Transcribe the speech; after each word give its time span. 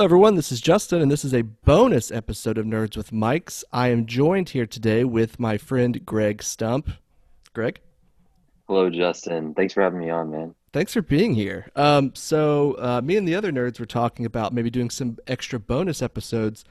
Hello, 0.00 0.06
everyone. 0.06 0.34
This 0.34 0.50
is 0.50 0.62
Justin, 0.62 1.02
and 1.02 1.10
this 1.10 1.26
is 1.26 1.34
a 1.34 1.42
bonus 1.42 2.10
episode 2.10 2.56
of 2.56 2.64
Nerds 2.64 2.96
with 2.96 3.10
Mics. 3.10 3.64
I 3.70 3.88
am 3.88 4.06
joined 4.06 4.48
here 4.48 4.64
today 4.64 5.04
with 5.04 5.38
my 5.38 5.58
friend 5.58 6.06
Greg 6.06 6.42
Stump. 6.42 6.88
Greg? 7.52 7.80
Hello, 8.66 8.88
Justin. 8.88 9.52
Thanks 9.52 9.74
for 9.74 9.82
having 9.82 10.00
me 10.00 10.08
on, 10.08 10.30
man. 10.30 10.54
Thanks 10.72 10.94
for 10.94 11.02
being 11.02 11.34
here. 11.34 11.70
Um, 11.76 12.14
so, 12.14 12.78
uh, 12.78 13.02
me 13.04 13.18
and 13.18 13.28
the 13.28 13.34
other 13.34 13.52
nerds 13.52 13.78
were 13.78 13.84
talking 13.84 14.24
about 14.24 14.54
maybe 14.54 14.70
doing 14.70 14.88
some 14.88 15.18
extra 15.26 15.60
bonus 15.60 16.00
episodes, 16.00 16.64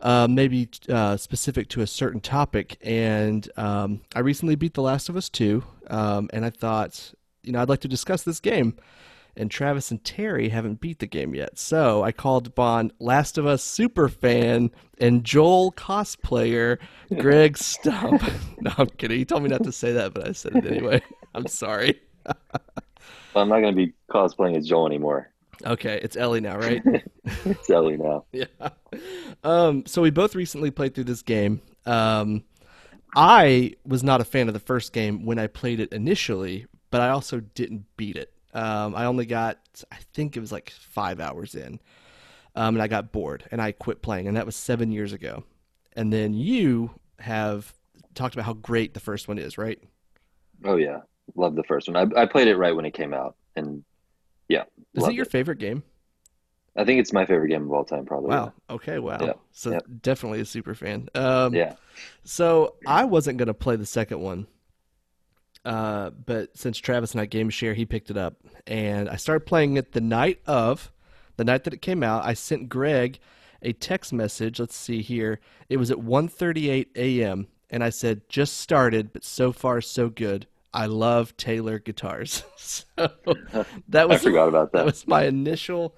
uh, 0.00 0.26
maybe 0.28 0.68
uh, 0.88 1.16
specific 1.16 1.68
to 1.68 1.82
a 1.82 1.86
certain 1.86 2.20
topic. 2.20 2.76
And 2.82 3.48
um, 3.56 4.00
I 4.16 4.18
recently 4.18 4.56
beat 4.56 4.74
The 4.74 4.82
Last 4.82 5.08
of 5.08 5.16
Us 5.16 5.28
2, 5.28 5.62
um, 5.90 6.28
and 6.32 6.44
I 6.44 6.50
thought, 6.50 7.14
you 7.44 7.52
know, 7.52 7.62
I'd 7.62 7.68
like 7.68 7.82
to 7.82 7.88
discuss 7.88 8.24
this 8.24 8.40
game 8.40 8.74
and 9.38 9.50
Travis 9.50 9.90
and 9.90 10.02
Terry 10.02 10.48
haven't 10.48 10.80
beat 10.80 10.98
the 10.98 11.06
game 11.06 11.34
yet. 11.34 11.58
So 11.58 12.02
I 12.02 12.12
called 12.12 12.46
upon 12.46 12.92
Last 12.98 13.38
of 13.38 13.46
Us 13.46 13.62
super 13.62 14.08
fan 14.08 14.70
and 14.98 15.24
Joel 15.24 15.72
cosplayer 15.72 16.78
Greg 17.18 17.56
Stump. 17.58 18.22
no, 18.60 18.72
I'm 18.76 18.88
kidding. 18.88 19.18
He 19.18 19.24
told 19.24 19.44
me 19.44 19.48
not 19.48 19.62
to 19.64 19.72
say 19.72 19.92
that, 19.92 20.12
but 20.12 20.28
I 20.28 20.32
said 20.32 20.56
it 20.56 20.66
anyway. 20.66 21.00
I'm 21.34 21.46
sorry. 21.46 22.00
I'm 23.36 23.48
not 23.48 23.60
going 23.60 23.74
to 23.74 23.86
be 23.86 23.94
cosplaying 24.10 24.56
as 24.56 24.66
Joel 24.66 24.86
anymore. 24.86 25.30
Okay, 25.64 25.98
it's 26.02 26.16
Ellie 26.16 26.40
now, 26.40 26.56
right? 26.56 26.82
it's 27.24 27.70
Ellie 27.70 27.96
now. 27.96 28.24
Yeah. 28.32 28.44
Um, 29.42 29.86
so 29.86 30.02
we 30.02 30.10
both 30.10 30.34
recently 30.34 30.70
played 30.70 30.94
through 30.94 31.04
this 31.04 31.22
game. 31.22 31.60
Um, 31.84 32.44
I 33.16 33.74
was 33.84 34.02
not 34.02 34.20
a 34.20 34.24
fan 34.24 34.48
of 34.48 34.54
the 34.54 34.60
first 34.60 34.92
game 34.92 35.24
when 35.24 35.38
I 35.38 35.46
played 35.46 35.80
it 35.80 35.92
initially, 35.92 36.66
but 36.90 37.00
I 37.00 37.08
also 37.08 37.40
didn't 37.40 37.84
beat 37.96 38.16
it. 38.16 38.32
Um, 38.54 38.94
I 38.94 39.04
only 39.04 39.26
got, 39.26 39.58
I 39.92 39.96
think 40.14 40.36
it 40.36 40.40
was 40.40 40.52
like 40.52 40.70
five 40.70 41.20
hours 41.20 41.54
in, 41.54 41.80
um, 42.54 42.74
and 42.74 42.82
I 42.82 42.88
got 42.88 43.12
bored 43.12 43.44
and 43.50 43.60
I 43.60 43.72
quit 43.72 44.02
playing, 44.02 44.26
and 44.26 44.36
that 44.36 44.46
was 44.46 44.56
seven 44.56 44.90
years 44.90 45.12
ago. 45.12 45.44
And 45.94 46.12
then 46.12 46.34
you 46.34 46.90
have 47.18 47.74
talked 48.14 48.34
about 48.34 48.46
how 48.46 48.54
great 48.54 48.94
the 48.94 49.00
first 49.00 49.28
one 49.28 49.38
is, 49.38 49.58
right? 49.58 49.80
Oh 50.64 50.76
yeah, 50.76 51.00
love 51.36 51.54
the 51.54 51.64
first 51.64 51.88
one. 51.88 51.96
I, 51.96 52.22
I 52.22 52.26
played 52.26 52.48
it 52.48 52.56
right 52.56 52.74
when 52.74 52.84
it 52.84 52.94
came 52.94 53.12
out, 53.12 53.36
and 53.54 53.84
yeah. 54.48 54.64
Is 54.94 55.06
it 55.06 55.14
your 55.14 55.26
it. 55.26 55.30
favorite 55.30 55.58
game? 55.58 55.82
I 56.76 56.84
think 56.84 57.00
it's 57.00 57.12
my 57.12 57.26
favorite 57.26 57.48
game 57.48 57.64
of 57.64 57.72
all 57.72 57.84
time, 57.84 58.06
probably. 58.06 58.30
Wow. 58.30 58.52
Okay. 58.70 59.00
Wow. 59.00 59.18
Yeah. 59.20 59.32
So 59.50 59.72
yeah. 59.72 59.80
definitely 60.00 60.40
a 60.40 60.44
super 60.44 60.76
fan. 60.76 61.08
Um, 61.14 61.52
yeah. 61.52 61.74
So 62.22 62.76
I 62.86 63.04
wasn't 63.04 63.38
going 63.38 63.48
to 63.48 63.54
play 63.54 63.74
the 63.74 63.86
second 63.86 64.20
one 64.20 64.46
uh, 65.64 66.10
but 66.10 66.56
since 66.56 66.78
Travis 66.78 67.12
and 67.12 67.20
I 67.20 67.26
game 67.26 67.50
share, 67.50 67.74
he 67.74 67.84
picked 67.84 68.10
it 68.10 68.16
up, 68.16 68.36
and 68.66 69.08
I 69.08 69.16
started 69.16 69.46
playing 69.46 69.76
it 69.76 69.92
the 69.92 70.00
night 70.00 70.40
of, 70.46 70.90
the 71.36 71.44
night 71.44 71.64
that 71.64 71.74
it 71.74 71.82
came 71.82 72.02
out. 72.02 72.24
I 72.24 72.34
sent 72.34 72.68
Greg 72.68 73.18
a 73.62 73.72
text 73.72 74.12
message. 74.12 74.60
Let's 74.60 74.76
see 74.76 75.02
here. 75.02 75.40
It 75.68 75.76
was 75.76 75.90
at 75.90 75.98
1:38 75.98 76.88
a.m. 76.96 77.48
and 77.70 77.82
I 77.82 77.90
said, 77.90 78.28
"Just 78.28 78.58
started, 78.58 79.12
but 79.12 79.24
so 79.24 79.52
far 79.52 79.80
so 79.80 80.08
good. 80.08 80.46
I 80.72 80.86
love 80.86 81.36
Taylor 81.36 81.78
guitars." 81.78 82.44
so 82.56 82.84
that 83.88 84.08
was 84.08 84.20
I 84.20 84.24
forgot 84.24 84.48
about 84.48 84.72
that. 84.72 84.78
That 84.78 84.86
was 84.86 85.06
my 85.06 85.24
initial 85.24 85.96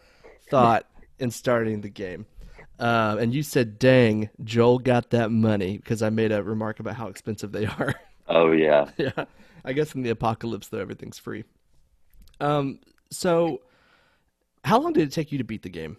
thought 0.48 0.86
in 1.18 1.30
starting 1.30 1.82
the 1.82 1.90
game. 1.90 2.26
Uh, 2.78 3.16
and 3.20 3.34
you 3.34 3.42
said, 3.42 3.78
"Dang, 3.78 4.30
Joel 4.42 4.78
got 4.78 5.10
that 5.10 5.30
money," 5.30 5.76
because 5.76 6.02
I 6.02 6.08
made 6.10 6.32
a 6.32 6.42
remark 6.42 6.80
about 6.80 6.96
how 6.96 7.08
expensive 7.08 7.52
they 7.52 7.66
are. 7.66 7.94
Oh 8.32 8.52
yeah, 8.52 8.88
yeah. 8.96 9.24
I 9.64 9.72
guess 9.72 9.94
in 9.94 10.02
the 10.02 10.10
apocalypse, 10.10 10.68
though, 10.68 10.78
everything's 10.78 11.18
free. 11.18 11.44
Um, 12.40 12.80
so, 13.10 13.60
how 14.64 14.80
long 14.80 14.92
did 14.92 15.08
it 15.08 15.12
take 15.12 15.32
you 15.32 15.38
to 15.38 15.44
beat 15.44 15.62
the 15.62 15.68
game? 15.68 15.96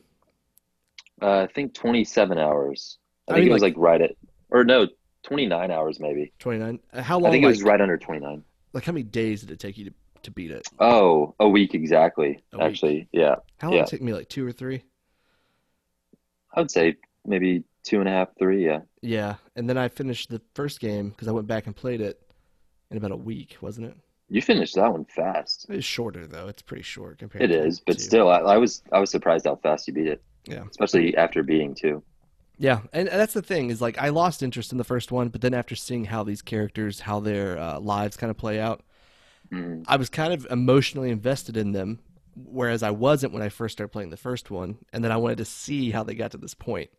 Uh, 1.22 1.42
I 1.42 1.48
think 1.48 1.74
27 1.74 2.38
hours. 2.38 2.98
I, 3.28 3.34
I 3.34 3.36
think 3.36 3.44
mean, 3.44 3.52
it 3.52 3.54
was 3.54 3.62
like, 3.62 3.76
like, 3.76 3.84
right 3.84 4.02
at, 4.02 4.12
or 4.50 4.64
no, 4.64 4.88
29 5.24 5.72
hours 5.72 6.00
maybe. 6.00 6.34
29. 6.40 6.80
Uh, 6.94 7.02
how 7.02 7.20
long? 7.20 7.30
I 7.30 7.32
think 7.32 7.44
like, 7.44 7.50
it 7.50 7.58
was 7.58 7.64
right 7.64 7.80
under 7.80 7.98
29. 7.98 8.44
Like 8.74 8.86
how 8.86 8.92
many 8.92 9.04
days 9.04 9.42
did 9.42 9.52
it 9.52 9.60
take 9.60 9.78
you 9.78 9.86
to, 9.86 9.94
to 10.24 10.32
beat 10.32 10.52
it? 10.52 10.68
Oh, 10.80 11.36
a 11.40 11.48
week 11.48 11.76
exactly. 11.76 12.44
A 12.54 12.64
actually, 12.64 12.96
week. 12.96 13.08
yeah. 13.12 13.36
How 13.60 13.68
long 13.68 13.78
yeah. 13.78 13.84
did 13.84 13.88
it 13.88 13.98
take 13.98 14.02
me? 14.02 14.14
Like 14.14 14.30
two 14.30 14.46
or 14.46 14.52
three? 14.52 14.84
I 16.56 16.62
would 16.62 16.72
say 16.72 16.96
maybe 17.26 17.64
two 17.84 18.00
and 18.00 18.10
a 18.10 18.12
half, 18.12 18.30
three. 18.40 18.66
Yeah. 18.66 18.80
Yeah, 19.02 19.36
and 19.56 19.70
then 19.70 19.78
I 19.78 19.88
finished 19.88 20.30
the 20.30 20.42
first 20.54 20.80
game 20.80 21.10
because 21.10 21.28
I 21.28 21.32
went 21.32 21.48
back 21.48 21.68
and 21.68 21.76
played 21.76 22.02
it 22.02 22.20
in 22.92 22.98
about 22.98 23.12
a 23.12 23.18
week, 23.18 23.58
wasn't 23.62 23.88
it? 23.88 23.98
You 24.30 24.42
finished 24.42 24.76
that 24.76 24.92
one 24.92 25.06
fast. 25.06 25.66
It's 25.70 25.86
shorter 25.86 26.28
though. 26.28 26.48
It's 26.48 26.62
pretty 26.62 26.84
short 26.84 27.20
compared. 27.20 27.50
To 27.50 27.56
It 27.56 27.66
is, 27.66 27.80
but 27.80 27.98
two. 27.98 28.04
still, 28.04 28.30
I, 28.30 28.40
I, 28.40 28.58
was 28.58 28.84
I 28.92 29.00
was 29.00 29.10
surprised 29.10 29.46
how 29.46 29.56
fast 29.56 29.88
you 29.88 29.94
beat 29.94 30.08
it. 30.08 30.24
Yeah, 30.46 30.64
especially 30.70 31.16
after 31.18 31.44
beating 31.44 31.76
two. 31.76 32.04
Yeah, 32.58 32.82
and 32.94 33.08
that's 33.08 33.34
the 33.34 33.42
thing 33.42 33.72
is 33.72 33.82
like 33.82 33.98
I 33.98 34.10
lost 34.10 34.44
interest 34.44 34.72
in 34.72 34.78
the 34.78 34.84
first 34.84 35.12
one, 35.12 35.30
but 35.30 35.42
then 35.42 35.54
after 35.54 35.76
seeing 35.76 36.06
how 36.06 36.24
these 36.24 36.42
characters, 36.42 37.02
how 37.02 37.20
their 37.20 37.58
uh, 37.58 37.80
lives 37.80 38.18
kind 38.18 38.32
of 38.32 38.38
play 38.38 38.60
out, 38.60 38.84
mm. 39.52 39.84
I 39.88 39.98
was 39.98 40.10
kind 40.10 40.34
of 40.34 40.48
emotionally 40.50 41.10
invested 41.10 41.58
in 41.58 41.72
them, 41.72 42.00
whereas 42.36 42.84
I 42.84 42.92
wasn't 42.92 43.34
when 43.34 43.42
I 43.42 43.50
first 43.50 43.74
started 43.74 43.92
playing 43.92 44.12
the 44.12 44.18
first 44.18 44.50
one, 44.50 44.78
and 44.94 45.04
then 45.04 45.12
I 45.12 45.18
wanted 45.18 45.40
to 45.40 45.46
see 45.46 45.92
how 45.92 46.04
they 46.04 46.14
got 46.14 46.32
to 46.32 46.38
this 46.38 46.54
point. 46.54 46.90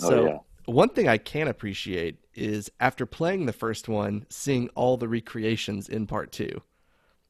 Oh, 0.00 0.08
so 0.08 0.18
oh, 0.18 0.26
yeah 0.26 0.38
one 0.66 0.88
thing 0.88 1.08
I 1.08 1.18
can 1.18 1.48
appreciate 1.48 2.18
is 2.34 2.70
after 2.80 3.06
playing 3.06 3.46
the 3.46 3.52
first 3.52 3.88
one, 3.88 4.26
seeing 4.28 4.68
all 4.74 4.96
the 4.96 5.08
recreations 5.08 5.88
in 5.88 6.06
part 6.06 6.32
two, 6.32 6.60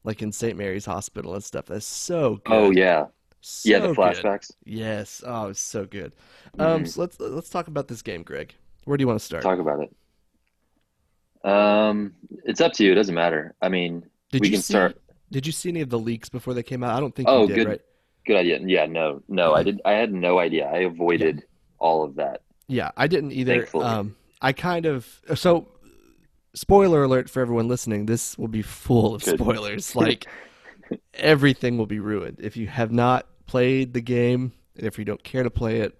like 0.05 0.23
in 0.23 0.33
St. 0.33 0.57
Mary's 0.57 0.87
Hospital 0.87 1.35
and 1.35 1.45
stuff. 1.45 1.67
That's 1.67 1.87
so 1.87 2.41
good. 2.45 2.55
Oh 2.55 2.71
yeah, 2.71 3.07
so 3.41 3.71
yeah, 3.71 3.79
the 3.79 3.89
flashbacks. 3.89 4.49
Good. 4.65 4.75
Yes, 4.75 5.23
oh, 5.25 5.49
it's 5.49 5.61
so 5.61 5.85
good. 5.85 6.13
Um, 6.59 6.67
mm-hmm. 6.67 6.75
Um, 6.77 6.87
so 6.87 7.01
let's 7.01 7.21
let's 7.21 7.49
talk 7.49 7.69
about 7.69 7.89
this 7.89 8.03
game, 8.03 8.23
Greg. 8.23 8.55
Where 8.85 8.97
do 8.97 9.03
you 9.03 9.09
want 9.09 9.21
to 9.21 9.25
start? 9.25 9.43
Talk 9.43 9.59
about 9.59 9.81
it. 9.81 11.49
Um, 11.49 12.15
it's 12.45 12.61
up 12.61 12.73
to 12.75 12.85
you. 12.85 12.93
It 12.93 12.97
doesn't 12.97 13.15
matter. 13.15 13.55
I 13.63 13.69
mean, 13.69 14.05
did 14.33 14.41
we 14.41 14.51
can 14.51 14.61
see, 14.61 14.73
start. 14.73 15.01
Did 15.31 15.47
you 15.47 15.53
see 15.53 15.69
any 15.69 15.81
of 15.81 15.91
the 15.91 15.99
leaks 15.99 16.29
before 16.29 16.55
they 16.55 16.63
came 16.63 16.83
out? 16.83 16.97
I 16.97 17.01
don't 17.01 17.15
think. 17.15 17.29
Oh, 17.29 17.47
did, 17.47 17.55
good. 17.55 17.69
Right? 17.69 17.81
Good 18.27 18.37
idea. 18.37 18.59
Yeah, 18.63 18.87
no, 18.87 19.23
no, 19.29 19.55
I 19.55 19.63
did. 19.63 19.81
I 19.85 19.93
had 19.93 20.13
no 20.13 20.39
idea. 20.39 20.67
I 20.67 20.79
avoided 20.79 21.37
yeah. 21.37 21.43
all 21.79 22.03
of 22.03 22.17
that. 22.17 22.43
Yeah, 22.69 22.91
I 22.97 23.07
didn't 23.07 23.33
either. 23.33 23.69
Um, 23.75 24.17
I 24.41 24.53
kind 24.53 24.87
of 24.87 25.21
so 25.35 25.69
spoiler 26.55 27.05
alert 27.05 27.31
for 27.31 27.41
everyone 27.41 27.69
listening. 27.69 28.07
This 28.07 28.37
will 28.37 28.49
be 28.49 28.63
full 28.63 29.15
of 29.15 29.25
Good. 29.25 29.39
spoilers. 29.39 29.95
like 29.97 30.27
everything 31.15 31.79
will 31.79 31.87
be 31.87 32.01
ruined 32.01 32.39
if 32.41 32.57
you 32.57 32.67
have 32.67 32.93
not 32.93 33.27
played 33.47 33.93
the 33.93 34.01
game, 34.01 34.53
and 34.77 34.87
if 34.87 34.99
you 34.99 35.05
don't 35.05 35.23
care 35.23 35.43
to 35.43 35.51
play 35.51 35.81
it 35.81 35.97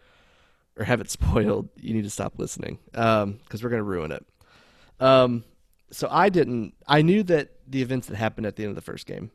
or 0.77 0.85
have 0.85 1.01
it 1.01 1.11
spoiled, 1.11 1.69
you 1.77 1.95
need 1.95 2.05
to 2.05 2.11
stop 2.11 2.35
listening 2.39 2.79
because 2.91 3.23
um, 3.23 3.41
we're 3.63 3.71
going 3.71 3.81
to 3.81 3.85
ruin 3.85 4.13
it. 4.13 4.27
Um, 4.99 5.45
so 5.91 6.09
I 6.11 6.29
didn't. 6.29 6.75
I 6.87 7.03
knew 7.03 7.23
that 7.25 7.51
the 7.67 7.83
events 7.83 8.09
that 8.09 8.17
happened 8.17 8.47
at 8.47 8.57
the 8.57 8.65
end 8.65 8.71
of 8.71 8.77
the 8.77 8.83
first 8.83 9.07
game. 9.07 9.31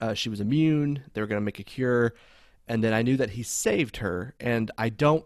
Uh, 0.00 0.14
she 0.14 0.28
was 0.28 0.40
immune. 0.40 1.02
They 1.12 1.20
were 1.20 1.26
going 1.26 1.40
to 1.40 1.44
make 1.44 1.58
a 1.58 1.64
cure, 1.64 2.14
and 2.68 2.84
then 2.84 2.92
I 2.92 3.02
knew 3.02 3.16
that 3.16 3.30
he 3.30 3.42
saved 3.42 3.96
her. 3.96 4.34
And 4.38 4.70
I 4.78 4.90
don't 4.90 5.24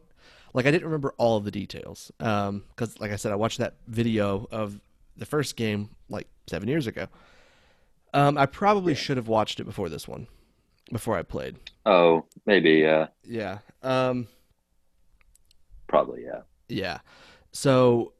like 0.54 0.66
I 0.66 0.70
didn't 0.70 0.84
remember 0.84 1.14
all 1.16 1.36
of 1.36 1.44
the 1.44 1.50
details 1.50 2.10
because, 2.18 2.48
um, 2.48 2.64
like 2.98 3.10
I 3.10 3.16
said, 3.16 3.32
I 3.32 3.36
watched 3.36 3.58
that 3.58 3.76
video 3.86 4.46
of 4.50 4.80
the 5.16 5.26
first 5.26 5.56
game 5.56 5.90
like 6.08 6.26
seven 6.46 6.68
years 6.68 6.86
ago. 6.86 7.06
Um, 8.14 8.36
I 8.36 8.46
probably 8.46 8.92
yeah. 8.92 8.98
should 8.98 9.16
have 9.16 9.28
watched 9.28 9.60
it 9.60 9.64
before 9.64 9.88
this 9.88 10.06
one, 10.06 10.26
before 10.92 11.16
I 11.16 11.22
played. 11.22 11.56
Oh, 11.86 12.26
maybe, 12.44 12.72
yeah. 12.72 13.08
Yeah. 13.24 13.58
Um, 13.82 14.28
probably, 15.86 16.24
yeah. 16.24 16.42
Yeah. 16.68 16.98
So, 17.52 18.12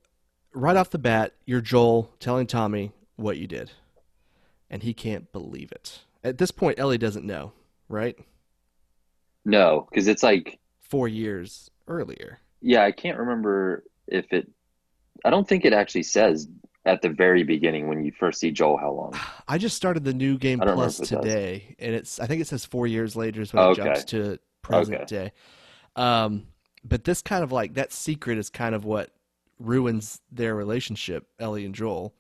right 0.55 0.77
off 0.77 0.91
the 0.91 0.99
bat, 0.99 1.35
you're 1.45 1.61
Joel 1.61 2.11
telling 2.21 2.47
Tommy 2.47 2.93
what 3.17 3.37
you 3.37 3.47
did, 3.47 3.71
and 4.71 4.83
he 4.83 4.95
can't 4.95 5.31
believe 5.33 5.73
it. 5.73 6.01
At 6.25 6.39
this 6.39 6.51
point, 6.51 6.79
Ellie 6.79 6.99
doesn't 6.99 7.27
know, 7.27 7.53
right? 7.89 8.17
No, 9.45 9.87
because 9.91 10.09
it's 10.09 10.23
like 10.23 10.59
four 10.81 11.09
years 11.09 11.71
earlier. 11.89 12.39
Yeah, 12.61 12.85
I 12.85 12.93
can't 12.93 13.19
remember 13.19 13.85
if 14.07 14.33
it. 14.33 14.51
I 15.25 15.31
don't 15.31 15.47
think 15.47 15.65
it 15.65 15.73
actually 15.73 16.05
says 16.05 16.49
at 16.85 17.03
the 17.03 17.09
very 17.09 17.45
beginning 17.45 17.89
when 17.89 18.05
you 18.05 18.13
first 18.13 18.41
see 18.41 18.51
Joel 18.51 18.77
how 18.77 18.93
long. 18.93 19.15
I 19.49 19.59
just 19.59 19.77
started 19.77 20.05
the 20.05 20.15
new 20.15 20.39
game 20.39 20.59
plus 20.59 20.99
today, 20.99 21.65
does. 21.79 21.87
and 21.87 21.95
it's 21.95 22.21
I 22.21 22.27
think 22.27 22.41
it 22.41 22.47
says 22.47 22.65
four 22.65 22.87
years 22.87 23.17
later 23.17 23.41
is 23.41 23.53
when 23.53 23.71
it 23.71 23.77
jumps 23.77 24.05
to 24.07 24.39
present 24.63 25.03
okay. 25.03 25.07
day. 25.07 25.33
Um, 25.97 26.47
but 26.85 27.05
this 27.05 27.23
kind 27.23 27.45
of 27.45 27.53
like 27.53 27.75
that 27.75 27.93
secret 27.93 28.39
is 28.39 28.51
kind 28.51 28.75
of 28.75 28.85
what 28.85 29.11
ruins 29.59 30.21
their 30.31 30.55
relationship, 30.55 31.27
Ellie 31.39 31.65
and 31.65 31.75
Joel. 31.75 32.15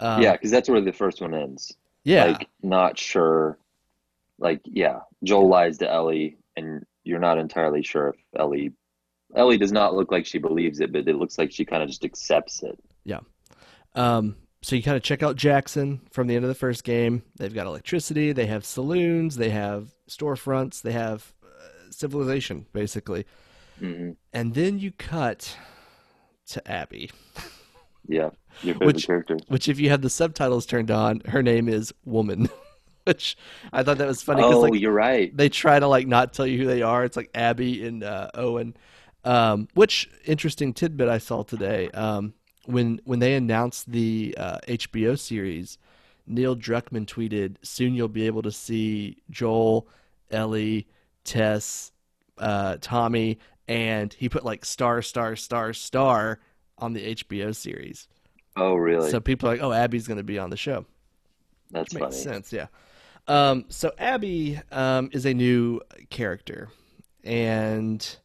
Um, 0.00 0.22
yeah, 0.22 0.32
because 0.32 0.50
that's 0.50 0.68
where 0.68 0.80
the 0.80 0.92
first 0.92 1.20
one 1.20 1.34
ends. 1.34 1.74
Yeah, 2.04 2.24
like 2.26 2.48
not 2.62 2.98
sure. 2.98 3.58
Like 4.38 4.60
yeah, 4.64 5.00
Joel 5.24 5.48
lies 5.48 5.78
to 5.78 5.90
Ellie, 5.90 6.36
and 6.56 6.84
you're 7.04 7.18
not 7.18 7.38
entirely 7.38 7.82
sure 7.82 8.08
if 8.08 8.16
Ellie 8.38 8.72
Ellie 9.34 9.58
does 9.58 9.72
not 9.72 9.94
look 9.94 10.12
like 10.12 10.26
she 10.26 10.38
believes 10.38 10.80
it, 10.80 10.92
but 10.92 11.08
it 11.08 11.16
looks 11.16 11.38
like 11.38 11.52
she 11.52 11.64
kind 11.64 11.82
of 11.82 11.88
just 11.88 12.04
accepts 12.04 12.62
it. 12.62 12.78
Yeah. 13.04 13.20
Um, 13.94 14.36
so 14.62 14.76
you 14.76 14.82
kind 14.82 14.96
of 14.96 15.02
check 15.02 15.22
out 15.22 15.36
Jackson 15.36 16.00
from 16.10 16.26
the 16.26 16.36
end 16.36 16.44
of 16.44 16.48
the 16.48 16.54
first 16.54 16.84
game. 16.84 17.22
They've 17.36 17.54
got 17.54 17.66
electricity, 17.66 18.32
they 18.32 18.46
have 18.46 18.64
saloons, 18.64 19.36
they 19.36 19.50
have 19.50 19.94
storefronts, 20.08 20.82
they 20.82 20.92
have 20.92 21.32
uh, 21.44 21.90
civilization, 21.90 22.66
basically. 22.72 23.26
Mm-hmm. 23.80 24.12
And 24.32 24.54
then 24.54 24.78
you 24.78 24.92
cut 24.92 25.56
to 26.48 26.70
Abby. 26.70 27.10
Yeah, 28.08 28.30
your 28.62 28.74
favorite 28.74 28.86
which, 28.86 29.06
character. 29.06 29.36
Which, 29.48 29.68
if 29.68 29.80
you 29.80 29.90
have 29.90 30.00
the 30.00 30.10
subtitles 30.10 30.64
turned 30.64 30.90
on, 30.90 31.20
her 31.26 31.42
name 31.42 31.68
is 31.68 31.92
Woman. 32.04 32.48
which 33.04 33.36
I 33.72 33.82
thought 33.82 33.98
that 33.98 34.06
was 34.06 34.22
funny. 34.22 34.42
Oh, 34.42 34.60
like, 34.60 34.74
you're 34.74 34.92
right. 34.92 35.36
They 35.36 35.48
try 35.48 35.78
to 35.78 35.86
like 35.86 36.06
not 36.06 36.32
tell 36.32 36.46
you 36.46 36.58
who 36.58 36.66
they 36.66 36.82
are. 36.82 37.04
It's 37.04 37.16
like 37.16 37.30
Abby 37.34 37.86
and 37.86 38.02
uh, 38.02 38.30
Owen. 38.34 38.76
Um, 39.26 39.68
which 39.74 40.08
interesting 40.24 40.72
tidbit 40.72 41.08
I 41.08 41.18
saw 41.18 41.42
today. 41.42 41.90
Um, 41.90 42.34
when 42.64 43.00
when 43.04 43.18
they 43.18 43.34
announced 43.34 43.90
the 43.90 44.34
uh, 44.38 44.58
HBO 44.68 45.18
series, 45.18 45.78
Neil 46.26 46.56
Druckmann 46.56 47.06
tweeted, 47.06 47.56
"Soon 47.62 47.94
you'll 47.94 48.08
be 48.08 48.26
able 48.26 48.42
to 48.42 48.52
see 48.52 49.18
Joel, 49.30 49.88
Ellie, 50.30 50.86
Tess, 51.24 51.92
uh, 52.38 52.76
Tommy, 52.80 53.38
and 53.68 54.12
he 54.12 54.28
put 54.28 54.44
like 54.44 54.64
star, 54.64 55.02
star, 55.02 55.36
star, 55.36 55.72
star 55.72 56.40
on 56.78 56.92
the 56.92 57.14
HBO 57.14 57.54
series. 57.54 58.08
Oh, 58.56 58.74
really? 58.74 59.10
So 59.10 59.20
people 59.20 59.48
are 59.48 59.52
like, 59.52 59.62
"Oh, 59.62 59.72
Abby's 59.72 60.06
going 60.06 60.18
to 60.18 60.24
be 60.24 60.38
on 60.38 60.50
the 60.50 60.56
show." 60.56 60.86
That's 61.70 61.92
Which 61.92 62.00
funny. 62.00 62.14
makes 62.14 62.22
sense, 62.22 62.52
yeah. 62.52 62.66
Um, 63.28 63.64
so 63.68 63.92
Abby 63.98 64.60
um, 64.70 65.10
is 65.12 65.26
a 65.26 65.34
new 65.34 65.80
character, 66.10 66.68
and 67.24 68.16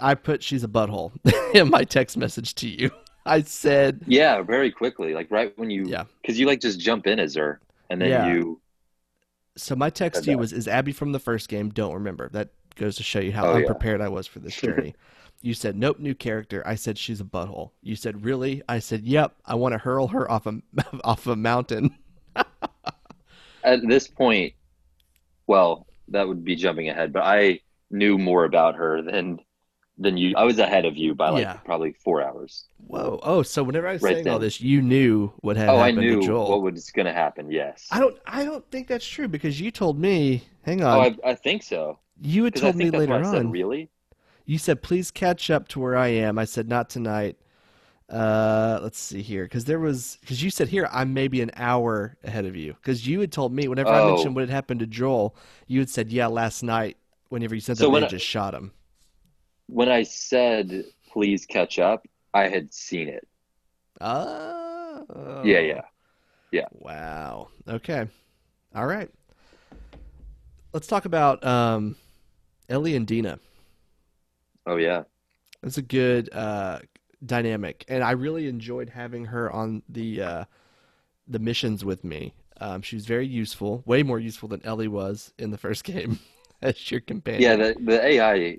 I 0.00 0.14
put 0.14 0.42
she's 0.42 0.64
a 0.64 0.68
butthole 0.68 1.12
in 1.54 1.70
my 1.70 1.84
text 1.84 2.16
message 2.16 2.54
to 2.56 2.68
you. 2.68 2.90
I 3.26 3.42
said, 3.42 4.04
Yeah, 4.06 4.42
very 4.42 4.70
quickly, 4.70 5.14
like 5.14 5.30
right 5.30 5.56
when 5.58 5.70
you, 5.70 5.84
yeah. 5.88 6.04
because 6.22 6.38
you 6.38 6.46
like 6.46 6.60
just 6.60 6.78
jump 6.80 7.06
in 7.06 7.18
as 7.18 7.34
her, 7.34 7.60
and 7.90 8.00
then 8.00 8.10
Yeah. 8.10 8.24
you. 8.26 8.60
So 9.56 9.76
my 9.76 9.90
text 9.90 10.24
to 10.24 10.30
you 10.30 10.38
was, 10.38 10.52
"Is 10.52 10.66
Abby 10.66 10.92
from 10.92 11.12
the 11.12 11.18
first 11.20 11.48
game?" 11.48 11.70
Don't 11.70 11.94
remember. 11.94 12.28
That 12.30 12.50
goes 12.76 12.96
to 12.96 13.02
show 13.04 13.20
you 13.20 13.32
how 13.32 13.46
Oh, 13.46 13.56
yeah. 13.56 13.66
unprepared 13.66 14.00
I 14.00 14.08
was 14.08 14.26
for 14.26 14.40
this 14.40 14.56
journey. 14.56 14.94
you 15.42 15.54
said, 15.54 15.76
"Nope, 15.76 15.98
new 16.00 16.14
character." 16.14 16.62
I 16.66 16.74
said, 16.74 16.98
"She's 16.98 17.20
a 17.20 17.24
butthole." 17.24 17.70
You 17.82 17.94
said, 17.96 18.24
"Really?" 18.24 18.62
I 18.68 18.78
said, 18.80 19.04
"Yep. 19.04 19.36
I 19.46 19.54
want 19.54 19.72
to 19.72 19.78
hurl 19.78 20.08
her 20.08 20.28
off 20.30 20.46
a 20.46 20.60
off 21.04 21.26
a 21.26 21.36
mountain." 21.36 21.96
At 23.64 23.80
this 23.86 24.06
point, 24.06 24.54
well, 25.46 25.86
that 26.08 26.28
would 26.28 26.44
be 26.44 26.56
jumping 26.56 26.88
ahead, 26.90 27.12
but 27.12 27.22
I 27.24 27.60
knew 27.94 28.18
more 28.18 28.44
about 28.44 28.74
her 28.76 29.00
than 29.02 29.40
than 29.96 30.16
you. 30.16 30.34
I 30.36 30.42
was 30.42 30.58
ahead 30.58 30.84
of 30.84 30.96
you 30.96 31.14
by 31.14 31.28
like 31.30 31.42
Yeah. 31.44 31.52
probably 31.64 31.92
four 31.92 32.20
hours. 32.20 32.64
Whoa! 32.88 33.20
Oh, 33.22 33.42
so 33.42 33.62
whenever 33.62 33.86
I 33.86 33.92
was 33.92 34.02
Right 34.02 34.16
saying 34.16 34.28
all 34.28 34.40
this, 34.40 34.60
you 34.60 34.82
knew 34.82 35.32
what 35.40 35.56
had 35.56 35.68
Oh, 35.68 35.78
I 35.78 35.92
knew 35.92 36.20
to 36.20 36.26
Joel. 36.26 36.50
what 36.50 36.62
was 36.72 36.90
going 36.90 37.06
to 37.06 37.12
happen. 37.12 37.50
Yes. 37.50 37.86
I 37.92 38.00
don't. 38.00 38.16
I 38.26 38.44
don't 38.44 38.68
think 38.72 38.88
that's 38.88 39.06
true 39.06 39.28
because 39.28 39.60
you 39.60 39.70
told 39.70 39.98
me. 39.98 40.42
Hang 40.62 40.82
on. 40.82 40.96
oh, 40.98 41.00
I, 41.00 41.30
I 41.30 41.34
think 41.34 41.62
so. 41.62 41.98
you 42.20 42.44
had 42.44 42.56
I 42.56 42.60
told 42.60 42.76
me 42.76 42.90
later 42.90 43.14
I 43.14 43.22
said 43.22 43.36
on. 43.46 43.50
really. 43.50 43.88
You 44.46 44.58
said, 44.58 44.82
"Please 44.82 45.10
catch 45.10 45.48
up 45.50 45.68
to 45.68 45.80
where 45.80 45.96
I 45.96 46.08
am." 46.08 46.38
I 46.38 46.44
said, 46.44 46.68
"Not 46.68 46.90
tonight." 46.90 47.36
Uh, 48.10 48.78
let's 48.82 48.98
see 48.98 49.22
here, 49.22 49.44
because 49.44 49.64
there 49.64 49.78
was 49.80 50.18
because 50.20 50.42
you 50.42 50.50
said 50.50 50.68
here 50.68 50.88
I'm 50.92 51.14
maybe 51.14 51.40
an 51.40 51.50
hour 51.56 52.16
ahead 52.22 52.44
of 52.44 52.54
you 52.54 52.74
because 52.74 53.06
you 53.06 53.20
had 53.20 53.32
told 53.32 53.52
me 53.54 53.66
whenever 53.66 53.88
I 53.88 54.00
Oh. 54.00 54.14
mentioned 54.14 54.34
what 54.34 54.42
had 54.42 54.50
happened 54.50 54.80
to 54.80 54.86
Joel, 54.86 55.34
you 55.66 55.78
had 55.80 55.88
said, 55.88 56.10
"Yeah, 56.12 56.26
last 56.26 56.62
night." 56.62 56.96
Whenever 57.34 57.56
you 57.56 57.60
said 57.60 57.76
So 57.76 57.90
that 57.90 57.98
they 57.98 58.06
I- 58.06 58.08
just 58.10 58.24
shot 58.24 58.54
him. 58.54 58.70
When 59.66 59.88
I 59.88 60.04
said 60.04 60.84
please 61.10 61.44
catch 61.46 61.80
up, 61.80 62.06
I 62.32 62.46
had 62.46 62.72
seen 62.72 63.08
it. 63.08 63.26
Oh. 64.00 65.42
Yeah, 65.44 65.58
yeah, 65.58 65.80
yeah. 66.52 66.66
Wow. 66.70 67.48
Okay. 67.68 68.06
All 68.72 68.86
right. 68.86 69.10
Let's 70.72 70.86
talk 70.86 71.06
about 71.06 71.44
um, 71.44 71.96
Ellie 72.68 72.94
and 72.94 73.04
Dina. 73.04 73.40
Oh 74.64 74.76
yeah. 74.76 75.02
That's 75.60 75.78
a 75.78 75.82
good 75.82 76.32
uh, 76.32 76.78
dynamic, 77.26 77.84
and 77.88 78.04
I 78.04 78.12
really 78.12 78.46
enjoyed 78.46 78.90
having 78.90 79.24
her 79.24 79.50
on 79.50 79.82
the 79.88 80.22
uh, 80.22 80.44
the 81.26 81.40
missions 81.40 81.84
with 81.84 82.04
me. 82.04 82.32
Um, 82.60 82.80
she 82.80 82.94
was 82.94 83.06
very 83.06 83.26
useful, 83.26 83.82
way 83.86 84.04
more 84.04 84.20
useful 84.20 84.48
than 84.48 84.64
Ellie 84.64 84.86
was 84.86 85.32
in 85.36 85.50
the 85.50 85.58
first 85.58 85.82
game 85.92 86.20
as 86.62 86.90
your 86.90 87.00
companion. 87.00 87.42
Yeah, 87.42 87.56
the 87.56 87.74
the 87.80 88.04
AI 88.04 88.58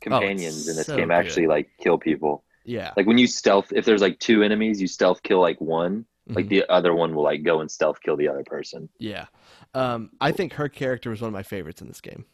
companions 0.00 0.68
in 0.68 0.76
this 0.76 0.86
so 0.86 0.96
game 0.96 1.08
good. 1.08 1.14
actually 1.14 1.46
like 1.46 1.68
kill 1.80 1.98
people. 1.98 2.44
yeah. 2.64 2.92
Like 2.96 3.06
when 3.06 3.18
you 3.18 3.26
stealth, 3.26 3.72
if 3.72 3.84
there's 3.84 4.00
like 4.02 4.18
two 4.18 4.42
enemies, 4.42 4.80
you 4.80 4.86
stealth 4.86 5.22
kill 5.22 5.40
like 5.40 5.60
one, 5.60 6.06
like 6.26 6.46
Mhm. 6.46 6.50
the 6.50 6.64
other 6.70 6.94
one 6.94 7.14
will 7.14 7.24
like 7.24 7.42
go 7.42 7.60
and 7.60 7.70
stealth 7.70 8.00
kill 8.02 8.16
the 8.16 8.28
other 8.28 8.44
person. 8.44 8.88
yeah. 8.98 9.26
Um, 9.74 10.10
I 10.20 10.32
think 10.32 10.54
her 10.54 10.68
character 10.68 11.10
was 11.10 11.20
one 11.20 11.28
of 11.28 11.32
my 11.34 11.42
favorites 11.44 11.80
in 11.80 11.86
this 11.88 12.00
game. 12.00 12.24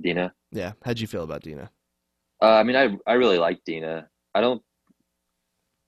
Dina. 0.00 0.32
Yeah. 0.50 0.72
How'd 0.84 0.98
you 1.00 1.06
feel 1.06 1.24
about 1.24 1.42
Dina? 1.42 1.70
Uh, 2.40 2.46
I 2.54 2.62
mean, 2.62 2.76
I 2.76 2.96
I 3.06 3.14
really 3.14 3.38
like 3.38 3.64
Dina. 3.64 4.08
I 4.34 4.40
don't. 4.40 4.62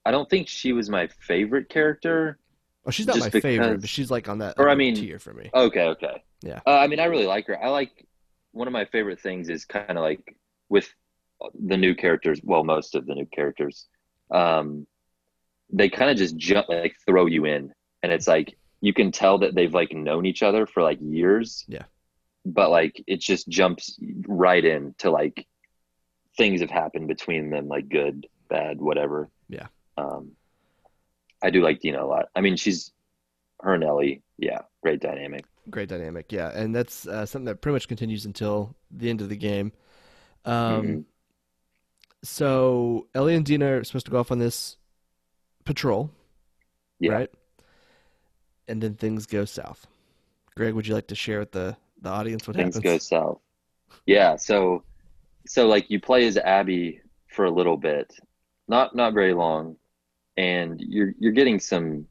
I 0.05 0.11
don't 0.11 0.29
think 0.29 0.47
she 0.47 0.73
was 0.73 0.89
my 0.89 1.07
favorite 1.07 1.69
character. 1.69 2.37
Oh, 2.85 2.91
she's 2.91 3.05
not 3.07 3.19
my 3.19 3.29
favorite, 3.29 3.81
but 3.81 3.89
she's 3.89 4.09
like 4.11 4.27
on 4.27 4.39
that 4.39 4.55
Or, 4.57 4.67
I 4.69 4.75
mean- 4.75 4.95
tier 4.95 5.19
for 5.19 5.33
me. 5.33 5.49
Okay, 5.53 5.85
okay. 5.89 6.23
Yeah. 6.41 6.59
Uh, 6.65 6.77
I 6.79 6.87
mean, 6.87 6.99
I 6.99 7.05
really 7.05 7.27
like 7.27 7.45
her. 7.47 7.63
I 7.63 7.69
like 7.69 8.05
one 8.51 8.67
of 8.67 8.73
my 8.73 8.85
favorite 8.85 9.19
things 9.19 9.49
is 9.49 9.65
kind 9.65 9.97
of 9.97 10.03
like 10.03 10.35
with 10.69 10.93
the 11.59 11.77
new 11.77 11.95
characters. 11.95 12.39
Well, 12.43 12.63
most 12.63 12.95
of 12.95 13.05
the 13.05 13.15
new 13.15 13.25
characters, 13.25 13.87
um, 14.31 14.85
they 15.71 15.89
kind 15.89 16.11
of 16.11 16.17
just 16.17 16.37
jump 16.37 16.69
like 16.69 16.95
throw 17.05 17.25
you 17.25 17.45
in, 17.45 17.73
and 18.03 18.11
it's 18.11 18.27
like 18.27 18.57
you 18.81 18.93
can 18.93 19.11
tell 19.11 19.39
that 19.39 19.55
they've 19.55 19.73
like 19.73 19.93
known 19.93 20.25
each 20.25 20.43
other 20.43 20.65
for 20.65 20.83
like 20.83 20.99
years. 21.01 21.63
Yeah. 21.67 21.83
But 22.45 22.71
like 22.71 23.01
it 23.07 23.19
just 23.21 23.47
jumps 23.47 23.99
right 24.27 24.63
in 24.63 24.95
to 24.99 25.11
like 25.11 25.47
things 26.37 26.61
have 26.61 26.71
happened 26.71 27.07
between 27.07 27.49
them, 27.49 27.67
like 27.67 27.87
good, 27.89 28.27
bad, 28.49 28.79
whatever. 28.79 29.29
Yeah. 29.47 29.67
Um, 29.97 30.31
I 31.43 31.49
do 31.49 31.61
like 31.61 31.79
Dina 31.79 32.03
a 32.03 32.05
lot. 32.05 32.29
I 32.35 32.41
mean, 32.41 32.55
she's 32.55 32.91
her 33.61 33.73
and 33.73 33.83
Ellie. 33.83 34.23
Yeah, 34.37 34.61
great 34.81 35.01
dynamic. 35.01 35.45
Great 35.71 35.89
dynamic, 35.89 36.31
yeah, 36.31 36.49
and 36.53 36.75
that's 36.75 37.07
uh, 37.07 37.25
something 37.25 37.45
that 37.45 37.61
pretty 37.61 37.73
much 37.73 37.87
continues 37.87 38.25
until 38.25 38.75
the 38.91 39.09
end 39.09 39.21
of 39.21 39.29
the 39.29 39.37
game. 39.37 39.71
Um, 40.45 40.53
Mhm. 40.85 41.05
So 42.23 43.07
Ellie 43.15 43.35
and 43.35 43.45
Dina 43.45 43.77
are 43.77 43.83
supposed 43.83 44.05
to 44.05 44.11
go 44.11 44.19
off 44.19 44.31
on 44.31 44.37
this 44.39 44.77
patrol, 45.65 46.11
Yeah. 46.99 47.13
right? 47.13 47.31
And 48.67 48.81
then 48.83 48.95
things 48.95 49.25
go 49.25 49.45
south. 49.45 49.87
Greg, 50.55 50.73
would 50.73 50.85
you 50.87 50.93
like 50.93 51.07
to 51.07 51.15
share 51.15 51.39
with 51.39 51.51
the, 51.51 51.75
the 52.01 52.09
audience 52.09 52.47
what 52.47 52.55
things 52.57 52.75
happens? 52.75 52.83
go 52.83 52.97
south. 52.99 53.39
Yeah, 54.05 54.35
so 54.35 54.83
so 55.47 55.67
like 55.67 55.89
you 55.89 55.99
play 55.99 56.27
as 56.27 56.37
Abby 56.37 57.01
for 57.27 57.45
a 57.45 57.51
little 57.51 57.77
bit, 57.77 58.13
not 58.67 58.95
not 58.95 59.13
very 59.13 59.33
long, 59.33 59.77
and 60.37 60.79
you're 60.79 61.13
you're 61.19 61.31
getting 61.31 61.59
some 61.59 62.05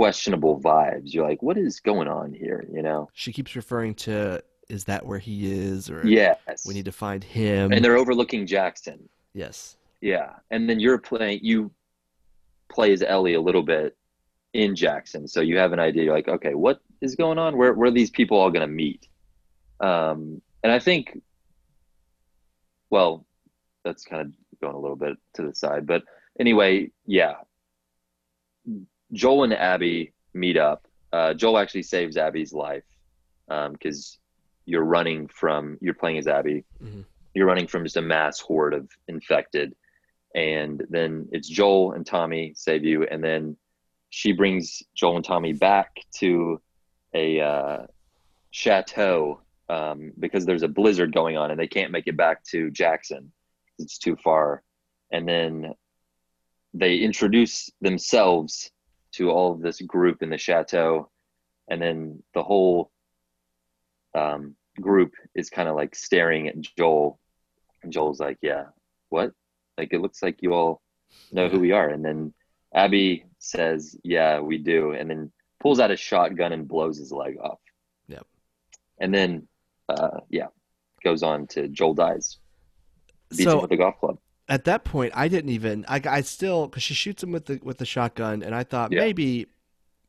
questionable 0.00 0.58
vibes. 0.58 1.12
You're 1.12 1.28
like, 1.28 1.42
what 1.42 1.58
is 1.58 1.78
going 1.78 2.08
on 2.08 2.32
here? 2.32 2.66
You 2.72 2.80
know? 2.80 3.10
She 3.12 3.34
keeps 3.34 3.54
referring 3.54 3.94
to, 3.96 4.42
is 4.70 4.84
that 4.84 5.04
where 5.04 5.18
he 5.18 5.52
is, 5.52 5.90
or 5.90 6.00
Yes. 6.06 6.64
we 6.66 6.72
need 6.72 6.86
to 6.86 6.92
find 6.92 7.22
him? 7.22 7.70
And 7.70 7.84
they're 7.84 7.98
overlooking 7.98 8.46
Jackson. 8.46 9.10
yes, 9.34 9.76
Yeah, 10.00 10.30
and 10.50 10.70
then 10.70 10.80
you're 10.80 10.96
playing. 10.96 11.40
You 11.42 11.70
play 12.72 12.94
as 12.94 13.02
Ellie 13.02 13.34
a 13.34 13.40
little 13.42 13.62
bit 13.62 13.94
in 14.54 14.74
Jackson, 14.74 15.28
so 15.28 15.42
you 15.42 15.58
have 15.58 15.74
an 15.74 15.78
idea. 15.80 16.04
You're 16.04 16.14
like, 16.14 16.28
okay, 16.28 16.54
what 16.54 16.80
is 17.02 17.14
going 17.14 17.38
on? 17.38 17.58
Where 17.58 17.74
where 17.74 17.88
are 17.88 17.92
these 17.92 18.08
people 18.10 18.38
all 18.38 18.50
going 18.50 18.66
to 18.66 18.74
meet? 18.74 19.06
Um, 19.80 20.40
and 20.62 20.72
I 20.72 20.78
think, 20.78 21.20
well, 22.88 23.26
that's 23.84 24.04
kind 24.04 24.22
of 24.22 24.32
going 24.62 24.74
a 24.74 24.78
little 24.80 24.96
bit 24.96 25.18
to 25.34 25.42
the 25.42 25.54
side, 25.54 25.86
but 25.86 26.04
anyway, 26.38 26.90
yeah. 27.04 27.34
Joel 29.12 29.44
and 29.44 29.54
Abby 29.54 30.12
meet 30.34 30.56
up. 30.56 30.86
Uh, 31.12 31.34
Joel 31.34 31.58
actually 31.58 31.82
saves 31.82 32.16
Abby's 32.16 32.52
life 32.52 32.84
because 33.48 34.18
you're 34.64 34.84
running 34.84 35.26
from 35.28 35.76
you're 35.80 35.94
playing 35.94 36.18
as 36.18 36.28
Abby. 36.28 36.64
Mhm. 36.82 37.04
You're 37.34 37.46
running 37.46 37.66
from 37.66 37.84
just 37.84 37.96
a 37.96 38.02
mass 38.02 38.40
horde 38.40 38.74
of 38.74 38.88
infected, 39.08 39.74
and 40.34 40.84
then 40.90 41.28
it's 41.32 41.48
Joel 41.48 41.92
and 41.92 42.06
Tommy 42.06 42.52
save 42.54 42.84
you, 42.84 43.04
and 43.04 43.22
then 43.22 43.56
she 44.10 44.32
brings 44.32 44.82
Joel 44.94 45.16
and 45.16 45.24
Tommy 45.24 45.52
back 45.52 45.96
to 46.18 46.60
a 47.14 47.40
uh, 47.40 47.86
chateau 48.50 49.40
um, 49.68 50.12
because 50.18 50.44
there's 50.46 50.64
a 50.64 50.68
blizzard 50.68 51.12
going 51.12 51.36
on, 51.36 51.50
and 51.50 51.58
they 51.58 51.68
can't 51.68 51.92
make 51.92 52.08
it 52.08 52.16
back 52.16 52.42
to 52.44 52.70
Jackson. 52.70 53.32
It's 53.78 53.98
too 53.98 54.16
far, 54.16 54.62
and 55.10 55.28
then 55.28 55.74
they 56.74 56.96
introduce 56.98 57.70
themselves 57.80 58.70
to 59.12 59.30
all 59.30 59.52
of 59.52 59.60
this 59.60 59.80
group 59.80 60.22
in 60.22 60.30
the 60.30 60.38
chateau, 60.38 61.10
and 61.68 61.80
then 61.80 62.22
the 62.34 62.42
whole 62.42 62.90
um, 64.14 64.56
group 64.80 65.14
is 65.34 65.50
kind 65.50 65.68
of 65.68 65.76
like 65.76 65.94
staring 65.94 66.48
at 66.48 66.60
Joel, 66.60 67.18
and 67.82 67.92
Joel's 67.92 68.20
like, 68.20 68.38
"Yeah, 68.42 68.66
what? 69.08 69.32
Like 69.78 69.92
it 69.92 70.00
looks 70.00 70.22
like 70.22 70.42
you 70.42 70.54
all 70.54 70.82
know 71.32 71.48
who 71.48 71.60
we 71.60 71.72
are." 71.72 71.88
And 71.88 72.04
then 72.04 72.34
Abby 72.74 73.24
says, 73.38 73.96
"Yeah, 74.02 74.40
we 74.40 74.58
do," 74.58 74.92
and 74.92 75.10
then 75.10 75.32
pulls 75.60 75.80
out 75.80 75.90
a 75.90 75.96
shotgun 75.96 76.52
and 76.52 76.68
blows 76.68 76.98
his 76.98 77.12
leg 77.12 77.36
off. 77.42 77.60
Yep. 78.08 78.26
and 78.98 79.14
then 79.14 79.46
uh, 79.88 80.20
yeah, 80.28 80.48
goes 81.02 81.22
on 81.22 81.46
to 81.48 81.68
Joel 81.68 81.94
dies, 81.94 82.38
beats 83.30 83.44
so, 83.44 83.56
him 83.56 83.62
with 83.62 83.72
a 83.72 83.76
golf 83.76 83.98
club. 83.98 84.18
At 84.50 84.64
that 84.64 84.82
point, 84.82 85.12
I 85.14 85.28
didn't 85.28 85.50
even. 85.50 85.84
I, 85.88 86.02
I 86.04 86.20
still 86.22 86.66
because 86.66 86.82
she 86.82 86.92
shoots 86.92 87.22
him 87.22 87.30
with 87.30 87.46
the 87.46 87.60
with 87.62 87.78
the 87.78 87.86
shotgun, 87.86 88.42
and 88.42 88.52
I 88.52 88.64
thought 88.64 88.90
yeah. 88.90 89.00
maybe 89.00 89.46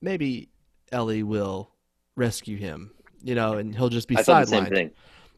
maybe 0.01 0.49
Ellie 0.91 1.21
will 1.21 1.69
rescue 2.15 2.57
him, 2.57 2.91
you 3.21 3.35
know, 3.35 3.53
and 3.53 3.75
he'll 3.75 3.89
just 3.89 4.07
be 4.07 4.17
I 4.17 4.23
sidelined. 4.23 4.91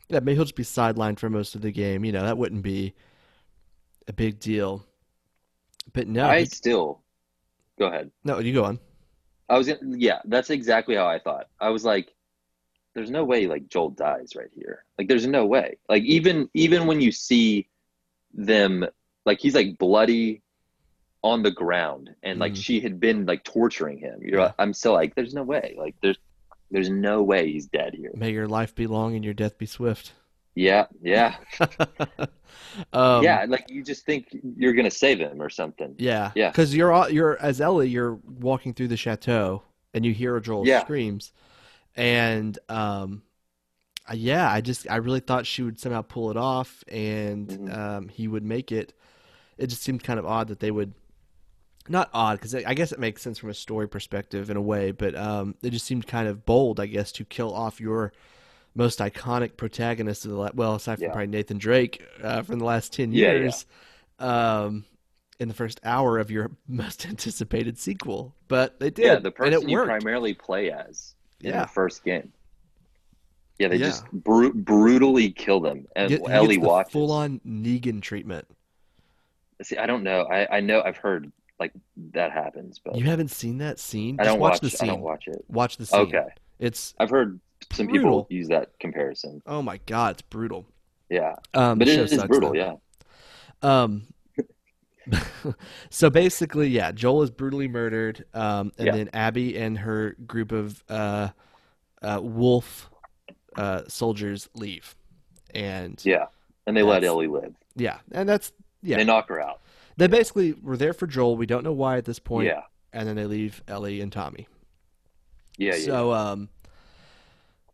Yeah, 0.07 0.19
maybe 0.19 0.35
he'll 0.35 0.45
just 0.45 0.55
be 0.55 0.63
sidelined 0.63 1.19
for 1.19 1.29
most 1.29 1.53
of 1.53 1.61
the 1.61 1.71
game. 1.71 2.05
You 2.05 2.13
know, 2.13 2.23
that 2.23 2.37
wouldn't 2.37 2.63
be 2.63 2.93
a 4.07 4.13
big 4.13 4.39
deal. 4.39 4.85
But 5.91 6.07
no, 6.07 6.25
I 6.25 6.39
he, 6.39 6.45
still 6.45 7.01
go 7.77 7.87
ahead. 7.87 8.09
No, 8.23 8.39
you 8.39 8.53
go 8.53 8.63
on. 8.63 8.79
I 9.49 9.57
was 9.57 9.69
yeah, 9.81 10.19
that's 10.25 10.49
exactly 10.49 10.95
how 10.95 11.07
I 11.07 11.19
thought. 11.19 11.47
I 11.59 11.69
was 11.69 11.83
like, 11.83 12.13
there's 12.95 13.11
no 13.11 13.25
way 13.25 13.47
like 13.47 13.67
Joel 13.67 13.89
dies 13.89 14.33
right 14.33 14.49
here. 14.55 14.85
Like 14.97 15.09
there's 15.09 15.27
no 15.27 15.45
way. 15.45 15.77
Like 15.89 16.03
even 16.03 16.49
even 16.53 16.87
when 16.87 17.01
you 17.01 17.11
see 17.11 17.67
them 18.33 18.85
like 19.25 19.39
he's 19.39 19.55
like 19.55 19.77
bloody 19.77 20.41
on 21.23 21.41
the 21.41 21.51
ground 21.51 22.09
and 22.21 22.39
like 22.39 22.53
mm. 22.53 22.63
she 22.63 22.81
had 22.81 22.99
been 22.99 23.25
like 23.25 23.43
torturing 23.43 23.97
him. 23.97 24.19
You 24.21 24.31
know. 24.31 24.53
I'm 24.59 24.73
still 24.73 24.93
like, 24.93 25.15
there's 25.15 25.33
no 25.33 25.43
way. 25.43 25.75
Like 25.77 25.95
there's 26.01 26.17
there's 26.71 26.89
no 26.89 27.21
way 27.21 27.51
he's 27.51 27.67
dead 27.67 27.93
here. 27.93 28.11
May 28.15 28.31
your 28.31 28.47
life 28.47 28.75
be 28.75 28.87
long 28.87 29.15
and 29.15 29.23
your 29.23 29.33
death 29.33 29.57
be 29.57 29.65
swift. 29.65 30.13
Yeah, 30.55 30.85
yeah. 31.01 31.35
um, 32.93 33.23
yeah, 33.23 33.45
like 33.47 33.65
you 33.69 33.83
just 33.83 34.05
think 34.05 34.27
you're 34.55 34.73
gonna 34.73 34.91
save 34.91 35.19
him 35.19 35.41
or 35.41 35.49
something. 35.49 35.95
Yeah, 35.97 36.31
yeah. 36.35 36.49
Because 36.49 36.75
you're 36.75 37.09
you're 37.09 37.37
as 37.39 37.61
Ellie, 37.61 37.89
you're 37.89 38.19
walking 38.39 38.73
through 38.73 38.89
the 38.89 38.97
chateau 38.97 39.63
and 39.93 40.05
you 40.05 40.13
hear 40.13 40.39
Joel's 40.39 40.67
yeah. 40.67 40.81
screams, 40.81 41.31
and 41.95 42.57
um, 42.69 43.23
yeah, 44.11 44.51
I 44.51 44.61
just 44.61 44.89
I 44.89 44.97
really 44.97 45.21
thought 45.21 45.45
she 45.45 45.63
would 45.63 45.79
somehow 45.79 46.01
pull 46.01 46.29
it 46.29 46.37
off 46.37 46.83
and 46.87 47.47
mm-hmm. 47.47 47.71
um, 47.71 48.09
he 48.09 48.27
would 48.27 48.43
make 48.43 48.71
it. 48.71 48.93
It 49.57 49.67
just 49.67 49.83
seemed 49.83 50.03
kind 50.03 50.19
of 50.19 50.25
odd 50.25 50.49
that 50.49 50.59
they 50.59 50.71
would 50.71 50.93
not 51.87 52.09
odd 52.13 52.39
because 52.39 52.55
I 52.55 52.73
guess 52.73 52.91
it 52.91 52.99
makes 52.99 53.21
sense 53.21 53.37
from 53.37 53.49
a 53.49 53.53
story 53.53 53.87
perspective 53.87 54.49
in 54.49 54.57
a 54.57 54.61
way, 54.61 54.91
but 54.91 55.15
um, 55.15 55.55
it 55.61 55.71
just 55.71 55.85
seemed 55.85 56.07
kind 56.07 56.27
of 56.27 56.45
bold, 56.45 56.79
I 56.79 56.85
guess, 56.85 57.11
to 57.13 57.25
kill 57.25 57.53
off 57.53 57.79
your 57.79 58.13
most 58.75 58.99
iconic 58.99 59.57
protagonist 59.57 60.25
of 60.25 60.31
the 60.31 60.51
well, 60.53 60.75
aside 60.75 60.95
from 60.95 61.03
yeah. 61.03 61.11
probably 61.11 61.27
Nathan 61.27 61.57
Drake 61.57 62.05
uh, 62.21 62.41
from 62.41 62.59
the 62.59 62.65
last 62.65 62.93
ten 62.93 63.13
years, 63.13 63.65
yeah, 64.19 64.25
yeah. 64.25 64.61
Um, 64.63 64.85
in 65.39 65.47
the 65.47 65.53
first 65.53 65.79
hour 65.83 66.19
of 66.19 66.31
your 66.31 66.51
most 66.67 67.05
anticipated 67.05 67.77
sequel. 67.77 68.35
But 68.47 68.79
they 68.79 68.89
did, 68.89 69.05
yeah, 69.05 69.19
the 69.19 69.31
person 69.31 69.69
you 69.69 69.83
primarily 69.83 70.33
play 70.33 70.71
as 70.71 71.15
in 71.41 71.51
the 71.51 71.67
first 71.67 72.03
game. 72.03 72.31
Yeah, 73.59 73.67
they 73.67 73.77
just 73.77 74.05
br- 74.11 74.49
brutally 74.49 75.31
kill 75.31 75.59
them, 75.59 75.85
and 75.95 76.09
Get, 76.09 76.21
Ellie 76.27 76.57
watches 76.57 76.91
full 76.91 77.11
on 77.11 77.39
Negan 77.47 78.01
treatment. 78.01 78.47
See, 79.61 79.77
I 79.77 79.85
don't 79.85 80.03
know. 80.03 80.23
I, 80.23 80.57
I 80.57 80.59
know 80.59 80.81
I've 80.83 80.97
heard 80.97 81.31
like 81.59 81.71
that 82.13 82.31
happens, 82.31 82.81
but 82.83 82.95
you 82.95 83.05
haven't 83.05 83.29
seen 83.29 83.59
that 83.59 83.79
scene. 83.79 84.19
I 84.19 84.23
don't 84.23 84.39
watch, 84.39 84.53
watch, 84.53 84.61
the 84.61 84.69
scene. 84.71 84.89
I 84.89 84.93
don't 84.93 85.01
watch 85.01 85.27
it. 85.27 85.45
Watch 85.47 85.77
the 85.77 85.85
scene. 85.85 86.01
Okay, 86.01 86.25
it's. 86.59 86.95
I've 86.99 87.11
heard 87.11 87.39
some 87.71 87.87
brutal. 87.87 88.23
people 88.23 88.27
use 88.29 88.47
that 88.47 88.77
comparison. 88.79 89.41
Oh 89.45 89.61
my 89.61 89.79
god, 89.85 90.15
it's 90.15 90.21
brutal. 90.23 90.65
Yeah, 91.09 91.35
um, 91.53 91.77
but 91.77 91.87
it 91.87 91.99
is 91.99 92.23
brutal. 92.23 92.53
Though. 92.53 92.55
Yeah. 92.55 92.73
Um. 93.61 94.07
so 95.89 96.09
basically, 96.09 96.69
yeah, 96.69 96.91
Joel 96.91 97.23
is 97.23 97.31
brutally 97.31 97.67
murdered, 97.67 98.25
um, 98.33 98.71
and 98.77 98.87
yeah. 98.87 98.95
then 98.95 99.09
Abby 99.13 99.57
and 99.57 99.77
her 99.77 100.15
group 100.25 100.51
of 100.51 100.83
uh, 100.89 101.29
uh, 102.01 102.19
wolf 102.21 102.89
uh, 103.55 103.81
soldiers 103.87 104.49
leave, 104.55 104.95
and 105.53 105.99
yeah, 106.03 106.27
and 106.65 106.75
they 106.75 106.83
let 106.83 107.03
Ellie 107.03 107.27
live. 107.27 107.53
Yeah, 107.75 107.99
and 108.11 108.27
that's 108.27 108.51
yeah, 108.81 108.97
they 108.97 109.03
knock 109.03 109.29
her 109.29 109.41
out. 109.41 109.61
They 109.97 110.07
basically 110.07 110.53
were 110.53 110.77
there 110.77 110.93
for 110.93 111.07
Joel. 111.07 111.37
We 111.37 111.45
don't 111.45 111.63
know 111.63 111.73
why 111.73 111.97
at 111.97 112.05
this 112.05 112.19
point. 112.19 112.47
Yeah. 112.47 112.63
And 112.91 113.07
then 113.07 113.15
they 113.15 113.25
leave 113.25 113.63
Ellie 113.67 114.01
and 114.01 114.11
Tommy. 114.11 114.47
Yeah. 115.57 115.75
So 115.77 116.11
yeah. 116.11 116.31
um, 116.31 116.49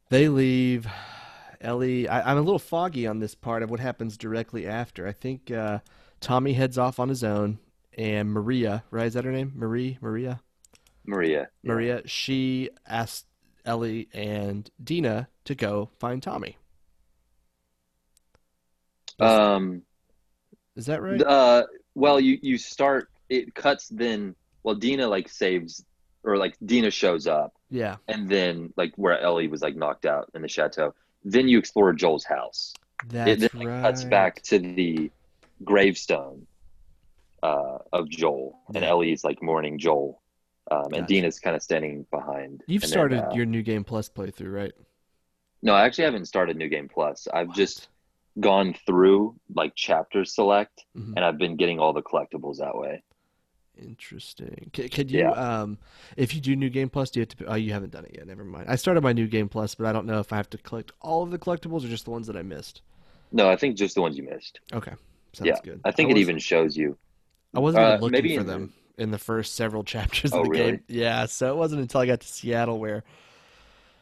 they 0.09 0.29
leave 0.29 0.87
Ellie. 1.61 2.07
I, 2.07 2.31
am 2.31 2.37
a 2.37 2.41
little 2.41 2.59
foggy 2.59 3.07
on 3.07 3.19
this 3.19 3.35
part 3.35 3.63
of 3.63 3.69
what 3.69 3.79
happens 3.79 4.17
directly 4.17 4.67
after. 4.67 5.07
I 5.07 5.11
think 5.11 5.51
uh, 5.51 5.79
Tommy 6.19 6.53
heads 6.53 6.77
off 6.77 6.99
on 6.99 7.09
his 7.09 7.23
own, 7.23 7.59
and 7.97 8.31
Maria, 8.31 8.83
right? 8.91 9.07
Is 9.07 9.13
that 9.13 9.25
her 9.25 9.31
name? 9.31 9.53
Marie, 9.55 9.97
Maria. 10.01 10.41
Maria. 11.05 11.49
Maria. 11.63 12.01
She 12.05 12.69
asked 12.85 13.25
Ellie 13.69 14.09
and 14.13 14.69
Dina 14.83 15.27
to 15.45 15.53
go 15.53 15.89
find 15.99 16.23
Tommy. 16.23 16.57
Um, 19.19 19.83
is 20.75 20.87
that 20.87 21.01
right? 21.03 21.21
Uh, 21.21 21.63
well, 21.93 22.19
you 22.19 22.39
you 22.41 22.57
start 22.57 23.09
it 23.29 23.53
cuts 23.53 23.87
then. 23.89 24.35
Well, 24.63 24.75
Dina 24.75 25.07
like 25.07 25.29
saves 25.29 25.85
or 26.23 26.37
like 26.37 26.55
Dina 26.65 26.89
shows 26.89 27.27
up. 27.27 27.53
Yeah. 27.69 27.97
And 28.07 28.27
then 28.27 28.73
like 28.75 28.93
where 28.95 29.19
Ellie 29.19 29.47
was 29.47 29.61
like 29.61 29.75
knocked 29.75 30.05
out 30.05 30.31
in 30.33 30.41
the 30.41 30.47
chateau. 30.47 30.95
Then 31.23 31.47
you 31.47 31.59
explore 31.59 31.93
Joel's 31.93 32.25
house. 32.25 32.73
That's 33.07 33.43
it 33.43 33.51
then 33.51 33.67
right. 33.67 33.81
cuts 33.81 34.03
back 34.03 34.41
to 34.43 34.59
the 34.59 35.11
gravestone 35.63 36.47
uh, 37.43 37.77
of 37.93 38.09
Joel, 38.09 38.57
yeah. 38.69 38.77
and 38.77 38.85
Ellie's 38.85 39.23
like 39.23 39.41
mourning 39.41 39.79
Joel, 39.79 40.21
um, 40.71 40.93
and 40.93 41.07
gotcha. 41.07 41.25
is 41.25 41.39
kind 41.39 41.55
of 41.55 41.61
standing 41.61 42.05
behind. 42.11 42.63
You've 42.67 42.85
started 42.85 43.19
then, 43.19 43.31
uh, 43.31 43.33
your 43.35 43.45
new 43.45 43.61
game 43.61 43.83
plus 43.83 44.09
playthrough, 44.09 44.53
right? 44.53 44.73
No, 45.61 45.73
I 45.73 45.85
actually 45.85 46.05
haven't 46.05 46.25
started 46.25 46.57
new 46.57 46.69
game 46.69 46.87
plus. 46.87 47.27
I've 47.33 47.47
what? 47.47 47.57
just 47.57 47.89
gone 48.39 48.75
through 48.85 49.35
like 49.53 49.73
chapter 49.75 50.23
select, 50.25 50.85
mm-hmm. 50.97 51.13
and 51.15 51.25
I've 51.25 51.37
been 51.37 51.55
getting 51.55 51.79
all 51.79 51.93
the 51.93 52.03
collectibles 52.03 52.57
that 52.57 52.75
way. 52.75 53.03
Interesting. 53.81 54.69
Could, 54.73 54.91
could 54.91 55.11
you, 55.11 55.19
yeah. 55.19 55.31
um, 55.31 55.77
if 56.17 56.35
you 56.35 56.41
do 56.41 56.55
New 56.55 56.69
Game 56.69 56.89
Plus, 56.89 57.11
do 57.11 57.19
you 57.19 57.21
have 57.21 57.37
to? 57.37 57.45
Oh, 57.45 57.55
you 57.55 57.71
haven't 57.71 57.91
done 57.91 58.05
it 58.05 58.11
yet. 58.17 58.27
Never 58.27 58.43
mind. 58.43 58.65
I 58.67 58.75
started 58.75 59.01
my 59.01 59.13
New 59.13 59.27
Game 59.27 59.47
Plus, 59.47 59.75
but 59.75 59.85
I 59.85 59.93
don't 59.93 60.05
know 60.05 60.19
if 60.19 60.33
I 60.33 60.37
have 60.37 60.49
to 60.51 60.57
collect 60.57 60.91
all 61.01 61.23
of 61.23 61.31
the 61.31 61.39
collectibles 61.39 61.85
or 61.85 61.87
just 61.87 62.05
the 62.05 62.11
ones 62.11 62.27
that 62.27 62.35
I 62.35 62.41
missed. 62.41 62.81
No, 63.31 63.49
I 63.49 63.55
think 63.55 63.77
just 63.77 63.95
the 63.95 64.01
ones 64.01 64.17
you 64.17 64.23
missed. 64.23 64.59
Okay, 64.73 64.91
sounds 65.33 65.47
yeah. 65.47 65.55
good. 65.63 65.81
I 65.85 65.91
think 65.91 66.09
I 66.09 66.11
it 66.11 66.17
even 66.17 66.39
shows 66.39 66.75
you. 66.75 66.97
I 67.55 67.59
wasn't 67.59 67.85
uh, 67.85 67.97
looking 68.01 68.35
for 68.35 68.41
in 68.41 68.47
them 68.47 68.65
the... 68.65 68.88
in 68.99 69.11
the 69.11 69.17
first 69.17 69.55
several 69.55 69.83
chapters 69.93 70.33
oh, 70.33 70.39
of 70.39 70.43
the 70.45 70.49
really? 70.49 70.71
game. 70.71 70.83
Yeah, 70.87 71.25
so 71.25 71.51
it 71.51 71.57
wasn't 71.57 71.81
until 71.81 72.01
I 72.01 72.05
got 72.05 72.19
to 72.21 72.27
Seattle 72.27 72.79
where. 72.79 73.03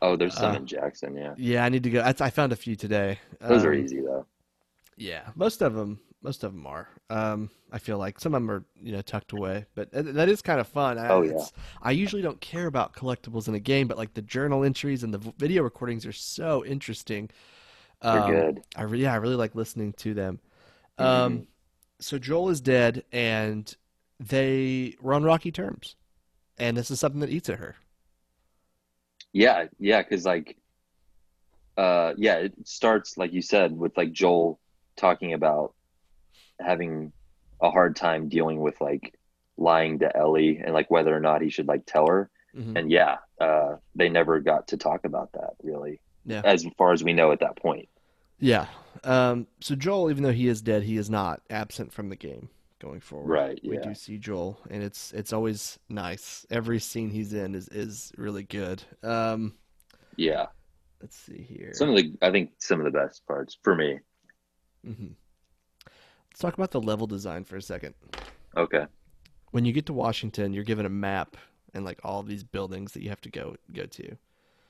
Oh, 0.02 0.16
there's 0.16 0.36
some 0.36 0.52
uh, 0.52 0.58
in 0.58 0.68
Jackson. 0.68 1.16
Yeah. 1.16 1.34
Yeah, 1.38 1.66
I 1.66 1.70
need 1.70 1.84
to 1.84 1.90
go. 1.90 2.02
I, 2.02 2.14
I 2.20 2.30
found 2.30 2.52
a 2.52 2.56
few 2.56 2.76
today. 2.76 3.20
Those 3.40 3.64
um, 3.64 3.70
are 3.70 3.74
easy 3.74 4.02
though. 4.02 4.26
Yeah, 4.96 5.30
most 5.36 5.62
of 5.62 5.74
them, 5.74 6.00
most 6.22 6.44
of 6.44 6.54
them 6.54 6.68
are. 6.68 6.88
Um, 7.10 7.50
I 7.72 7.80
feel 7.80 7.98
like 7.98 8.20
some 8.20 8.34
of 8.34 8.42
them 8.42 8.52
are, 8.52 8.64
you 8.82 8.92
know, 8.92 9.02
tucked 9.02 9.32
away, 9.32 9.66
but 9.76 9.90
that 9.92 10.30
is 10.30 10.42
kind 10.42 10.60
of 10.60 10.68
fun. 10.68 10.98
Oh 11.00 11.22
yeah. 11.22 11.44
I 11.82 11.92
usually 11.92 12.22
don't 12.22 12.40
care 12.42 12.68
about 12.68 12.94
collectibles 12.94 13.48
in 13.48 13.56
a 13.56 13.60
game, 13.60 13.88
but 13.88 13.98
like 13.98 14.14
the 14.14 14.22
journal 14.22 14.64
entries 14.64 15.04
and 15.04 15.14
the 15.14 15.34
video 15.38 15.64
recordings 15.64 16.06
are 16.06 16.12
so 16.12 16.64
interesting. 16.66 17.30
They're 18.02 18.22
um, 18.22 18.32
good. 18.32 18.64
I 18.76 18.84
really, 18.84 19.04
yeah, 19.04 19.14
I 19.14 19.18
really 19.18 19.36
like 19.36 19.56
listening 19.56 19.94
to 19.94 20.14
them. 20.14 20.40
Mm-hmm. 21.00 21.06
Um, 21.06 21.48
so 22.00 22.20
Joel 22.20 22.50
is 22.50 22.62
dead, 22.62 23.04
and 23.12 23.74
they 24.20 24.96
were 25.02 25.14
on 25.14 25.24
rocky 25.24 25.52
terms, 25.52 25.96
and 26.58 26.76
this 26.76 26.92
is 26.92 27.00
something 27.00 27.22
that 27.22 27.30
eats 27.30 27.50
at 27.50 27.60
her. 27.60 27.76
Yeah, 29.34 29.66
yeah, 29.80 30.02
because 30.02 30.26
like, 30.26 30.58
uh, 31.78 32.14
yeah, 32.18 32.38
it 32.38 32.54
starts 32.64 33.18
like 33.18 33.34
you 33.34 33.42
said 33.42 33.78
with 33.78 33.96
like 33.98 34.12
Joel 34.12 34.60
talking 34.96 35.34
about 35.34 35.74
having 36.60 37.12
a 37.62 37.70
hard 37.70 37.96
time 37.96 38.30
dealing 38.30 38.60
with 38.60 38.80
like 38.82 39.14
lying 39.58 40.00
to 40.00 40.18
Ellie 40.18 40.62
and 40.64 40.74
like 40.74 40.90
whether 40.90 41.16
or 41.16 41.20
not 41.20 41.42
he 41.42 41.50
should 41.50 41.68
like 41.68 41.86
tell 41.86 42.08
her. 42.08 42.30
Mm-hmm. 42.56 42.78
And 42.78 42.92
yeah, 42.92 43.18
uh, 43.40 43.76
they 43.96 44.10
never 44.10 44.40
got 44.40 44.70
to 44.70 44.78
talk 44.78 45.06
about 45.06 45.32
that 45.34 45.52
really. 45.62 46.00
Yeah. 46.26 46.42
As 46.44 46.66
far 46.78 46.92
as 46.92 47.04
we 47.04 47.14
know 47.14 47.32
at 47.32 47.40
that 47.40 47.56
point. 47.56 47.88
Yeah. 48.40 48.68
Um, 49.04 49.48
so 49.62 49.76
Joel, 49.76 50.10
even 50.10 50.24
though 50.24 50.32
he 50.32 50.48
is 50.48 50.62
dead, 50.62 50.84
he 50.84 50.98
is 50.98 51.10
not 51.10 51.42
absent 51.50 51.94
from 51.94 52.10
the 52.10 52.16
game 52.16 52.50
going 52.80 53.00
forward. 53.00 53.30
Right. 53.30 53.60
We 53.64 53.78
do 53.78 53.94
see 53.94 54.18
Joel, 54.18 54.60
and 54.70 54.84
it's 54.84 55.12
it's 55.14 55.34
always 55.34 55.80
nice. 55.90 56.46
Every 56.50 56.80
scene 56.80 57.10
he's 57.10 57.34
in 57.34 57.56
is 57.56 57.68
is 57.70 58.12
really 58.18 58.44
good. 58.44 58.84
Um, 59.04 59.54
yeah. 60.16 60.48
Let's 61.02 61.16
see 61.16 61.42
here. 61.42 61.72
Some 61.74 61.90
of 61.90 61.96
the 61.96 62.14
I 62.22 62.32
think 62.32 62.52
some 62.58 62.80
of 62.80 62.86
the 62.86 62.98
best 62.98 63.26
parts 63.28 63.58
for 63.64 63.76
me. 63.76 64.00
Mm-hmm. 64.86 65.08
Let's 66.32 66.40
talk 66.40 66.54
about 66.54 66.72
the 66.72 66.82
level 66.82 67.08
design 67.08 67.44
for 67.44 67.56
a 67.56 67.62
second. 67.62 67.94
Okay. 68.56 68.86
When 69.52 69.66
you 69.66 69.74
get 69.74 69.86
to 69.88 69.94
Washington, 69.94 70.54
you're 70.54 70.64
given 70.64 70.86
a 70.86 70.90
map 70.90 71.38
and 71.74 71.86
like 71.86 72.00
all 72.04 72.24
these 72.24 72.44
buildings 72.44 72.94
that 72.94 73.04
you 73.04 73.10
have 73.10 73.22
to 73.22 73.30
go 73.30 73.56
go 73.74 73.86
to. 73.86 74.18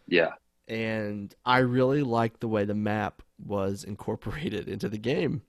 Yeah. 0.07 0.31
And 0.67 1.33
I 1.45 1.59
really 1.59 2.03
like 2.03 2.39
the 2.39 2.47
way 2.47 2.65
the 2.65 2.75
map 2.75 3.21
was 3.43 3.83
incorporated 3.83 4.67
into 4.69 4.89
the 4.89 4.97
game. 4.97 5.41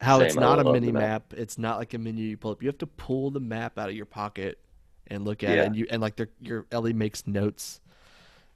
How 0.00 0.18
Same, 0.18 0.26
it's 0.26 0.36
not 0.36 0.60
a 0.60 0.72
mini 0.72 0.92
map. 0.92 1.34
It's 1.36 1.58
not 1.58 1.78
like 1.78 1.92
a 1.94 1.98
menu 1.98 2.24
you 2.24 2.36
pull 2.36 2.52
up. 2.52 2.62
You 2.62 2.68
have 2.68 2.78
to 2.78 2.86
pull 2.86 3.30
the 3.30 3.40
map 3.40 3.78
out 3.78 3.88
of 3.88 3.96
your 3.96 4.06
pocket 4.06 4.58
and 5.08 5.24
look 5.24 5.42
at 5.42 5.50
yeah. 5.50 5.62
it. 5.62 5.66
And 5.66 5.76
you 5.76 5.86
and 5.90 6.00
like 6.00 6.20
your 6.40 6.66
Ellie 6.70 6.92
makes 6.92 7.26
notes 7.26 7.80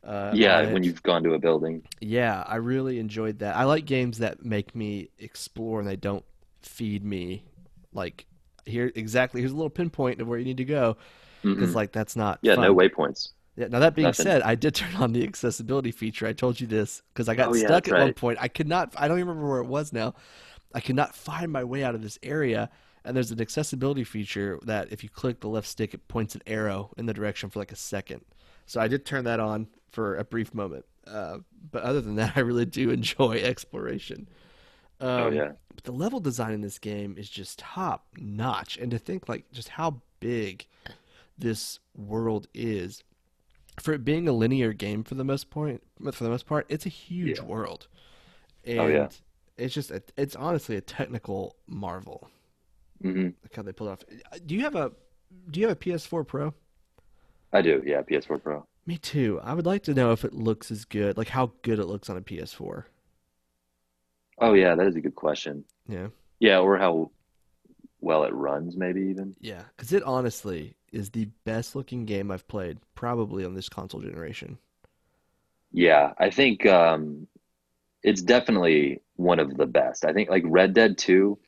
Uh, 0.05 0.33
yeah, 0.35 0.73
when 0.73 0.83
you've 0.83 1.03
gone 1.03 1.23
to 1.25 1.35
a 1.35 1.39
building. 1.39 1.83
Yeah, 2.01 2.45
I 2.47 2.57
really 2.57 2.99
enjoyed 2.99 3.41
that. 3.41 3.57
I 3.57 3.65
like 3.65 3.85
games 3.87 4.19
that 4.19 4.45
make 4.45 4.75
me 4.75 5.09
explore 5.19 5.81
and 5.81 5.89
they 5.89 5.97
don't 5.97 6.25
feed 6.63 7.05
me 7.05 7.45
like 7.93 8.27
here 8.65 8.93
exactly. 8.95 9.41
Here's 9.41 9.53
a 9.53 9.57
little 9.57 9.71
pinpoint 9.71 10.21
of 10.21 10.29
where 10.29 10.39
you 10.39 10.45
need 10.45 10.59
to 10.59 10.65
go 10.65 10.97
because 11.43 11.69
mm-hmm. 11.69 11.75
like 11.75 11.93
that's 11.93 12.17
not. 12.17 12.39
Yeah, 12.43 12.55
fun. 12.55 12.65
no 12.65 12.75
waypoints. 12.75 13.31
Yeah. 13.57 13.69
Now 13.69 13.81
that 13.81 13.95
being 13.95 14.07
Nothing. 14.07 14.25
said, 14.25 14.43
I 14.43 14.55
did 14.55 14.75
turn 14.77 14.95
on 14.97 15.13
the 15.13 15.25
accessibility 15.25 15.91
feature. 15.91 16.27
I 16.27 16.33
told 16.33 16.61
you 16.61 16.67
this 16.67 17.03
because 17.13 17.29
I 17.29 17.35
got 17.35 17.49
oh, 17.49 17.55
stuck 17.55 17.87
yeah, 17.87 17.95
at 17.95 17.97
right. 17.97 18.05
one 18.05 18.15
point. 18.15 18.39
I 18.41 18.49
could 18.49 18.69
not. 18.69 18.95
I 18.97 19.09
don't 19.09 19.19
even 19.19 19.29
remember 19.29 19.51
where 19.51 19.61
it 19.61 19.67
was 19.67 19.93
now. 19.93 20.15
I 20.75 20.81
cannot 20.81 21.15
find 21.15 21.53
my 21.53 21.65
way 21.65 21.85
out 21.85 21.95
of 21.95 22.03
this 22.03 22.19
area. 22.23 22.71
And 23.05 23.17
there's 23.17 23.33
an 23.33 23.41
accessibility 23.41 24.05
feature 24.05 24.61
that 24.63 24.93
if 24.93 25.03
you 25.03 25.09
click 25.09 25.41
the 25.41 25.49
left 25.49 25.67
stick, 25.67 25.93
it 25.93 26.07
points 26.07 26.35
an 26.35 26.43
arrow 26.47 26.93
in 26.97 27.07
the 27.07 27.13
direction 27.13 27.51
for 27.51 27.59
like 27.59 27.73
a 27.73 27.77
second. 27.77 28.25
So 28.67 28.81
I 28.81 28.87
did 28.87 29.05
turn 29.05 29.25
that 29.25 29.41
on 29.41 29.67
for 29.91 30.17
a 30.17 30.25
brief 30.25 30.55
moment. 30.55 30.85
Uh, 31.07 31.39
but 31.71 31.83
other 31.83 32.01
than 32.01 32.15
that, 32.17 32.33
I 32.37 32.41
really 32.41 32.67
do 32.67 32.91
enjoy 32.91 33.33
exploration. 33.43 34.29
Oh, 35.01 35.09
um, 35.09 35.23
oh 35.23 35.31
yeah. 35.31 35.53
But 35.75 35.85
the 35.85 35.93
level 35.93 36.21
design 36.21 36.53
in 36.53 36.61
this 36.61 36.79
game 36.79 37.17
is 37.19 37.29
just 37.29 37.59
top 37.59 38.07
notch, 38.17 38.77
and 38.77 38.91
to 38.93 38.99
think 38.99 39.29
like 39.29 39.51
just 39.51 39.71
how 39.71 40.01
big 40.21 40.67
this 41.37 41.81
world 41.97 42.47
is 42.55 43.03
for 43.81 43.95
it 43.95 44.05
being 44.05 44.29
a 44.29 44.33
linear 44.33 44.73
game 44.73 45.03
for 45.03 45.15
the 45.15 45.25
most 45.25 45.51
point 45.51 45.83
for 46.13 46.25
the 46.25 46.31
most 46.31 46.47
part, 46.47 46.67
it's 46.69 46.87
a 46.87 46.91
huge 46.91 47.39
yeah. 47.39 47.45
world. 47.45 47.89
And 48.65 48.81
oh, 48.81 48.87
yeah. 48.87 49.09
It's 49.63 49.75
just 49.75 49.91
a, 49.91 50.03
it's 50.17 50.37
honestly 50.37 50.77
a 50.77 50.81
technical 50.81 51.57
marvel. 51.67 52.29
Mm-hmm. 53.03 53.31
Like 53.43 53.55
how 53.55 53.63
they 53.63 53.73
pull 53.73 53.89
it 53.89 53.93
off. 53.93 54.01
Do 54.47 54.55
you 54.55 54.63
have 54.63 54.75
a 54.75 54.93
do 55.51 55.61
you 55.61 55.69
have 55.69 55.77
a 55.77 55.81
PS4 55.81 56.27
Pro? 56.27 56.55
I 57.53 57.63
do, 57.63 57.83
yeah, 57.85 58.03
PS4 58.03 58.43
Pro. 58.43 58.67
Me 58.87 58.99
too. 58.99 59.41
I 59.43 59.55
would 59.55 59.67
like 59.67 59.85
to 59.85 59.95
know 59.95 60.13
if 60.13 60.25
it 60.25 60.33
looks 60.33 60.71
as 60.71 60.85
good, 60.85 61.17
like 61.17 61.29
how 61.29 61.53
good 61.63 61.79
it 61.79 61.87
looks 61.87 62.11
on 62.11 62.17
a 62.17 62.21
PS4. 62.21 62.85
Oh 64.39 64.55
yeah, 64.55 64.75
that 64.75 64.87
is 64.87 64.97
a 64.97 65.01
good 65.01 65.15
question. 65.15 65.65
Yeah. 65.89 66.09
Yeah, 66.41 66.59
or 66.59 66.77
how 66.77 67.11
well 68.01 68.25
it 68.25 68.35
runs, 68.35 68.77
maybe 68.77 69.03
even. 69.03 69.37
Yeah, 69.41 69.63
because 69.77 69.93
it 69.93 70.03
honestly 70.03 70.75
is 70.93 71.11
the 71.11 71.27
best 71.45 71.77
looking 71.77 72.05
game 72.05 72.31
I've 72.31 72.49
played, 72.49 72.79
probably 72.95 73.45
on 73.45 73.55
this 73.55 73.69
console 73.69 74.01
generation. 74.01 74.59
Yeah, 75.73 76.13
I 76.19 76.31
think 76.31 76.67
um, 76.67 77.27
it's 78.03 78.21
definitely 78.21 79.01
one 79.23 79.39
of 79.39 79.57
the 79.57 79.67
best. 79.67 80.05
I 80.05 80.13
think 80.13 80.29
like 80.31 80.43
Red 80.47 80.75
Dead 80.75 80.99
Two, 80.99 81.39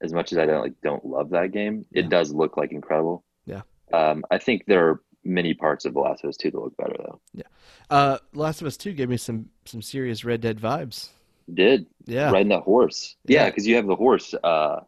as 0.00 0.12
much 0.12 0.32
as 0.32 0.38
I 0.38 0.46
don't 0.46 0.62
like 0.62 0.80
don't 0.82 1.04
love 1.04 1.30
that 1.30 1.52
game, 1.52 1.86
yeah. 1.90 2.00
it 2.00 2.08
does 2.08 2.32
look 2.32 2.56
like 2.56 2.72
incredible. 2.72 3.24
Yeah. 3.46 3.62
Um, 3.92 4.24
I 4.30 4.38
think 4.38 4.66
there 4.66 4.88
are 4.88 5.00
many 5.24 5.54
parts 5.54 5.84
of 5.84 5.94
The 5.94 6.00
Last 6.00 6.24
of 6.24 6.28
Us 6.28 6.36
Two 6.36 6.50
that 6.50 6.58
look 6.60 6.76
better 6.76 6.96
though. 6.98 7.20
Yeah. 7.34 7.44
Uh, 7.90 8.18
Last 8.34 8.60
of 8.60 8.66
Us 8.66 8.76
Two 8.76 8.92
gave 8.92 9.08
me 9.08 9.16
some 9.16 9.50
some 9.64 9.82
serious 9.82 10.24
Red 10.24 10.40
Dead 10.40 10.58
vibes. 10.58 11.10
Did 11.52 11.86
yeah 12.04 12.30
riding 12.30 12.48
that 12.48 12.62
horse? 12.62 13.16
Yeah, 13.24 13.46
because 13.46 13.66
yeah, 13.66 13.70
you 13.70 13.76
have 13.76 13.86
the 13.86 13.96
horse. 13.96 14.34
Uh, 14.42 14.80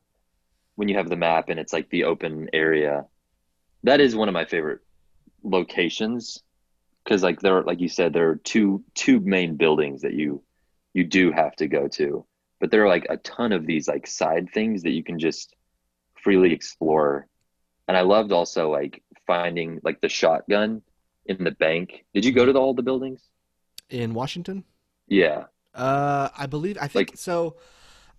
when 0.79 0.87
you 0.87 0.97
have 0.97 1.09
the 1.09 1.17
map 1.17 1.49
and 1.49 1.59
it's 1.59 1.73
like 1.73 1.91
the 1.91 2.05
open 2.05 2.49
area. 2.53 3.05
That 3.83 4.01
is 4.01 4.15
one 4.15 4.29
of 4.29 4.33
my 4.33 4.45
favorite 4.45 4.79
locations 5.43 6.41
because 7.03 7.23
like 7.23 7.41
there 7.41 7.63
like 7.63 7.81
you 7.81 7.89
said 7.89 8.13
there 8.13 8.29
are 8.29 8.37
two 8.37 8.85
two 8.95 9.19
main 9.19 9.57
buildings 9.57 10.03
that 10.03 10.13
you 10.13 10.41
you 10.99 11.05
do 11.05 11.31
have 11.31 11.55
to 11.57 11.69
go 11.69 11.87
to 11.87 12.26
but 12.61 12.71
there 12.73 12.85
are 12.85 12.88
like 12.88 13.07
a 13.09 13.17
ton 13.19 13.52
of 13.52 13.67
these 13.67 13.87
like 13.87 14.07
side 14.07 14.49
things 14.52 14.83
that 14.83 14.90
you 14.90 15.05
can 15.05 15.19
just 15.19 15.55
freely 16.23 16.52
explore 16.52 17.26
and 17.87 17.97
i 17.97 18.00
loved 18.00 18.33
also 18.33 18.71
like 18.71 19.02
finding 19.26 19.80
like 19.84 20.00
the 20.00 20.08
shotgun 20.08 20.82
in 21.26 21.45
the 21.45 21.52
bank 21.52 22.04
did 22.13 22.25
you 22.25 22.32
go 22.32 22.45
to 22.45 22.52
the, 22.52 22.61
all 22.61 22.75
the 22.75 22.82
buildings 22.82 23.23
in 23.91 24.13
washington 24.13 24.65
yeah 25.06 25.45
uh 25.75 26.28
i 26.37 26.47
believe 26.47 26.76
i 26.80 26.89
think 26.89 27.11
like, 27.11 27.17
so 27.17 27.56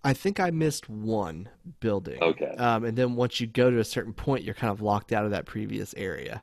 I 0.02 0.14
think 0.14 0.40
I 0.40 0.50
missed 0.50 0.88
one 0.88 1.50
building. 1.80 2.22
Okay. 2.22 2.54
Um, 2.56 2.84
and 2.84 2.96
then 2.96 3.16
once 3.16 3.38
you 3.38 3.46
go 3.46 3.70
to 3.70 3.80
a 3.80 3.84
certain 3.84 4.14
point, 4.14 4.44
you're 4.44 4.54
kind 4.54 4.72
of 4.72 4.80
locked 4.80 5.12
out 5.12 5.26
of 5.26 5.32
that 5.32 5.44
previous 5.44 5.92
area. 5.94 6.42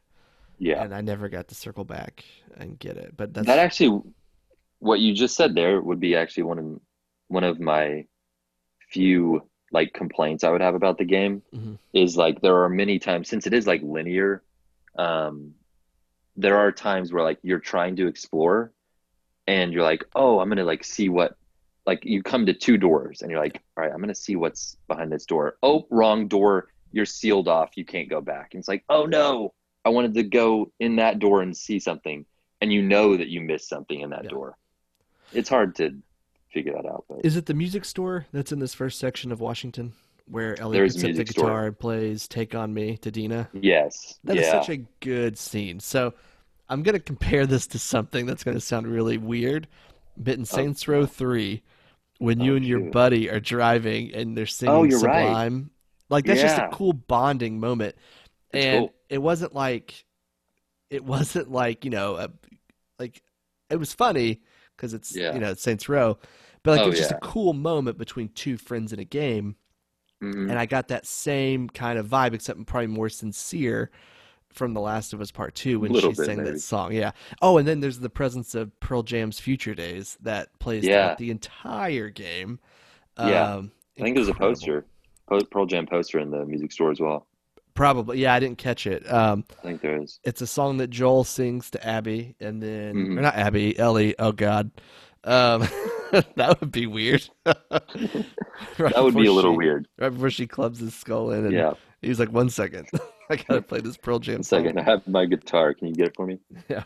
Yeah. 0.60 0.84
And 0.84 0.94
I 0.94 1.02
never 1.02 1.28
got 1.28 1.48
to 1.48 1.56
circle 1.56 1.84
back 1.84 2.24
and 2.56 2.78
get 2.78 2.98
it. 2.98 3.18
But 3.18 3.34
that 3.34 3.48
actually, 3.48 4.04
what 4.80 5.00
you 5.00 5.14
just 5.14 5.36
said 5.36 5.56
there 5.56 5.82
would 5.82 6.00
be 6.00 6.16
actually 6.16 6.44
one 6.44 6.60
of 6.60 6.80
one 7.28 7.44
of 7.44 7.60
my 7.60 8.06
few 8.90 9.42
like 9.72 9.94
complaints 9.94 10.44
I 10.44 10.50
would 10.50 10.62
have 10.62 10.76
about 10.76 10.98
the 10.98 11.06
game 11.06 11.42
mm-hmm. 11.54 11.76
is 11.94 12.16
like 12.16 12.42
there 12.42 12.64
are 12.64 12.70
many 12.70 13.00
times 13.00 13.30
since 13.30 13.48
it 13.48 13.54
is 13.54 13.68
like 13.68 13.82
linear, 13.84 14.44
um, 14.98 15.54
there 16.36 16.58
are 16.58 16.72
times 16.72 17.12
where 17.12 17.24
like 17.24 17.40
you're 17.42 17.60
trying 17.60 17.96
to 17.98 18.08
explore, 18.08 18.72
and 19.48 19.74
you're 19.74 19.84
like, 19.84 20.06
oh, 20.16 20.40
I'm 20.40 20.50
gonna 20.50 20.64
like 20.64 20.84
see 20.84 21.10
what 21.10 21.38
like 21.86 22.04
you 22.04 22.22
come 22.22 22.46
to 22.46 22.54
two 22.54 22.78
doors 22.78 23.22
and 23.22 23.32
you're 23.32 23.40
like, 23.40 23.62
all 23.76 23.84
right, 23.84 23.92
I'm 23.92 24.00
gonna 24.00 24.16
see 24.16 24.36
what's 24.36 24.78
behind 24.88 25.12
this 25.12 25.26
door. 25.26 25.58
Oh, 25.64 25.88
wrong 25.90 26.28
door. 26.28 26.70
You're 26.92 27.06
sealed 27.06 27.48
off. 27.48 27.72
You 27.76 27.86
can't 27.86 28.10
go 28.10 28.22
back. 28.22 28.54
And 28.54 28.60
it's 28.60 28.68
like, 28.68 28.84
oh 28.90 29.06
no, 29.06 29.54
I 29.84 29.90
wanted 29.90 30.14
to 30.16 30.24
go 30.24 30.72
in 30.80 30.98
that 30.98 31.20
door 31.20 31.42
and 31.42 31.56
see 31.56 31.80
something, 31.80 32.26
and 32.62 32.72
you 32.72 32.82
know 32.82 33.18
that 33.18 33.28
you 33.28 33.42
missed 33.42 33.70
something 33.70 34.00
in 34.00 34.12
that 34.12 34.26
yeah. 34.26 34.30
door. 34.30 34.58
It's 35.34 35.50
hard 35.50 35.76
to 35.76 35.96
figure 36.52 36.74
that 36.74 36.86
out. 36.86 37.06
But. 37.10 37.26
Is 37.26 37.36
it 37.36 37.46
the 37.46 37.54
music 37.54 37.86
store 37.86 38.26
that's 38.32 38.52
in 38.52 38.60
this 38.60 38.74
first 38.74 39.00
section 39.00 39.32
of 39.32 39.40
Washington? 39.40 39.94
Where 40.30 40.60
Ellie 40.60 40.78
There's 40.78 40.96
picks 40.96 41.06
up 41.06 41.16
the 41.16 41.24
guitar 41.24 41.46
store. 41.46 41.66
and 41.68 41.80
plays 41.80 42.28
"Take 42.28 42.54
on 42.54 42.74
Me" 42.74 42.98
to 42.98 43.12
Dina. 43.12 43.50
Yes, 43.54 44.20
that 44.26 44.36
yeah. 44.36 44.42
is 44.42 44.48
such 44.50 44.70
a 44.70 44.78
good 45.00 45.38
scene. 45.38 45.80
So, 45.80 46.14
I'm 46.68 46.84
gonna 46.84 47.00
compare 47.00 47.46
this 47.46 47.66
to 47.68 47.80
something 47.80 48.26
that's 48.26 48.44
gonna 48.44 48.60
sound 48.60 48.88
really 48.88 49.18
weird. 49.18 49.70
But 50.18 50.34
in 50.34 50.42
oh. 50.42 50.44
Saints 50.44 50.88
oh. 50.88 50.92
Row 50.92 51.06
Three, 51.06 51.64
when 52.20 52.42
oh, 52.42 52.46
you 52.46 52.56
and 52.58 52.66
your 52.66 52.92
buddy 52.92 53.30
are 53.30 53.40
driving 53.40 54.14
and 54.14 54.36
they're 54.36 54.44
oh, 54.44 54.46
singing 54.46 54.76
oh, 54.76 54.84
you're 54.84 55.00
Sublime. 55.00 55.56
Right. 55.56 55.72
Like 56.10 56.26
that's 56.26 56.42
yeah. 56.42 56.58
just 56.58 56.62
a 56.62 56.76
cool 56.76 56.94
bonding 56.94 57.60
moment. 57.60 57.96
It's 58.52 58.66
and 58.66 58.80
cool. 58.82 58.94
it 59.10 59.20
wasn't 59.20 59.54
like 59.54 60.06
it 60.90 61.04
wasn't 61.04 61.52
like, 61.52 61.86
you 61.86 61.92
know, 61.92 62.16
a, 62.16 62.30
like 63.00 63.22
it 63.70 63.78
was 63.78 63.94
funny 63.94 64.42
because 64.78 64.94
it's 64.94 65.16
yeah. 65.16 65.34
you 65.34 65.40
know, 65.40 65.54
Saints 65.56 65.90
Row, 65.90 66.18
but 66.64 66.72
like 66.72 66.82
oh, 66.82 66.86
it 66.86 66.90
was 66.92 67.00
just 67.00 67.12
a 67.12 67.20
cool 67.22 67.54
moment 67.54 67.98
between 67.98 68.30
two 68.30 68.58
friends 68.58 68.94
in 68.94 69.00
a 69.00 69.06
game. 69.06 69.56
Mm-hmm. 70.24 70.50
And 70.50 70.58
I 70.58 70.66
got 70.66 70.88
that 70.88 71.06
same 71.06 71.70
kind 71.70 72.00
of 72.00 72.08
vibe 72.08 72.34
except 72.34 72.66
probably 72.66 72.88
more 72.88 73.10
sincere 73.10 73.92
from 74.52 74.74
The 74.74 74.82
Last 74.82 75.14
of 75.14 75.22
Us 75.22 75.32
Part 75.32 75.54
Two 75.54 75.80
when 75.80 75.94
she 75.94 76.14
sang 76.14 76.38
maybe. 76.38 76.52
that 76.52 76.60
song. 76.60 76.92
Yeah. 76.92 77.12
Oh, 77.42 77.58
and 77.58 77.68
then 77.68 77.82
there's 77.82 78.00
the 78.00 78.10
presence 78.10 78.56
of 78.56 78.78
Pearl 78.80 79.04
Jam's 79.04 79.40
Future 79.40 79.76
Days 79.76 80.18
that 80.22 80.58
plays 80.60 80.86
yeah. 80.86 81.16
the 81.16 81.30
entire 81.30 82.10
game. 82.10 82.60
Yeah. 83.20 83.56
Um, 83.56 83.72
I 84.00 84.04
think 84.04 84.16
there's 84.16 84.28
a 84.28 84.34
poster, 84.34 84.86
Pearl 85.52 85.66
Jam 85.66 85.86
poster 85.86 86.20
in 86.20 86.32
the 86.32 86.46
music 86.46 86.72
store 86.72 86.92
as 86.92 87.00
well. 87.00 87.28
Probably, 87.78 88.20
yeah. 88.20 88.34
I 88.34 88.40
didn't 88.40 88.58
catch 88.58 88.88
it. 88.88 89.10
Um, 89.12 89.46
I 89.60 89.62
think 89.62 89.82
there 89.82 90.02
is. 90.02 90.20
It's 90.24 90.42
a 90.42 90.48
song 90.48 90.78
that 90.78 90.90
Joel 90.90 91.24
sings 91.24 91.70
to 91.72 91.88
Abby, 91.88 92.36
and 92.40 92.62
then 92.62 92.96
mm-hmm. 92.96 93.20
or 93.20 93.22
not 93.22 93.36
Abby, 93.36 93.78
Ellie. 93.78 94.16
Oh 94.18 94.32
God, 94.32 94.72
um, 95.24 95.62
that 96.36 96.58
would 96.60 96.72
be 96.72 96.88
weird. 96.88 97.30
right 97.46 97.62
that 97.70 99.04
would 99.04 99.14
be 99.14 99.28
a 99.28 99.32
little 99.32 99.54
she, 99.54 99.58
weird. 99.58 99.88
Right 100.00 100.10
before 100.10 100.32
she 100.32 100.48
clubs 100.48 100.80
his 100.80 100.96
skull 100.96 101.30
in, 101.30 101.46
and 101.46 101.54
yeah. 101.54 101.74
he's 102.02 102.20
like, 102.20 102.32
"One 102.32 102.50
second. 102.50 102.90
I 103.30 103.36
gotta 103.36 103.62
play 103.62 103.82
this 103.82 103.96
Pearl 103.96 104.18
Jam. 104.18 104.38
One 104.38 104.44
second, 104.44 104.80
I 104.80 104.84
have 104.84 105.08
my 105.08 105.26
guitar. 105.26 105.76
Can 105.76 105.90
you 105.90 105.94
get 105.94 106.08
it 106.08 106.16
for 106.16 106.26
me? 106.26 106.40
Yeah. 106.70 106.84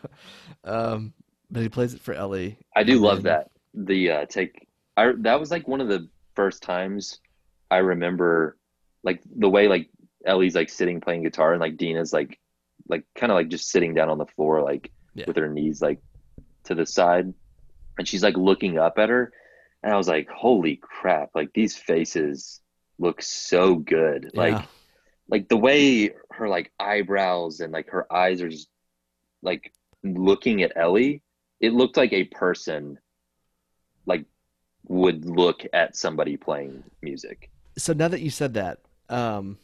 Um, 0.66 1.14
but 1.50 1.62
he 1.62 1.70
plays 1.70 1.94
it 1.94 2.02
for 2.02 2.14
Ellie. 2.14 2.58
I 2.76 2.84
do 2.84 3.00
love 3.00 3.24
that. 3.24 3.52
The 3.74 4.12
uh, 4.12 4.26
take. 4.26 4.68
I 4.98 5.14
that 5.20 5.40
was 5.40 5.52
like 5.52 5.70
one 5.70 5.80
of 5.80 5.88
the 5.88 6.10
first 6.36 6.62
times 6.62 7.22
I 7.70 7.78
remember, 7.78 8.58
like 9.04 9.22
the 9.38 9.50
way 9.50 9.70
like 9.70 9.88
Ellie's 10.26 10.56
like 10.56 10.70
sitting 10.70 11.02
playing 11.02 11.24
guitar 11.24 11.54
and 11.54 11.62
like 11.62 11.78
Dina's 11.78 12.14
like, 12.14 12.40
like 12.88 13.06
kind 13.16 13.32
of 13.32 13.36
like 13.36 13.50
just 13.50 13.70
sitting 13.70 13.94
down 13.94 14.10
on 14.10 14.18
the 14.18 14.26
floor 14.26 14.62
like 14.62 14.92
yeah. 15.14 15.26
with 15.28 15.38
her 15.38 15.48
knees 15.50 15.82
like 15.82 16.00
to 16.66 16.76
the 16.76 16.86
side, 16.86 17.34
and 17.98 18.08
she's 18.08 18.24
like 18.24 18.38
looking 18.38 18.78
up 18.78 18.98
at 18.98 19.10
her, 19.10 19.32
and 19.84 19.94
I 19.94 19.98
was 19.98 20.08
like, 20.08 20.30
holy 20.30 20.76
crap! 20.78 21.32
Like 21.34 21.52
these 21.54 21.76
faces 21.76 22.62
look 23.00 23.22
so 23.22 23.76
good. 23.76 24.32
Like. 24.34 24.64
Like 25.30 25.48
the 25.48 25.56
way 25.56 26.12
her 26.32 26.50
like 26.50 26.74
eyebrows 26.78 27.62
and 27.62 27.72
like 27.72 27.90
her 27.92 28.12
eyes 28.12 28.42
are 28.42 28.50
just 28.50 28.68
like 29.42 29.72
looking 30.04 30.62
at 30.62 30.74
Ellie, 30.76 31.22
it 31.62 31.72
looked 31.72 31.96
like 31.96 32.12
a 32.12 32.26
person 32.26 33.00
like 34.06 34.26
would 34.90 35.24
look 35.24 35.64
at 35.72 35.96
somebody 35.96 36.36
playing 36.36 36.84
music. 37.02 37.50
So 37.78 37.94
now 37.94 38.10
that 38.10 38.20
you 38.20 38.30
said 38.30 38.56
that, 38.56 38.80
um, 39.08 39.58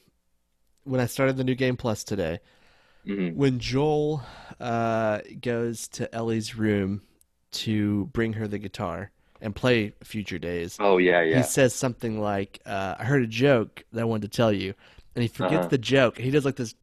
when 0.87 1.01
I 1.01 1.05
started 1.05 1.37
the 1.37 1.43
new 1.43 1.55
game 1.55 1.77
plus 1.77 2.03
today, 2.03 2.39
mm-hmm. 3.05 3.37
when 3.37 3.59
Joel 3.59 4.23
uh, 4.59 5.19
goes 5.41 5.87
to 5.89 6.13
Ellie's 6.13 6.55
room 6.55 7.01
to 7.51 8.05
bring 8.07 8.33
her 8.33 8.47
the 8.47 8.57
guitar 8.57 9.11
and 9.41 9.55
play 9.55 9.93
Future 10.03 10.39
Days. 10.39 10.77
Oh 10.79 10.97
yeah, 10.97 11.21
yeah. 11.21 11.37
He 11.37 11.43
says 11.43 11.73
something 11.73 12.19
like, 12.19 12.59
uh, 12.65 12.95
"I 12.97 13.03
heard 13.03 13.23
a 13.23 13.27
joke 13.27 13.83
that 13.91 14.01
I 14.01 14.05
wanted 14.05 14.31
to 14.31 14.35
tell 14.35 14.51
you," 14.51 14.73
and 15.15 15.21
he 15.21 15.27
forgets 15.27 15.59
uh-huh. 15.59 15.67
the 15.67 15.77
joke. 15.77 16.17
He 16.17 16.31
does 16.31 16.45
like 16.45 16.55
this 16.55 16.73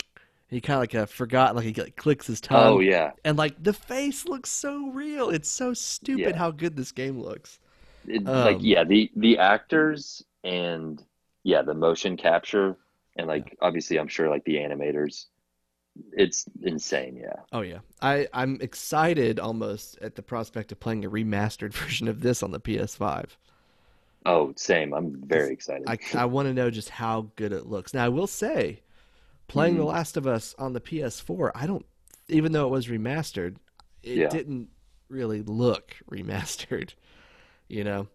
He 0.49 0.61
kind 0.61 0.77
of 0.77 0.83
like 0.83 0.95
uh, 0.95 1.07
forgot, 1.07 1.57
like 1.57 1.65
he 1.65 1.73
like, 1.73 1.97
clicks 1.97 2.27
his 2.27 2.41
tongue. 2.41 2.75
Oh 2.75 2.81
yeah, 2.81 3.13
and 3.25 3.37
like 3.37 3.63
the 3.63 3.73
face 3.73 4.25
looks 4.27 4.51
so 4.51 4.91
real. 4.91 5.31
It's 5.31 5.51
so 5.51 5.75
stupid 5.75 6.35
yeah. 6.35 6.37
how 6.37 6.51
good 6.51 6.77
this 6.77 6.93
game 6.93 7.21
looks. 7.21 7.59
It, 8.07 8.29
um, 8.29 8.45
like 8.45 8.59
yeah, 8.61 8.85
the 8.85 9.11
the 9.17 9.39
actors 9.39 10.25
and 10.45 11.03
yeah, 11.43 11.63
the 11.63 11.75
motion 11.75 12.17
capture 12.17 12.77
and 13.17 13.27
like 13.27 13.49
yeah. 13.49 13.67
obviously 13.67 13.99
I'm 13.99 14.09
sure 14.09 14.29
like 14.29 14.45
the 14.45 14.57
animators 14.57 15.27
it's 16.13 16.45
insane 16.63 17.17
yeah. 17.17 17.37
Oh 17.53 17.61
yeah. 17.61 17.79
I 18.03 18.27
i'm 18.33 18.59
excited 18.61 19.39
almost 19.39 19.99
at 20.03 20.17
the 20.17 20.23
prospect 20.23 20.73
of 20.73 20.81
playing 20.81 21.05
a 21.05 21.11
remastered 21.11 21.73
version 21.75 22.09
of 22.09 22.21
this 22.21 22.43
on 22.43 22.51
the 22.51 22.61
ps5 22.61 23.27
oh 24.27 24.53
same. 24.57 24.95
I'm 24.95 25.23
very 25.27 25.53
excited. 25.53 25.85
I, 25.87 25.99
I 26.15 26.25
want 26.25 26.49
to 26.49 26.55
know 26.55 26.71
just 26.71 26.89
how 26.89 27.31
good 27.37 27.53
it 27.53 27.67
looks. 27.67 27.95
Now 27.95 28.05
i 28.05 28.09
will 28.09 28.27
say 28.27 28.81
playing 29.47 29.75
mm-hmm. 29.75 29.83
the 29.83 29.89
last 29.89 30.17
of 30.17 30.27
us 30.27 30.55
on 30.59 30.73
the 30.73 30.81
ps4 30.81 31.51
i 31.55 31.67
don't 31.67 31.87
even 32.29 32.53
though 32.53 32.67
it 32.67 32.71
was 32.71 32.87
remastered 32.87 33.57
it 34.03 34.17
yeah. 34.17 34.29
didn't 34.29 34.69
really 35.09 35.43
look 35.43 35.95
remastered 36.11 36.95
you 37.69 37.85
know? 37.85 38.09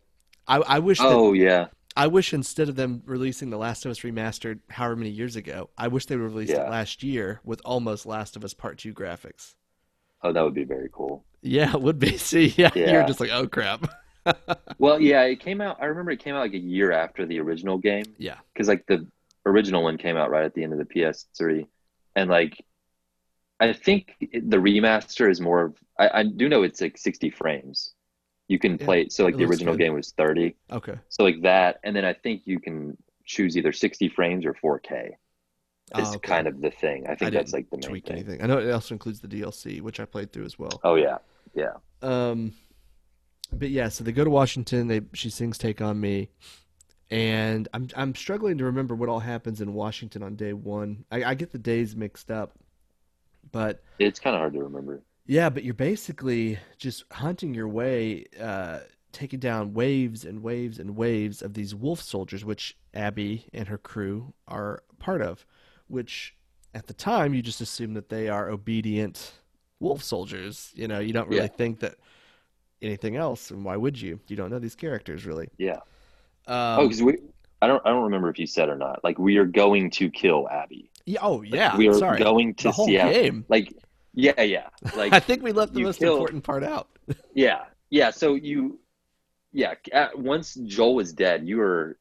I 0.48 0.58
i 0.58 0.80
wish 0.80 0.98
oh 1.02 1.34
yeah 1.34 1.68
I 2.00 2.08
wish 2.08 2.34
instead 2.34 2.70
of 2.70 2.78
them 2.78 3.04
releasing 3.06 3.50
The 3.50 3.58
Last 3.58 3.86
of 3.86 3.92
Us 3.92 4.00
remastered 4.00 4.60
however 4.70 4.96
many 4.96 5.10
years 5.10 5.36
ago, 5.36 5.70
I 5.78 5.90
wish 5.90 6.06
they 6.06 6.16
would 6.16 6.24
released 6.24 6.54
yeah. 6.54 6.66
it 6.66 6.70
last 6.70 7.04
year 7.04 7.42
with 7.44 7.62
almost 7.66 8.06
Last 8.06 8.38
of 8.38 8.46
Us 8.46 8.54
Part 8.54 8.78
Two 8.78 8.94
graphics. 8.94 9.56
Oh, 10.24 10.32
that 10.32 10.42
would 10.42 10.54
be 10.54 10.64
very 10.64 10.88
cool. 10.94 11.26
Yeah, 11.42 11.74
it 11.74 11.82
would 11.82 12.00
be. 12.00 12.18
See, 12.18 12.54
yeah, 12.56 12.72
yeah. 12.74 12.94
you're 12.94 13.04
just 13.06 13.20
like, 13.20 13.32
oh 13.34 13.50
crap. 13.50 13.86
well, 14.80 15.02
yeah, 15.02 15.24
it 15.24 15.42
came 15.42 15.60
out. 15.60 15.76
I 15.82 15.88
remember 15.88 16.12
it 16.12 16.24
came 16.24 16.36
out 16.36 16.40
like 16.40 16.54
a 16.54 16.58
year 16.58 16.94
after 16.94 17.26
the 17.26 17.38
original 17.42 17.78
game. 17.78 18.06
Yeah, 18.18 18.38
because 18.54 18.70
like 18.70 18.86
the 18.86 19.06
original 19.46 19.84
one 19.84 19.98
came 19.98 20.16
out 20.16 20.32
right 20.32 20.46
at 20.46 20.54
the 20.54 20.64
end 20.64 20.72
of 20.72 20.80
the 20.80 20.86
PS3, 20.86 21.68
and 22.16 22.30
like 22.30 22.64
I 23.60 23.74
think 23.74 24.16
the 24.20 24.56
remaster 24.56 25.30
is 25.30 25.42
more 25.42 25.66
of. 25.66 25.76
I, 26.00 26.20
I 26.20 26.24
do 26.24 26.48
know 26.48 26.64
it's 26.64 26.80
like 26.80 26.98
60 26.98 27.30
frames, 27.32 27.94
you 28.50 28.60
can 28.60 28.78
play 28.78 29.08
so 29.08 29.24
like 29.24 29.38
the 29.38 29.46
original 29.46 29.76
good. 29.76 29.84
game 29.86 29.94
was 29.94 30.12
30 30.12 30.56
okay. 30.72 30.96
So 31.08 31.24
like 31.24 31.42
that 31.44 31.80
and 31.84 31.96
then 31.96 32.04
i 32.04 32.14
think 32.14 32.42
you 32.46 32.60
can 32.60 32.98
choose 33.26 33.56
either 33.56 33.72
60 33.72 34.10
frames 34.10 34.46
or 34.46 34.54
4k 34.54 35.12
is 35.98 36.10
oh, 36.10 36.16
okay. 36.16 36.20
kind 36.20 36.48
of 36.48 36.62
the 36.62 36.70
thing. 36.70 37.08
I 37.08 37.16
think 37.16 37.28
I 37.28 37.30
that's 37.32 37.54
like 37.54 37.70
the 37.70 37.78
main 37.78 37.90
tweak 37.90 38.06
thing. 38.06 38.18
anything. 38.18 38.44
I 38.44 38.46
know 38.46 38.60
it 38.60 38.70
also 38.72 38.94
includes 38.94 39.22
the 39.22 39.28
dlc 39.28 39.82
which 39.82 40.00
i 40.00 40.06
played 40.06 40.32
through 40.34 40.46
as 40.46 40.60
well. 40.60 40.80
Oh 40.84 40.96
yeah. 40.96 41.18
Yeah. 41.56 41.74
Um 42.02 42.54
but 43.52 43.70
yeah 43.70 43.90
so 43.90 44.04
they 44.04 44.12
go 44.12 44.24
to 44.24 44.30
washington. 44.30 44.88
They 44.88 45.02
she 45.14 45.30
sings 45.30 45.58
take 45.58 45.82
on 45.82 46.00
me. 46.00 46.30
And 47.12 47.68
i'm 47.74 47.88
i'm 47.96 48.14
struggling 48.14 48.58
to 48.60 48.66
remember 48.66 48.96
what 48.96 49.10
all 49.10 49.20
happens 49.20 49.62
in 49.62 49.74
washington 49.74 50.22
on 50.22 50.36
day 50.36 50.54
one. 50.54 51.06
I, 51.12 51.24
I 51.24 51.34
get 51.34 51.52
the 51.52 51.58
days 51.60 51.96
mixed 51.96 52.30
up 52.30 52.54
but 53.52 53.82
it's 53.98 54.20
kind 54.20 54.36
of 54.36 54.40
hard 54.40 54.54
to 54.54 54.60
remember 54.60 55.02
yeah, 55.30 55.48
but 55.52 55.64
you're 55.64 55.76
basically 55.76 56.58
just 56.80 57.04
hunting 57.12 57.54
your 57.54 57.68
way, 57.68 58.26
uh, 58.42 58.80
taking 59.12 59.40
down 59.40 59.76
waves 59.76 60.26
and 60.26 60.42
waves 60.42 60.80
and 60.80 60.96
waves 60.96 61.44
of 61.44 61.54
these 61.54 61.76
wolf 61.76 62.02
soldiers, 62.02 62.44
which 62.44 62.76
Abby 62.96 63.46
and 63.54 63.68
her 63.68 63.78
crew 63.78 64.34
are 64.48 64.82
part 64.98 65.22
of. 65.22 65.46
Which 65.88 66.36
at 66.74 66.88
the 66.88 66.96
time 66.96 67.36
you 67.36 67.44
just 67.44 67.62
assume 67.62 67.94
that 67.94 68.10
they 68.10 68.28
are 68.28 68.50
obedient 68.50 69.34
wolf 69.80 70.02
soldiers. 70.02 70.72
You 70.74 70.88
know, 70.88 70.98
you 70.98 71.14
don't 71.14 71.30
really 71.30 71.44
yeah. 71.44 71.48
think 71.48 71.82
that 71.82 71.98
anything 72.82 73.16
else, 73.16 73.52
and 73.52 73.64
why 73.64 73.78
would 73.78 74.02
you? 74.02 74.20
You 74.30 74.36
don't 74.36 74.50
know 74.50 74.58
these 74.58 74.76
characters 74.76 75.28
really. 75.28 75.48
Yeah. 75.60 75.78
Um, 76.48 76.80
oh, 76.80 76.88
because 76.88 77.04
we. 77.04 77.20
I 77.62 77.68
don't. 77.68 77.86
I 77.86 77.90
don't 77.90 78.04
remember 78.04 78.32
if 78.32 78.40
you 78.40 78.48
said 78.48 78.68
or 78.68 78.78
not. 78.78 79.04
Like 79.04 79.20
we 79.20 79.38
are 79.38 79.46
going 79.46 79.92
to 79.92 80.10
kill 80.10 80.50
Abby. 80.50 80.90
Yeah. 81.06 81.20
Oh, 81.22 81.44
yeah. 81.44 81.70
Like, 81.70 81.78
we 81.78 81.88
are 81.88 81.94
Sorry. 81.94 82.18
going 82.18 82.56
to 82.56 82.64
the 82.64 82.72
whole 82.72 82.88
Seattle. 82.88 83.14
Game. 83.14 83.46
Like 83.48 83.76
yeah, 84.14 84.42
yeah. 84.42 84.70
Like 84.96 85.14
I 85.14 85.20
think 85.20 85.44
we 85.44 85.52
left 85.52 85.74
the 85.74 85.84
most 85.84 86.02
important 86.02 86.44
part 86.44 86.64
out. 86.64 86.90
yeah, 87.34 87.66
yeah. 87.90 88.12
So 88.12 88.36
you, 88.36 88.80
yeah. 89.52 89.76
At, 89.92 90.18
once 90.18 90.56
Joel 90.56 90.96
was 90.96 91.14
dead, 91.14 91.48
you 91.48 91.58
were 91.58 91.98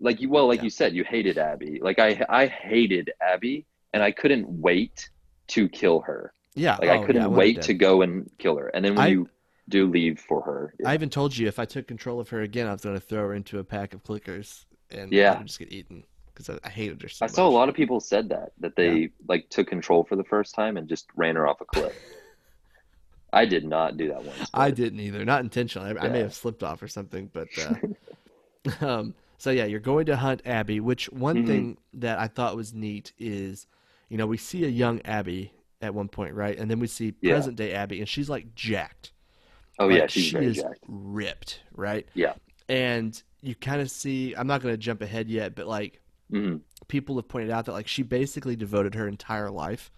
like 0.00 0.20
you. 0.20 0.28
Well, 0.28 0.46
like 0.46 0.58
yeah. 0.58 0.64
you 0.64 0.70
said, 0.70 0.94
you 0.94 1.04
hated 1.04 1.38
Abby. 1.38 1.80
Like 1.82 1.98
I, 1.98 2.24
I 2.28 2.46
hated 2.46 3.12
Abby, 3.20 3.66
and 3.92 4.02
I 4.02 4.10
couldn't 4.10 4.48
wait 4.48 5.08
to 5.48 5.68
kill 5.68 6.00
her. 6.00 6.32
Yeah, 6.54 6.76
like 6.76 6.88
oh, 6.88 7.02
I 7.02 7.06
couldn't 7.06 7.22
yeah, 7.22 7.28
wait 7.28 7.62
to 7.62 7.74
go 7.74 8.02
and 8.02 8.30
kill 8.38 8.56
her. 8.56 8.68
And 8.68 8.84
then 8.84 8.94
when 8.94 9.04
I, 9.04 9.08
you 9.08 9.28
do 9.68 9.86
leave 9.86 10.20
for 10.20 10.40
her, 10.42 10.74
yeah. 10.80 10.88
I 10.88 10.94
even 10.94 11.10
told 11.10 11.36
you 11.36 11.46
if 11.48 11.58
I 11.58 11.64
took 11.64 11.86
control 11.86 12.18
of 12.18 12.30
her 12.30 12.40
again, 12.42 12.66
I 12.66 12.72
was 12.72 12.82
going 12.82 12.96
to 12.96 13.00
throw 13.00 13.28
her 13.28 13.34
into 13.34 13.58
a 13.58 13.64
pack 13.64 13.92
of 13.94 14.02
clickers 14.02 14.64
and 14.90 15.12
yeah, 15.12 15.42
just 15.42 15.58
get 15.58 15.70
eaten 15.70 16.04
because 16.36 16.58
I, 16.62 16.68
hated 16.68 17.02
her 17.02 17.08
so 17.08 17.24
I 17.24 17.26
much. 17.26 17.34
saw 17.34 17.48
a 17.48 17.50
lot 17.50 17.68
of 17.68 17.74
people 17.74 18.00
said 18.00 18.28
that 18.28 18.52
that 18.60 18.76
they 18.76 18.94
yeah. 18.94 19.08
like 19.28 19.48
took 19.48 19.68
control 19.68 20.04
for 20.04 20.16
the 20.16 20.24
first 20.24 20.54
time 20.54 20.76
and 20.76 20.88
just 20.88 21.06
ran 21.16 21.36
her 21.36 21.46
off 21.46 21.60
a 21.60 21.64
cliff. 21.64 21.94
I 23.32 23.44
did 23.44 23.64
not 23.64 23.96
do 23.96 24.08
that 24.08 24.24
once. 24.24 24.50
I 24.54 24.70
didn't 24.70 25.00
either, 25.00 25.24
not 25.24 25.40
intentionally. 25.40 25.90
I, 25.90 25.92
yeah. 25.92 26.04
I, 26.04 26.08
may 26.08 26.20
have 26.20 26.34
slipped 26.34 26.62
off 26.62 26.80
or 26.82 26.88
something, 26.88 27.30
but 27.32 27.48
uh, 27.58 27.74
um, 28.86 29.14
so 29.38 29.50
yeah, 29.50 29.64
you're 29.64 29.80
going 29.80 30.06
to 30.06 30.16
hunt 30.16 30.42
Abby. 30.46 30.80
Which 30.80 31.10
one 31.10 31.38
mm-hmm. 31.38 31.46
thing 31.46 31.78
that 31.94 32.18
I 32.18 32.28
thought 32.28 32.56
was 32.56 32.72
neat 32.72 33.12
is, 33.18 33.66
you 34.08 34.16
know, 34.16 34.26
we 34.26 34.36
see 34.36 34.64
a 34.64 34.68
young 34.68 35.02
Abby 35.02 35.52
at 35.82 35.94
one 35.94 36.08
point, 36.08 36.34
right, 36.34 36.58
and 36.58 36.70
then 36.70 36.78
we 36.78 36.86
see 36.86 37.14
yeah. 37.20 37.34
present 37.34 37.56
day 37.56 37.72
Abby, 37.72 37.98
and 37.98 38.08
she's 38.08 38.30
like 38.30 38.54
jacked. 38.54 39.12
Oh 39.78 39.86
like, 39.86 39.98
yeah, 39.98 40.06
she's 40.06 40.24
she 40.24 40.36
is 40.38 40.56
jacked. 40.56 40.78
ripped, 40.88 41.60
right? 41.74 42.06
Yeah, 42.14 42.34
and 42.68 43.20
you 43.42 43.54
kind 43.54 43.80
of 43.80 43.90
see. 43.90 44.34
I'm 44.34 44.46
not 44.46 44.62
going 44.62 44.72
to 44.72 44.78
jump 44.78 45.02
ahead 45.02 45.28
yet, 45.28 45.54
but 45.54 45.66
like 45.66 46.00
Mm-hmm. 46.32 46.56
People 46.88 47.16
have 47.16 47.28
pointed 47.28 47.50
out 47.50 47.66
that 47.66 47.72
like 47.72 47.88
she 47.88 48.02
basically 48.02 48.56
devoted 48.56 48.94
her 48.94 49.06
entire 49.06 49.50
life 49.50 49.90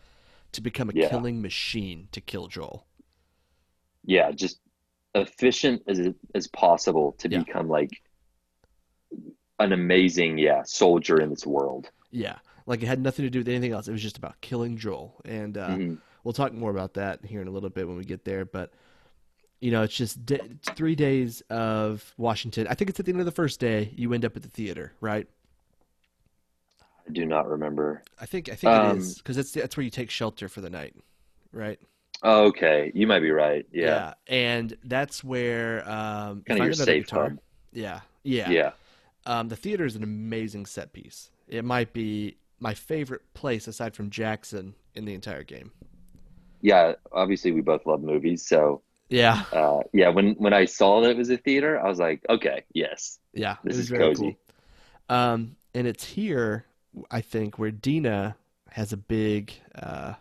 to 0.52 0.60
become 0.60 0.90
a 0.90 0.92
yeah. 0.94 1.08
killing 1.08 1.42
machine 1.42 2.08
to 2.12 2.20
kill 2.20 2.48
Joel. 2.48 2.86
Yeah, 4.04 4.30
just 4.32 4.60
efficient 5.14 5.82
as 5.86 6.00
as 6.34 6.46
possible 6.48 7.12
to 7.18 7.30
yeah. 7.30 7.38
become 7.38 7.68
like 7.68 7.90
an 9.58 9.72
amazing 9.72 10.38
yeah 10.38 10.62
soldier 10.64 11.20
in 11.20 11.30
this 11.30 11.46
world. 11.46 11.90
Yeah, 12.10 12.36
like 12.66 12.82
it 12.82 12.86
had 12.86 13.00
nothing 13.00 13.24
to 13.24 13.30
do 13.30 13.40
with 13.40 13.48
anything 13.48 13.72
else. 13.72 13.88
It 13.88 13.92
was 13.92 14.02
just 14.02 14.18
about 14.18 14.40
killing 14.40 14.76
Joel, 14.76 15.20
and 15.24 15.56
uh, 15.56 15.68
mm-hmm. 15.68 15.94
we'll 16.24 16.34
talk 16.34 16.52
more 16.52 16.70
about 16.70 16.94
that 16.94 17.24
here 17.24 17.42
in 17.42 17.48
a 17.48 17.50
little 17.50 17.70
bit 17.70 17.88
when 17.88 17.96
we 17.96 18.04
get 18.04 18.24
there. 18.24 18.44
But 18.44 18.72
you 19.60 19.70
know, 19.70 19.82
it's 19.82 19.96
just 19.96 20.24
d- 20.24 20.40
three 20.76 20.94
days 20.94 21.40
of 21.50 22.14
Washington. 22.16 22.66
I 22.68 22.74
think 22.74 22.90
it's 22.90 23.00
at 23.00 23.06
the 23.06 23.12
end 23.12 23.20
of 23.20 23.26
the 23.26 23.32
first 23.32 23.60
day 23.60 23.92
you 23.96 24.12
end 24.12 24.24
up 24.24 24.36
at 24.36 24.42
the 24.42 24.48
theater, 24.48 24.92
right? 25.00 25.26
I 27.08 27.12
do 27.12 27.24
not 27.24 27.48
remember. 27.48 28.02
I 28.20 28.26
think 28.26 28.48
I 28.48 28.54
think 28.54 28.72
um, 28.72 28.96
it 28.96 29.00
is 29.00 29.18
because 29.18 29.36
that's 29.36 29.52
that's 29.52 29.76
where 29.76 29.84
you 29.84 29.90
take 29.90 30.10
shelter 30.10 30.48
for 30.48 30.60
the 30.60 30.70
night, 30.70 30.94
right? 31.52 31.78
Oh, 32.22 32.46
okay, 32.46 32.90
you 32.94 33.06
might 33.06 33.20
be 33.20 33.30
right. 33.30 33.66
Yeah, 33.72 34.12
yeah. 34.28 34.34
and 34.34 34.76
that's 34.84 35.24
where 35.24 35.88
um, 35.88 36.42
kind 36.42 36.60
of 36.60 36.66
your 36.66 36.74
safe 36.74 37.06
guitar. 37.06 37.36
Yeah, 37.72 38.00
yeah, 38.24 38.50
yeah. 38.50 38.70
Um, 39.24 39.48
the 39.48 39.56
theater 39.56 39.84
is 39.84 39.96
an 39.96 40.02
amazing 40.02 40.66
set 40.66 40.92
piece. 40.92 41.30
It 41.46 41.64
might 41.64 41.92
be 41.92 42.36
my 42.60 42.74
favorite 42.74 43.22
place 43.34 43.68
aside 43.68 43.94
from 43.94 44.10
Jackson 44.10 44.74
in 44.94 45.04
the 45.04 45.14
entire 45.14 45.44
game. 45.44 45.72
Yeah, 46.60 46.94
obviously 47.12 47.52
we 47.52 47.60
both 47.60 47.86
love 47.86 48.02
movies, 48.02 48.46
so 48.46 48.82
yeah, 49.08 49.44
uh, 49.52 49.80
yeah. 49.94 50.10
When 50.10 50.34
when 50.34 50.52
I 50.52 50.66
saw 50.66 51.00
that 51.02 51.10
it 51.10 51.16
was 51.16 51.30
a 51.30 51.38
theater, 51.38 51.80
I 51.80 51.88
was 51.88 51.98
like, 51.98 52.26
okay, 52.28 52.64
yes, 52.74 53.18
yeah, 53.32 53.56
this 53.64 53.78
is 53.78 53.90
cozy. 53.90 54.36
Cool. 55.08 55.16
Um, 55.16 55.56
and 55.74 55.86
it's 55.86 56.04
here 56.04 56.66
I 57.10 57.20
think, 57.20 57.58
where 57.58 57.70
Dina 57.70 58.36
has 58.70 58.92
a 58.92 58.96
big 58.96 59.52
uh, 59.74 60.14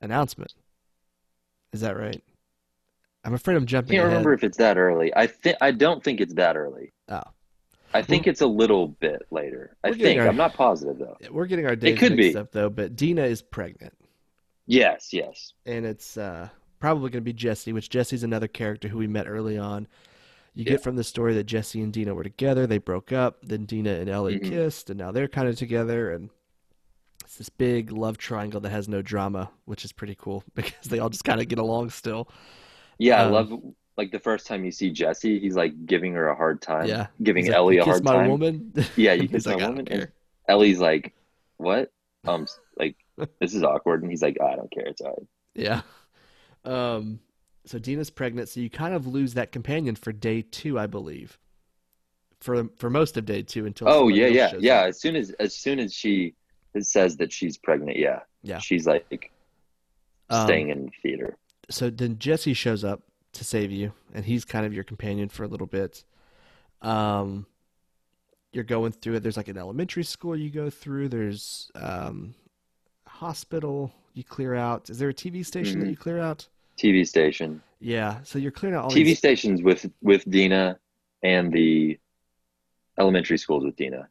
announcement. 0.00 0.54
Is 1.72 1.80
that 1.80 1.96
right? 1.96 2.22
I'm 3.24 3.34
afraid 3.34 3.56
I'm 3.56 3.66
jumping. 3.66 3.98
I 3.98 4.02
can't 4.02 4.06
ahead. 4.06 4.16
remember 4.16 4.34
if 4.34 4.44
it's 4.44 4.58
that 4.58 4.76
early. 4.76 5.14
I 5.14 5.26
think 5.26 5.56
I 5.60 5.70
don't 5.70 6.02
think 6.02 6.20
it's 6.20 6.34
that 6.34 6.56
early. 6.56 6.92
Oh, 7.08 7.22
I 7.94 8.02
think 8.02 8.26
it's 8.26 8.40
a 8.40 8.46
little 8.46 8.88
bit 8.88 9.26
later. 9.30 9.76
I 9.84 9.92
think 9.92 10.20
our, 10.20 10.28
I'm 10.28 10.36
not 10.36 10.54
positive 10.54 10.98
though. 10.98 11.16
We're 11.30 11.46
getting 11.46 11.66
our 11.66 11.76
days 11.76 11.94
it 11.94 11.98
could 11.98 12.16
mixed 12.16 12.34
be. 12.34 12.38
up 12.38 12.52
though. 12.52 12.70
But 12.70 12.96
Dina 12.96 13.22
is 13.22 13.42
pregnant. 13.42 13.94
Yes, 14.66 15.12
yes. 15.12 15.52
And 15.66 15.84
it's 15.84 16.16
uh, 16.16 16.48
probably 16.80 17.10
going 17.10 17.22
to 17.22 17.24
be 17.24 17.32
Jesse, 17.32 17.72
which 17.72 17.90
Jesse's 17.90 18.22
another 18.22 18.48
character 18.48 18.88
who 18.88 18.98
we 18.98 19.06
met 19.06 19.28
early 19.28 19.58
on. 19.58 19.86
You 20.54 20.64
yeah. 20.64 20.72
get 20.72 20.82
from 20.82 20.96
the 20.96 21.04
story 21.04 21.34
that 21.34 21.44
Jesse 21.44 21.80
and 21.80 21.92
Dina 21.92 22.14
were 22.14 22.22
together. 22.22 22.66
They 22.66 22.78
broke 22.78 23.10
up. 23.10 23.38
Then 23.42 23.64
Dina 23.64 23.94
and 23.94 24.10
Ellie 24.10 24.38
mm-hmm. 24.38 24.50
kissed, 24.50 24.90
and 24.90 24.98
now 24.98 25.10
they're 25.10 25.28
kind 25.28 25.48
of 25.48 25.56
together. 25.56 26.12
And 26.12 26.28
it's 27.24 27.36
this 27.36 27.48
big 27.48 27.90
love 27.90 28.18
triangle 28.18 28.60
that 28.60 28.70
has 28.70 28.88
no 28.88 29.00
drama, 29.00 29.50
which 29.64 29.84
is 29.84 29.92
pretty 29.92 30.14
cool 30.18 30.44
because 30.54 30.88
they 30.88 30.98
all 30.98 31.08
just 31.08 31.24
kind 31.24 31.40
of 31.40 31.48
get 31.48 31.58
along 31.58 31.90
still. 31.90 32.28
Yeah, 32.98 33.22
um, 33.22 33.28
I 33.28 33.30
love 33.30 33.62
like 33.96 34.10
the 34.10 34.18
first 34.18 34.46
time 34.46 34.64
you 34.64 34.70
see 34.70 34.90
Jesse, 34.90 35.38
he's 35.38 35.56
like 35.56 35.86
giving 35.86 36.12
her 36.14 36.28
a 36.28 36.34
hard 36.34 36.60
time. 36.60 36.86
Yeah, 36.86 37.06
giving 37.22 37.46
like, 37.46 37.54
Ellie 37.54 37.78
a 37.78 37.84
hard 37.84 38.04
my 38.04 38.12
time. 38.12 38.30
Woman. 38.30 38.72
Yeah, 38.96 39.14
you 39.14 39.28
kiss 39.28 39.46
my 39.46 39.54
like, 39.54 39.66
woman. 39.66 39.88
And 39.88 40.08
Ellie's 40.48 40.80
like, 40.80 41.14
"What? 41.56 41.90
Um, 42.26 42.46
like 42.78 42.96
this 43.40 43.54
is 43.54 43.62
awkward." 43.62 44.02
And 44.02 44.10
he's 44.10 44.22
like, 44.22 44.36
oh, 44.40 44.46
"I 44.46 44.56
don't 44.56 44.70
care. 44.70 44.84
It's 44.84 45.00
alright." 45.00 45.26
Yeah. 45.54 45.82
Um, 46.64 47.20
so 47.64 47.78
Dina's 47.78 48.10
pregnant, 48.10 48.48
so 48.48 48.60
you 48.60 48.68
kind 48.70 48.94
of 48.94 49.06
lose 49.06 49.34
that 49.34 49.52
companion 49.52 49.94
for 49.94 50.12
day 50.12 50.42
two, 50.42 50.78
I 50.78 50.86
believe. 50.86 51.38
For 52.40 52.68
for 52.76 52.90
most 52.90 53.16
of 53.16 53.24
day 53.24 53.42
two 53.42 53.66
until 53.66 53.88
oh 53.88 54.08
yeah 54.08 54.26
yeah 54.26 54.52
yeah. 54.58 54.80
Up. 54.80 54.88
As 54.88 55.00
soon 55.00 55.14
as 55.16 55.30
as 55.32 55.54
soon 55.54 55.78
as 55.78 55.94
she 55.94 56.34
says 56.80 57.16
that 57.18 57.32
she's 57.32 57.56
pregnant. 57.56 57.96
Yeah, 57.98 58.20
Yeah. 58.42 58.58
She's 58.58 58.86
like 58.86 59.30
Um, 60.30 60.46
staying 60.46 60.70
in 60.70 60.86
the 60.86 60.90
theater. 61.02 61.36
so 61.70 61.88
then 61.90 62.18
Jesse 62.18 62.54
shows 62.54 62.82
up 62.84 63.02
to 63.34 63.44
save 63.44 63.70
you, 63.70 63.92
and 64.12 64.24
he's 64.24 64.44
kind 64.44 64.66
of 64.66 64.74
your 64.74 64.82
companion 64.84 65.28
for 65.28 65.44
a 65.44 65.48
little 65.48 65.66
bit. 65.68 66.04
Um, 66.80 67.46
you're 68.52 68.64
going 68.64 68.92
through 68.92 69.14
it. 69.14 69.22
There's 69.22 69.36
like 69.36 69.48
an 69.48 69.56
elementary 69.56 70.02
school 70.04 70.34
you 70.36 70.50
go 70.50 70.68
through. 70.68 71.10
There's 71.10 71.70
um, 71.76 72.34
hospital 73.06 73.92
you 74.14 74.24
clear 74.24 74.54
out. 74.54 74.90
Is 74.90 74.98
there 74.98 75.08
a 75.08 75.14
TV 75.14 75.44
station 75.46 75.78
that 75.80 75.86
Mhm. 75.86 75.90
you 75.90 75.96
clear 75.96 76.18
out? 76.18 76.48
TV 76.82 77.06
station. 77.06 77.62
Yeah. 77.80 78.18
So 78.22 78.38
you're 78.38 78.50
clearing 78.50 78.76
out 78.76 78.84
all 78.84 78.90
TV 78.90 79.04
these. 79.06 79.18
stations 79.18 79.62
with 79.62 79.90
with 80.02 80.28
Dina 80.30 80.78
and 81.22 81.52
the 81.52 81.98
elementary 82.98 83.38
schools 83.38 83.64
with 83.64 83.76
Dina. 83.76 84.08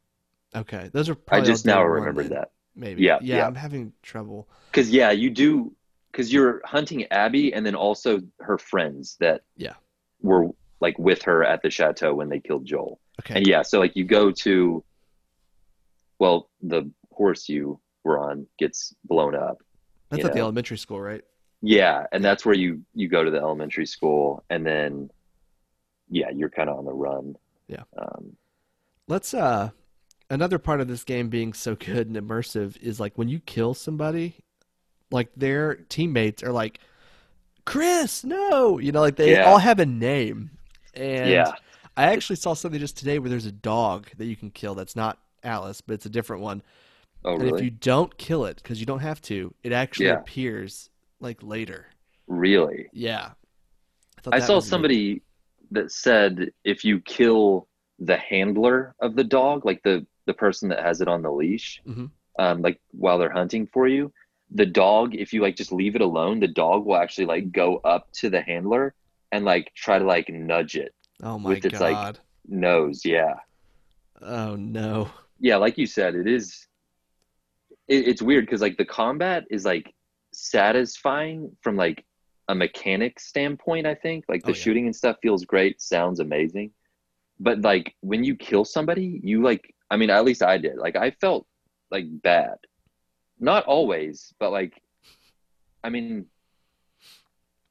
Okay, 0.54 0.90
those 0.92 1.08
are 1.08 1.16
I 1.30 1.40
just 1.40 1.64
now 1.64 1.82
remembered 1.82 2.28
that. 2.30 2.50
Maybe. 2.74 3.02
Yeah, 3.02 3.18
yeah. 3.22 3.38
yeah. 3.38 3.46
I'm 3.46 3.54
having 3.54 3.92
trouble. 4.02 4.48
Because 4.70 4.90
yeah, 4.90 5.10
you 5.10 5.30
do. 5.30 5.74
Because 6.10 6.30
you're 6.30 6.60
hunting 6.66 7.06
Abby 7.10 7.54
and 7.54 7.64
then 7.64 7.74
also 7.74 8.20
her 8.40 8.58
friends 8.58 9.16
that 9.20 9.42
Yeah. 9.56 9.72
were 10.20 10.48
like 10.80 10.98
with 10.98 11.22
her 11.22 11.42
at 11.42 11.62
the 11.62 11.70
chateau 11.70 12.12
when 12.12 12.28
they 12.28 12.38
killed 12.38 12.66
Joel. 12.66 13.00
Okay. 13.20 13.36
And 13.36 13.46
yeah, 13.46 13.62
so 13.62 13.78
like 13.78 13.96
you 13.96 14.04
go 14.04 14.30
to, 14.30 14.84
well, 16.18 16.50
the 16.60 16.90
horse 17.12 17.48
you 17.48 17.80
were 18.04 18.18
on 18.18 18.46
gets 18.58 18.94
blown 19.04 19.34
up. 19.34 19.62
That's 20.10 20.24
at 20.26 20.34
the 20.34 20.40
elementary 20.40 20.76
school, 20.76 21.00
right? 21.00 21.22
Yeah, 21.62 22.06
and 22.12 22.24
that's 22.24 22.44
where 22.44 22.54
you 22.54 22.82
you 22.94 23.08
go 23.08 23.22
to 23.24 23.30
the 23.30 23.38
elementary 23.38 23.86
school, 23.86 24.44
and 24.50 24.66
then 24.66 25.10
yeah, 26.10 26.30
you're 26.30 26.50
kind 26.50 26.68
of 26.68 26.78
on 26.78 26.84
the 26.84 26.92
run. 26.92 27.36
Yeah. 27.68 27.84
Um, 27.96 28.36
Let's 29.08 29.34
uh 29.34 29.70
another 30.30 30.58
part 30.58 30.80
of 30.80 30.88
this 30.88 31.04
game 31.04 31.28
being 31.28 31.52
so 31.52 31.74
good 31.74 32.08
and 32.08 32.16
immersive 32.16 32.76
is 32.80 32.98
like 33.00 33.16
when 33.18 33.28
you 33.28 33.40
kill 33.40 33.74
somebody, 33.74 34.36
like 35.10 35.30
their 35.36 35.76
teammates 35.76 36.42
are 36.42 36.52
like, 36.52 36.80
Chris, 37.64 38.24
no, 38.24 38.78
you 38.78 38.92
know, 38.92 39.00
like 39.00 39.16
they 39.16 39.32
Yeah. 39.32 39.44
all 39.44 39.58
have 39.58 39.78
a 39.80 39.86
name. 39.86 40.50
And 40.94 41.30
yeah. 41.30 41.52
I 41.96 42.12
actually 42.12 42.36
saw 42.36 42.54
something 42.54 42.80
just 42.80 42.96
today 42.96 43.18
where 43.18 43.30
there's 43.30 43.46
a 43.46 43.52
dog 43.52 44.08
that 44.18 44.26
you 44.26 44.36
can 44.36 44.50
kill 44.50 44.74
that's 44.74 44.96
not 44.96 45.18
Alice, 45.44 45.80
but 45.80 45.94
it's 45.94 46.06
a 46.06 46.10
different 46.10 46.42
one. 46.42 46.62
Oh, 47.24 47.34
and 47.34 47.48
if 47.48 47.60
you 47.60 47.70
don't 47.70 48.16
kill 48.18 48.44
it, 48.46 48.56
because 48.56 48.80
you 48.80 48.86
don't 48.86 49.00
have 49.00 49.20
to, 49.22 49.54
it 49.62 49.72
actually 49.72 50.06
Yeah. 50.06 50.14
appears 50.14 50.90
like 51.22 51.42
later. 51.42 51.86
Really? 52.26 52.88
Yeah. 52.92 53.30
thought 54.22 54.34
I 54.34 54.38
saw 54.38 54.56
neat. 54.56 54.64
somebody 54.64 55.22
that 55.70 55.90
said 55.90 56.50
if 56.64 56.84
you 56.84 57.00
kill 57.00 57.66
the 57.98 58.16
handler 58.16 58.94
of 59.00 59.16
the 59.16 59.24
dog, 59.24 59.64
like 59.64 59.82
the 59.82 60.06
the 60.26 60.34
person 60.34 60.68
that 60.68 60.80
has 60.80 61.00
it 61.00 61.08
on 61.08 61.22
the 61.22 61.30
leash, 61.32 61.80
Mhm. 61.86 62.10
um, 62.38 62.62
like 62.62 62.80
while 62.92 63.18
they're 63.18 63.32
hunting 63.32 63.66
for 63.66 63.88
you, 63.88 64.12
the 64.54 64.66
dog, 64.66 65.14
if 65.16 65.32
you 65.32 65.40
like 65.42 65.56
just 65.56 65.72
leave 65.72 65.96
it 65.96 66.00
alone, 66.00 66.38
the 66.40 66.46
dog 66.48 66.84
will 66.84 66.96
actually 66.96 67.26
like 67.26 67.50
go 67.50 67.78
up 67.78 68.10
to 68.20 68.30
the 68.30 68.40
handler 68.42 68.94
and 69.32 69.44
like 69.44 69.72
try 69.74 69.98
to 69.98 70.04
like 70.04 70.28
nudge 70.28 70.76
it 70.76 70.94
Oh 71.22 71.38
my 71.38 71.48
with 71.50 71.64
its, 71.64 71.80
like- 71.80 72.16
nose. 72.46 73.04
Yeah, 73.04 73.34
oh 74.20 74.54
no. 74.56 75.10
yeah. 75.40 75.56
Like 75.56 75.78
you 75.78 75.86
said, 75.86 76.14
it 76.14 76.26
is. 76.28 76.66
It, 77.88 78.06
it's 78.08 78.22
weird 78.22 78.46
because 78.46 78.60
like 78.60 78.76
the 78.76 78.84
combat 78.84 79.44
is 79.50 79.64
like 79.64 79.92
satisfying 80.32 81.54
from 81.62 81.76
like 81.76 82.04
a 82.48 82.54
mechanic 82.54 83.20
standpoint. 83.20 83.86
I 83.86 83.94
think 83.94 84.24
like 84.28 84.44
the 84.44 84.52
Oh, 84.52 84.54
yeah. 84.56 84.62
shooting 84.62 84.86
and 84.86 84.94
stuff 84.96 85.16
feels 85.22 85.44
great, 85.44 85.80
sounds 85.80 86.20
amazing, 86.20 86.70
but 87.40 87.60
like 87.62 87.94
when 88.00 88.24
you 88.24 88.34
kill 88.36 88.64
somebody, 88.64 89.20
you 89.22 89.42
like. 89.42 89.74
I 89.90 89.96
mean, 89.96 90.08
at 90.08 90.24
least 90.24 90.42
I 90.42 90.56
did. 90.56 90.76
Like 90.78 90.96
I 90.96 91.10
felt 91.20 91.46
like 91.90 92.06
bad. 92.22 92.56
Not 93.38 93.64
always, 93.66 94.32
but 94.40 94.50
like, 94.50 94.72
I 95.84 95.90
mean, 95.90 96.26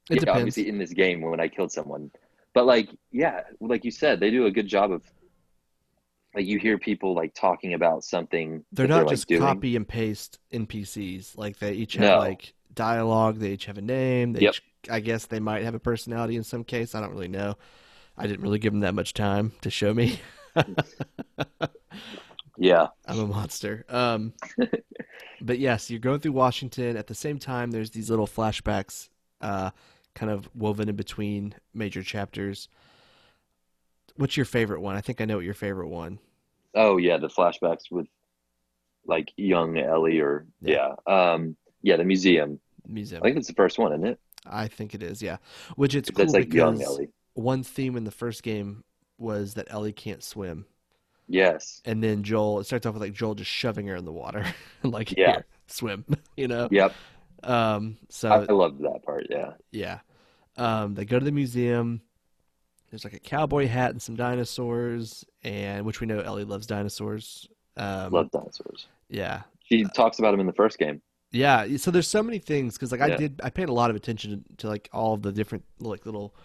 It 0.10 0.16
yeah, 0.16 0.20
depends. 0.20 0.38
obviously 0.38 0.70
in 0.70 0.78
this 0.78 0.94
game 0.94 1.22
when 1.22 1.40
I 1.40 1.48
killed 1.48 1.72
someone. 1.72 2.12
But 2.54 2.66
like, 2.66 2.90
yeah, 3.12 3.42
like 3.60 3.84
you 3.84 3.90
said, 3.92 4.20
they 4.20 4.30
do 4.30 4.46
a 4.46 4.52
good 4.52 4.68
job 4.68 4.92
of 4.92 5.02
like 6.36 6.46
you 6.46 6.60
hear 6.60 6.78
people 6.78 7.14
like 7.14 7.34
talking 7.34 7.74
about 7.74 8.04
something 8.04 8.64
They're 8.72 8.88
not 8.88 9.06
like, 9.06 9.18
just 9.18 9.28
copy 9.28 9.76
and 9.76 9.88
paste 9.88 10.40
NPCs. 10.54 11.38
Like 11.38 11.60
they 11.60 11.74
each 11.74 11.94
have 11.96 12.02
No. 12.02 12.18
like 12.20 12.54
dialogue. 12.74 13.40
They 13.40 13.52
each 13.52 13.66
have 13.66 13.78
a 13.78 13.82
name. 13.82 14.34
They 14.34 14.42
Yep. 14.42 14.54
each, 14.56 14.64
I 14.90 15.00
guess 15.00 15.26
they 15.26 15.40
might 15.40 15.64
have 15.64 15.76
a 15.76 15.80
personality 15.80 16.36
in 16.36 16.44
some 16.44 16.64
case. 16.64 16.96
I 16.96 17.02
don't 17.02 17.12
really 17.12 17.28
know. 17.28 17.56
I 18.18 18.28
didn't 18.28 18.42
really 18.42 18.60
give 18.60 18.74
them 18.74 18.82
that 18.82 18.94
much 18.96 19.14
time 19.14 19.54
to 19.62 19.70
show 19.70 19.94
me. 19.94 20.20
Yeah, 22.58 22.88
I'm 23.08 23.20
a 23.20 23.28
monster. 23.28 23.86
Um, 23.90 24.34
but 25.42 25.58
yes, 25.60 25.90
you're 25.90 26.00
going 26.00 26.20
through 26.20 26.34
Washington. 26.34 26.98
At 26.98 27.08
the 27.08 27.16
same 27.16 27.40
time, 27.40 27.72
there's 27.72 27.90
these 27.92 28.10
little 28.10 28.28
flashbacks, 28.28 29.10
uh, 29.42 29.72
kind 30.14 30.32
of 30.32 30.50
woven 30.56 30.90
in 30.90 30.96
between 30.96 31.56
major 31.74 32.04
chapters. 32.04 32.70
What's 34.22 34.38
your 34.38 34.46
favorite 34.46 34.82
one? 34.82 34.96
I 34.96 35.02
think 35.02 35.20
I 35.20 35.26
know 35.26 35.38
what 35.38 35.46
your 35.46 35.56
favorite 35.56 35.88
one. 35.88 36.20
Oh 36.76 36.98
yeah, 36.98 37.18
the 37.18 37.28
flashbacks 37.28 37.90
with 37.90 38.06
like 39.04 39.34
young 39.36 39.80
Ellie 39.80 40.20
or 40.20 40.46
Yeah. 40.62 40.94
yeah, 41.08 41.32
um, 41.34 41.56
yeah, 41.82 41.98
the 41.98 42.04
museum. 42.04 42.60
Museum. 42.88 43.24
I 43.24 43.26
think 43.26 43.38
it's 43.38 43.48
the 43.48 43.56
first 43.56 43.80
one, 43.80 43.94
isn't 43.94 44.06
it? 44.06 44.20
I 44.46 44.68
think 44.68 44.94
it 44.94 45.02
is. 45.02 45.24
Yeah, 45.24 45.38
which 45.76 45.96
it's 45.96 46.12
cool 46.12 46.28
like 46.32 46.54
young 46.54 46.78
because 46.78 46.96
Ellie. 46.98 47.10
one 47.34 47.64
theme 47.64 47.96
in 47.98 48.04
the 48.04 48.12
first 48.12 48.44
game 48.44 48.84
was 49.18 49.56
that 49.56 49.68
Ellie 49.72 49.92
can't 49.92 50.24
swim, 50.24 50.66
Yes. 51.28 51.82
and 51.86 52.04
then 52.04 52.22
Joel. 52.22 52.60
It 52.60 52.66
starts 52.66 52.86
off 52.86 52.94
with 52.94 53.02
like 53.02 53.14
Joel 53.14 53.34
just 53.34 53.50
shoving 53.50 53.88
her 53.88 53.96
in 53.96 54.06
the 54.06 54.12
water, 54.12 54.46
like 54.84 55.12
Yeah. 55.18 55.32
here, 55.32 55.46
swim. 55.66 56.06
You 56.38 56.48
know. 56.48 56.68
Yep. 56.70 56.94
Um. 57.44 57.98
So 58.10 58.30
I, 58.30 58.42
I 58.48 58.54
loved 58.54 58.82
that 58.84 59.02
part. 59.04 59.26
Yeah. 59.32 59.54
Yeah. 59.72 60.00
Um, 60.58 60.94
they 60.94 61.06
go 61.06 61.18
to 61.18 61.26
the 61.26 61.32
museum. 61.32 62.02
There's 62.92 63.04
like 63.04 63.14
a 63.14 63.20
cowboy 63.20 63.68
hat 63.68 63.92
and 63.92 64.02
some 64.02 64.16
dinosaurs, 64.16 65.26
and 65.44 65.86
which 65.86 66.00
we 66.02 66.08
know 66.08 66.20
Ellie 66.20 66.44
loves 66.44 66.68
dinosaurs. 66.68 67.48
Um, 67.78 68.12
Love 68.12 68.30
dinosaurs. 68.32 68.88
yeah, 69.10 69.42
She 69.64 69.86
talks 69.86 70.20
about 70.20 70.32
them 70.32 70.42
in 70.42 70.46
the 70.46 70.54
first 70.54 70.78
game. 70.78 71.02
yeah. 71.32 71.66
So 71.78 71.90
there's 71.90 72.08
so 72.10 72.22
many 72.22 72.38
things 72.40 72.74
because 72.76 72.92
like 72.92 73.00
I 73.02 73.16
did, 73.16 73.40
I 73.44 73.50
paid 73.50 73.70
a 73.70 73.74
lot 73.74 73.90
of 73.90 73.96
attention 73.96 74.44
to 74.58 74.68
like 74.68 74.90
all 74.92 75.14
of 75.14 75.22
the 75.22 75.32
different 75.32 75.64
like 75.80 76.06
little 76.06 76.36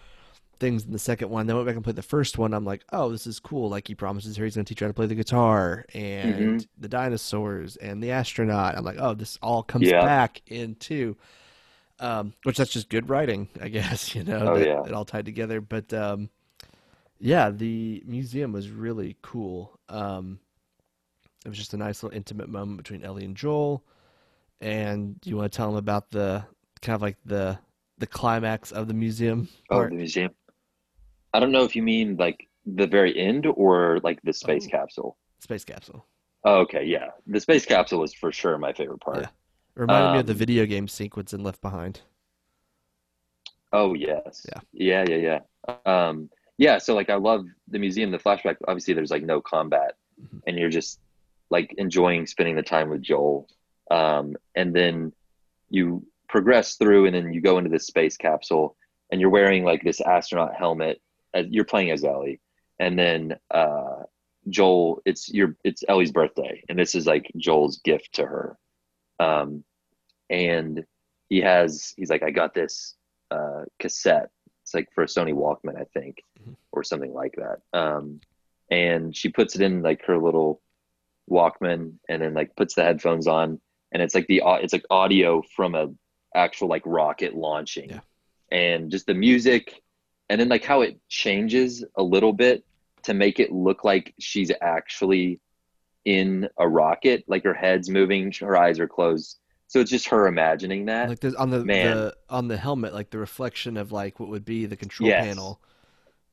things 0.61 0.85
in 0.87 0.92
the 0.92 0.98
second 1.00 1.28
one. 1.30 1.46
Then 1.48 1.56
I 1.56 1.59
went 1.59 1.66
back 1.66 1.74
and 1.74 1.82
played 1.85 1.96
the 1.96 2.02
first 2.02 2.38
one. 2.38 2.54
I'm 2.54 2.64
like, 2.64 2.85
oh, 2.92 3.11
this 3.11 3.26
is 3.26 3.40
cool. 3.40 3.68
Like 3.68 3.88
he 3.88 3.96
promises 3.96 4.37
her 4.37 4.44
he's 4.44 4.54
going 4.54 4.64
to 4.64 4.68
teach 4.72 4.78
her 4.80 4.87
how 4.87 4.90
to 4.90 4.94
play 4.94 5.06
the 5.06 5.16
guitar 5.16 5.85
and 5.92 6.35
Mm-hmm. 6.37 6.56
the 6.80 6.88
dinosaurs 6.88 7.74
and 7.76 8.00
the 8.00 8.12
astronaut. 8.12 8.76
I'm 8.76 8.85
like, 8.85 8.96
oh, 9.00 9.14
this 9.14 9.37
all 9.42 9.64
comes 9.64 9.88
Yeah. 9.90 10.04
back 10.04 10.42
into, 10.46 11.16
um, 11.98 12.35
which 12.44 12.56
that's 12.56 12.70
just 12.72 12.88
good 12.88 13.09
writing, 13.11 13.48
I 13.61 13.68
guess. 13.68 14.14
You 14.14 14.22
know, 14.24 14.38
Oh, 14.52 14.59
that 14.59 14.66
yeah. 14.66 14.82
it 14.85 14.92
all 14.92 15.04
tied 15.04 15.24
together. 15.26 15.61
But 15.61 15.92
um, 15.92 16.30
yeah, 17.18 17.50
the 17.50 18.02
museum 18.07 18.52
was 18.52 18.70
really 18.70 19.16
cool. 19.22 19.79
Um, 19.88 20.38
it 21.44 21.48
was 21.48 21.59
just 21.59 21.74
a 21.74 21.76
nice 21.76 22.02
little 22.02 22.16
intimate 22.16 22.48
moment 22.48 22.79
between 22.79 23.02
Ellie 23.05 23.24
and 23.24 23.37
Joel. 23.37 23.83
And 24.61 25.16
you 25.24 25.37
want 25.37 25.52
to 25.52 25.57
tell 25.57 25.68
them 25.68 25.76
about 25.76 26.11
the 26.11 26.44
kind 26.83 26.94
of 26.94 27.02
like 27.02 27.16
the 27.24 27.59
the 27.98 28.07
climax 28.07 28.72
of 28.72 28.88
the 28.88 28.94
museum 28.94 29.48
Oh, 29.70 29.85
the 29.85 29.90
museum. 29.90 30.31
I 31.33 31.40
don't 31.40 31.52
know 31.52 31.64
if 31.64 31.74
you 31.76 31.83
mean 31.83 32.16
like 32.16 32.48
the 32.64 32.87
very 32.87 33.16
end 33.18 33.46
or 33.46 34.00
like 34.02 34.20
the 34.22 34.33
space 34.33 34.66
Oh. 34.66 34.70
capsule. 34.70 35.16
Space 35.40 35.64
capsule. 35.64 36.05
Oh, 36.44 36.61
okay, 36.61 36.85
yeah. 36.85 37.11
The 37.26 37.40
space 37.40 37.64
capsule 37.66 38.00
was 38.00 38.14
for 38.14 38.33
sure 38.33 38.57
my 38.59 38.72
favorite 38.72 39.00
part. 39.00 39.18
Yeah. 39.18 39.29
It 39.76 39.81
reminded 39.81 40.12
me 40.14 40.18
of 40.20 40.26
the 40.26 40.33
Um, 40.33 40.38
video 40.38 40.64
game 40.66 40.88
sequence 40.88 41.33
in 41.35 41.42
Left 41.42 41.61
Behind. 41.61 42.00
Oh 43.72 43.94
yes. 43.94 44.46
Yeah. 44.72 45.05
Yeah, 45.09 45.16
yeah, 45.16 45.40
yeah. 45.66 46.09
Um, 46.09 46.31
yeah. 46.59 46.79
So 46.79 46.95
like, 46.95 47.11
I 47.11 47.16
love 47.16 47.45
the 47.69 47.79
museum. 47.79 48.11
The 48.11 48.19
flashback. 48.19 48.57
Obviously, 48.66 48.95
there's 48.95 49.11
like 49.11 49.23
no 49.23 49.40
combat, 49.40 49.95
Mhm. 50.21 50.42
and 50.47 50.59
you're 50.59 50.71
just 50.71 51.01
like 51.51 51.75
enjoying 51.79 52.27
spending 52.27 52.57
the 52.57 52.62
time 52.62 52.88
with 52.90 53.03
Joel. 53.03 53.49
Um, 53.90 54.37
and 54.55 54.75
then 54.75 55.12
you 55.71 56.05
progress 56.29 56.75
through, 56.77 57.07
and 57.07 57.14
then 57.14 57.33
you 57.33 57.40
go 57.40 57.59
into 57.59 57.71
this 57.71 57.87
space 57.87 58.16
capsule, 58.16 58.77
and 59.11 59.21
you're 59.21 59.31
wearing 59.31 59.64
like 59.64 59.83
this 59.83 60.01
astronaut 60.01 60.55
helmet. 60.55 61.01
As 61.35 61.47
you're 61.51 61.64
playing 61.64 61.90
as 61.90 62.03
Ellie, 62.05 62.40
and 62.79 62.99
then 62.99 63.37
uh, 63.51 64.03
Joel. 64.49 65.03
It's 65.05 65.29
your. 65.33 65.57
It's 65.64 65.85
Ellie's 65.88 66.12
birthday, 66.12 66.62
and 66.69 66.79
this 66.79 66.95
is 66.95 67.07
like 67.07 67.31
Joel's 67.37 67.79
gift 67.79 68.14
to 68.14 68.27
her. 68.27 68.57
Um, 69.21 69.64
and 70.31 70.85
he 71.29 71.40
has. 71.40 71.92
He's 71.97 72.11
like, 72.11 72.23
I 72.23 72.31
got 72.31 72.55
this 72.55 72.95
uh, 73.31 73.64
cassette. 73.79 74.31
It's 74.66 74.74
like 74.74 74.88
for 74.92 75.05
a 75.05 75.07
Sony 75.07 75.33
Walkman, 75.33 75.81
I 75.81 75.85
think, 75.94 76.24
Mhm. 76.40 76.57
or 76.72 76.83
something 76.83 77.14
like 77.14 77.37
that. 77.37 77.61
Um, 77.72 78.20
and 78.68 79.14
she 79.16 79.29
puts 79.29 79.55
it 79.55 79.61
in 79.62 79.81
like 79.81 80.02
her 80.07 80.18
little 80.18 80.61
Walkman, 81.31 81.98
and 82.09 82.20
then 82.20 82.35
like 82.35 82.57
puts 82.57 82.74
the 82.74 82.83
headphones 82.83 83.29
on, 83.29 83.61
and 83.92 84.02
it's 84.02 84.12
like 84.14 84.26
the 84.26 84.42
it's 84.61 84.72
like 84.72 84.85
audio 84.90 85.40
from 85.55 85.76
a 85.76 85.94
actual 86.35 86.66
like 86.66 86.83
rocket 86.85 87.37
launching, 87.37 87.90
Yeah. 87.90 88.00
and 88.50 88.90
just 88.90 89.07
the 89.07 89.14
music, 89.14 89.83
and 90.29 90.40
then 90.40 90.48
like 90.48 90.64
how 90.64 90.81
it 90.81 90.98
changes 91.09 91.85
a 91.96 92.02
little 92.02 92.33
bit 92.33 92.64
to 93.05 93.14
make 93.14 93.38
it 93.38 93.52
look 93.52 93.85
like 93.85 94.14
she's 94.18 94.50
actually 94.61 95.38
in 96.05 96.48
a 96.59 96.66
rocket, 96.68 97.22
like 97.29 97.44
her 97.44 97.55
head's 97.55 97.88
moving, 97.88 98.33
her 98.40 98.57
eyes 98.57 98.81
are 98.81 98.88
closed. 98.88 99.38
So 99.68 99.81
it's 99.81 99.90
just 99.90 100.09
her 100.09 100.26
imagining 100.29 100.87
that. 100.87 101.09
Like 101.09 101.24
on 101.38 101.50
the, 101.50 101.64
Man. 101.64 101.96
the 101.96 102.16
on 102.31 102.48
the 102.48 102.57
helmet, 102.57 102.94
like 102.94 103.11
the 103.11 103.18
reflection 103.18 103.76
of 103.76 103.90
like 103.92 104.20
what 104.20 104.29
would 104.29 104.44
be 104.44 104.66
the 104.66 104.76
control 104.76 105.09
Yes. 105.09 105.24
panel 105.26 105.61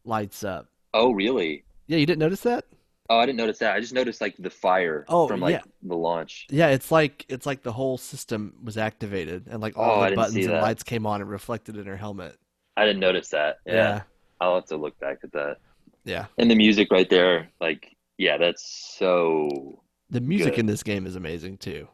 lights 0.05 0.43
up. 0.43 0.67
oh, 0.93 1.11
really? 1.11 1.63
Yeah, 1.87 1.97
you 1.97 2.05
didn't 2.05 2.19
notice 2.19 2.41
that? 2.41 2.65
Oh, 3.09 3.17
I 3.17 3.25
didn't 3.25 3.37
notice 3.37 3.59
that. 3.59 3.75
I 3.75 3.79
just 3.79 3.93
noticed 3.93 4.21
like 4.21 4.35
the 4.39 4.49
fire 4.49 5.03
Oh, 5.09 5.27
from 5.27 5.39
like 5.41 5.55
yeah. 5.55 5.61
the 5.81 5.95
launch. 5.95 6.47
Yeah, 6.49 6.67
it's 6.69 6.91
like 6.91 7.25
it's 7.27 7.45
like 7.45 7.63
the 7.63 7.71
whole 7.73 7.97
system 7.97 8.53
was 8.63 8.77
activated 8.77 9.47
and 9.49 9.61
like 9.61 9.73
Oh, 9.75 9.81
all 9.81 10.01
I 10.01 10.09
the 10.11 10.15
buttons 10.15 10.45
and 10.45 10.53
lights 10.53 10.83
came 10.83 11.05
on 11.05 11.19
and 11.21 11.29
reflected 11.29 11.75
in 11.75 11.85
her 11.85 11.97
helmet. 11.97 12.37
I 12.77 12.85
didn't 12.85 13.01
notice 13.01 13.29
that. 13.29 13.57
Yeah. 13.65 13.73
Yeah. 13.73 14.01
I'll 14.39 14.55
have 14.55 14.65
to 14.65 14.77
look 14.77 14.97
back 14.99 15.19
at 15.23 15.31
that. 15.33 15.57
Yeah. 16.05 16.25
And 16.37 16.49
the 16.49 16.55
music 16.55 16.89
right 16.91 17.09
there, 17.09 17.49
like, 17.61 17.95
yeah, 18.17 18.37
that's 18.37 18.95
so. 18.97 19.81
The 20.09 20.21
music 20.21 20.53
Good. 20.53 20.59
in 20.61 20.65
this 20.67 20.83
game 20.83 21.05
is 21.05 21.15
amazing 21.15 21.57
too. 21.57 21.87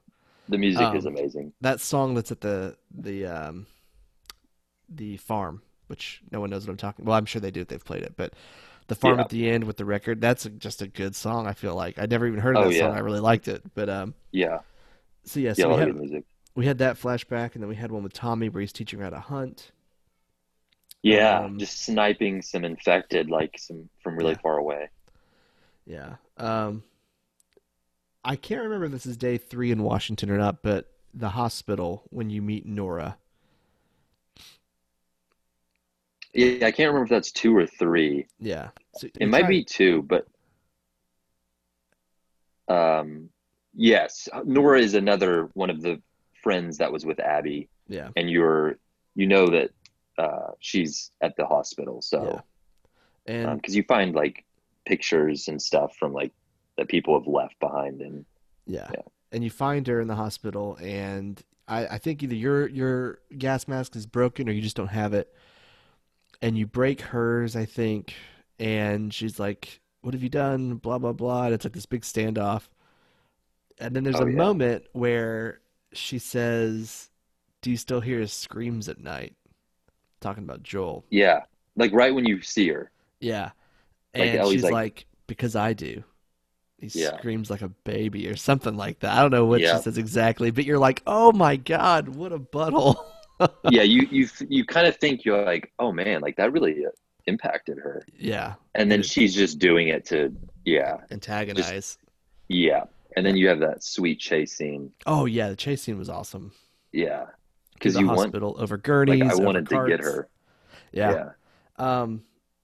The 0.50 0.58
music 0.58 0.94
is 0.94 1.06
Um, 1.06 1.06
amazing. 1.06 1.54
That 1.62 1.82
song 1.82 2.16
that's 2.16 2.32
at 2.32 2.42
the 2.42 2.78
the 2.92 3.26
um 3.26 3.68
the 4.88 5.18
farm, 5.18 5.62
which 5.88 6.22
no 6.32 6.40
one 6.40 6.50
knows 6.50 6.66
what 6.66 6.72
I'm 6.72 6.78
talking. 6.78 7.06
Well, 7.06 7.18
I'm 7.18 7.26
sure 7.26 7.40
they 7.42 7.52
do 7.52 7.62
if 7.62 7.68
they've 7.68 7.84
played 7.84 8.04
it, 8.04 8.14
but 8.18 8.34
the 8.88 8.96
farm 8.96 9.20
Yeah. 9.20 9.22
at 9.22 9.30
the 9.30 9.50
end 9.50 9.66
with 9.66 9.78
the 9.78 9.86
record, 9.86 10.20
that's 10.22 10.46
a, 10.46 10.50
just 10.50 10.82
a 10.82 10.88
good 10.88 11.16
song. 11.16 11.48
I 11.48 11.54
feel 11.54 11.76
like 11.76 12.00
I'd 12.00 12.10
never 12.10 12.28
even 12.28 12.40
heard 12.40 12.56
of 12.56 12.60
Oh, 12.60 12.70
that 12.70 12.74
song. 12.74 12.96
I 12.96 13.00
really 13.00 13.20
liked 13.20 13.48
it. 13.48 13.64
But 13.76 13.90
um, 13.90 14.16
Yeah. 14.32 14.60
so 15.24 15.40
yeah, 15.40 15.54
Yeah, 15.56 15.66
so 15.66 15.68
a 15.68 15.70
we 15.70 15.76
had, 15.76 15.94
music. 15.94 16.26
we 16.56 16.66
had 16.66 16.78
that 16.80 16.98
flashback, 16.98 17.54
and 17.56 17.64
then 17.64 17.70
we 17.70 17.76
had 17.76 17.92
one 17.92 18.04
with 18.04 18.14
Tommy 18.14 18.50
where 18.50 18.62
he's 18.62 18.74
teaching 18.74 19.00
her 19.00 19.06
how 19.06 19.12
to 19.12 19.20
hunt. 19.20 19.72
Yeah, 21.02 21.48
Um, 21.48 21.58
just 21.58 21.84
sniping 21.84 22.42
some 22.42 22.64
infected, 22.66 23.30
like 23.30 23.58
some 23.58 23.90
from 24.04 24.16
really 24.18 24.36
Yeah. 24.36 24.40
far 24.42 24.58
away. 24.58 24.90
Yeah. 25.86 26.16
Um, 26.38 26.84
I 28.24 28.36
can't 28.36 28.62
remember 28.62 28.86
if 28.86 28.92
this 28.92 29.06
is 29.06 29.18
day 29.18 29.38
three 29.38 29.72
in 29.72 29.84
Washington 29.84 30.30
or 30.30 30.38
not, 30.38 30.62
but 30.62 30.92
the 31.14 31.30
hospital 31.30 32.04
when 32.10 32.30
you 32.30 32.42
meet 32.42 32.66
Nora. 32.66 33.18
Yeah, 36.34 36.68
I 36.68 36.72
can't 36.72 36.90
remember 36.94 37.04
if 37.06 37.10
that's 37.10 37.32
two 37.32 37.56
or 37.56 37.66
three. 37.66 38.28
Yeah. 38.40 38.70
So 38.98 39.08
It 39.20 39.28
might 39.28 39.48
be 39.48 39.64
two, 39.64 40.04
but 40.04 40.28
um, 42.68 43.30
yes, 43.74 44.30
Nora 44.46 44.80
is 44.80 44.94
another 44.94 45.50
one 45.54 45.70
of 45.72 45.82
the 45.82 46.00
friends 46.44 46.78
that 46.78 46.92
was 46.92 47.06
with 47.06 47.20
Abby, 47.20 47.68
Yeah. 47.88 48.10
and 48.16 48.30
you're 48.30 48.78
you 49.16 49.26
know 49.26 49.48
that 49.48 49.72
uh, 50.18 50.52
she's 50.60 51.12
at 51.22 51.36
the 51.36 51.46
hospital, 51.46 52.02
so 52.02 52.42
And 53.26 53.60
because 53.60 53.76
you 53.76 53.84
find 53.84 54.14
like 54.14 54.46
pictures 54.86 55.48
and 55.48 55.60
stuff 55.62 55.96
from 55.98 56.14
like 56.14 56.32
that 56.80 56.88
people 56.88 57.18
have 57.20 57.28
left 57.28 57.60
behind, 57.60 58.02
and 58.02 58.26
Yeah. 58.66 58.88
Yeah. 58.94 59.02
And 59.32 59.44
you 59.44 59.50
find 59.52 59.86
her 59.88 60.02
in 60.02 60.08
the 60.08 60.16
hospital 60.16 60.76
and 60.82 61.42
I, 61.68 61.86
I 61.86 61.98
think 62.00 62.24
either 62.24 62.34
your 62.36 62.68
your 62.68 63.20
gas 63.38 63.68
mask 63.68 63.96
is 63.96 64.08
broken 64.08 64.50
or 64.50 64.52
you 64.54 64.62
just 64.62 64.76
don't 64.76 64.88
have 64.88 65.14
it. 65.14 65.32
And 66.42 66.58
you 66.58 66.66
break 66.66 67.02
hers, 67.02 67.56
I 67.56 67.66
think, 67.66 68.16
and 68.58 69.14
she's 69.14 69.40
like, 69.40 69.82
What 70.02 70.14
have 70.16 70.24
you 70.24 70.30
done? 70.30 70.76
Blah 70.78 70.98
blah 70.98 71.14
blah. 71.14 71.46
And 71.46 71.54
it's 71.54 71.66
like 71.66 71.74
this 71.74 71.86
big 71.86 72.02
standoff. 72.02 72.70
And 73.78 73.96
then 73.96 74.04
there's 74.04 74.16
Oh, 74.20 74.24
a 74.24 74.30
yeah. 74.30 74.36
moment 74.36 74.86
where 74.94 75.60
she 75.94 76.18
says, 76.18 77.10
Do 77.62 77.70
you 77.70 77.78
still 77.78 78.02
hear 78.02 78.20
his 78.20 78.34
screams 78.34 78.90
at 78.90 79.00
night? 79.00 79.36
Talking 80.22 80.44
about 80.44 80.64
Joel. 80.64 81.06
yeah, 81.12 81.42
like 81.76 81.94
right 81.94 82.14
when 82.16 82.26
you 82.26 82.42
see 82.42 82.68
her, 82.70 82.92
Yeah. 83.20 83.52
Like, 84.16 84.28
And 84.30 84.40
Ellie's 84.40 84.54
she's 84.54 84.64
like- 84.64 84.74
like, 84.74 85.06
Because 85.28 85.56
I 85.56 85.74
do. 85.74 86.04
He 86.82 86.88
Yeah. 86.94 87.18
screams 87.18 87.50
like 87.50 87.62
a 87.62 87.70
baby 87.70 88.28
or 88.28 88.36
something 88.36 88.76
like 88.78 89.00
that. 89.00 89.12
I 89.18 89.22
don't 89.22 89.32
know 89.32 89.46
what 89.46 89.62
Yeah. 89.62 89.78
she 89.78 89.84
says 89.84 89.98
exactly, 89.98 90.52
but 90.52 90.66
you're 90.66 90.80
like, 90.80 91.02
oh 91.06 91.32
my 91.32 91.56
God, 91.58 92.10
what 92.10 92.32
a 92.32 92.40
butthole. 92.40 92.96
yeah, 93.70 93.84
you 93.84 94.08
you 94.12 94.28
you 94.48 94.66
kind 94.66 94.88
of 94.88 94.96
think 94.98 95.24
you're 95.26 95.46
like, 95.46 95.72
oh 95.80 95.92
man, 95.92 96.22
like 96.22 96.36
that 96.38 96.52
really 96.52 96.86
uh, 96.86 96.90
impacted 97.26 97.78
her, 97.78 98.04
yeah. 98.18 98.56
and 98.76 98.92
then 98.92 99.02
she's 99.02 99.34
just 99.34 99.60
doing 99.60 99.88
it 99.90 100.06
to 100.08 100.36
yeah, 100.66 100.98
Antagonize. 101.10 101.98
yeah, 102.50 102.84
and 103.16 103.26
then 103.26 103.38
you 103.38 103.48
have 103.48 103.60
that 103.60 103.82
sweet 103.84 104.20
chase 104.20 104.58
scene, 104.58 104.92
oh 105.06 105.26
yeah, 105.26 105.48
the 105.50 105.56
chase 105.56 105.82
scene 105.84 105.98
was 105.98 106.10
awesome. 106.10 106.52
yeah, 106.92 107.28
because 107.76 107.96
you 107.96 108.08
want 108.08 108.20
hospital 108.20 108.56
over 108.60 108.76
gurneys. 108.78 109.22
like 109.22 109.32
I 109.32 109.36
wanted 109.36 109.70
to 109.70 109.86
get 109.88 110.02
her, 110.02 110.28
Yeah. 110.92 111.30
Um, 111.78 112.24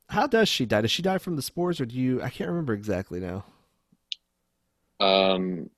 how 0.09 0.27
does 0.27 0.49
she 0.49 0.65
die? 0.65 0.81
Does 0.81 0.91
she 0.91 1.01
die 1.01 1.19
from 1.19 1.37
the 1.37 1.41
spores, 1.41 1.79
or 1.79 1.85
do 1.85 1.95
you? 1.95 2.21
I 2.21 2.29
can't 2.29 2.49
remember 2.49 2.73
exactly 2.73 3.21
now. 3.21 3.45
Um, 4.99 5.69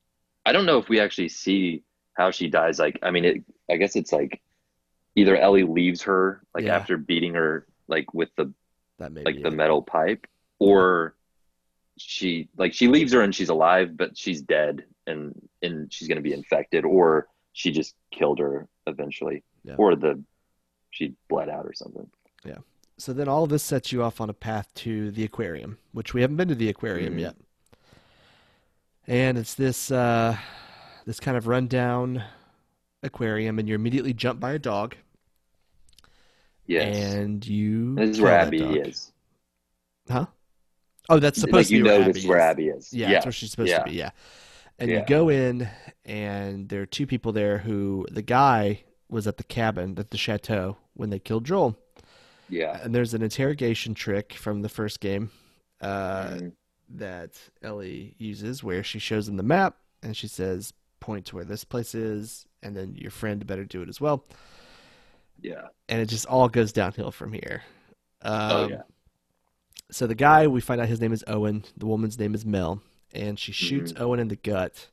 I 0.46 0.52
don't 0.52 0.66
know 0.66 0.78
if 0.78 0.90
we 0.90 1.00
actually 1.00 1.30
see 1.30 1.84
how 2.14 2.32
she 2.32 2.48
dies. 2.50 2.80
Like, 2.80 3.00
I 3.04 3.12
mean, 3.12 3.26
it. 3.26 3.44
I 3.70 3.76
guess 3.78 3.96
it's 3.96 4.12
like 4.12 4.42
either 5.16 5.36
Ellie 5.36 5.64
leaves 5.64 6.02
her 6.04 6.42
like 6.56 6.66
Yeah. 6.66 6.76
after 6.78 6.98
beating 6.98 7.34
her 7.34 7.66
like 7.88 8.14
with 8.14 8.30
the 8.38 8.54
That 9.00 9.12
may 9.12 9.24
like 9.24 9.42
the 9.42 9.50
it. 9.50 9.54
metal 9.54 9.82
pipe, 9.82 10.26
or 10.60 11.16
she 11.98 12.48
like 12.58 12.74
she 12.74 12.88
leaves 12.88 13.12
her 13.14 13.22
and 13.22 13.34
she's 13.34 13.50
alive, 13.50 13.98
but 13.98 14.18
she's 14.18 14.42
dead 14.42 14.86
and 15.08 15.34
and 15.62 15.92
she's 15.92 16.08
gonna 16.08 16.22
be 16.22 16.34
infected, 16.34 16.86
or 16.86 17.28
she 17.54 17.72
just 17.72 17.96
killed 18.12 18.40
her 18.40 18.68
eventually, 18.86 19.44
Yeah. 19.64 19.76
or 19.78 19.96
the 19.96 20.22
she 20.92 21.14
bled 21.28 21.50
out 21.50 21.66
or 21.66 21.74
something. 21.74 22.10
Yeah. 22.46 22.60
So 22.98 23.14
then 23.14 23.28
all 23.28 23.44
of 23.44 23.50
this 23.50 23.64
sets 23.64 23.92
you 23.92 24.02
off 24.02 24.20
on 24.22 24.30
a 24.30 24.34
path 24.34 24.74
to 24.76 25.12
the 25.12 25.24
aquarium, 25.24 25.78
which 25.92 26.14
we 26.14 26.22
haven't 26.22 26.38
been 26.38 26.48
to 26.48 26.56
the 26.56 26.70
aquarium 26.70 27.16
Mhm. 27.18 27.20
yet. 27.22 27.36
And 29.08 29.38
it's 29.38 29.54
this 29.54 29.90
uh, 29.92 30.38
this 31.06 31.20
kind 31.20 31.38
of 31.38 31.48
rundown 31.48 32.24
aquarium, 33.04 33.60
and 33.60 33.68
you're 33.68 33.78
immediately 33.78 34.14
jumped 34.14 34.42
by 34.42 34.52
a 34.54 34.60
dog, 34.60 34.96
Yes, 36.66 37.14
and 37.14 37.46
you 37.46 37.96
this 37.96 38.10
is 38.12 38.22
where 38.22 38.34
Abby 38.38 38.60
is. 38.62 39.14
Huh? 40.10 40.26
Oh, 41.10 41.20
that's 41.20 41.40
supposed 41.40 41.56
like 41.56 41.66
to 41.68 41.72
be 41.72 41.78
you 41.78 41.84
where 41.86 42.00
know 42.00 42.04
Abby 42.04 42.12
this 42.14 42.24
is. 42.26 42.30
Abby 42.32 42.68
is. 42.68 42.94
Yeah, 42.94 43.08
yeah, 43.08 43.14
that's 43.14 43.26
where 43.28 43.32
she's 43.32 43.52
supposed 43.52 43.70
yeah. 43.70 43.80
to 43.80 43.86
be. 43.86 43.92
Yeah. 43.96 44.10
And 44.80 44.92
you 44.92 45.04
go 45.08 45.30
in, 45.30 45.68
and 46.06 46.70
there 46.70 46.82
are 46.82 46.86
two 46.86 47.08
people 47.08 47.32
there 47.32 47.58
who 47.60 48.06
the 48.12 48.22
guy 48.22 48.84
was 49.10 49.26
at 49.26 49.38
the 49.38 49.44
cabin 49.44 49.98
at 49.98 50.12
the 50.12 50.18
chateau 50.18 50.78
when 50.94 51.10
they 51.10 51.18
killed 51.18 51.46
Joel. 51.46 51.80
yeah. 52.50 52.78
And 52.84 52.94
there's 52.94 53.14
an 53.14 53.24
interrogation 53.24 53.94
trick 53.96 54.34
from 54.34 54.62
the 54.62 54.70
first 54.70 55.00
game 55.00 55.32
uh, 55.82 56.28
Mhm. 56.32 56.52
That 56.96 57.32
Ellie 57.62 58.16
uses 58.18 58.64
where 58.64 58.84
she 58.84 59.00
shows 59.00 59.26
them 59.26 59.38
the 59.38 59.44
map 59.44 59.78
and 60.04 60.16
she 60.16 60.28
says, 60.28 60.74
point 61.00 61.26
to 61.28 61.36
where 61.36 61.46
this 61.46 61.64
place 61.64 61.94
is, 61.96 62.46
and 62.64 62.76
then 62.76 62.96
your 62.96 63.12
friend 63.12 63.46
better 63.46 63.66
do 63.66 63.82
it 63.82 63.90
as 63.90 64.00
well. 64.02 64.26
yeah. 65.42 65.68
And 65.90 66.02
it 66.02 66.08
just 66.08 66.26
all 66.26 66.50
goes 66.50 66.72
downhill 66.72 67.12
from 67.12 67.34
here. 67.34 67.64
Um, 68.22 68.52
Oh 68.52 68.68
yeah. 68.70 68.82
So 69.92 70.06
the 70.08 70.16
guy, 70.16 70.48
we 70.48 70.60
find 70.60 70.82
out 70.82 70.88
his 70.90 71.00
name 71.00 71.14
is 71.14 71.24
Owen. 71.28 71.64
The 71.78 71.86
woman's 71.86 72.20
name 72.20 72.36
is 72.36 72.46
Mel, 72.46 72.82
and 73.14 73.40
she 73.40 73.52
shoots 73.54 73.94
Mm-hmm. 73.94 74.04
Owen 74.04 74.20
in 74.20 74.28
the 74.28 74.36
gut, 74.36 74.88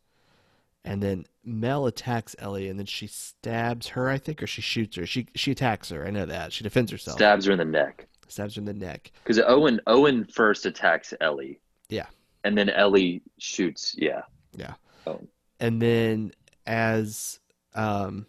and 0.85 1.03
then 1.03 1.25
Mel 1.45 1.87
attacks 1.87 2.37
Ellie, 2.39 2.69
and 2.69 2.79
then 2.79 2.87
she 2.87 3.07
stabs 3.09 3.89
her, 3.89 4.09
I 4.09 4.19
think, 4.19 4.43
or 4.43 4.47
she 4.47 4.63
shoots 4.63 4.97
her. 4.97 5.05
She 5.07 5.27
she 5.35 5.51
attacks 5.51 5.89
her. 5.91 6.07
I 6.07 6.11
know 6.11 6.27
that 6.27 6.53
she 6.53 6.63
defends 6.63 6.93
herself. 6.93 7.17
Stabs 7.19 7.47
her 7.47 7.53
in 7.53 7.59
the 7.59 7.65
neck. 7.65 8.07
Stabs 8.29 8.55
her 8.55 8.61
in 8.61 8.67
the 8.67 8.73
neck. 8.75 9.11
Because 9.25 9.41
Owen 9.41 9.81
Owen 9.89 10.27
first 10.27 10.65
attacks 10.67 11.13
Ellie. 11.21 11.61
Yeah. 11.89 12.07
And 12.45 12.57
then 12.57 12.69
Ellie 12.71 13.23
shoots. 13.39 13.95
Yeah. 13.99 14.23
Yeah. 14.57 14.75
Oh. 15.07 15.21
And 15.61 15.81
then 15.81 16.33
as 16.67 17.41
um 17.75 18.27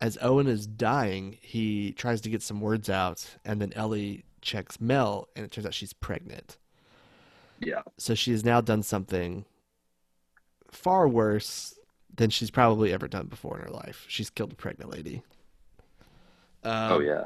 as 0.00 0.16
Owen 0.22 0.46
is 0.46 0.66
dying, 0.66 1.36
he 1.40 1.92
tries 1.92 2.20
to 2.22 2.30
get 2.30 2.42
some 2.42 2.60
words 2.60 2.88
out, 2.88 3.26
and 3.44 3.60
then 3.60 3.72
Ellie 3.74 4.24
checks 4.42 4.80
Mel, 4.80 5.28
and 5.34 5.44
it 5.44 5.50
turns 5.50 5.66
out 5.66 5.74
she's 5.74 5.92
pregnant. 5.92 6.56
Yeah. 7.60 7.82
So 7.96 8.14
she 8.14 8.30
has 8.30 8.44
now 8.44 8.60
done 8.60 8.82
something 8.84 9.44
far 10.70 11.08
worse 11.08 11.74
than 12.14 12.30
she's 12.30 12.50
probably 12.50 12.92
ever 12.92 13.08
done 13.08 13.26
before 13.26 13.58
in 13.58 13.64
her 13.64 13.70
life. 13.70 14.04
She's 14.08 14.30
killed 14.30 14.52
a 14.52 14.56
pregnant 14.56 14.90
lady. 14.92 15.22
Um, 16.62 16.92
oh 16.92 16.98
yeah. 17.00 17.24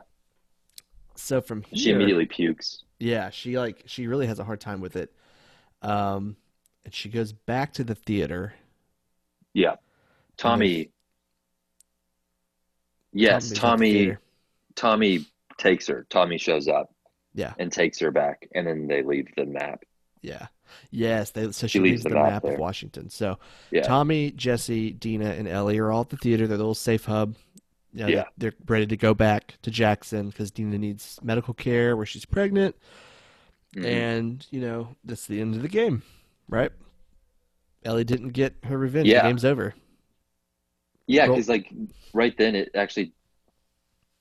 So 1.14 1.40
from 1.40 1.62
here, 1.62 1.78
She 1.78 1.90
immediately 1.90 2.26
pukes. 2.26 2.84
yeah, 2.98 3.28
she 3.30 3.58
like 3.58 3.82
she 3.86 4.06
really 4.06 4.26
has 4.26 4.38
a 4.38 4.44
hard 4.44 4.60
time 4.60 4.80
with 4.80 4.96
it. 4.96 5.12
Um, 5.82 6.36
and 6.84 6.94
she 6.94 7.08
goes 7.08 7.32
back 7.32 7.72
to 7.74 7.84
the 7.84 7.94
theater. 7.94 8.54
Yeah. 9.54 9.76
Tommy. 10.36 10.90
Yes, 13.12 13.50
Tommy. 13.52 14.16
Tommy 14.74 15.26
takes 15.58 15.86
her. 15.88 16.06
Tommy 16.08 16.38
shows 16.38 16.66
up 16.66 16.94
Yeah, 17.34 17.52
and 17.58 17.70
takes 17.70 17.98
her 18.00 18.10
back, 18.10 18.48
and 18.54 18.66
then 18.66 18.86
they 18.86 19.02
leave 19.02 19.28
the 19.36 19.44
map. 19.44 19.84
yeah, 20.22 20.46
yes. 20.90 21.30
They 21.30 21.50
so 21.52 21.66
she, 21.66 21.72
She 21.72 21.80
leaves 21.80 22.04
leaves 22.04 22.04
the, 22.04 22.08
the 22.10 22.14
map, 22.14 22.44
of. 22.44 22.58
Washington. 22.58 23.10
So 23.10 23.38
Yeah. 23.70 23.82
Tommy, 23.82 24.30
Jesse, 24.30 24.92
Dina, 24.92 25.26
and 25.30 25.46
Ellie 25.46 25.78
are 25.78 25.92
all 25.92 26.02
at 26.02 26.08
the 26.08 26.16
theater. 26.16 26.46
They're 26.46 26.56
the 26.56 26.62
little 26.62 26.74
safe 26.74 27.04
hub. 27.04 27.36
You 27.92 28.00
know, 28.04 28.08
Yeah. 28.08 28.24
They're 28.38 28.54
ready 28.66 28.86
to 28.86 28.96
go 28.96 29.12
back 29.12 29.58
to 29.62 29.70
Jackson 29.70 30.30
because 30.30 30.50
Dina 30.50 30.78
needs 30.78 31.18
medical 31.22 31.52
care 31.52 31.94
where 31.96 32.06
she's 32.06 32.24
pregnant. 32.24 32.74
Mhm. 33.76 33.84
And, 33.84 34.46
you 34.50 34.60
know, 34.60 34.96
that's 35.04 35.26
the 35.26 35.40
end 35.40 35.54
of 35.54 35.62
the 35.62 35.68
game, 35.68 36.02
right? 36.48 36.70
Ellie 37.84 38.04
didn't 38.04 38.30
get 38.30 38.54
her 38.64 38.76
revenge. 38.78 39.08
Yeah. 39.08 39.22
The 39.22 39.28
game's 39.28 39.44
over. 39.44 39.74
Yeah, 41.06 41.26
because 41.26 41.48
like 41.48 41.72
right 42.12 42.36
then 42.36 42.54
it 42.54 42.70
actually. 42.74 43.12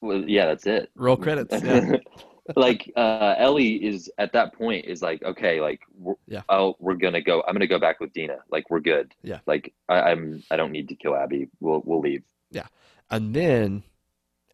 Well, 0.01 0.23
yeah, 0.27 0.47
that's 0.47 0.65
it. 0.65 0.89
Roll 0.95 1.15
credits. 1.15 1.63
Yeah. 1.63 1.97
like 2.55 2.91
uh, 2.95 3.35
Ellie 3.37 3.75
is 3.85 4.09
at 4.17 4.33
that 4.33 4.53
point 4.53 4.85
is 4.85 5.01
like 5.03 5.21
okay, 5.23 5.61
like 5.61 5.81
we're, 5.95 6.15
Yeah. 6.27 6.41
oh, 6.49 6.75
we're 6.79 6.95
gonna 6.95 7.21
go. 7.21 7.43
I'm 7.47 7.53
gonna 7.53 7.67
go 7.67 7.77
back 7.77 7.99
with 7.99 8.11
Dina. 8.13 8.37
Like 8.49 8.69
we're 8.71 8.79
good. 8.79 9.13
Yeah. 9.21 9.39
Like 9.45 9.73
I, 9.89 10.01
I'm. 10.01 10.41
I 10.49 10.55
don't 10.55 10.71
need 10.71 10.89
to 10.89 10.95
kill 10.95 11.15
Abby. 11.15 11.49
We'll 11.59 11.81
we'll 11.85 12.01
leave. 12.01 12.23
Yeah 12.49 12.67
and 13.11 13.33
then 13.35 13.83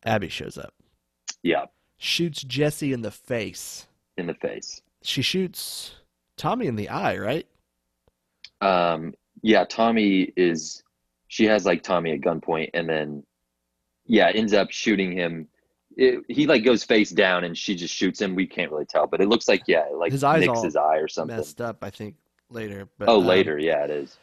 Abby 0.04 0.28
shows 0.30 0.58
up, 0.58 0.74
Yeah, 1.43 1.66
shoots 1.98 2.41
Jesse 2.43 2.91
in 2.91 3.02
the 3.04 3.12
face. 3.12 3.86
in 4.18 4.26
the 4.28 4.34
face. 4.34 4.82
She 5.08 5.22
shoots 5.22 5.95
Tommy 6.36 6.68
in 6.68 6.76
the 6.76 6.89
eye, 6.89 7.18
right? 7.18 7.47
Um. 8.60 9.14
Yeah, 9.41 9.64
Tommy 9.64 10.34
is. 10.36 10.84
She 11.30 11.45
has 11.45 11.66
like 11.66 11.82
Tommy 11.82 12.12
at 12.12 12.20
gunpoint, 12.20 12.72
and 12.74 12.89
then 12.89 13.24
yeah, 14.05 14.30
ends 14.36 14.53
up 14.53 14.70
shooting 14.70 15.14
him. 15.14 15.47
It, 15.95 16.24
he 16.28 16.45
like 16.45 16.66
goes 16.66 16.84
face 16.84 17.12
down, 17.12 17.45
and 17.45 17.58
she 17.58 17.74
just 17.74 17.93
shoots 17.93 18.20
him. 18.20 18.36
We 18.36 18.45
can't 18.45 18.70
really 18.70 18.86
tell, 18.86 19.08
but 19.08 19.22
it 19.22 19.30
looks 19.30 19.47
like 19.47 19.64
yeah, 19.66 19.86
like 19.95 20.12
His 20.12 20.26
eye's 20.26 20.45
nicks 20.45 20.62
his 20.62 20.76
eye 20.76 20.97
or 20.97 21.08
something. 21.08 21.38
Messed 21.38 21.62
up, 21.62 21.86
I 21.86 21.89
think, 21.89 22.16
later. 22.49 22.89
But, 22.97 23.08
Oh, 23.08 23.22
um, 23.22 23.28
later, 23.28 23.58
yeah, 23.58 23.86
it 23.86 23.89
is. 23.91 24.18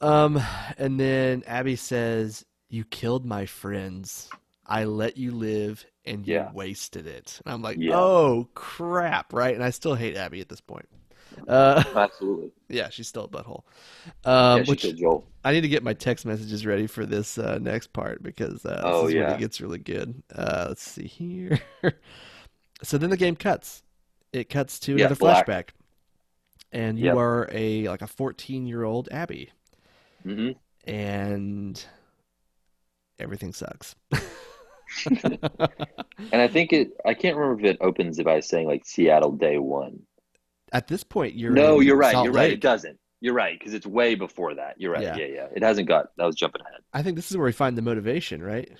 Um, 0.00 0.40
and 0.78 0.98
then 0.98 1.42
Abby 1.48 1.74
says, 1.74 2.44
"You 2.68 2.84
killed 2.84 3.26
my 3.26 3.46
friends. 3.46 4.30
I 4.64 4.84
let 4.84 5.16
you 5.16 5.32
live, 5.32 5.84
and 6.08 6.26
you 6.26 6.34
Yeah. 6.34 6.50
wasted 6.52 7.06
it." 7.06 7.40
And 7.44 7.54
I'm 7.54 7.62
like, 7.62 7.80
Yeah. 7.80 7.94
"Oh 7.94 8.48
crap!" 8.54 9.32
Right? 9.32 9.54
And 9.54 9.64
I 9.64 9.70
still 9.70 9.94
hate 9.94 10.16
Abby 10.16 10.40
at 10.40 10.48
this 10.48 10.60
point. 10.60 10.88
Uh, 11.48 11.82
Absolutely. 11.94 12.52
yeah, 12.68 12.90
she's 12.90 13.08
still 13.08 13.24
a 13.24 13.28
butthole. 13.28 13.62
Um, 14.24 14.64
yeah, 14.64 14.64
which 14.66 14.94
Joel. 14.94 15.24
I 15.44 15.52
need 15.52 15.62
to 15.62 15.68
get 15.68 15.82
my 15.84 15.94
text 15.94 16.26
messages 16.26 16.66
ready 16.66 16.86
for 16.86 17.06
this 17.06 17.38
uh, 17.38 17.58
next 17.60 17.92
part 17.92 18.22
because 18.22 18.64
uh, 18.66 18.84
this 18.86 19.02
Oh, 19.02 19.02
is 19.02 19.14
when 19.14 19.28
yeah. 19.28 19.30
it 19.30 19.38
gets 19.38 19.60
really 19.60 19.78
good. 19.78 20.22
Uh, 20.34 20.66
let's 20.68 20.82
see 20.82 21.06
here. 21.06 21.60
so 22.82 22.98
then 22.98 23.10
the 23.10 23.16
game 23.16 23.36
cuts. 23.36 23.82
It 24.32 24.50
cuts 24.50 24.78
to 24.80 24.96
Yeah, 24.96 24.96
another 24.96 25.16
black. 25.18 25.46
flashback, 25.46 25.70
and 26.72 26.98
you 26.98 27.06
Yep. 27.06 27.18
are 27.18 27.48
a 27.52 27.88
like 27.88 28.02
a 28.02 28.06
14 28.06 28.66
year 28.66 28.84
old 28.84 29.08
Abby, 29.10 29.50
hmm 30.24 30.50
and 30.86 31.84
everything 33.18 33.52
sucks. 33.52 33.94
And 36.32 36.42
I 36.42 36.48
think 36.48 36.72
it. 36.72 36.90
I 37.06 37.14
can't 37.14 37.36
remember 37.36 37.60
if 37.60 37.74
it 37.74 37.78
opens 37.80 38.20
by 38.22 38.40
saying 38.40 38.66
like 38.66 38.84
Seattle 38.84 39.32
Day 39.32 39.58
One. 39.58 40.00
At 40.72 40.88
this 40.88 41.04
point, 41.04 41.34
you're 41.34 41.52
no, 41.52 41.80
you're 41.80 41.96
right. 41.96 42.12
Salt 42.12 42.24
You're 42.24 42.34
right. 42.34 42.52
It 42.52 42.60
doesn't. 42.60 42.98
You're 43.20 43.34
right 43.34 43.58
because 43.58 43.74
it's 43.74 43.86
way 43.86 44.14
before 44.14 44.54
that. 44.54 44.74
You're 44.78 44.92
right. 44.92 45.02
Yeah. 45.02 45.16
Yeah. 45.16 45.26
yeah, 45.26 45.46
It 45.54 45.62
hasn't 45.62 45.88
got. 45.88 46.10
That 46.16 46.24
was 46.24 46.36
jumping 46.36 46.62
ahead. 46.62 46.80
I 46.92 47.02
think 47.02 47.16
this 47.16 47.30
is 47.30 47.36
where 47.36 47.46
we 47.46 47.52
find 47.52 47.76
the 47.76 47.82
motivation, 47.82 48.42
right, 48.42 48.70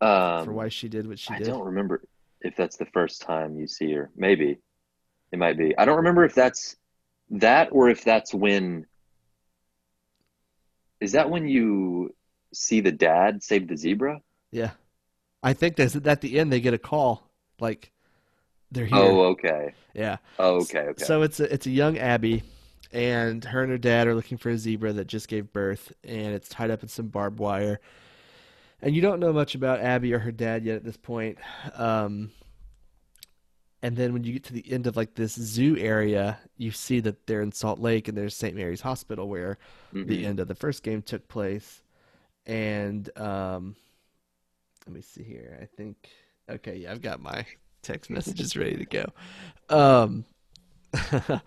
Um, 0.00 0.44
for 0.44 0.52
why 0.52 0.68
she 0.68 0.88
did 0.88 1.06
what 1.06 1.18
she 1.18 1.32
I 1.32 1.38
did. 1.38 1.48
I 1.48 1.50
don't 1.50 1.66
remember 1.66 2.02
if 2.40 2.54
that's 2.56 2.76
the 2.76 2.86
first 2.86 3.22
time 3.22 3.56
you 3.56 3.66
see 3.66 3.92
her. 3.92 4.10
Maybe 4.16 4.58
it 5.32 5.38
might 5.38 5.56
be. 5.56 5.76
I 5.76 5.84
don't 5.84 5.96
remember 5.96 6.24
if 6.24 6.34
that's 6.34 6.76
that 7.30 7.68
or 7.72 7.88
if 7.88 8.04
that's 8.04 8.34
when. 8.34 8.86
Is 11.00 11.12
that 11.12 11.30
when 11.30 11.48
you 11.48 12.14
see 12.52 12.80
the 12.80 12.92
dad 12.92 13.42
save 13.42 13.68
the 13.68 13.76
zebra? 13.76 14.20
Yeah, 14.50 14.70
I 15.42 15.52
think 15.52 15.76
that's 15.76 15.94
at 15.96 16.20
the 16.20 16.38
end 16.38 16.52
they 16.52 16.60
get 16.60 16.74
a 16.74 16.78
call, 16.78 17.30
like 17.60 17.92
they're 18.70 18.86
here. 18.86 18.98
Oh, 18.98 19.20
okay. 19.30 19.74
Yeah. 19.94 20.18
Oh, 20.38 20.56
okay. 20.62 20.80
Okay. 20.80 21.04
So 21.04 21.22
it's 21.22 21.40
a 21.40 21.52
it's 21.52 21.66
a 21.66 21.70
young 21.70 21.98
Abby, 21.98 22.42
and 22.92 23.44
her 23.44 23.62
and 23.62 23.70
her 23.70 23.78
dad 23.78 24.06
are 24.06 24.14
looking 24.14 24.38
for 24.38 24.50
a 24.50 24.58
zebra 24.58 24.92
that 24.94 25.06
just 25.06 25.28
gave 25.28 25.52
birth, 25.52 25.92
and 26.04 26.34
it's 26.34 26.48
tied 26.48 26.70
up 26.70 26.82
in 26.82 26.88
some 26.88 27.08
barbed 27.08 27.38
wire. 27.38 27.80
And 28.80 28.94
you 28.94 29.02
don't 29.02 29.18
know 29.20 29.32
much 29.32 29.54
about 29.54 29.80
Abby 29.80 30.12
or 30.14 30.20
her 30.20 30.30
dad 30.30 30.64
yet 30.64 30.76
at 30.76 30.84
this 30.84 30.96
point. 30.96 31.38
Um, 31.74 32.30
and 33.82 33.96
then 33.96 34.12
when 34.12 34.24
you 34.24 34.32
get 34.32 34.44
to 34.44 34.52
the 34.52 34.70
end 34.70 34.86
of 34.86 34.96
like 34.96 35.14
this 35.14 35.34
zoo 35.34 35.76
area, 35.76 36.38
you 36.56 36.70
see 36.70 37.00
that 37.00 37.26
they're 37.26 37.42
in 37.42 37.52
Salt 37.52 37.80
Lake, 37.80 38.08
and 38.08 38.16
there's 38.16 38.36
St. 38.36 38.54
Mary's 38.56 38.80
Hospital 38.80 39.28
where 39.28 39.58
the 40.04 40.22
Mhm. 40.22 40.26
end 40.26 40.40
of 40.40 40.48
the 40.48 40.54
first 40.54 40.82
game 40.82 41.02
took 41.02 41.26
place. 41.28 41.82
And 42.46 43.08
um, 43.18 43.76
let 44.88 44.94
me 44.94 45.02
see 45.02 45.22
here. 45.22 45.58
I 45.60 45.66
think 45.66 46.08
okay, 46.48 46.76
yeah, 46.76 46.92
I've 46.92 47.02
got 47.02 47.20
my 47.20 47.44
text 47.82 48.08
messages 48.08 48.56
ready 48.56 48.76
to 48.78 48.86
go. 48.86 49.04
Um, 49.68 50.24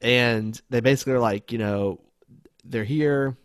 and 0.00 0.60
they 0.70 0.80
basically 0.80 1.12
are 1.12 1.20
like, 1.20 1.52
you 1.52 1.58
know, 1.58 2.00
they're 2.64 2.84
here, 2.84 3.36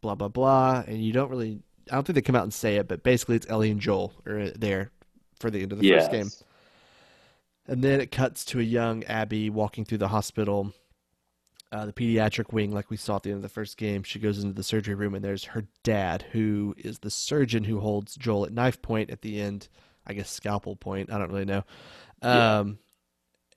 blah 0.00 0.14
blah 0.14 0.28
blah, 0.28 0.82
and 0.86 1.04
you 1.04 1.12
don't 1.12 1.30
really. 1.30 1.60
I 1.90 1.94
don't 1.94 2.06
think 2.06 2.14
they 2.14 2.22
come 2.22 2.36
out 2.36 2.42
and 2.42 2.52
say 2.52 2.76
it, 2.76 2.88
but 2.88 3.02
basically 3.02 3.36
it's 3.36 3.48
Ellie 3.48 3.70
and 3.70 3.80
Joel 3.80 4.12
are 4.26 4.50
there 4.50 4.90
for 5.40 5.50
the 5.50 5.62
end 5.62 5.72
of 5.72 5.78
the 5.78 5.86
yes. 5.86 6.02
first 6.02 6.12
game. 6.12 6.30
And 7.66 7.82
then 7.82 8.00
it 8.00 8.10
cuts 8.10 8.44
to 8.46 8.60
a 8.60 8.62
young 8.62 9.04
Abby 9.04 9.48
walking 9.48 9.86
through 9.86 9.98
the 9.98 10.08
hospital, 10.08 10.72
uh, 11.72 11.84
the 11.86 11.92
pediatric 11.92 12.52
wing, 12.52 12.72
like 12.72 12.90
we 12.90 12.96
saw 12.96 13.16
at 13.16 13.22
the 13.22 13.30
end 13.30 13.36
of 13.36 13.42
the 13.42 13.48
first 13.48 13.76
game. 13.76 14.02
She 14.02 14.18
goes 14.18 14.38
into 14.42 14.54
the 14.54 14.62
surgery 14.62 14.94
room, 14.94 15.14
and 15.14 15.24
there's 15.24 15.44
her 15.44 15.64
dad, 15.84 16.24
who 16.32 16.74
is 16.78 16.98
the 17.00 17.10
surgeon 17.10 17.64
who 17.64 17.80
holds 17.80 18.16
Joel 18.16 18.46
at 18.46 18.52
knife 18.52 18.80
point 18.82 19.10
at 19.10 19.22
the 19.22 19.40
end. 19.40 19.68
I 20.06 20.14
guess 20.14 20.30
scalpel 20.30 20.74
point. 20.76 21.12
I 21.12 21.18
don't 21.18 21.30
really 21.30 21.44
know. 21.44 21.64
Yeah. 22.22 22.58
Um, 22.60 22.78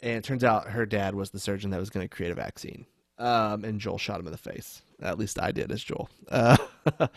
and 0.02 0.18
it 0.18 0.24
turns 0.26 0.44
out 0.44 0.68
her 0.68 0.86
dad 0.86 1.16
was 1.16 1.30
the 1.30 1.40
surgeon 1.40 1.70
that 1.72 1.80
was 1.80 1.90
going 1.90 2.04
to 2.08 2.14
create 2.14 2.32
a 2.32 2.36
vaccine. 2.36 2.86
Um, 3.18 3.64
and 3.64 3.80
Joel 3.80 3.98
shot 3.98 4.20
him 4.20 4.26
in 4.26 4.32
the 4.32 4.38
face. 4.38 4.82
At 5.02 5.18
least 5.18 5.40
I 5.40 5.52
did 5.52 5.72
as 5.72 5.82
Joel. 5.84 6.10
Uh, 6.30 6.58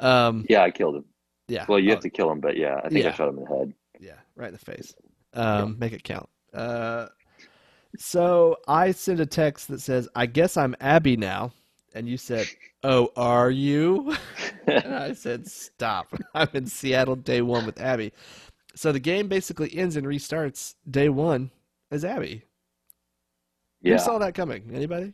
um, 0.00 0.44
Yeah, 0.48 0.62
I 0.62 0.70
killed 0.70 0.96
him. 0.96 1.04
yeah. 1.48 1.66
Well, 1.68 1.78
you 1.78 1.90
Uh, 1.90 1.94
have 1.94 2.02
to 2.02 2.10
kill 2.10 2.30
him, 2.30 2.40
but 2.40 2.56
yeah, 2.56 2.80
I 2.82 2.88
think 2.88 3.04
yeah. 3.04 3.10
I 3.10 3.12
shot 3.12 3.28
him 3.28 3.38
in 3.38 3.44
the 3.44 3.56
head. 3.56 3.74
Yeah, 4.00 4.16
right 4.36 4.48
in 4.48 4.54
the 4.54 4.58
face. 4.58 4.94
Um, 5.34 5.78
make 5.78 5.92
it 5.92 6.02
count. 6.04 6.28
Uh, 6.52 7.06
so 7.98 8.56
I 8.66 8.92
sent 8.92 9.20
a 9.20 9.26
text 9.26 9.68
that 9.68 9.80
says, 9.80 10.08
"I 10.14 10.26
guess 10.26 10.56
I'm 10.56 10.76
Abby 10.80 11.16
now," 11.16 11.52
and 11.94 12.08
you 12.08 12.16
said, 12.16 12.46
"Oh, 12.82 13.10
are 13.16 13.50
you?" 13.50 14.14
and 14.66 14.94
I 14.94 15.12
said, 15.14 15.46
"Stop! 15.46 16.14
I'm 16.34 16.48
in 16.54 16.66
Seattle 16.66 17.16
day 17.16 17.42
one 17.42 17.66
with 17.66 17.80
Abby." 17.80 18.12
So 18.74 18.90
the 18.92 19.00
game 19.00 19.28
basically 19.28 19.74
ends 19.76 19.96
and 19.96 20.06
restarts 20.06 20.74
day 20.90 21.08
one 21.08 21.50
as 21.90 22.04
Abby. 22.04 22.42
Who 23.82 23.98
saw 23.98 24.18
that 24.18 24.34
coming? 24.34 24.70
Anybody? 24.72 25.12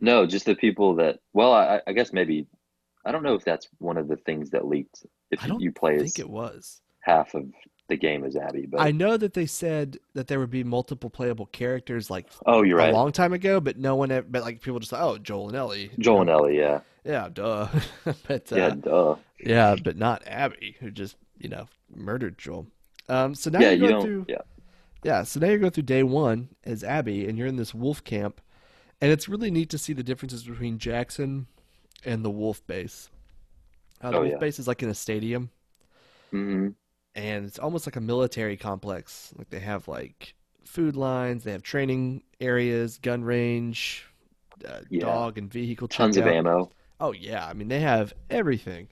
No, 0.00 0.26
just 0.26 0.46
the 0.46 0.54
people 0.54 0.94
that. 0.96 1.18
Well, 1.32 1.52
I, 1.52 1.80
I 1.86 1.92
guess 1.92 2.12
maybe. 2.12 2.46
I 3.04 3.12
don't 3.12 3.22
know 3.22 3.34
if 3.34 3.44
that's 3.44 3.68
one 3.78 3.96
of 3.96 4.08
the 4.08 4.16
things 4.16 4.50
that 4.50 4.66
leaked. 4.66 5.06
If 5.30 5.40
you 5.58 5.72
play 5.72 5.92
I 5.92 5.96
as 5.96 6.02
think 6.02 6.18
it 6.18 6.30
was. 6.30 6.80
half 7.00 7.34
of 7.34 7.46
the 7.88 7.96
game 7.96 8.24
as 8.24 8.36
Abby, 8.36 8.66
but 8.66 8.80
I 8.80 8.90
know 8.92 9.16
that 9.16 9.34
they 9.34 9.46
said 9.46 9.98
that 10.14 10.28
there 10.28 10.38
would 10.38 10.50
be 10.50 10.64
multiple 10.64 11.10
playable 11.10 11.46
characters 11.46 12.10
like 12.10 12.26
oh, 12.46 12.62
you're 12.62 12.76
right. 12.78 12.90
a 12.90 12.92
long 12.96 13.12
time 13.12 13.32
ago, 13.32 13.60
but 13.60 13.78
no 13.78 13.96
one, 13.96 14.10
ever, 14.10 14.26
but 14.28 14.42
like 14.42 14.60
people 14.60 14.78
just, 14.78 14.92
oh, 14.92 15.18
Joel 15.18 15.48
and 15.48 15.56
Ellie. 15.56 15.90
Joel 15.98 16.22
and 16.22 16.30
Ellie, 16.30 16.58
yeah, 16.58 16.80
Yeah, 17.04 17.28
duh. 17.32 17.68
but 18.28 18.52
uh, 18.52 18.56
yeah, 18.56 18.70
duh. 18.70 19.16
yeah, 19.40 19.76
but 19.82 19.96
not 19.96 20.22
Abby, 20.26 20.76
who 20.80 20.90
just 20.90 21.16
you 21.38 21.48
know 21.48 21.68
murdered 21.94 22.38
Joel. 22.38 22.66
Um, 23.08 23.34
so 23.34 23.50
now 23.50 23.60
yeah, 23.60 23.70
you're 23.70 23.78
going 23.78 23.90
don't. 23.90 24.02
through, 24.02 24.26
Yeah, 24.28 24.42
yeah. 25.02 25.22
So 25.24 25.40
now 25.40 25.48
you're 25.48 25.58
going 25.58 25.72
through 25.72 25.84
day 25.84 26.02
one 26.02 26.50
as 26.64 26.84
Abby, 26.84 27.26
and 27.28 27.38
you're 27.38 27.46
in 27.46 27.56
this 27.56 27.74
wolf 27.74 28.04
camp, 28.04 28.40
and 29.00 29.10
it's 29.10 29.28
really 29.28 29.50
neat 29.50 29.70
to 29.70 29.78
see 29.78 29.92
the 29.94 30.02
differences 30.02 30.44
between 30.44 30.78
Jackson 30.78 31.46
and 32.04 32.24
the 32.24 32.30
wolf 32.30 32.66
base. 32.66 33.10
Uh, 34.02 34.12
the 34.12 34.18
Oh, 34.18 34.20
wolf 34.20 34.32
yeah. 34.32 34.38
base 34.38 34.58
is 34.58 34.68
like 34.68 34.82
in 34.82 34.88
a 34.90 34.94
stadium, 34.94 35.50
hmm 36.30 36.68
and 37.18 37.46
it's 37.46 37.58
almost 37.58 37.86
like 37.86 37.96
a 37.96 38.00
military 38.00 38.56
complex. 38.56 39.32
Like 39.36 39.50
they 39.50 39.58
have 39.58 39.88
like 39.88 40.34
food 40.64 40.96
lines, 40.96 41.44
they 41.44 41.52
have 41.52 41.62
training 41.62 42.22
areas, 42.40 42.98
gun 42.98 43.24
range, 43.24 44.06
uh, 44.66 44.80
Yeah. 44.88 45.00
dog 45.00 45.36
and 45.36 45.50
vehicle 45.52 45.88
tons 45.88 46.16
of 46.16 46.26
ammo. 46.26 46.70
Oh 47.00 47.12
yeah, 47.12 47.44
I 47.46 47.52
mean 47.54 47.68
they 47.68 47.80
have 47.80 48.12
everything, 48.30 48.88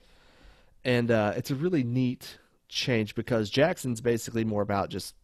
and 0.85 1.11
uh, 1.11 1.35
it's 1.37 1.51
a 1.51 1.55
really 1.55 1.85
neat 1.85 2.39
change 2.69 3.15
because 3.15 3.49
Jackson's 3.49 4.01
basically 4.01 4.45
more 4.45 4.63
about 4.63 4.91
just 4.91 5.15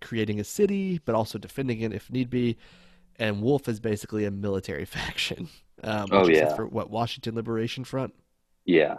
creating 0.00 0.40
a 0.40 0.44
city, 0.44 1.00
but 1.04 1.14
also 1.14 1.38
defending 1.38 1.80
it 1.80 1.92
if 1.92 2.10
need 2.10 2.28
be. 2.30 2.56
And 3.18 3.40
Wolf 3.40 3.66
is 3.66 3.80
basically 3.80 4.24
a 4.26 4.30
military 4.30 4.84
faction. 4.98 5.48
Um, 5.82 6.08
Oh, 6.12 6.26
yeah. 6.28 6.54
for 6.54 6.66
what 6.66 6.90
Washington 6.90 7.34
Liberation 7.34 7.84
Front. 7.84 8.14
Yeah, 8.64 8.96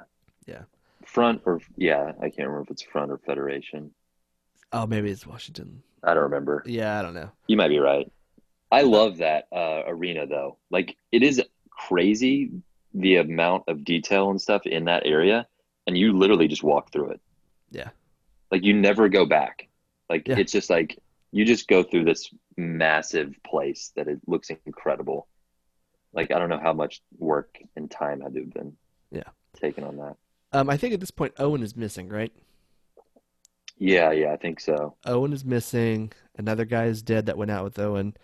Yeah. 0.48 0.64
Front 1.08 1.42
or 1.46 1.60
yeah, 1.76 2.12
I 2.20 2.30
can't 2.30 2.48
remember 2.50 2.62
if 2.62 2.72
it's 2.72 2.84
Front 2.84 3.12
or 3.12 3.18
Federation. 3.18 3.92
Oh, 4.72 4.86
maybe 4.86 5.10
it's 5.10 5.26
Washington. 5.26 5.82
I 6.04 6.14
don't 6.14 6.24
remember. 6.24 6.64
Yeah, 6.66 7.00
I 7.00 7.02
don't 7.02 7.14
know. 7.14 7.32
You 7.48 7.58
might 7.58 7.70
be 7.70 7.80
right. 7.80 8.12
I 8.72 8.82
love 8.82 9.18
that 9.18 9.48
uh, 9.52 9.84
arena 9.88 10.28
though. 10.28 10.58
Like 10.70 10.98
it 11.12 11.24
is 11.24 11.42
crazy 11.70 12.52
the 12.94 13.18
amount 13.18 13.64
of 13.68 13.84
detail 13.84 14.30
and 14.30 14.42
stuff 14.42 14.66
in 14.66 14.86
that 14.86 15.06
area, 15.06 15.48
and 15.86 15.98
you 15.98 16.18
literally 16.18 16.48
just 16.48 16.64
walk 16.64 16.92
through 16.92 17.12
it. 17.12 17.22
Yeah. 17.72 17.90
Like 18.52 18.64
you 18.64 18.74
never 18.74 19.08
go 19.10 19.26
back. 19.26 19.68
Like 20.10 20.28
Yeah. 20.28 20.38
it's 20.38 20.52
just 20.52 20.70
like 20.70 20.98
you 21.32 21.46
just 21.46 21.68
go 21.68 21.84
through 21.84 22.06
this 22.06 22.30
massive 22.58 23.34
place 23.46 23.92
that 23.96 24.08
it 24.08 24.20
looks 24.28 24.50
incredible. 24.66 25.28
like 26.14 26.32
I 26.32 26.40
don't 26.40 26.50
know 26.50 26.60
how 26.60 26.74
much 26.74 27.02
work 27.18 27.58
and 27.76 27.90
time 27.92 28.22
had 28.22 28.34
to 28.34 28.40
have 28.42 28.54
been 28.54 28.76
yeah 29.12 29.30
taken 29.56 29.84
on 29.84 29.98
that. 29.98 30.16
Um, 30.54 30.70
I 30.70 30.78
think 30.78 30.94
at 30.94 31.00
this 31.00 31.12
point 31.12 31.34
Owen 31.38 31.62
is 31.64 31.76
missing, 31.76 32.10
right? 32.10 32.32
Yeah, 33.78 34.12
yeah, 34.12 34.32
I 34.34 34.38
think 34.38 34.60
so. 34.60 34.96
Owen 35.06 35.34
is 35.34 35.46
missing. 35.46 36.12
Another 36.38 36.66
guy 36.66 36.86
is 36.86 37.02
dead 37.02 37.28
that 37.28 37.38
went 37.38 37.52
out 37.52 37.64
with 37.64 37.78
Owen, 37.80 38.16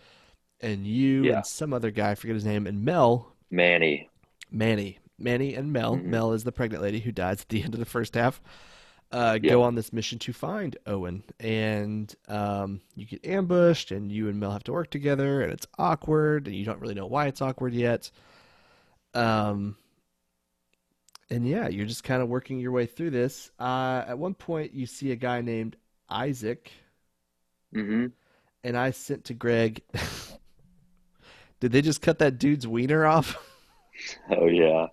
and 0.61 0.87
you 0.87 1.25
Yeah. 1.25 1.37
and 1.37 1.45
some 1.45 1.73
other 1.73 1.91
guy, 1.91 2.11
I 2.11 2.15
forget 2.15 2.33
his 2.35 2.45
name, 2.45 2.65
and 2.65 2.83
Mel, 2.83 3.35
Manny. 3.51 4.09
Manny, 4.49 4.97
Manny 5.19 5.53
and 5.53 5.71
Mel. 5.71 5.95
Mhm. 5.97 6.05
Mel 6.05 6.33
is 6.33 6.43
the 6.43 6.51
pregnant 6.51 6.81
lady 6.81 6.99
who 7.01 7.11
dies 7.11 7.41
at 7.41 7.49
the 7.49 7.61
end 7.63 7.73
of 7.75 7.79
the 7.79 7.85
first 7.85 8.15
half. 8.15 8.41
Uh, 9.11 9.37
Yeah. 9.41 9.51
Go 9.51 9.61
on 9.61 9.75
this 9.75 9.93
mission 9.93 10.17
to 10.19 10.33
find 10.33 10.75
Owen, 10.87 11.23
and 11.39 12.15
um, 12.27 12.81
you 12.95 13.05
get 13.05 13.23
ambushed, 13.23 13.91
and 13.91 14.11
you 14.11 14.27
and 14.27 14.39
Mel 14.39 14.51
have 14.51 14.63
to 14.63 14.71
work 14.73 14.89
together, 14.89 15.41
and 15.43 15.51
it's 15.53 15.67
awkward, 15.77 16.47
and 16.47 16.55
you 16.55 16.65
don't 16.65 16.79
really 16.81 16.95
know 16.95 17.05
why 17.05 17.27
it's 17.27 17.41
awkward 17.41 17.73
yet. 17.75 18.09
Um, 19.13 19.77
and 21.33 21.47
yeah, 21.47 21.67
you're 21.67 21.85
just 21.87 22.03
kind 22.03 22.21
of 22.21 22.29
working 22.29 22.59
your 22.59 22.71
way 22.71 22.85
through 22.85 23.09
this. 23.11 23.51
Uh, 23.59 24.03
at 24.07 24.17
one 24.19 24.35
point, 24.35 24.73
you 24.73 24.85
see 24.85 25.11
a 25.11 25.15
guy 25.15 25.41
named 25.41 25.75
Isaac, 26.09 26.71
hmm 27.73 28.05
and 28.63 28.77
I 28.77 28.91
sent 28.91 29.25
to 29.25 29.33
Greg. 29.33 29.81
Did 31.59 31.71
they 31.71 31.81
just 31.81 32.01
cut 32.01 32.19
that 32.19 32.37
dude's 32.37 32.67
wiener 32.67 33.05
off? 33.05 33.37
Oh 34.29 34.47
yeah. 34.47 34.87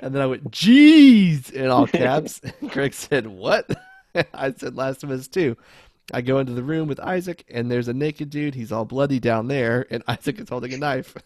And 0.00 0.14
then 0.14 0.22
I 0.22 0.26
went, 0.26 0.50
"Jeez!" 0.50 1.50
in 1.50 1.68
all 1.68 1.86
caps. 1.86 2.40
Greg 2.68 2.92
said, 2.94 3.26
"What?" 3.26 3.70
I 4.34 4.52
said, 4.52 4.76
"Last 4.76 5.02
of 5.04 5.10
Us 5.10 5.28
2." 5.28 5.56
I 6.12 6.20
go 6.20 6.38
into 6.38 6.52
the 6.52 6.62
room 6.62 6.88
with 6.88 7.00
Isaac, 7.00 7.44
and 7.48 7.70
there's 7.70 7.88
a 7.88 7.94
naked 7.94 8.30
dude. 8.30 8.54
He's 8.54 8.72
all 8.72 8.84
bloody 8.84 9.20
down 9.20 9.48
there, 9.48 9.86
and 9.90 10.02
Isaac 10.08 10.40
is 10.40 10.48
holding 10.50 10.74
a 10.74 10.78
knife. 10.78 11.16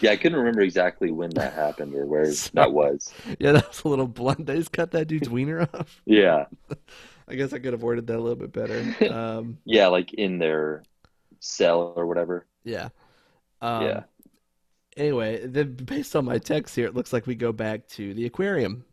Yeah, 0.00 0.10
I 0.12 0.16
couldn't 0.16 0.38
remember 0.38 0.60
exactly 0.62 1.10
when 1.10 1.30
that 1.30 1.52
happened 1.54 1.94
or 1.94 2.06
where 2.06 2.24
Sorry. 2.32 2.52
that 2.54 2.72
was. 2.72 3.12
Yeah, 3.38 3.52
that 3.52 3.68
was 3.68 3.82
a 3.84 3.88
little 3.88 4.06
blunt. 4.08 4.46
They 4.46 4.56
just 4.56 4.72
cut 4.72 4.90
that 4.92 5.06
dude's 5.08 5.28
wiener 5.28 5.62
off. 5.74 6.00
Yeah. 6.06 6.46
I 7.28 7.34
guess 7.34 7.52
I 7.52 7.58
could 7.58 7.72
have 7.74 7.82
worded 7.82 8.06
that 8.06 8.16
a 8.16 8.20
little 8.22 8.36
bit 8.36 8.52
better. 8.52 9.12
Um, 9.12 9.58
Yeah, 9.64 9.88
like 9.88 10.14
in 10.14 10.38
their 10.38 10.82
cell 11.40 11.92
or 11.96 12.06
whatever. 12.06 12.46
yeah. 12.64 12.88
Um, 13.60 13.82
Yeah. 13.84 14.02
Anyway, 14.96 15.46
then 15.46 15.74
based 15.74 16.16
on 16.16 16.24
my 16.24 16.38
text 16.38 16.74
here, 16.74 16.86
it 16.86 16.94
looks 16.94 17.12
like 17.12 17.26
we 17.26 17.34
go 17.34 17.52
back 17.52 17.86
to 17.88 18.14
the 18.14 18.26
aquarium, 18.26 18.84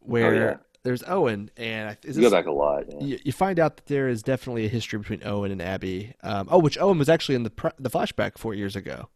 where 0.00 0.26
Oh, 0.34 0.38
yeah. 0.50 0.56
there's 0.82 1.02
Owen, 1.06 1.50
and 1.56 1.96
is 2.04 2.16
You 2.16 2.22
go 2.22 2.30
back 2.30 2.46
a 2.46 2.50
lot. 2.52 2.84
Yeah. 2.88 3.04
you, 3.04 3.18
you 3.24 3.32
find 3.32 3.58
out 3.58 3.76
that 3.76 3.86
there 3.86 4.08
is 4.08 4.22
definitely 4.22 4.64
a 4.64 4.68
history 4.68 4.98
between 4.98 5.22
Owen 5.26 5.50
and 5.52 5.60
Abby. 5.60 6.14
Um, 6.22 6.48
oh, 6.50 6.58
which 6.58 6.78
Owen 6.78 6.98
was 6.98 7.08
actually 7.08 7.34
in 7.34 7.42
the 7.42 7.52
the 7.78 7.90
flashback 7.90 8.38
four 8.38 8.54
years 8.54 8.76
ago. 8.76 9.08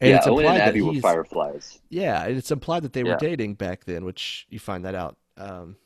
And 0.00 0.10
yeah, 0.10 0.16
it's 0.16 0.26
Owen 0.26 0.44
and 0.46 0.56
that 0.56 0.68
Abby 0.68 0.82
were 0.82 0.94
fireflies. 1.00 1.80
Yeah, 1.88 2.24
and 2.24 2.36
it's 2.36 2.50
implied 2.50 2.82
that 2.82 2.92
they 2.92 3.04
were 3.04 3.10
Yeah. 3.10 3.16
dating 3.18 3.54
back 3.54 3.84
then, 3.84 4.04
which 4.04 4.46
you 4.50 4.58
find 4.58 4.84
that 4.84 4.94
out. 4.94 5.16
Um, 5.36 5.76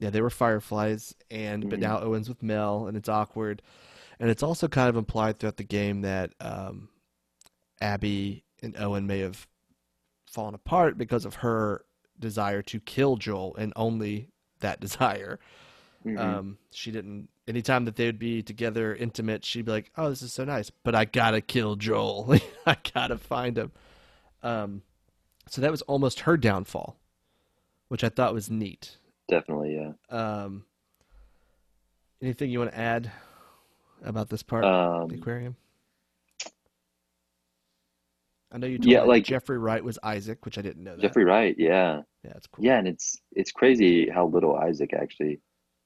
yeah, 0.00 0.10
they 0.10 0.20
were 0.20 0.30
fireflies, 0.30 1.14
and 1.30 1.68
but 1.68 1.78
Mhm. 1.78 1.82
now 1.82 2.00
Owen's 2.00 2.28
with 2.28 2.42
Mel, 2.42 2.86
and 2.86 2.96
it's 2.96 3.08
awkward. 3.08 3.62
And 4.20 4.30
it's 4.30 4.42
also 4.42 4.68
kind 4.68 4.88
of 4.88 4.96
implied 4.96 5.38
throughout 5.38 5.58
the 5.58 5.64
game 5.64 6.00
that 6.02 6.32
um, 6.40 6.88
Abby 7.80 8.44
and 8.62 8.76
Owen 8.78 9.06
may 9.06 9.20
have 9.20 9.46
fallen 10.26 10.54
apart 10.54 10.98
because 10.98 11.24
of 11.24 11.36
her 11.36 11.84
desire 12.18 12.62
to 12.62 12.80
kill 12.80 13.16
Joel, 13.16 13.54
and 13.56 13.72
only 13.76 14.30
that 14.60 14.80
desire. 14.80 15.38
Mhm. 16.04 16.18
Um, 16.18 16.58
she 16.70 16.90
didn't. 16.90 17.28
Anytime 17.48 17.86
that 17.86 17.96
they 17.96 18.04
would 18.04 18.18
be 18.18 18.42
together, 18.42 18.94
intimate, 18.94 19.42
she'd 19.42 19.64
be 19.64 19.72
like, 19.72 19.90
"Oh, 19.96 20.10
this 20.10 20.20
is 20.20 20.34
so 20.34 20.44
nice," 20.44 20.68
but 20.70 20.94
I 20.94 21.06
gotta 21.06 21.40
kill 21.40 21.76
Joel. 21.76 22.36
I 22.66 22.76
gotta 22.94 23.16
find 23.16 23.56
him. 23.56 23.72
Um, 24.42 24.82
so 25.48 25.62
that 25.62 25.70
was 25.70 25.80
almost 25.82 26.20
her 26.20 26.36
downfall, 26.36 26.96
which 27.88 28.04
I 28.04 28.10
thought 28.10 28.34
was 28.34 28.50
neat. 28.50 28.98
Definitely, 29.28 29.74
yeah. 29.76 29.92
Um, 30.14 30.66
anything 32.20 32.50
you 32.50 32.58
want 32.58 32.72
to 32.72 32.78
add 32.78 33.10
about 34.04 34.28
this 34.28 34.42
part, 34.42 34.64
Um, 34.66 35.08
the 35.08 35.16
aquarium? 35.16 35.56
I 38.52 38.58
know 38.58 38.66
you 38.66 38.78
told 38.78 38.86
Yeah, 38.90 39.02
me 39.02 39.08
like- 39.08 39.24
Jeffrey 39.24 39.58
Wright 39.58 39.82
was 39.84 39.98
Isaac, 40.02 40.44
which 40.44 40.56
I 40.58 40.62
didn't 40.62 40.84
know 40.84 40.96
that. 40.96 41.02
Jeffrey 41.02 41.24
Wright, 41.24 41.54
yeah. 41.58 42.02
yeah, 42.24 42.32
that's 42.32 42.46
cool. 42.46 42.64
Yeah, 42.64 42.78
and 42.78 42.88
it's 42.88 43.20
it's 43.32 43.52
crazy 43.52 44.08
how 44.08 44.26
little 44.26 44.54
Isaac 44.56 44.92
actually 44.94 45.40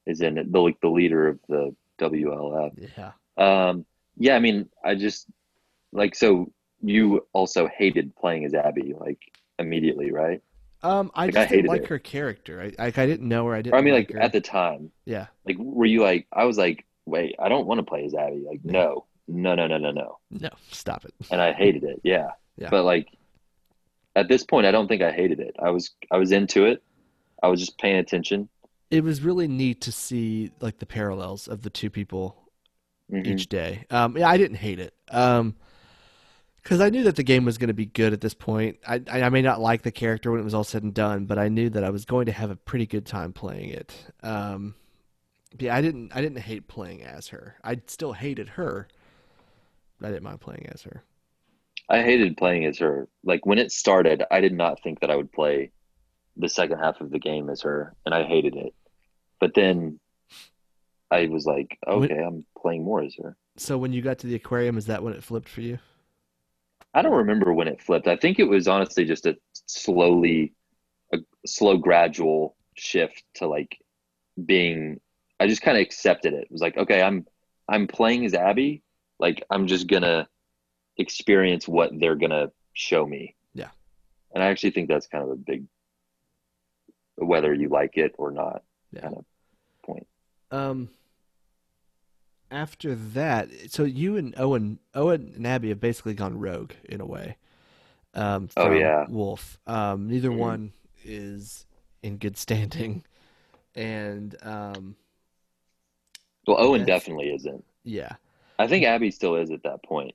is 0.07 0.21
in 0.21 0.39
it. 0.39 0.51
The 0.53 0.59
like 0.61 0.81
the 0.81 0.89
leader 0.89 1.29
of 1.29 1.39
the 1.49 1.75
WLF. 2.01 2.89
Yeah. 2.97 3.13
Um, 3.37 3.85
yeah, 4.17 4.35
I 4.37 4.39
mean, 4.41 4.69
I 4.85 4.95
just 4.95 5.27
like 5.93 6.15
so 6.15 6.53
you 6.83 7.27
also 7.33 7.69
hated 7.69 8.15
playing 8.17 8.45
as 8.45 8.55
Abby 8.55 8.95
like 8.99 9.19
immediately, 9.59 10.11
right? 10.11 10.43
Um, 10.83 11.13
I 11.15 11.27
Like, 11.27 11.35
just 11.35 11.53
I 11.53 11.57
didn't 11.57 11.67
like 11.67 11.83
it. 11.83 11.89
her 11.89 11.99
character. 11.99 12.61
I, 12.61 12.85
I 12.85 12.87
I 12.87 12.91
didn't 13.07 13.29
know 13.29 13.47
her. 13.47 13.55
I 13.55 13.63
didn't 13.63 13.75
Or 13.75 13.79
I 13.79 13.83
mean, 13.83 13.95
like 13.95 14.13
like 14.13 14.23
at 14.25 14.33
the 14.33 14.41
time, 14.41 14.91
yeah. 15.05 15.27
like 15.47 15.57
were 15.59 15.87
you 15.87 16.03
like 16.03 16.27
I 16.33 16.45
was 16.45 16.59
like, 16.59 16.85
wait, 17.07 17.37
I 17.39 17.49
don't 17.49 17.67
want 17.67 17.79
to 17.79 17.85
play 17.85 18.05
as 18.05 18.15
Abby. 18.15 18.45
Like, 18.47 18.65
no, 18.65 19.07
no, 19.29 19.55
no, 19.55 19.67
no, 19.69 19.79
no, 19.79 19.93
no, 19.93 20.19
No, 20.31 20.51
stop 20.71 21.05
it. 21.05 21.15
and 21.31 21.41
I 21.41 21.53
hated 21.53 21.85
it. 21.85 22.01
Yeah, 22.03 22.31
Yeah. 22.57 22.69
but 22.71 22.85
like 22.85 23.09
at 24.17 24.29
this 24.29 24.43
point, 24.45 24.67
I 24.67 24.73
don't 24.73 24.89
think 24.89 25.03
I 25.03 25.13
hated 25.13 25.39
it. 25.41 25.55
I 25.59 25.71
was 25.71 25.93
I 26.11 26.17
was 26.19 26.33
into 26.33 26.67
it. 26.67 26.83
I 27.43 27.49
was 27.49 27.61
just 27.61 27.79
paying 27.79 27.97
attention. 27.97 28.49
It 28.93 29.03
was 29.03 29.23
really 29.23 29.49
neat 29.49 29.81
to 29.83 29.93
see 29.93 30.53
like 30.61 30.79
the 30.79 30.87
parallels 30.87 31.49
of 31.49 31.63
the 31.63 31.71
two 31.71 31.91
people 31.91 32.37
Mhm. 33.11 33.25
each 33.27 33.49
day. 33.49 33.87
Um, 33.91 34.17
yeah, 34.19 34.29
I 34.29 34.37
didn't 34.39 34.59
hate 34.59 34.81
it. 34.81 34.95
Um, 35.11 35.57
because 36.63 36.81
I 36.81 36.91
knew 36.91 37.03
that 37.05 37.17
the 37.17 37.25
game 37.25 37.45
was 37.45 37.59
going 37.59 37.69
to 37.69 37.75
be 37.75 37.87
good 37.87 38.13
at 38.13 38.21
this 38.21 38.35
point. 38.35 38.79
I, 38.87 39.03
I 39.11 39.23
I 39.25 39.29
may 39.31 39.43
not 39.43 39.61
like 39.61 39.83
the 39.83 39.91
character 39.91 40.31
when 40.31 40.41
it 40.41 40.45
was 40.45 40.55
all 40.55 40.65
said 40.65 40.83
and 40.85 40.95
done, 40.95 41.27
but 41.27 41.39
I 41.39 41.49
knew 41.49 41.69
that 41.71 41.83
I 41.85 41.91
was 41.91 42.05
going 42.05 42.27
to 42.27 42.33
have 42.33 42.51
a 42.51 42.57
pretty 42.57 42.87
good 42.87 43.05
time 43.07 43.33
playing 43.33 43.71
it. 43.71 43.95
Um, 44.23 44.77
yeah, 45.59 45.75
I 45.77 45.83
didn't 45.83 46.15
I 46.17 46.21
didn't 46.23 46.41
hate 46.41 46.69
playing 46.69 47.03
as 47.05 47.29
her. 47.29 47.57
I 47.65 47.81
still 47.87 48.15
hated 48.15 48.51
her, 48.51 48.89
but 49.99 50.09
I 50.09 50.11
didn't 50.11 50.25
mind 50.25 50.41
playing 50.41 50.67
as 50.73 50.83
her. 50.83 51.03
I 51.89 52.03
hated 52.03 52.37
playing 52.37 52.65
as 52.65 52.79
her. 52.79 53.09
Like 53.23 53.47
when 53.47 53.59
it 53.59 53.71
started, 53.73 54.25
I 54.31 54.41
did 54.41 54.53
not 54.53 54.83
think 54.83 55.01
that 55.01 55.11
I 55.11 55.17
would 55.17 55.33
play 55.33 55.71
the 56.37 56.49
second 56.49 56.79
half 56.81 57.01
of 57.01 57.11
the 57.11 57.21
game 57.21 57.51
as 57.51 57.63
her, 57.63 57.95
and 58.07 58.15
I 58.15 58.25
hated 58.25 58.57
it. 58.57 58.75
But 59.43 59.55
then 59.55 59.99
I 61.11 61.27
was 61.27 61.47
like, 61.47 61.77
When- 61.85 62.05
okay, 62.05 62.23
I'm 62.23 62.47
playing 62.57 62.85
more 62.85 63.03
as 63.03 63.17
her. 63.17 63.37
So 63.57 63.77
when 63.77 63.93
you 63.93 64.01
got 64.01 64.19
to 64.21 64.29
the 64.29 64.37
aquarium, 64.37 64.79
is 64.79 64.87
that 64.87 65.03
when 65.03 65.15
it 65.15 65.25
flipped 65.25 65.49
for 65.49 65.63
you? 65.63 65.81
I 66.95 67.03
don't 67.03 67.17
remember 67.17 67.53
when 67.53 67.67
it 67.67 67.83
flipped. 67.83 68.07
I 68.07 68.15
think 68.15 68.39
it 68.39 68.45
was 68.45 68.69
honestly 68.69 69.05
just 69.05 69.27
a 69.27 69.37
slowly, 69.67 70.53
a 71.13 71.19
slow, 71.45 71.77
gradual 71.77 72.55
shift 72.77 73.25
to 73.35 73.49
like 73.49 73.77
being. 74.47 75.01
I 75.41 75.49
just 75.49 75.63
kind 75.63 75.77
of 75.77 75.83
accepted 75.83 76.35
it. 76.35 76.45
It 76.45 76.53
was 76.53 76.61
like, 76.61 76.77
okay, 76.77 77.03
I'm 77.03 77.27
I'm 77.69 77.89
playing 77.89 78.25
as 78.25 78.35
Abby. 78.35 78.85
Like 79.19 79.43
I'm 79.51 79.67
just 79.67 79.89
gonna 79.89 80.29
experience 80.99 81.67
what 81.67 81.91
they're 81.99 82.15
gonna 82.15 82.53
show 82.75 83.05
me. 83.05 83.35
Yeah. 83.55 83.71
And 84.37 84.41
I 84.45 84.47
actually 84.47 84.71
think 84.71 84.89
that's 84.89 85.09
kind 85.09 85.25
of 85.25 85.31
a 85.31 85.37
big, 85.37 85.65
whether 87.17 87.53
you 87.53 87.69
like 87.71 87.97
it 87.97 88.15
or 88.19 88.31
not, 88.31 88.63
Yeah. 88.93 89.01
kind 89.03 89.17
of 89.17 89.25
point. 89.83 90.07
Um, 90.51 90.89
after 92.51 92.95
that, 92.95 93.49
so 93.69 93.85
you 93.85 94.17
and 94.17 94.35
Owen, 94.37 94.79
Owen 94.95 95.33
and 95.37 95.47
Abby 95.47 95.71
have 95.71 95.81
basically 95.81 96.15
gone 96.15 96.39
rogue 96.39 96.73
in 96.85 97.01
a 97.01 97.07
way. 97.07 97.37
Um, 98.15 98.51
Oh, 98.57 98.71
yeah. 98.71 99.07
Wolf. 99.09 99.59
Um, 99.67 100.09
neither 100.09 100.29
Mhm. 100.31 100.37
one 100.39 100.73
is 101.05 101.67
in 102.03 102.19
good 102.19 102.37
standing, 102.37 103.05
and 103.75 104.37
um, 104.43 104.97
Well, 106.47 106.61
Owen 106.61 106.85
definitely 106.85 107.33
isn't. 107.33 107.65
yeah, 107.85 108.17
I 108.59 108.67
think 108.67 108.85
Abby 108.85 109.11
still 109.11 109.37
is 109.37 109.51
at 109.51 109.63
that 109.63 109.83
point. 109.83 110.15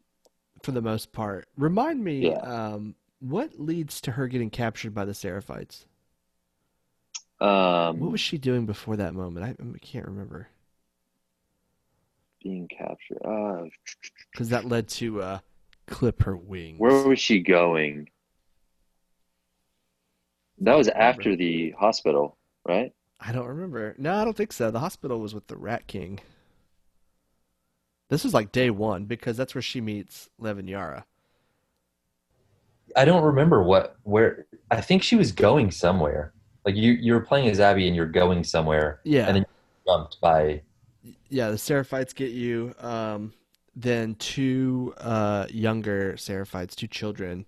for 0.64 0.72
the 0.72 0.82
most 0.82 1.12
part. 1.14 1.48
Remind 1.56 2.04
me, 2.04 2.30
Yeah. 2.30 2.38
um, 2.40 2.96
what 3.20 3.60
leads 3.60 4.02
to 4.02 4.12
her 4.12 4.28
getting 4.28 4.50
captured 4.50 4.94
by 4.94 5.06
the 5.06 5.12
Seraphites? 5.14 5.86
Um, 7.40 8.00
What 8.00 8.12
was 8.12 8.22
she 8.22 8.38
doing 8.38 8.66
before 8.66 8.96
that 8.98 9.14
moment? 9.14 9.46
I, 9.46 9.50
I 9.64 9.78
can't 9.80 10.08
remember 10.08 10.48
being 12.48 12.68
captured. 12.68 13.20
Uh, 13.26 13.66
because 14.32 14.50
that 14.50 14.66
led 14.66 14.88
to 14.88 15.22
uh, 15.22 15.40
clip 15.88 16.24
her 16.24 16.36
wings. 16.36 16.80
Where 16.80 17.08
was 17.08 17.20
she 17.20 17.40
going? 17.40 18.10
That 20.60 20.78
was 20.78 20.88
after 20.88 21.36
the 21.36 21.72
hospital, 21.72 22.38
right? 22.66 22.94
I 23.20 23.32
don't 23.32 23.48
remember. 23.48 23.96
No, 23.98 24.16
I 24.16 24.24
don't 24.24 24.36
think 24.36 24.54
so. 24.54 24.72
The 24.72 24.80
hospital 24.80 25.20
was 25.20 25.34
with 25.34 25.48
the 25.48 25.58
Rat 25.58 25.88
King. 25.88 26.20
This 28.10 28.24
was 28.24 28.34
like 28.34 28.52
day 28.52 28.70
one 28.70 29.06
because 29.06 29.36
that's 29.38 29.54
where 29.54 29.62
she 29.62 29.82
meets 29.82 30.30
Lev 30.40 30.58
and 30.58 30.70
Yara. 30.70 31.06
I 32.96 33.06
don't 33.06 33.24
remember 33.24 33.62
what 33.62 33.98
where 34.04 34.46
I 34.72 34.82
think 34.82 35.04
she 35.04 35.16
was 35.16 35.32
going 35.32 35.72
somewhere. 35.72 36.32
Like 36.68 36.76
you 36.76 36.92
you 36.92 37.14
were 37.14 37.22
playing 37.22 37.48
as 37.48 37.62
Abby 37.62 37.88
and 37.88 37.96
you're 37.96 38.06
going 38.06 38.44
somewhere 38.44 39.00
Yeah, 39.06 39.28
and 39.28 39.38
then 39.38 39.46
jumped 39.88 40.20
by 40.20 40.62
yeah. 41.30 41.50
The 41.50 41.56
Seraphites 41.56 42.14
get 42.14 42.32
you. 42.32 42.76
Um, 42.80 43.32
then 43.74 44.16
two 44.16 44.94
uh, 44.98 45.46
younger 45.50 46.16
Seraphites, 46.18 46.76
two 46.76 46.88
children, 46.88 47.46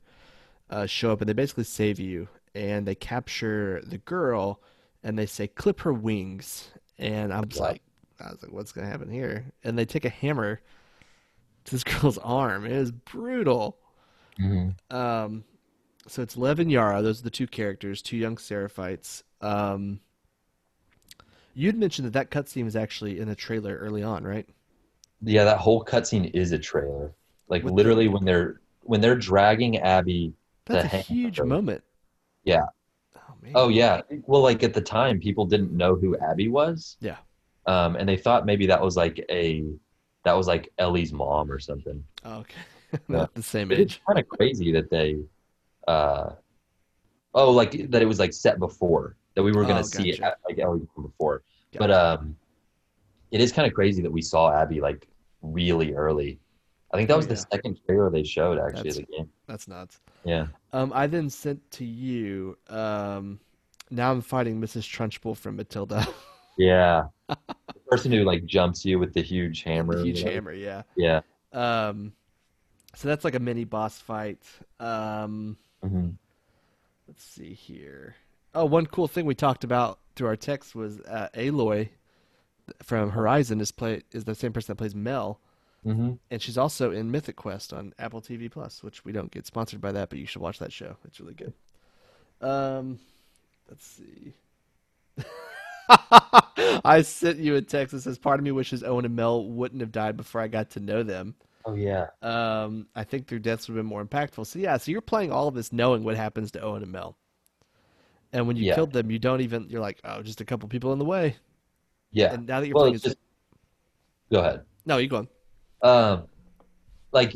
uh, 0.69 0.85
show 0.85 1.11
up 1.11 1.19
and 1.19 1.27
they 1.27 1.33
basically 1.33 1.65
save 1.65 1.99
you. 1.99 2.29
And 2.55 2.87
they 2.87 2.95
capture 2.95 3.81
the 3.85 3.97
girl 3.97 4.61
and 5.03 5.19
they 5.19 5.25
say, 5.25 5.47
clip 5.47 5.81
her 5.81 5.91
wings. 5.91 6.69
And 6.97 7.33
I 7.33 7.41
was 7.41 7.59
like, 7.59 7.81
I 8.21 8.29
was 8.29 8.41
like, 8.41 8.53
what's 8.53 8.71
going 8.71 8.85
to 8.85 8.91
happen 8.91 9.09
here? 9.09 9.51
And 9.65 9.77
they 9.77 9.83
take 9.85 10.05
a 10.05 10.09
hammer 10.09 10.61
to 11.65 11.71
this 11.71 11.83
girl's 11.99 12.17
arm. 12.19 12.65
It 12.65 12.71
is 12.71 12.91
brutal. 12.91 13.79
Mm-hmm. 14.39 14.95
Um, 14.95 15.43
so 16.09 16.21
it's 16.21 16.37
Lev 16.37 16.59
and 16.59 16.71
Yara. 16.71 17.01
Those 17.01 17.21
are 17.21 17.23
the 17.23 17.29
two 17.29 17.47
characters, 17.47 18.01
two 18.01 18.17
young 18.17 18.35
Seraphites. 18.35 19.23
Um, 19.41 19.99
you'd 21.53 21.77
mentioned 21.77 22.05
that 22.07 22.13
that 22.13 22.31
cutscene 22.31 22.65
was 22.65 22.75
actually 22.75 23.19
in 23.19 23.29
a 23.29 23.35
trailer 23.35 23.75
early 23.77 24.03
on, 24.03 24.23
right? 24.23 24.47
Yeah, 25.21 25.43
that 25.43 25.57
whole 25.57 25.83
cutscene 25.83 26.31
is 26.33 26.51
a 26.51 26.59
trailer. 26.59 27.13
Like 27.47 27.63
With 27.63 27.73
literally, 27.73 28.05
the... 28.05 28.11
when 28.11 28.25
they're 28.25 28.61
when 28.81 29.01
they're 29.01 29.15
dragging 29.15 29.77
Abby. 29.77 30.33
That's 30.65 30.93
a 30.93 30.97
huge 30.97 31.41
moment. 31.41 31.83
Yeah. 32.43 32.65
Oh, 33.15 33.33
man. 33.41 33.51
oh 33.55 33.69
yeah. 33.69 34.01
Well, 34.25 34.41
like 34.41 34.63
at 34.63 34.73
the 34.73 34.81
time, 34.81 35.19
people 35.19 35.45
didn't 35.45 35.71
know 35.71 35.95
who 35.95 36.17
Abby 36.17 36.47
was. 36.47 36.97
Yeah. 36.99 37.17
Um, 37.65 37.95
and 37.95 38.07
they 38.07 38.17
thought 38.17 38.45
maybe 38.45 38.65
that 38.67 38.81
was 38.81 38.95
like 38.95 39.23
a 39.29 39.65
that 40.23 40.33
was 40.33 40.47
like 40.47 40.69
Ellie's 40.77 41.13
mom 41.13 41.51
or 41.51 41.59
something. 41.59 42.03
Oh, 42.25 42.39
okay. 42.39 42.99
Not 43.07 43.33
the 43.33 43.43
same 43.43 43.71
age. 43.71 43.79
It's 43.79 43.99
kind 44.07 44.19
of 44.19 44.27
crazy 44.27 44.71
that 44.71 44.89
they, 44.89 45.17
uh, 45.89 46.35
oh, 47.33 47.51
like 47.51 47.89
that 47.89 48.01
it 48.01 48.05
was 48.05 48.19
like 48.19 48.33
set 48.33 48.59
before 48.59 49.17
that 49.35 49.43
we 49.43 49.51
were 49.51 49.63
going 49.63 49.75
to 49.75 49.81
oh, 49.81 50.03
see 50.03 50.11
it 50.11 50.19
like 50.19 50.59
Ellie 50.59 50.87
before. 50.95 51.43
Gotcha. 51.71 51.79
But 51.79 51.91
um, 51.91 52.35
it 53.31 53.41
is 53.41 53.51
kind 53.51 53.67
of 53.67 53.73
crazy 53.73 54.01
that 54.01 54.11
we 54.11 54.21
saw 54.21 54.53
Abby 54.53 54.81
like 54.81 55.07
really 55.41 55.93
early. 55.93 56.39
I 56.91 56.97
think 56.97 57.07
that 57.09 57.17
was 57.17 57.25
oh, 57.25 57.29
yeah. 57.29 57.35
the 57.35 57.41
second 57.51 57.79
trailer 57.85 58.09
they 58.09 58.23
showed 58.23 58.59
actually 58.59 58.83
that's, 58.83 58.97
the 58.97 59.05
game. 59.05 59.29
That's 59.47 59.67
nuts. 59.67 59.99
Yeah. 60.23 60.47
Um, 60.73 60.91
I 60.93 61.07
then 61.07 61.29
sent 61.29 61.59
to 61.71 61.85
you. 61.85 62.57
Um, 62.67 63.39
now 63.89 64.11
I'm 64.11 64.21
fighting 64.21 64.61
Mrs. 64.61 64.83
Trunchbull 64.83 65.37
from 65.37 65.55
Matilda. 65.55 66.07
yeah. 66.57 67.05
the 67.27 67.55
person 67.87 68.11
who 68.11 68.23
like 68.23 68.45
jumps 68.45 68.85
you 68.85 68.99
with 68.99 69.13
the 69.13 69.21
huge 69.21 69.63
hammer. 69.63 69.97
The 69.97 70.03
huge 70.03 70.21
hammer, 70.21 70.53
yeah. 70.53 70.83
Yeah. 70.95 71.21
Um, 71.53 72.13
so 72.95 73.07
that's 73.07 73.23
like 73.23 73.35
a 73.35 73.39
mini 73.39 73.65
boss 73.65 73.99
fight. 73.99 74.43
Um, 74.79 75.57
mm-hmm. 75.83 76.09
let's 77.07 77.23
see 77.23 77.53
here. 77.53 78.15
Oh, 78.53 78.65
one 78.65 78.85
cool 78.85 79.07
thing 79.07 79.25
we 79.25 79.35
talked 79.35 79.63
about 79.63 79.99
through 80.15 80.27
our 80.27 80.35
text 80.35 80.75
was 80.75 80.99
uh, 81.01 81.29
Aloy 81.35 81.89
from 82.83 83.11
Horizon 83.11 83.61
is 83.61 83.71
play 83.71 84.03
is 84.11 84.25
the 84.25 84.35
same 84.35 84.53
person 84.53 84.73
that 84.73 84.77
plays 84.77 84.95
Mel, 84.95 85.39
mm-hmm. 85.85 86.13
and 86.29 86.41
she's 86.41 86.57
also 86.57 86.91
in 86.91 87.11
Mythic 87.11 87.35
Quest 87.35 87.73
on 87.73 87.93
Apple 87.99 88.21
TV 88.21 88.49
Plus, 88.49 88.83
which 88.83 89.05
we 89.05 89.11
don't 89.11 89.31
get 89.31 89.45
sponsored 89.45 89.81
by 89.81 89.91
that, 89.91 90.09
but 90.09 90.19
you 90.19 90.25
should 90.25 90.41
watch 90.41 90.59
that 90.59 90.73
show. 90.73 90.97
It's 91.05 91.19
really 91.19 91.35
good. 91.35 91.53
Um, 92.41 92.99
let's 93.69 93.85
see. 93.85 94.33
I 96.83 97.01
sent 97.01 97.39
you 97.39 97.55
a 97.55 97.61
text 97.61 97.93
that 97.93 98.01
says, 98.01 98.17
"Part 98.17 98.39
of 98.39 98.43
me 98.43 98.51
wishes 98.51 98.83
Owen 98.83 99.05
and 99.05 99.15
Mel 99.15 99.45
wouldn't 99.45 99.81
have 99.81 99.91
died 99.91 100.17
before 100.17 100.41
I 100.41 100.47
got 100.47 100.71
to 100.71 100.79
know 100.79 101.03
them." 101.03 101.35
Oh 101.69 101.75
yeah. 101.75 102.07
Um, 102.23 102.87
I 102.95 103.03
think 103.03 103.27
their 103.27 103.37
deaths 103.37 103.67
would 103.67 103.75
have 103.75 103.83
been 103.83 103.89
more 103.89 104.03
impactful. 104.03 104.47
So 104.47 104.57
yeah, 104.57 104.77
so 104.77 104.91
you're 104.91 105.01
playing 105.01 105.31
all 105.31 105.47
of 105.47 105.53
this 105.53 105.71
knowing 105.71 106.03
what 106.03 106.17
happens 106.17 106.51
to 106.51 106.61
Owen 106.61 106.81
and 106.81 106.91
Mel. 106.91 107.15
And 108.33 108.47
when 108.47 108.57
you 108.57 108.65
yeah. 108.65 108.75
killed 108.75 108.91
them, 108.91 109.11
you 109.11 109.19
don't 109.19 109.41
even 109.41 109.69
you're 109.69 109.81
like, 109.81 109.99
oh, 110.03 110.23
just 110.23 110.41
a 110.41 110.45
couple 110.45 110.67
people 110.67 110.93
in 110.93 110.99
the 110.99 111.05
way. 111.05 111.35
Yeah. 112.11 112.33
And 112.33 112.47
now 112.47 112.59
that 112.59 112.67
you're 112.67 112.75
well, 112.75 112.85
playing, 112.85 112.99
just... 112.99 113.17
go 114.31 114.39
ahead. 114.39 114.63
No, 114.87 114.97
you 114.97 115.07
go 115.07 115.17
on. 115.17 115.27
Um, 115.83 116.23
like 117.11 117.35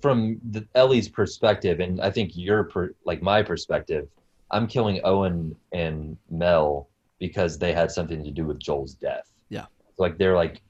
from 0.00 0.40
the, 0.50 0.66
Ellie's 0.74 1.08
perspective, 1.08 1.80
and 1.80 2.00
I 2.00 2.10
think 2.10 2.32
your 2.34 2.64
per, 2.64 2.94
like 3.04 3.20
my 3.20 3.42
perspective, 3.42 4.08
I'm 4.50 4.66
killing 4.66 5.00
Owen 5.04 5.54
and 5.72 6.16
Mel 6.30 6.88
because 7.18 7.58
they 7.58 7.74
had 7.74 7.90
something 7.90 8.24
to 8.24 8.30
do 8.30 8.46
with 8.46 8.58
Joel's 8.58 8.94
death. 8.94 9.30
Yeah. 9.50 9.66
So 9.96 10.02
like 10.02 10.16
they're 10.16 10.36
like 10.36 10.62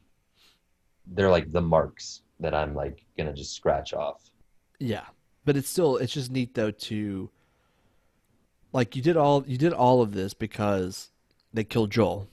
they're 1.07 1.31
like 1.31 1.53
the 1.53 1.61
marks 1.61 2.23
that 2.41 2.55
I'm 2.55 2.75
like 2.75 3.05
gonna 3.17 3.33
just 3.33 3.55
scratch 3.55 3.93
off. 3.93 4.31
Yeah, 4.79 5.05
but 5.45 5.57
it's 5.57 5.69
still 5.69 5.97
it's 5.97 6.13
just 6.13 6.31
neat 6.31 6.55
though 6.55 6.71
to 6.71 7.31
like 8.73 8.97
you 8.97 9.03
did 9.03 9.17
all 9.17 9.45
you 9.47 9.57
did 9.57 9.73
all 9.73 10.03
of 10.03 10.13
this 10.13 10.35
because 10.35 11.11
they 11.55 11.65
killed 11.65 11.91
Joel. 11.91 12.29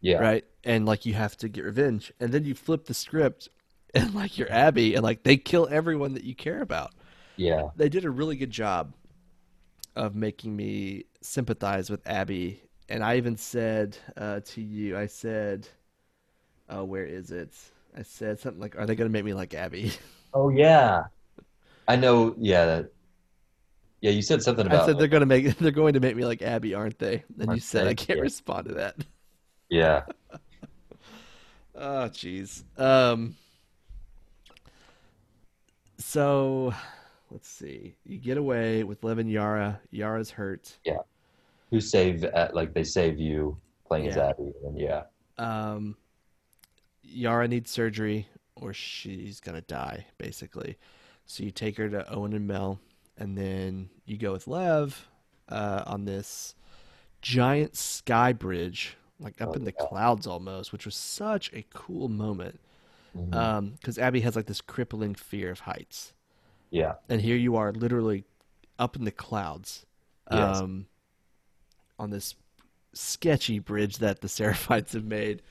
Yeah. 0.00 0.18
Right? 0.18 0.44
And 0.64 0.84
like 0.84 1.06
you 1.06 1.14
have 1.14 1.36
to 1.38 1.48
get 1.48 1.64
revenge. 1.64 2.12
And 2.20 2.32
then 2.32 2.44
you 2.44 2.54
flip 2.54 2.84
the 2.84 2.92
script 2.92 3.48
and 3.94 4.14
like 4.14 4.36
you're 4.36 4.52
Abby 4.52 4.94
and 4.94 5.02
like 5.02 5.22
they 5.22 5.38
kill 5.38 5.66
everyone 5.70 6.12
that 6.14 6.24
you 6.24 6.34
care 6.34 6.60
about. 6.60 6.92
Yeah. 7.36 7.68
They 7.76 7.88
did 7.88 8.04
a 8.04 8.10
really 8.10 8.36
good 8.36 8.50
job 8.50 8.92
of 9.96 10.14
making 10.14 10.54
me 10.54 11.04
sympathize 11.22 11.88
with 11.88 12.06
Abby. 12.06 12.60
And 12.88 13.02
I 13.02 13.16
even 13.16 13.36
said 13.36 13.96
uh, 14.16 14.40
to 14.44 14.60
you, 14.60 14.98
I 14.98 15.06
said, 15.06 15.68
uh, 16.68 16.84
where 16.84 17.06
is 17.06 17.30
it? 17.30 17.54
I 17.96 18.02
said 18.02 18.40
something 18.40 18.60
like, 18.60 18.76
"Are 18.76 18.86
they 18.86 18.96
going 18.96 19.08
to 19.08 19.12
make 19.12 19.24
me 19.24 19.34
like 19.34 19.54
Abby?" 19.54 19.92
Oh 20.36 20.48
yeah, 20.48 21.04
I 21.86 21.94
know. 21.94 22.34
Yeah, 22.36 22.82
yeah. 24.00 24.10
You 24.10 24.20
said 24.20 24.42
something 24.42 24.66
about. 24.66 24.82
I 24.82 24.86
said 24.86 24.98
they're 24.98 25.06
going 25.06 25.20
to 25.20 25.26
make 25.26 25.56
they're 25.58 25.70
going 25.70 25.94
to 25.94 26.00
make 26.00 26.16
me 26.16 26.24
like 26.24 26.42
Abby, 26.42 26.74
aren't 26.74 26.98
they? 26.98 27.22
And 27.38 27.52
you 27.52 27.60
said 27.60 27.86
they? 27.86 27.90
I 27.90 27.94
can't 27.94 28.16
yeah. 28.16 28.22
respond 28.22 28.66
to 28.66 28.74
that. 28.74 28.96
Yeah. 29.68 30.02
oh 31.76 32.08
jeez. 32.08 32.64
Um. 32.76 33.36
So, 35.98 36.74
let's 37.30 37.48
see. 37.48 37.94
You 38.04 38.18
get 38.18 38.36
away 38.36 38.82
with 38.82 39.04
Lev 39.04 39.18
and 39.18 39.30
Yara. 39.30 39.80
Yara's 39.92 40.32
hurt. 40.32 40.76
Yeah. 40.84 40.98
Who 41.70 41.80
save 41.80 42.24
at 42.24 42.56
like 42.56 42.74
they 42.74 42.82
save 42.82 43.20
you 43.20 43.56
playing 43.86 44.06
yeah. 44.06 44.10
as 44.10 44.16
Abby, 44.16 44.52
and 44.64 44.76
yeah. 44.76 45.02
Um 45.38 45.96
Yara 47.04 47.48
needs 47.48 47.70
surgery 47.70 48.28
or 48.56 48.72
she's 48.72 49.40
gonna 49.40 49.60
die, 49.62 50.06
basically. 50.18 50.76
So 51.26 51.42
you 51.42 51.50
take 51.50 51.76
her 51.76 51.88
to 51.88 52.10
Owen 52.12 52.32
and 52.32 52.46
Mel, 52.46 52.78
and 53.16 53.36
then 53.36 53.88
you 54.04 54.16
go 54.16 54.32
with 54.32 54.46
Lev 54.46 55.08
uh, 55.48 55.82
on 55.86 56.04
this 56.04 56.54
giant 57.22 57.76
sky 57.76 58.32
bridge, 58.32 58.96
like 59.18 59.40
up 59.40 59.50
oh, 59.50 59.52
in 59.54 59.64
the 59.64 59.74
yeah. 59.78 59.86
clouds 59.86 60.26
almost, 60.26 60.72
which 60.72 60.84
was 60.84 60.94
such 60.94 61.52
a 61.52 61.64
cool 61.72 62.08
moment. 62.08 62.60
Because 63.12 63.30
mm-hmm. 63.30 63.88
um, 63.88 64.06
Abby 64.06 64.20
has 64.20 64.36
like 64.36 64.46
this 64.46 64.60
crippling 64.60 65.14
fear 65.14 65.50
of 65.50 65.60
heights. 65.60 66.12
Yeah. 66.70 66.94
And 67.08 67.20
here 67.20 67.36
you 67.36 67.56
are, 67.56 67.72
literally 67.72 68.24
up 68.78 68.96
in 68.96 69.04
the 69.04 69.12
clouds, 69.12 69.86
yes. 70.30 70.58
um, 70.58 70.86
on 71.98 72.10
this 72.10 72.34
sketchy 72.92 73.60
bridge 73.60 73.98
that 73.98 74.20
the 74.20 74.28
Seraphites 74.28 74.92
have 74.92 75.04
made 75.04 75.42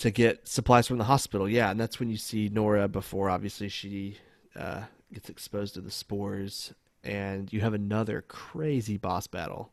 to 0.00 0.10
get 0.10 0.48
supplies 0.48 0.88
from 0.88 0.96
the 0.98 1.04
hospital. 1.04 1.48
Yeah, 1.48 1.70
and 1.70 1.78
that's 1.78 2.00
when 2.00 2.10
you 2.10 2.16
see 2.16 2.48
Nora 2.48 2.88
before 2.88 3.28
obviously 3.28 3.68
she 3.68 4.16
uh, 4.56 4.82
gets 5.12 5.28
exposed 5.28 5.74
to 5.74 5.80
the 5.80 5.90
spores, 5.90 6.72
and 7.04 7.52
you 7.52 7.60
have 7.60 7.74
another 7.74 8.22
crazy 8.22 8.96
boss 8.96 9.26
battle 9.26 9.72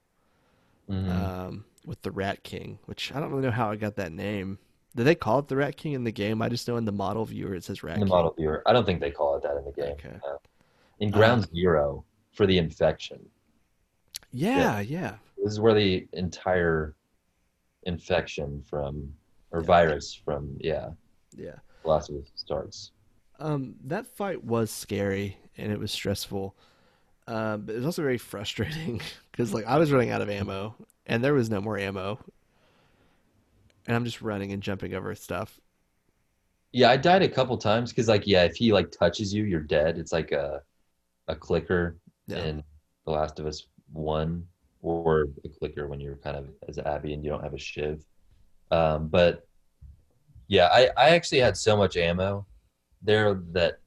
mm-hmm. 0.89 1.09
um, 1.09 1.65
with 1.85 2.01
the 2.01 2.11
Rat 2.11 2.43
King, 2.43 2.79
which 2.85 3.13
I 3.15 3.19
don't 3.21 3.31
really 3.31 3.43
know 3.43 3.51
how 3.51 3.71
I 3.71 3.77
got 3.77 3.95
that 3.95 4.11
name. 4.11 4.59
Did 4.95 5.05
they 5.05 5.15
call 5.15 5.39
it 5.39 5.47
the 5.47 5.55
Rat 5.55 5.77
King 5.77 5.93
in 5.93 6.03
the 6.03 6.11
game? 6.11 6.41
I 6.41 6.49
just 6.49 6.67
know 6.67 6.75
in 6.75 6.85
the 6.85 6.91
model 6.91 7.23
viewer 7.23 7.55
it 7.55 7.63
says 7.63 7.81
Rat 7.81 7.95
in 7.95 8.01
the 8.01 8.05
King. 8.07 8.15
model 8.15 8.33
viewer, 8.37 8.63
I 8.65 8.73
don't 8.73 8.85
think 8.85 8.99
they 8.99 9.11
call 9.11 9.37
it 9.37 9.43
that 9.43 9.55
in 9.55 9.63
the 9.63 9.71
game. 9.71 9.93
Okay. 9.93 10.17
Uh, 10.27 10.37
in 10.99 11.09
Ground 11.09 11.45
um, 11.45 11.49
Zero 11.55 12.03
for 12.33 12.45
the 12.45 12.57
infection. 12.57 13.19
Yeah, 14.33 14.57
yeah, 14.57 14.79
yeah. 14.81 15.15
This 15.37 15.53
is 15.53 15.59
where 15.61 15.73
the 15.73 16.05
entire 16.11 16.95
infection 17.83 18.61
from 18.69 19.13
or 19.51 19.61
yeah. 19.61 19.65
virus 19.65 20.13
from 20.13 20.55
yeah 20.59 20.89
yeah 21.35 21.55
Last 21.83 22.09
of 22.09 22.17
Us 22.17 22.31
starts. 22.35 22.91
Um, 23.39 23.75
that 23.85 24.07
fight 24.07 24.43
was 24.43 24.71
scary 24.71 25.37
and 25.57 25.71
it 25.71 25.79
was 25.79 25.91
stressful, 25.91 26.55
uh, 27.27 27.57
but 27.57 27.73
it 27.73 27.77
was 27.77 27.85
also 27.85 28.01
very 28.01 28.17
frustrating 28.17 29.01
because 29.31 29.53
like 29.53 29.65
I 29.65 29.77
was 29.77 29.91
running 29.91 30.09
out 30.09 30.21
of 30.21 30.29
ammo 30.29 30.75
and 31.05 31.23
there 31.23 31.33
was 31.33 31.49
no 31.49 31.61
more 31.61 31.77
ammo, 31.77 32.19
and 33.87 33.95
I'm 33.95 34.05
just 34.05 34.21
running 34.21 34.51
and 34.51 34.61
jumping 34.61 34.93
over 34.93 35.13
stuff. 35.15 35.59
Yeah, 36.73 36.89
I 36.89 36.97
died 36.97 37.23
a 37.23 37.29
couple 37.29 37.57
times 37.57 37.91
because 37.91 38.07
like 38.07 38.27
yeah, 38.27 38.43
if 38.43 38.55
he 38.55 38.73
like 38.73 38.91
touches 38.91 39.33
you, 39.33 39.43
you're 39.45 39.61
dead. 39.61 39.97
It's 39.97 40.11
like 40.11 40.31
a 40.31 40.61
a 41.27 41.35
clicker 41.35 41.97
yeah. 42.27 42.43
in 42.43 42.63
The 43.05 43.11
Last 43.11 43.39
of 43.39 43.45
Us 43.45 43.67
One, 43.93 44.45
or 44.81 45.27
a 45.45 45.49
clicker 45.49 45.87
when 45.87 45.99
you're 45.99 46.17
kind 46.17 46.37
of 46.37 46.49
as 46.67 46.77
Abby 46.77 47.13
and 47.13 47.23
you 47.23 47.29
don't 47.29 47.43
have 47.43 47.53
a 47.53 47.59
shiv. 47.59 48.03
Um, 48.71 49.07
but 49.07 49.47
yeah, 50.47 50.69
I, 50.71 50.89
I 50.97 51.09
actually 51.09 51.39
had 51.39 51.57
so 51.57 51.75
much 51.75 51.97
ammo 51.97 52.45
there 53.01 53.35
that 53.51 53.79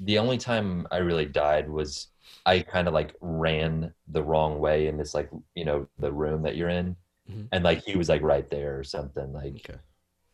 the 0.00 0.18
only 0.18 0.38
time 0.38 0.86
I 0.90 0.98
really 0.98 1.26
died 1.26 1.68
was 1.68 2.08
I 2.46 2.60
kind 2.60 2.88
of 2.88 2.94
like 2.94 3.14
ran 3.20 3.92
the 4.08 4.22
wrong 4.22 4.58
way 4.58 4.86
in 4.86 4.96
this 4.96 5.14
like 5.14 5.30
you 5.54 5.64
know 5.64 5.88
the 5.98 6.12
room 6.12 6.42
that 6.42 6.56
you're 6.56 6.68
in, 6.68 6.96
mm-hmm. 7.30 7.42
and 7.52 7.64
like 7.64 7.82
he 7.84 7.96
was 7.96 8.08
like 8.08 8.22
right 8.22 8.48
there 8.48 8.78
or 8.78 8.84
something. 8.84 9.32
Like 9.32 9.68
okay. 9.68 9.78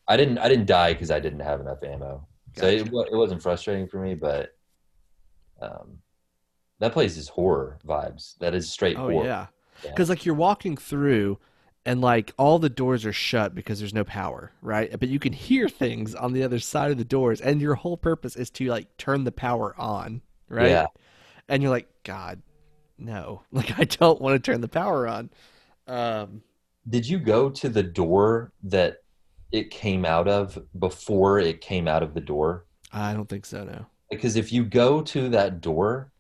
I 0.07 0.17
didn't 0.17 0.39
I 0.39 0.49
didn't 0.49 0.67
die 0.67 0.93
because 0.93 1.11
I 1.11 1.21
didn't 1.21 1.41
have 1.41 1.61
enough 1.61 1.83
ammo. 1.83 2.27
So 2.57 2.67
it, 2.67 2.87
it 2.87 3.17
wasn't 3.17 3.43
frustrating 3.43 3.89
for 3.89 3.99
me, 3.99 4.15
but 4.15 4.55
um, 5.61 5.99
that 6.79 6.93
place 6.93 7.17
is 7.17 7.29
horror 7.29 7.79
vibes. 7.87 8.39
That 8.39 8.55
is 8.55 8.71
straight 8.71 8.97
oh, 8.97 9.11
horror. 9.11 9.25
yeah. 9.25 9.47
Because 9.83 10.09
like 10.09 10.25
you're 10.25 10.35
walking 10.37 10.77
through, 10.77 11.39
and 11.87 12.01
like 12.01 12.33
all 12.39 12.59
the 12.59 12.71
doors 12.71 13.05
are 13.05 13.13
shut 13.13 13.55
because 13.55 13.79
there's 13.79 13.95
no 13.95 14.05
power, 14.05 14.53
right? 14.63 14.91
But 14.99 15.09
you 15.09 15.19
can 15.19 15.33
hear 15.33 15.69
things 15.69 16.15
on 16.15 16.33
the 16.33 16.43
other 16.43 16.59
side 16.59 16.91
of 16.91 16.99
the 16.99 17.05
doors, 17.05 17.41
and 17.41 17.61
your 17.61 17.75
whole 17.75 17.97
purpose 17.97 18.37
is 18.37 18.51
to 18.51 18.67
like 18.67 18.97
turn 18.97 19.25
the 19.25 19.33
power 19.33 19.75
on, 19.79 20.23
right? 20.49 20.71
Yeah. 20.71 20.87
And 21.49 21.63
you're 21.63 21.71
like, 21.71 21.89
God, 22.05 22.43
no, 22.99 23.43
like 23.53 23.79
I 23.79 23.85
don't 23.85 24.21
want 24.21 24.43
to 24.43 24.51
turn 24.51 24.61
the 24.61 24.69
power 24.69 25.07
on. 25.07 25.31
Um, 25.87 26.43
Did 26.89 27.07
you 27.09 27.19
go 27.19 27.51
to 27.51 27.69
the 27.69 27.83
door 27.83 28.53
that 28.63 28.99
it 29.53 29.71
came 29.71 30.05
out 30.05 30.27
of 30.27 30.59
before 30.79 31.39
it 31.39 31.61
came 31.61 31.87
out 31.87 32.03
of 32.03 32.15
the 32.15 32.21
door? 32.21 32.65
I 32.93 33.13
don't 33.13 33.29
think 33.29 33.45
so. 33.45 33.65
No. 33.65 33.87
Because 34.11 34.37
if 34.37 34.53
you 34.53 34.65
go 34.65 35.03
to 35.03 35.29
that 35.31 35.61
door, 35.61 36.13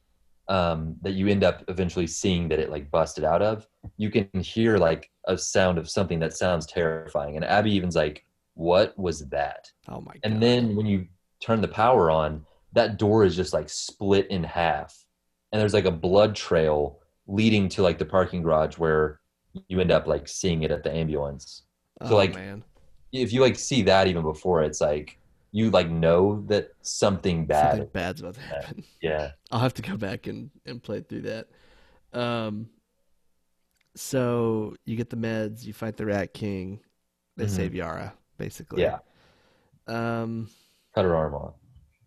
um, 0.48 0.96
that 1.02 1.12
you 1.12 1.28
end 1.28 1.44
up 1.44 1.64
eventually 1.68 2.06
seeing 2.06 2.48
that 2.48 2.58
it 2.58 2.70
like 2.70 2.90
busted 2.90 3.24
out 3.24 3.42
of, 3.42 3.66
you 3.96 4.10
can 4.10 4.28
hear 4.40 4.76
like 4.76 5.10
a 5.26 5.38
sound 5.38 5.78
of 5.78 5.88
something 5.88 6.18
that 6.20 6.36
sounds 6.36 6.66
terrifying. 6.66 7.36
And 7.36 7.44
Abby 7.44 7.72
even's 7.72 7.96
like, 7.96 8.24
"What 8.54 8.96
was 8.98 9.28
that?" 9.30 9.70
Oh 9.88 10.00
my 10.00 10.12
god. 10.12 10.20
And 10.22 10.42
then 10.42 10.76
when 10.76 10.86
you 10.86 11.06
turn 11.40 11.60
the 11.60 11.68
power 11.68 12.10
on, 12.10 12.44
that 12.72 12.98
door 12.98 13.24
is 13.24 13.36
just 13.36 13.52
like 13.52 13.68
split 13.68 14.26
in 14.30 14.44
half, 14.44 15.04
and 15.52 15.60
there's 15.60 15.74
like 15.74 15.86
a 15.86 15.90
blood 15.90 16.34
trail 16.34 17.00
leading 17.26 17.68
to 17.70 17.82
like 17.82 17.98
the 17.98 18.04
parking 18.04 18.42
garage 18.42 18.76
where 18.76 19.20
you 19.68 19.80
end 19.80 19.90
up 19.90 20.06
like 20.06 20.28
seeing 20.28 20.62
it 20.62 20.70
at 20.70 20.82
the 20.82 20.92
ambulance. 20.92 21.62
So 22.06 22.14
oh, 22.14 22.16
like 22.16 22.34
man. 22.34 22.64
if 23.12 23.32
you 23.32 23.40
like 23.40 23.56
see 23.56 23.82
that 23.82 24.08
even 24.08 24.22
before, 24.22 24.62
it's 24.62 24.80
like 24.80 25.18
you 25.56 25.70
like 25.70 25.88
know 25.88 26.42
that 26.48 26.72
something 26.82 27.46
bad. 27.46 27.70
Something 27.70 27.88
bad's 27.92 28.20
about 28.20 28.34
to 28.34 28.40
happen. 28.40 28.84
Yeah. 29.00 29.30
I'll 29.52 29.60
have 29.60 29.74
to 29.74 29.82
go 29.82 29.96
back 29.96 30.26
and, 30.26 30.50
and 30.66 30.82
play 30.82 31.00
through 31.00 31.22
that. 31.22 31.46
Um, 32.12 32.68
so 33.94 34.74
you 34.84 34.96
get 34.96 35.10
the 35.10 35.16
meds, 35.16 35.64
you 35.64 35.72
fight 35.72 35.96
the 35.96 36.06
Rat 36.06 36.34
King, 36.34 36.80
they 37.36 37.44
Mhm. 37.44 37.50
save 37.50 37.72
Yara, 37.74 38.14
basically. 38.36 38.82
Yeah. 38.82 38.98
Um, 39.86 40.48
Cut 40.92 41.04
her 41.04 41.14
arm 41.14 41.34
off. 41.34 41.54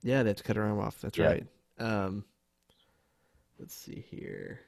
yeah, 0.01 0.23
they 0.23 0.29
have 0.31 0.37
to 0.37 0.43
cut 0.43 0.57
her 0.57 0.63
arm 0.63 0.79
off. 0.81 0.99
That's 0.99 1.17
Yeah. 1.17 1.27
right. 1.27 1.47
Um, 1.79 2.25
let's 3.59 3.73
see 3.75 4.05
here. 4.09 4.59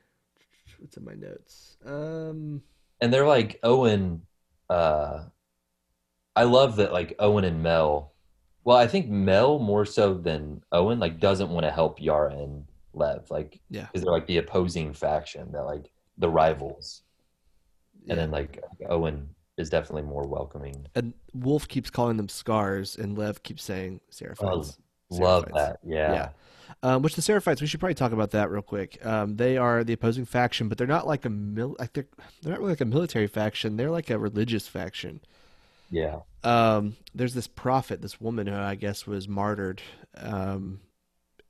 What's 0.80 0.96
in 0.96 1.04
my 1.04 1.16
notes? 1.16 1.76
Um, 1.86 2.64
And 3.02 3.14
they're 3.14 3.28
like 3.28 3.60
Owen 3.64 4.26
uh 4.70 5.26
I 6.36 6.44
love 6.44 6.78
that 6.78 6.94
like 6.94 7.16
Owen 7.20 7.44
and 7.44 7.62
Mel 7.62 8.14
well, 8.64 8.78
I 8.78 8.88
think 8.88 9.07
Mel 9.10 9.60
more 9.60 9.86
so 9.86 10.14
than 10.14 10.62
Owen 10.72 10.99
like 10.99 11.20
doesn't 11.20 11.49
want 11.49 11.66
to 11.66 11.72
help 11.72 12.01
Yara 12.01 12.34
and 12.36 12.66
Lev 12.93 13.30
like 13.32 13.60
Yeah. 13.70 13.86
because 13.88 14.03
they're 14.03 14.14
like 14.14 14.28
the 14.28 14.38
opposing 14.38 14.93
faction 14.93 15.51
that 15.53 15.64
like 15.64 15.91
the 16.18 16.30
rivals 16.30 17.03
yeah. 18.05 18.14
and 18.14 18.20
then 18.20 18.32
like 18.32 18.64
Owen 18.89 19.30
is 19.57 19.70
definitely 19.70 20.03
more 20.03 20.26
welcoming. 20.28 20.88
and 20.95 21.14
Wolf 21.34 21.68
keeps 21.68 21.89
calling 21.89 22.18
them 22.18 22.30
scars, 22.30 22.95
and 22.95 23.18
Lev 23.18 23.43
keeps 23.43 23.64
saying 23.64 23.99
Seraphites. 24.12 24.78
Love 25.12 25.45
Seraphites. 25.45 25.53
that. 25.55 25.80
Yeah. 25.86 26.14
Yeah. 26.14 26.30
Um, 26.82 27.01
which 27.01 27.16
the 27.16 27.22
Seraphites, 27.22 27.60
we 27.62 27.68
should 27.68 27.80
probably 27.80 27.95
talk 27.95 28.12
about 28.14 28.32
that 28.32 28.49
real 28.51 28.62
quick. 28.62 29.03
Um, 29.05 29.36
they 29.36 29.57
are 29.57 29.84
the 29.84 29.93
opposing 29.93 30.24
faction, 30.26 30.70
but 30.70 30.78
they're 30.78 30.88
not 30.88 31.07
like 31.07 31.26
a 31.26 31.30
mil- 31.30 31.76
like 31.80 31.91
they're 31.93 32.05
they're 32.41 32.51
not 32.53 32.60
really 32.60 32.72
like 32.74 32.82
a 32.82 32.86
military 32.86 33.28
faction. 33.28 33.76
They're 33.76 33.89
like 33.91 34.10
a 34.10 34.18
religious 34.18 34.68
faction. 34.68 35.20
Yeah. 35.90 36.20
Um, 36.44 36.96
there's 37.14 37.34
this 37.34 37.48
prophet, 37.48 38.02
this 38.02 38.22
woman 38.22 38.48
who 38.48 38.56
I 38.56 38.76
guess 38.76 39.06
was 39.08 39.28
martyred 39.28 39.82
um, 40.16 40.80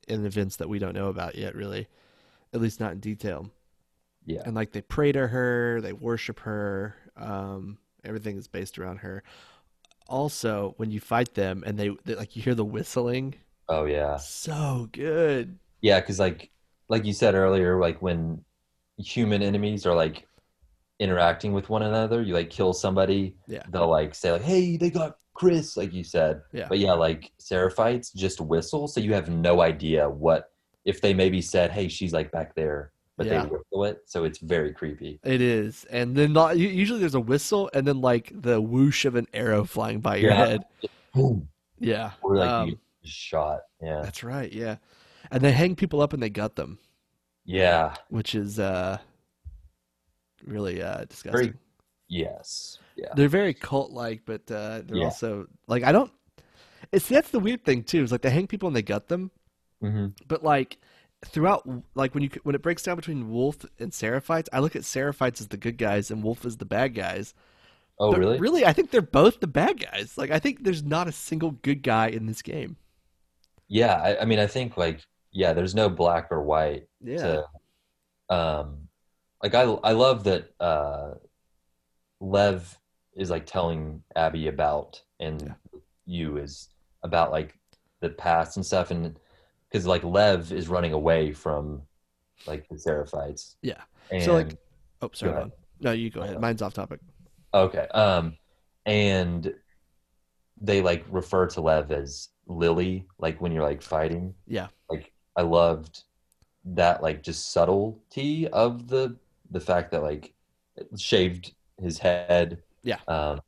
in 0.07 0.25
events 0.25 0.55
that 0.57 0.69
we 0.69 0.79
don't 0.79 0.95
know 0.95 1.07
about 1.07 1.35
yet, 1.35 1.55
really, 1.55 1.87
at 2.53 2.61
least 2.61 2.79
not 2.79 2.93
in 2.93 2.99
detail. 2.99 3.51
Yeah. 4.25 4.41
And 4.45 4.55
like 4.55 4.71
they 4.71 4.81
pray 4.81 5.11
to 5.11 5.27
her, 5.27 5.81
they 5.81 5.93
worship 5.93 6.39
her. 6.41 6.95
Um, 7.17 7.77
everything 8.03 8.37
is 8.37 8.47
based 8.47 8.79
around 8.79 8.97
her. 8.97 9.23
Also, 10.07 10.73
when 10.77 10.89
you 10.91 10.99
fight 10.99 11.33
them 11.35 11.63
and 11.65 11.77
they, 11.77 11.89
they 12.05 12.15
like 12.15 12.35
you 12.35 12.41
hear 12.41 12.55
the 12.55 12.65
whistling, 12.65 13.35
Oh 13.67 13.85
yeah. 13.85 14.17
so 14.17 14.89
good. 14.91 15.59
Yeah, 15.81 15.99
because 15.99 16.19
like 16.19 16.49
like 16.87 17.05
you 17.05 17.13
said 17.13 17.35
earlier, 17.35 17.79
like 17.79 18.01
when 18.01 18.43
human 18.97 19.41
enemies 19.43 19.85
are 19.85 19.95
like 19.95 20.27
interacting 20.99 21.53
with 21.53 21.69
one 21.69 21.81
another, 21.83 22.21
you 22.21 22.33
like 22.33 22.49
kill 22.49 22.73
somebody, 22.73 23.35
Yeah. 23.47 23.63
they'll 23.69 23.87
like 23.89 24.13
say 24.13 24.31
like, 24.31 24.41
"Hey, 24.41 24.77
they 24.77 24.89
got 24.89 25.17
Chris," 25.33 25.77
like 25.77 25.93
you 25.93 26.03
said. 26.03 26.41
Yeah. 26.51 26.67
But 26.67 26.79
yeah, 26.79 26.93
like 26.93 27.31
Seraphites 27.39 28.13
just 28.13 28.41
whistle, 28.41 28.87
so 28.87 28.99
you 28.99 29.13
have 29.13 29.29
no 29.29 29.61
idea 29.61 30.09
what 30.09 30.51
if 30.85 31.01
they 31.01 31.13
maybe 31.13 31.41
said, 31.41 31.71
"Hey, 31.71 31.87
she's 31.87 32.11
like 32.13 32.31
back 32.31 32.53
there," 32.55 32.91
but 33.15 33.27
Yeah. 33.27 33.43
they 33.43 33.49
whistle 33.49 33.85
it, 33.85 34.01
so 34.05 34.25
it's 34.25 34.39
very 34.39 34.73
creepy. 34.73 35.19
It 35.23 35.41
is, 35.41 35.85
and 35.89 36.15
then 36.15 36.33
not 36.33 36.57
usually 36.57 36.99
there's 36.99 37.15
a 37.15 37.19
whistle, 37.21 37.69
and 37.73 37.87
then 37.87 38.01
like 38.01 38.31
the 38.33 38.59
whoosh 38.59 39.05
of 39.05 39.15
an 39.15 39.27
arrow 39.33 39.63
flying 39.63 40.01
by 40.01 40.17
your 40.17 40.31
Yeah. 40.31 40.45
head. 40.45 40.61
Boom. 41.13 41.47
Yeah, 41.79 42.11
Or 42.21 42.35
like 42.35 42.49
Um, 42.49 42.79
shot. 43.03 43.61
Yeah. 43.81 44.01
that's 44.01 44.21
right. 44.23 44.51
Yeah, 44.51 44.77
and 45.31 45.41
they 45.41 45.53
hang 45.53 45.75
people 45.77 46.01
up 46.01 46.11
and 46.11 46.21
they 46.21 46.29
gut 46.29 46.57
them, 46.57 46.77
Yeah. 47.45 47.95
which 48.09 48.35
is 48.35 48.59
uh 48.59 48.97
really 50.45 50.81
uh 50.81 51.05
disgusting. 51.05 51.53
Yes. 52.07 52.79
Yeah. 52.95 53.09
They're 53.15 53.29
very 53.29 53.53
cult 53.53 53.91
like, 53.91 54.21
but 54.25 54.49
uh, 54.51 54.81
they're 54.85 54.97
Yeah. 54.97 55.05
also 55.05 55.47
like 55.67 55.83
I 55.83 55.91
don't. 55.91 56.11
It's 56.91 57.07
that's 57.07 57.29
the 57.29 57.39
weird 57.39 57.63
thing 57.63 57.83
too. 57.83 58.03
Is 58.03 58.11
like 58.11 58.21
they 58.21 58.29
hang 58.31 58.47
people 58.47 58.67
and 58.67 58.75
they 58.75 58.81
gut 58.81 59.07
them, 59.09 59.31
hmm 59.81 60.07
but 60.27 60.43
like 60.43 60.79
throughout, 61.25 61.67
like 61.95 62.13
when 62.13 62.23
you 62.23 62.29
when 62.43 62.55
it 62.55 62.61
breaks 62.61 62.83
down 62.83 62.95
between 62.95 63.29
Wolf 63.31 63.65
and 63.79 63.91
Seraphites, 63.91 64.47
I 64.53 64.59
look 64.59 64.75
at 64.75 64.83
Seraphites 64.83 65.41
as 65.41 65.49
the 65.49 65.57
good 65.57 65.77
guys 65.77 66.09
and 66.11 66.23
Wolf 66.23 66.45
as 66.45 66.57
the 66.57 66.65
bad 66.65 66.95
guys. 66.95 67.33
Oh, 67.99 68.11
But 68.11 68.19
really? 68.21 68.39
Really, 68.39 68.65
I 68.65 68.73
think 68.73 68.91
they're 68.91 69.01
both 69.01 69.39
the 69.41 69.47
bad 69.47 69.79
guys. 69.79 70.17
Like 70.17 70.31
I 70.31 70.39
think 70.39 70.63
there's 70.63 70.83
not 70.83 71.07
a 71.07 71.11
single 71.11 71.51
good 71.51 71.83
guy 71.83 72.07
in 72.07 72.25
this 72.25 72.41
game. 72.41 72.77
Yeah. 73.67 73.95
I, 73.95 74.21
I 74.21 74.25
mean, 74.25 74.39
I 74.39 74.47
think 74.47 74.77
like 74.77 75.01
yeah, 75.31 75.53
there's 75.53 75.75
no 75.75 75.89
black 75.89 76.29
or 76.31 76.41
white. 76.41 76.87
Yeah. 77.01 77.43
to 78.29 78.35
um 78.35 78.88
like 79.43 79.55
I 79.55 79.61
I 79.61 79.91
love 79.93 80.23
that 80.25 80.51
uh 80.59 81.13
Lev 82.19 82.77
is 83.15 83.29
like 83.29 83.45
telling 83.45 84.03
Abby 84.15 84.47
about 84.47 85.01
and 85.19 85.41
Yeah. 85.41 85.79
you 86.05 86.37
is 86.37 86.69
about 87.03 87.31
like 87.31 87.57
the 88.01 88.09
past 88.09 88.57
and 88.57 88.65
stuff 88.65 88.91
and 88.91 89.17
because 89.69 89.85
like 89.85 90.03
Lev 90.03 90.51
is 90.51 90.67
running 90.67 90.93
away 90.93 91.31
from 91.33 91.81
like 92.47 92.67
the 92.69 92.75
Seraphites. 92.75 93.55
Yeah. 93.61 93.81
And 94.11 94.23
So, 94.23 94.33
like- 94.33 94.57
Oh, 95.01 95.09
sorry. 95.13 95.49
No, 95.79 95.91
you 95.93 96.09
go 96.09 96.21
ahead. 96.21 96.41
Mine's 96.41 96.61
off 96.61 96.73
topic. 96.73 96.99
okay. 97.53 97.87
Um 97.93 98.35
and 98.85 99.53
they 100.61 100.81
like 100.81 101.05
refer 101.09 101.47
to 101.47 101.61
Lev 101.61 101.91
as 101.91 102.29
Lily, 102.47 103.07
like 103.17 103.39
when 103.39 103.51
you're 103.53 103.63
like 103.63 103.81
fighting. 103.81 104.33
Yeah. 104.47 104.67
like 104.89 105.13
I 105.35 105.43
loved 105.43 106.03
that 106.65 107.01
like 107.01 107.23
just 107.23 107.51
subtlety 107.53 108.47
of 108.49 108.87
the 108.89 109.15
the 109.51 109.59
fact 109.59 109.91
that 109.91 110.03
like 110.03 110.33
shaved 110.97 111.53
his 111.81 111.97
head. 111.97 112.61
Yeah. 112.83 112.99
Um, 113.07 113.41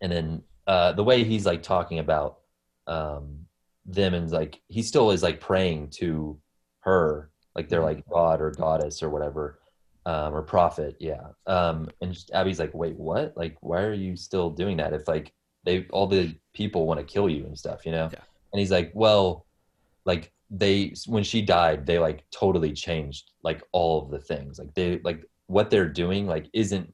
and 0.00 0.12
then 0.12 0.42
uh, 0.66 0.92
the 0.92 1.04
way 1.04 1.24
he's 1.24 1.46
like 1.46 1.62
talking 1.62 1.98
about 1.98 2.38
um, 2.86 3.46
them 3.86 4.14
and 4.14 4.30
like 4.30 4.60
he 4.68 4.82
still 4.82 5.10
is 5.10 5.22
like 5.22 5.40
praying 5.40 5.90
to 5.90 6.38
her, 6.80 7.30
like 7.54 7.68
they're 7.68 7.82
like 7.82 8.06
god 8.08 8.40
or 8.40 8.50
goddess 8.50 9.02
or 9.02 9.10
whatever, 9.10 9.58
um, 10.06 10.34
or 10.34 10.42
prophet. 10.42 10.96
Yeah. 11.00 11.28
Um, 11.46 11.88
and 12.00 12.12
just, 12.12 12.30
Abby's 12.32 12.60
like, 12.60 12.74
wait, 12.74 12.96
what? 12.96 13.36
Like, 13.36 13.56
why 13.60 13.82
are 13.82 13.92
you 13.92 14.16
still 14.16 14.50
doing 14.50 14.76
that? 14.76 14.92
If 14.92 15.08
like 15.08 15.32
they 15.64 15.86
all 15.90 16.06
the 16.06 16.34
people 16.52 16.86
want 16.86 17.00
to 17.00 17.04
kill 17.04 17.28
you 17.28 17.44
and 17.44 17.58
stuff, 17.58 17.84
you 17.84 17.92
know? 17.92 18.08
Yeah. 18.12 18.20
And 18.52 18.60
he's 18.60 18.70
like, 18.70 18.90
well, 18.94 19.46
like 20.04 20.32
they 20.50 20.94
when 21.06 21.24
she 21.24 21.42
died, 21.42 21.86
they 21.86 21.98
like 21.98 22.24
totally 22.30 22.72
changed 22.72 23.32
like 23.42 23.62
all 23.72 24.02
of 24.02 24.10
the 24.10 24.18
things. 24.18 24.58
Like 24.58 24.74
they 24.74 25.00
like 25.04 25.22
what 25.46 25.70
they're 25.70 25.88
doing 25.88 26.26
like 26.26 26.48
isn't 26.52 26.92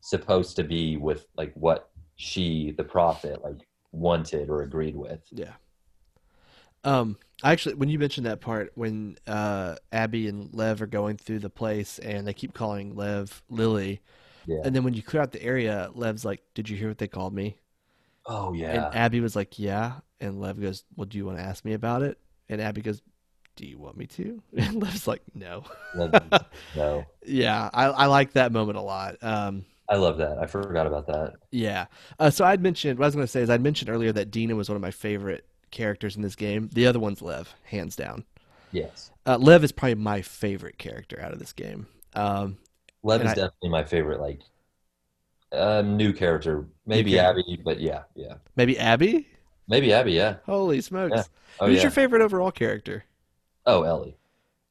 supposed 0.00 0.56
to 0.56 0.64
be 0.64 0.96
with 0.96 1.26
like 1.36 1.52
what 1.54 1.90
she 2.16 2.72
the 2.76 2.84
prophet 2.84 3.42
like 3.42 3.66
wanted 3.92 4.48
or 4.50 4.62
agreed 4.62 4.96
with. 4.96 5.20
Yeah. 5.30 5.54
Um, 6.84 7.16
I 7.42 7.52
actually, 7.52 7.74
when 7.76 7.88
you 7.88 7.98
mentioned 7.98 8.26
that 8.26 8.40
part, 8.40 8.72
when 8.74 9.16
uh, 9.26 9.76
Abby 9.92 10.28
and 10.28 10.52
Lev 10.52 10.82
are 10.82 10.86
going 10.86 11.16
through 11.16 11.38
the 11.40 11.50
place 11.50 11.98
and 11.98 12.26
they 12.26 12.34
keep 12.34 12.52
calling 12.54 12.94
Lev 12.94 13.42
Lily, 13.48 14.00
Yeah. 14.46 14.64
and 14.64 14.74
then 14.74 14.84
when 14.84 14.94
you 14.94 15.02
clear 15.02 15.22
out 15.22 15.32
the 15.32 15.42
area, 15.42 15.90
Lev's 15.94 16.24
like, 16.24 16.42
"Did 16.54 16.68
you 16.68 16.76
hear 16.76 16.88
what 16.88 16.98
they 16.98 17.08
called 17.08 17.34
me?" 17.34 17.58
Oh 18.26 18.52
yeah 18.52 18.72
And 18.72 18.88
yeah. 18.90 18.90
Abby 18.92 19.20
was 19.20 19.36
like, 19.36 19.58
"Yeah," 19.58 20.00
and 20.20 20.40
Lev 20.40 20.60
goes, 20.60 20.84
"Well, 20.96 21.06
do 21.06 21.18
you 21.18 21.26
want 21.26 21.38
to 21.38 21.44
ask 21.44 21.64
me 21.64 21.72
about 21.74 22.02
it?" 22.02 22.18
And 22.48 22.60
Abby 22.60 22.82
goes, 22.82 23.02
"Do 23.56 23.66
you 23.66 23.78
want 23.78 23.96
me 23.96 24.06
to?" 24.06 24.42
And 24.56 24.82
Lev's 24.82 25.06
like, 25.06 25.22
"No." 25.34 25.64
no. 26.76 27.04
yeah, 27.24 27.70
I, 27.72 27.86
I 27.86 28.06
like 28.06 28.32
that 28.32 28.52
moment 28.52 28.78
a 28.78 28.82
lot. 28.82 29.16
Um, 29.22 29.64
I 29.88 29.96
love 29.96 30.18
that. 30.18 30.38
I 30.38 30.46
forgot 30.46 30.86
about 30.86 31.06
that. 31.08 31.34
Yeah. 31.50 31.86
Uh, 32.18 32.30
so 32.30 32.44
I'd 32.44 32.62
mentioned 32.62 32.98
what 32.98 33.04
I 33.04 33.08
was 33.08 33.14
going 33.14 33.26
to 33.26 33.30
say 33.30 33.42
is 33.42 33.50
I'd 33.50 33.62
mentioned 33.62 33.90
earlier 33.90 34.12
that 34.12 34.30
Dina 34.30 34.56
was 34.56 34.68
one 34.68 34.76
of 34.76 34.82
my 34.82 34.90
favorite 34.90 35.44
characters 35.70 36.16
in 36.16 36.22
this 36.22 36.36
game. 36.36 36.70
The 36.72 36.86
other 36.86 36.98
one's 36.98 37.20
Lev, 37.20 37.54
hands 37.64 37.94
down. 37.94 38.24
Yes. 38.72 39.10
Uh, 39.26 39.36
Lev 39.38 39.62
is 39.62 39.72
probably 39.72 39.96
my 39.96 40.22
favorite 40.22 40.78
character 40.78 41.20
out 41.20 41.32
of 41.32 41.38
this 41.38 41.52
game. 41.52 41.86
Um, 42.14 42.56
Lev 43.02 43.20
is 43.22 43.32
I, 43.32 43.34
definitely 43.34 43.68
my 43.68 43.84
favorite, 43.84 44.20
like 44.20 44.40
uh, 45.52 45.82
new 45.82 46.12
character. 46.12 46.66
Maybe 46.86 47.18
Abby, 47.18 47.60
but 47.62 47.80
yeah, 47.80 48.02
yeah. 48.14 48.34
Maybe 48.56 48.78
Abby. 48.78 49.28
Maybe 49.68 49.92
Abby, 49.92 50.12
yeah. 50.12 50.36
Holy 50.46 50.80
smokes! 50.80 51.16
Yeah. 51.16 51.22
Oh, 51.60 51.66
Who's 51.66 51.76
yeah. 51.76 51.82
your 51.82 51.90
favorite 51.90 52.22
overall 52.22 52.50
character? 52.50 53.04
Oh, 53.66 53.82
Ellie. 53.82 54.16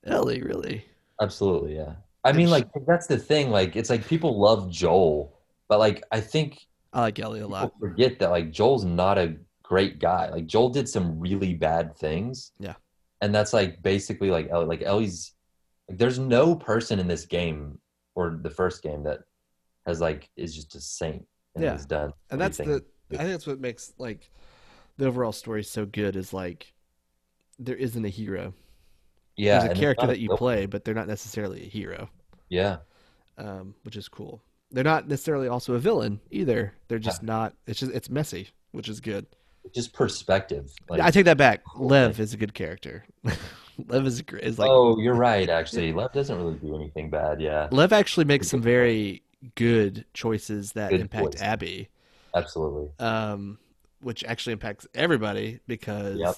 Ellie, 0.06 0.41
really? 0.41 0.86
Absolutely, 1.22 1.76
yeah. 1.76 1.94
I 2.24 2.32
mean, 2.32 2.50
like 2.50 2.68
that's 2.88 3.08
the 3.08 3.18
thing. 3.18 3.50
Like, 3.50 3.76
it's 3.76 3.89
like 3.89 4.08
people 4.08 4.39
love 4.39 4.70
Joel, 4.70 5.38
but 5.68 5.80
like 5.80 6.04
I 6.12 6.20
think 6.20 6.68
I 6.94 7.02
like 7.02 7.20
Ellie 7.20 7.41
a 7.41 7.48
lot. 7.48 7.74
Forget 7.80 8.20
that 8.20 8.30
like 8.30 8.52
Joel's 8.52 8.86
not 8.86 9.18
a 9.18 9.36
great 9.64 10.00
guy. 10.00 10.30
Like 10.30 10.46
Joel 10.46 10.70
did 10.70 10.88
some 10.88 11.20
really 11.20 11.54
bad 11.54 11.96
things. 11.98 12.52
Yeah. 12.60 12.76
And 13.22 13.34
that's 13.34 13.54
like 13.54 13.82
basically 13.82 14.30
like 14.30 14.50
Ellie. 14.50 14.66
Like 14.66 14.84
Ellie's. 14.84 15.34
Like, 15.89 15.98
there's 15.98 16.20
no 16.20 16.56
person 16.56 17.00
in 17.00 17.08
this 17.08 17.26
game 17.26 17.80
or 18.16 18.39
the 18.41 18.50
first 18.50 18.84
game 18.84 19.04
that 19.04 19.20
has 19.86 20.00
like 20.00 20.30
is 20.38 20.56
just 20.56 20.76
a 20.76 20.82
saint 20.82 21.26
and 21.56 21.64
yeah. 21.64 21.76
is 21.76 21.86
done. 21.86 22.14
And 22.30 22.39
that's 22.39 22.58
the. 22.58 22.84
I 23.12 23.18
think 23.18 23.30
that's 23.30 23.48
what 23.48 23.60
makes 23.60 23.94
like 23.98 24.32
the 24.98 25.08
overall 25.08 25.32
story 25.32 25.62
is 25.62 25.70
so 25.70 25.86
good 25.86 26.16
is 26.16 26.34
like 26.34 26.74
there 27.60 27.76
isn't 27.76 28.06
a 28.06 28.10
hero. 28.10 28.54
Yeah, 29.36 29.60
there's 29.60 29.78
a 29.78 29.82
character 29.82 30.08
that 30.08 30.20
you 30.20 30.30
play, 30.36 30.66
but 30.66 30.86
they're 30.86 30.94
not 30.94 31.08
necessarily 31.08 31.64
a 31.64 31.70
hero. 31.70 32.10
Yeah, 32.50 32.78
um, 33.38 33.74
which 33.84 33.96
is 33.96 34.08
cool. 34.08 34.41
They're 34.72 34.84
not 34.84 35.08
necessarily 35.08 35.48
also 35.48 35.74
a 35.76 35.80
villain 35.80 36.20
either. 36.32 36.74
They're 36.88 37.00
just 37.00 37.24
yeah. 37.24 37.28
not. 37.28 37.54
It's 37.68 37.80
just 37.80 37.91
it's 37.91 38.10
messy, 38.10 38.50
which 38.72 38.89
is 38.89 39.00
good. 39.00 39.26
Just 39.74 39.94
perspective. 39.94 40.72
Like, 40.89 41.00
I 41.00 41.10
take 41.10 41.26
that 41.26 41.38
back. 41.38 41.62
Lev 41.76 42.20
is 42.20 42.34
a 42.34 42.38
good 42.38 42.54
character. 42.54 43.06
Lev 43.88 44.06
is 44.06 44.24
is 44.41 44.60
like. 44.60 44.70
Oh, 44.70 45.00
you're 45.00 45.16
right. 45.16 45.50
Actually, 45.50 45.94
Lev 45.94 46.12
doesn't 46.14 46.36
really 46.38 46.56
do 46.56 46.76
anything 46.76 47.10
bad. 47.10 47.41
Yeah. 47.41 47.70
Lev 47.72 47.94
actually 47.94 48.26
makes 48.26 48.50
some 48.50 48.62
very 48.62 49.24
good 49.56 50.06
choices 50.14 50.74
that 50.74 50.91
good 50.91 51.02
impact 51.02 51.41
Abby. 51.41 51.89
Absolutely. 52.36 52.89
Um, 53.00 53.58
which 54.04 54.24
actually 54.24 54.54
impacts 54.54 54.88
everybody 54.93 55.60
because 55.68 56.18
yep. 56.18 56.36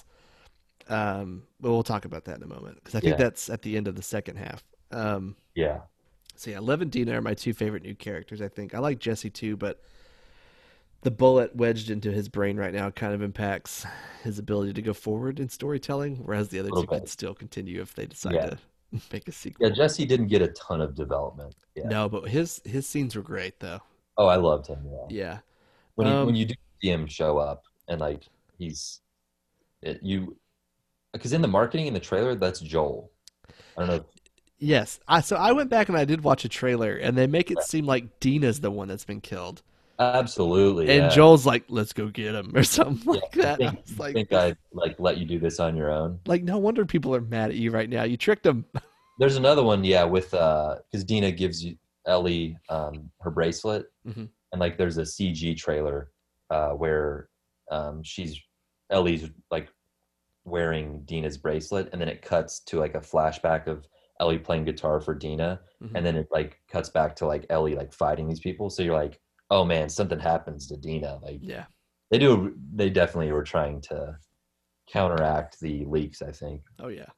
um 0.88 1.42
but 1.60 1.70
we'll 1.70 1.82
talk 1.82 2.04
about 2.04 2.24
that 2.24 2.36
in 2.36 2.42
a 2.42 2.46
moment 2.46 2.76
because 2.76 2.94
I 2.94 3.00
think 3.00 3.18
yeah. 3.18 3.24
that's 3.24 3.50
at 3.50 3.62
the 3.62 3.76
end 3.76 3.88
of 3.88 3.96
the 3.96 4.02
second 4.02 4.36
half. 4.36 4.62
Um 4.90 5.36
Yeah. 5.54 5.80
So 6.36 6.50
yeah, 6.50 6.60
Lev 6.60 6.82
and 6.82 6.90
Dina 6.90 7.16
are 7.16 7.22
my 7.22 7.34
two 7.34 7.54
favorite 7.54 7.82
new 7.82 7.94
characters, 7.94 8.42
I 8.42 8.48
think. 8.48 8.74
I 8.74 8.78
like 8.78 8.98
Jesse 8.98 9.30
too, 9.30 9.56
but 9.56 9.80
the 11.02 11.10
bullet 11.10 11.54
wedged 11.54 11.90
into 11.90 12.10
his 12.10 12.28
brain 12.28 12.56
right 12.56 12.74
now 12.74 12.90
kind 12.90 13.14
of 13.14 13.22
impacts 13.22 13.86
his 14.22 14.38
ability 14.38 14.72
to 14.72 14.82
go 14.82 14.92
forward 14.92 15.40
in 15.40 15.48
storytelling, 15.48 16.16
whereas 16.24 16.48
the 16.48 16.58
other 16.58 16.70
two 16.70 16.80
bit. 16.80 16.90
can 16.90 17.06
still 17.06 17.34
continue 17.34 17.80
if 17.80 17.94
they 17.94 18.06
decide 18.06 18.34
yeah. 18.34 18.46
to 18.46 18.58
make 19.12 19.28
a 19.28 19.32
sequel. 19.32 19.68
Yeah, 19.68 19.74
Jesse 19.74 20.04
didn't 20.04 20.28
get 20.28 20.42
a 20.42 20.48
ton 20.48 20.80
of 20.80 20.94
development. 20.94 21.54
Yeah. 21.74 21.88
No, 21.88 22.08
but 22.08 22.28
his 22.28 22.60
his 22.64 22.86
scenes 22.88 23.14
were 23.14 23.22
great 23.22 23.60
though. 23.60 23.80
Oh, 24.18 24.26
I 24.26 24.36
loved 24.36 24.66
him. 24.66 24.78
Yeah. 24.84 25.06
Yeah. 25.08 25.38
When 25.94 26.08
you 26.08 26.14
um, 26.14 26.26
when 26.26 26.34
you 26.34 26.46
do 26.46 26.54
see 26.86 26.92
him 26.92 27.06
show 27.06 27.38
up 27.38 27.64
and 27.88 28.00
like 28.00 28.22
he's 28.58 29.00
it, 29.82 30.00
you 30.02 30.36
because 31.12 31.32
in 31.32 31.42
the 31.42 31.48
marketing 31.48 31.86
in 31.86 31.94
the 31.94 32.00
trailer 32.00 32.34
that's 32.34 32.60
Joel. 32.60 33.10
I 33.76 33.86
don't 33.86 33.96
know. 33.96 34.04
Yes, 34.58 35.00
I, 35.06 35.20
so 35.20 35.36
I 35.36 35.52
went 35.52 35.68
back 35.68 35.90
and 35.90 35.98
I 35.98 36.06
did 36.06 36.24
watch 36.24 36.46
a 36.46 36.48
trailer, 36.48 36.96
and 36.96 37.16
they 37.16 37.26
make 37.26 37.50
it 37.50 37.60
seem 37.62 37.84
like 37.84 38.20
Dina's 38.20 38.60
the 38.60 38.70
one 38.70 38.88
that's 38.88 39.04
been 39.04 39.20
killed. 39.20 39.62
Absolutely. 39.98 40.88
And 40.88 41.04
yeah. 41.04 41.08
Joel's 41.08 41.44
like, 41.44 41.64
"Let's 41.68 41.92
go 41.92 42.08
get 42.08 42.34
him" 42.34 42.52
or 42.56 42.62
something 42.78 43.14
yeah, 43.14 43.20
like 43.20 43.32
that. 43.32 43.54
I 43.54 43.56
think, 43.56 43.78
I 43.78 44.02
like, 44.02 44.14
think 44.14 44.32
I'd 44.32 44.56
like 44.72 44.98
let 44.98 45.18
you 45.18 45.26
do 45.26 45.38
this 45.38 45.60
on 45.60 45.76
your 45.76 45.90
own. 45.90 46.20
Like, 46.26 46.42
no 46.42 46.56
wonder 46.56 46.86
people 46.86 47.14
are 47.14 47.20
mad 47.20 47.50
at 47.50 47.56
you 47.56 47.70
right 47.70 47.88
now. 47.88 48.04
You 48.04 48.16
tricked 48.16 48.44
them. 48.44 48.64
There's 49.18 49.36
another 49.36 49.62
one, 49.62 49.84
yeah, 49.84 50.04
with 50.04 50.32
uh, 50.32 50.76
because 50.90 51.04
Dina 51.04 51.32
gives 51.32 51.62
you 51.62 51.76
Ellie 52.06 52.56
um 52.70 53.10
her 53.20 53.30
bracelet, 53.30 53.86
mm-hmm. 54.06 54.24
and 54.52 54.60
like 54.60 54.78
there's 54.78 54.98
a 54.98 55.02
CG 55.02 55.56
trailer 55.56 56.10
uh, 56.50 56.70
where 56.70 57.28
um, 57.70 58.02
she's 58.02 58.38
Ellie's 58.90 59.28
like 59.50 59.68
wearing 60.44 61.02
Dina's 61.04 61.36
bracelet, 61.36 61.88
and 61.92 62.00
then 62.00 62.08
it 62.08 62.22
cuts 62.22 62.60
to 62.60 62.78
like 62.78 62.94
a 62.94 63.00
flashback 63.00 63.66
of 63.66 63.86
Ellie 64.20 64.38
playing 64.38 64.64
guitar 64.64 65.00
for 65.00 65.14
Dina, 65.14 65.60
mm-hmm. 65.82 65.94
and 65.96 66.06
then 66.06 66.16
it 66.16 66.28
like 66.30 66.60
cuts 66.70 66.88
back 66.88 67.16
to 67.16 67.26
like 67.26 67.46
Ellie 67.50 67.74
like 67.74 67.92
fighting 67.92 68.28
these 68.28 68.40
people. 68.40 68.70
So 68.70 68.82
you're 68.82 68.94
like, 68.94 69.20
oh 69.50 69.64
man, 69.64 69.88
something 69.88 70.18
happens 70.18 70.66
to 70.68 70.76
Dina. 70.76 71.18
Like, 71.22 71.40
yeah, 71.42 71.64
they 72.10 72.18
do. 72.18 72.54
They 72.74 72.90
definitely 72.90 73.32
were 73.32 73.44
trying 73.44 73.80
to 73.82 74.16
counteract 74.88 75.60
the 75.60 75.84
leaks. 75.86 76.22
I 76.22 76.32
think. 76.32 76.62
Oh 76.78 76.88
yeah. 76.88 77.10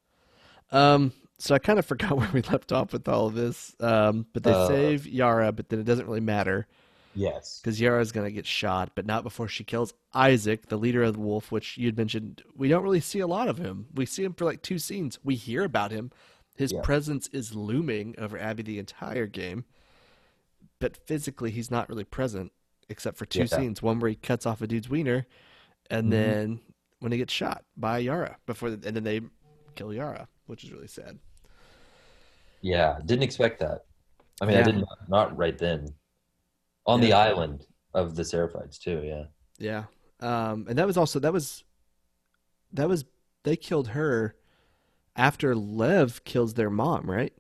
Um. 0.72 1.12
So 1.38 1.54
I 1.54 1.58
kind 1.58 1.78
of 1.78 1.86
forgot 1.86 2.12
where 2.16 2.30
we 2.32 2.42
left 2.42 2.72
off 2.72 2.92
with 2.92 3.08
all 3.08 3.26
of 3.26 3.34
this. 3.34 3.74
Um. 3.80 4.26
But 4.32 4.42
they 4.42 4.52
uh, 4.52 4.66
save 4.66 5.06
Yara, 5.06 5.52
but 5.52 5.68
then 5.68 5.80
it 5.80 5.84
doesn't 5.84 6.06
really 6.06 6.20
matter 6.20 6.66
Yes. 7.18 7.58
Because 7.60 7.80
Yara's 7.80 8.12
going 8.12 8.26
to 8.26 8.32
get 8.32 8.46
shot, 8.46 8.92
but 8.94 9.04
not 9.04 9.24
before 9.24 9.48
she 9.48 9.64
kills 9.64 9.92
Isaac, 10.14 10.68
the 10.68 10.76
leader 10.76 11.02
of 11.02 11.14
the 11.14 11.18
wolf, 11.20 11.50
which 11.50 11.76
you'd 11.76 11.96
mentioned. 11.96 12.42
We 12.54 12.68
don't 12.68 12.84
really 12.84 13.00
see 13.00 13.18
a 13.18 13.26
lot 13.26 13.48
of 13.48 13.58
him. 13.58 13.86
We 13.92 14.06
see 14.06 14.22
him 14.22 14.34
for 14.34 14.44
like 14.44 14.62
two 14.62 14.78
scenes. 14.78 15.18
We 15.24 15.34
hear 15.34 15.64
about 15.64 15.90
him. 15.90 16.12
His 16.54 16.70
yeah. 16.70 16.80
presence 16.80 17.28
is 17.32 17.56
looming 17.56 18.14
over 18.18 18.38
Abby 18.38 18.62
the 18.62 18.78
entire 18.78 19.26
game, 19.26 19.64
but 20.78 20.96
physically 20.96 21.50
he's 21.50 21.72
not 21.72 21.88
really 21.88 22.04
present 22.04 22.52
except 22.88 23.16
for 23.16 23.26
two 23.26 23.40
yeah. 23.40 23.46
scenes. 23.46 23.82
One 23.82 23.98
where 23.98 24.10
he 24.10 24.16
cuts 24.16 24.46
off 24.46 24.62
a 24.62 24.68
dude's 24.68 24.88
wiener, 24.88 25.26
and 25.90 26.04
mm-hmm. 26.04 26.10
then 26.10 26.60
when 27.00 27.10
he 27.10 27.18
gets 27.18 27.32
shot 27.32 27.64
by 27.76 27.98
Yara 27.98 28.36
before, 28.46 28.70
the, 28.70 28.86
and 28.86 28.94
then 28.94 29.02
they 29.02 29.22
kill 29.74 29.92
Yara, 29.92 30.28
which 30.46 30.62
is 30.62 30.70
really 30.70 30.86
sad. 30.86 31.18
Yeah, 32.60 32.98
didn't 33.04 33.24
expect 33.24 33.58
that. 33.58 33.86
I 34.40 34.44
mean, 34.44 34.54
yeah. 34.54 34.60
I 34.60 34.64
didn't 34.64 34.84
not 35.08 35.36
right 35.36 35.58
then 35.58 35.94
on 36.88 37.02
yeah. 37.02 37.08
the 37.08 37.12
island 37.12 37.66
of 37.94 38.16
the 38.16 38.22
Seraphites 38.22 38.80
too. 38.80 39.02
Yeah. 39.04 39.24
Yeah. 39.58 39.84
Um, 40.20 40.66
and 40.68 40.78
that 40.78 40.86
was 40.86 40.96
also 40.96 41.20
that 41.20 41.32
was 41.32 41.62
that 42.72 42.88
was 42.88 43.04
they 43.44 43.54
killed 43.54 43.88
her 43.88 44.34
after 45.14 45.54
Lev 45.54 46.24
kills 46.24 46.54
their 46.54 46.70
mom, 46.70 47.08
right? 47.08 47.32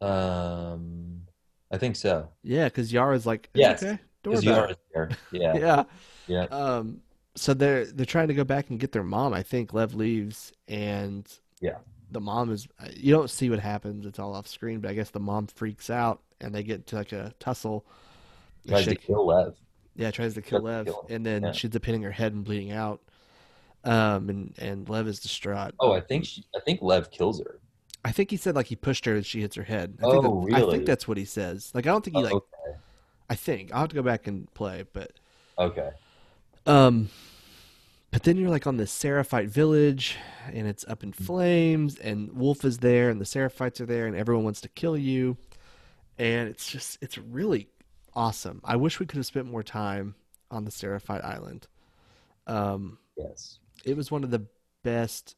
Um, 0.00 1.22
I 1.70 1.78
think 1.78 1.96
so. 1.96 2.28
Yeah, 2.42 2.64
because 2.64 2.92
Yara's 2.92 3.26
like, 3.26 3.50
yes, 3.54 3.82
okay, 3.82 3.98
Yara's 4.24 4.76
there. 4.94 5.10
Yeah. 5.30 5.54
yeah. 5.56 5.84
Yeah. 6.26 6.44
Um, 6.44 7.00
so 7.34 7.54
they're 7.54 7.86
they're 7.86 8.06
trying 8.06 8.28
to 8.28 8.34
go 8.34 8.44
back 8.44 8.70
and 8.70 8.78
get 8.78 8.92
their 8.92 9.02
mom. 9.02 9.34
I 9.34 9.42
think 9.42 9.74
Lev 9.74 9.94
leaves, 9.94 10.52
and 10.68 11.26
yeah, 11.60 11.78
the 12.10 12.20
mom 12.20 12.50
is. 12.50 12.68
You 12.94 13.12
don't 13.12 13.30
see 13.30 13.50
what 13.50 13.58
happens; 13.58 14.06
it's 14.06 14.18
all 14.18 14.34
off 14.34 14.46
screen. 14.46 14.80
But 14.80 14.90
I 14.90 14.94
guess 14.94 15.10
the 15.10 15.20
mom 15.20 15.46
freaks 15.46 15.90
out, 15.90 16.22
and 16.40 16.54
they 16.54 16.62
get 16.62 16.86
to 16.88 16.96
like 16.96 17.12
a 17.12 17.34
tussle 17.40 17.86
tries 18.66 18.86
to 18.86 18.94
kill 18.94 19.26
Lev. 19.26 19.54
Yeah, 19.94 20.10
tries 20.10 20.34
to 20.34 20.42
kill 20.42 20.62
Lev, 20.62 20.86
to 20.86 20.92
kill 20.92 21.06
and 21.10 21.24
then 21.24 21.42
yeah. 21.42 21.52
she's 21.52 21.70
pinning 21.70 22.02
her 22.02 22.10
head 22.10 22.32
and 22.32 22.44
bleeding 22.44 22.72
out. 22.72 23.00
Um, 23.84 24.28
and 24.28 24.54
and 24.58 24.88
Lev 24.88 25.08
is 25.08 25.18
distraught. 25.20 25.74
Oh, 25.80 25.92
I 25.92 26.00
think 26.00 26.24
she, 26.24 26.44
I 26.54 26.60
think 26.60 26.80
Lev 26.82 27.10
kills 27.10 27.40
her. 27.40 27.58
I 28.04 28.12
think 28.12 28.30
he 28.30 28.36
said 28.36 28.54
like 28.54 28.66
he 28.66 28.76
pushed 28.76 29.04
her 29.04 29.14
and 29.14 29.26
she 29.26 29.40
hits 29.40 29.56
her 29.56 29.62
head. 29.62 29.98
I 30.02 30.06
oh, 30.06 30.10
think 30.10 30.22
that, 30.22 30.56
really? 30.56 30.68
I 30.68 30.70
think 30.72 30.86
that's 30.86 31.06
what 31.06 31.18
he 31.18 31.24
says. 31.24 31.70
Like 31.74 31.86
I 31.86 31.90
don't 31.90 32.04
think 32.04 32.16
he 32.16 32.22
oh, 32.22 32.24
like. 32.24 32.34
Okay. 32.34 32.78
I 33.30 33.34
think 33.34 33.72
I'll 33.72 33.80
have 33.80 33.88
to 33.90 33.94
go 33.94 34.02
back 34.02 34.26
and 34.26 34.52
play, 34.54 34.84
but. 34.92 35.12
Okay. 35.58 35.90
Um, 36.66 37.08
but 38.10 38.24
then 38.24 38.36
you're 38.36 38.50
like 38.50 38.66
on 38.66 38.76
this 38.76 38.92
Seraphite 38.92 39.48
village, 39.48 40.18
and 40.52 40.68
it's 40.68 40.84
up 40.86 41.02
in 41.02 41.12
flames, 41.12 41.98
and 41.98 42.32
Wolf 42.34 42.64
is 42.64 42.78
there, 42.78 43.08
and 43.08 43.20
the 43.20 43.24
Seraphites 43.24 43.80
are 43.80 43.86
there, 43.86 44.06
and 44.06 44.14
everyone 44.14 44.44
wants 44.44 44.60
to 44.60 44.68
kill 44.68 44.98
you, 44.98 45.38
and 46.18 46.48
it's 46.48 46.70
just 46.70 46.98
it's 47.00 47.16
really 47.16 47.68
awesome. 48.14 48.60
I 48.64 48.76
wish 48.76 49.00
we 49.00 49.06
could 49.06 49.16
have 49.16 49.26
spent 49.26 49.50
more 49.50 49.62
time 49.62 50.14
on 50.50 50.64
the 50.64 50.70
Seraphite 50.70 51.24
Island. 51.24 51.66
Um, 52.46 52.98
yes, 53.16 53.58
it 53.84 53.96
was 53.96 54.10
one 54.10 54.24
of 54.24 54.30
the 54.30 54.46
best 54.82 55.36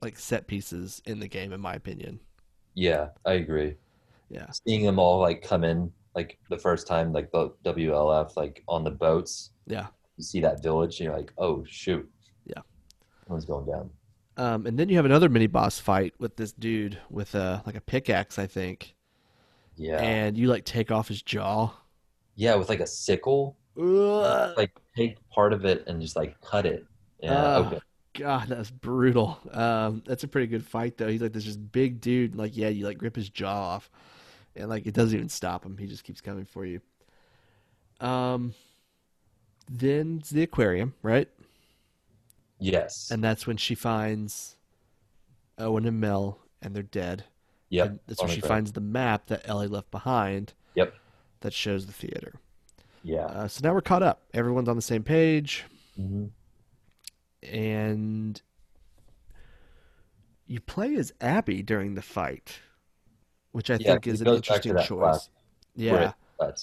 like 0.00 0.18
set 0.18 0.46
pieces 0.46 1.00
in 1.06 1.20
the 1.20 1.28
game, 1.28 1.52
in 1.52 1.60
my 1.60 1.74
opinion. 1.74 2.20
Yeah, 2.74 3.08
I 3.24 3.34
agree. 3.34 3.76
Yeah, 4.28 4.46
seeing 4.66 4.84
them 4.84 4.98
all 4.98 5.20
like 5.20 5.42
come 5.42 5.64
in 5.64 5.92
like 6.14 6.38
the 6.48 6.58
first 6.58 6.86
time, 6.86 7.12
like 7.12 7.30
the 7.32 7.50
WLF, 7.64 8.36
like 8.36 8.62
on 8.68 8.84
the 8.84 8.90
boats. 8.90 9.50
Yeah, 9.66 9.86
you 10.16 10.24
see 10.24 10.40
that 10.40 10.62
village, 10.62 11.00
and 11.00 11.06
you're 11.06 11.16
like, 11.16 11.32
oh 11.38 11.64
shoot. 11.68 12.08
Yeah, 12.46 12.62
one's 13.28 13.44
going 13.44 13.66
down. 13.66 13.90
Um, 14.36 14.66
and 14.66 14.78
then 14.78 14.88
you 14.88 14.96
have 14.96 15.04
another 15.04 15.28
mini 15.28 15.46
boss 15.46 15.78
fight 15.78 16.14
with 16.18 16.36
this 16.36 16.52
dude 16.52 16.98
with 17.10 17.34
a 17.34 17.62
like 17.66 17.74
a 17.74 17.80
pickaxe, 17.80 18.38
I 18.38 18.46
think. 18.46 18.94
Yeah. 19.82 20.00
And 20.00 20.38
you 20.38 20.46
like 20.46 20.64
take 20.64 20.92
off 20.92 21.08
his 21.08 21.22
jaw. 21.22 21.72
Yeah, 22.36 22.54
with 22.54 22.68
like 22.68 22.80
a 22.80 22.86
sickle. 22.86 23.56
Ugh. 23.76 24.54
Like 24.56 24.70
take 24.96 25.16
part 25.28 25.52
of 25.52 25.64
it 25.64 25.84
and 25.88 26.00
just 26.00 26.14
like 26.14 26.40
cut 26.40 26.66
it. 26.66 26.86
Yeah. 27.20 27.32
Uh, 27.32 27.58
okay. 27.66 27.80
God, 28.14 28.48
that's 28.48 28.70
brutal. 28.70 29.38
Um, 29.50 30.02
that's 30.06 30.22
a 30.22 30.28
pretty 30.28 30.46
good 30.46 30.64
fight 30.64 30.98
though. 30.98 31.08
He's 31.08 31.20
like 31.20 31.32
this 31.32 31.44
just 31.44 31.72
big 31.72 32.00
dude. 32.00 32.36
Like, 32.36 32.56
yeah, 32.56 32.68
you 32.68 32.86
like 32.86 33.02
rip 33.02 33.16
his 33.16 33.28
jaw 33.28 33.70
off, 33.70 33.90
and 34.54 34.68
like 34.68 34.86
it 34.86 34.94
doesn't 34.94 35.16
even 35.16 35.28
stop 35.28 35.64
him. 35.64 35.76
He 35.76 35.86
just 35.86 36.04
keeps 36.04 36.20
coming 36.20 36.44
for 36.44 36.64
you. 36.64 36.80
Um, 38.00 38.54
then 39.68 40.18
it's 40.20 40.30
the 40.30 40.42
aquarium, 40.42 40.94
right? 41.02 41.28
Yes. 42.60 43.10
And 43.10 43.24
that's 43.24 43.46
when 43.46 43.56
she 43.56 43.74
finds 43.74 44.56
Owen 45.58 45.86
and 45.86 46.00
Mel, 46.00 46.38
and 46.60 46.76
they're 46.76 46.82
dead. 46.82 47.24
Yep. 47.72 48.00
That's 48.06 48.20
when 48.20 48.30
she 48.30 48.42
finds 48.42 48.72
the 48.72 48.82
map 48.82 49.26
that 49.26 49.48
Ellie 49.48 49.66
left 49.66 49.90
behind. 49.90 50.52
Yep. 50.74 50.94
That 51.40 51.54
shows 51.54 51.86
the 51.86 51.92
theater. 51.92 52.34
Yeah. 53.02 53.24
Uh, 53.24 53.48
so 53.48 53.66
now 53.66 53.72
we're 53.72 53.80
caught 53.80 54.02
up. 54.02 54.22
Everyone's 54.34 54.68
on 54.68 54.76
the 54.76 54.82
same 54.82 55.02
page. 55.02 55.64
Mm-hmm. 55.98 56.26
And 57.50 58.42
you 60.46 60.60
play 60.60 60.94
as 60.96 61.12
Abby 61.20 61.62
during 61.62 61.94
the 61.94 62.02
fight, 62.02 62.58
which 63.52 63.70
I 63.70 63.74
Yeah, 63.80 63.92
think 63.92 64.06
is 64.06 64.20
an 64.20 64.26
goes 64.26 64.40
back 64.40 64.62
to 64.62 64.68
interesting 64.68 64.98
choice. 64.98 65.30
Yeah. 65.74 65.92
Where 65.92 66.14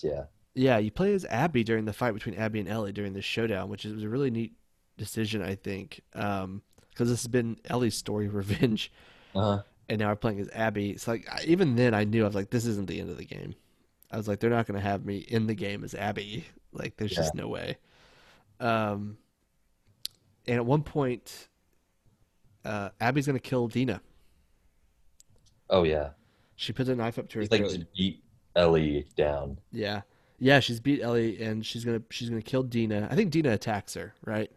yeah. 0.03 0.23
Yeah, 0.53 0.77
you 0.77 0.91
play 0.91 1.13
as 1.13 1.25
Abby 1.25 1.63
during 1.63 1.85
the 1.85 1.93
fight 1.93 2.13
between 2.13 2.35
Abby 2.35 2.59
and 2.59 2.69
Ellie 2.69 2.91
during 2.91 3.13
this 3.13 3.25
showdown, 3.25 3.67
which 3.69 3.83
is 3.85 4.03
a 4.03 4.09
really 4.09 4.29
neat 4.29 4.53
decision, 4.97 5.41
I 5.41 5.55
think, 5.55 6.01
because 6.11 6.59
this 6.97 7.21
has 7.23 7.27
been 7.27 7.57
Ellie's 7.65 7.95
story 7.95 8.27
revenge, 8.27 8.91
Uh-huh. 9.33 9.63
And 9.89 9.99
now 9.99 10.09
we're 10.09 10.15
playing 10.15 10.39
as 10.39 10.49
Abby. 10.53 10.91
It's 10.91 11.07
like 11.07 11.27
even 11.45 11.75
then 11.75 11.93
I 11.93 12.03
knew 12.03 12.23
I 12.23 12.27
was 12.27 12.35
like, 12.35 12.51
this 12.51 12.65
isn't 12.65 12.87
the 12.87 12.99
end 12.99 13.09
of 13.09 13.17
the 13.17 13.25
game. 13.25 13.55
I 14.11 14.17
was 14.17 14.27
like, 14.27 14.39
they're 14.39 14.49
not 14.49 14.65
going 14.65 14.79
to 14.79 14.87
have 14.87 15.05
me 15.05 15.17
in 15.17 15.47
the 15.47 15.53
game 15.53 15.83
as 15.83 15.93
Abby. 15.93 16.45
Like, 16.71 16.97
there's 16.97 17.11
just 17.11 17.35
no 17.35 17.47
way. 17.47 17.77
Um, 18.59 19.17
and 20.47 20.57
at 20.57 20.65
one 20.65 20.83
point, 20.83 21.47
uh, 22.65 22.89
Abby's 22.99 23.25
going 23.27 23.37
to 23.37 23.41
kill 23.41 23.67
Dina. 23.67 24.01
Oh 25.69 25.83
yeah. 25.83 26.09
She 26.55 26.73
puts 26.73 26.89
a 26.89 26.95
knife 26.95 27.17
up 27.17 27.29
to 27.29 27.35
her 27.35 27.41
He's 27.41 27.51
like 27.51 27.61
throat. 27.61 27.71
just 27.71 27.93
beat 27.95 28.23
Ellie 28.55 29.07
down. 29.15 29.57
Yeah, 29.71 30.01
yeah, 30.39 30.59
she's 30.59 30.79
beat 30.79 31.01
Ellie, 31.01 31.41
and 31.41 31.65
she's 31.65 31.85
gonna 31.85 32.01
she's 32.09 32.29
gonna 32.29 32.41
kill 32.41 32.63
Dina. 32.63 33.07
I 33.09 33.15
think 33.15 33.31
Dina 33.31 33.51
attacks 33.51 33.93
her, 33.93 34.13
right? 34.25 34.51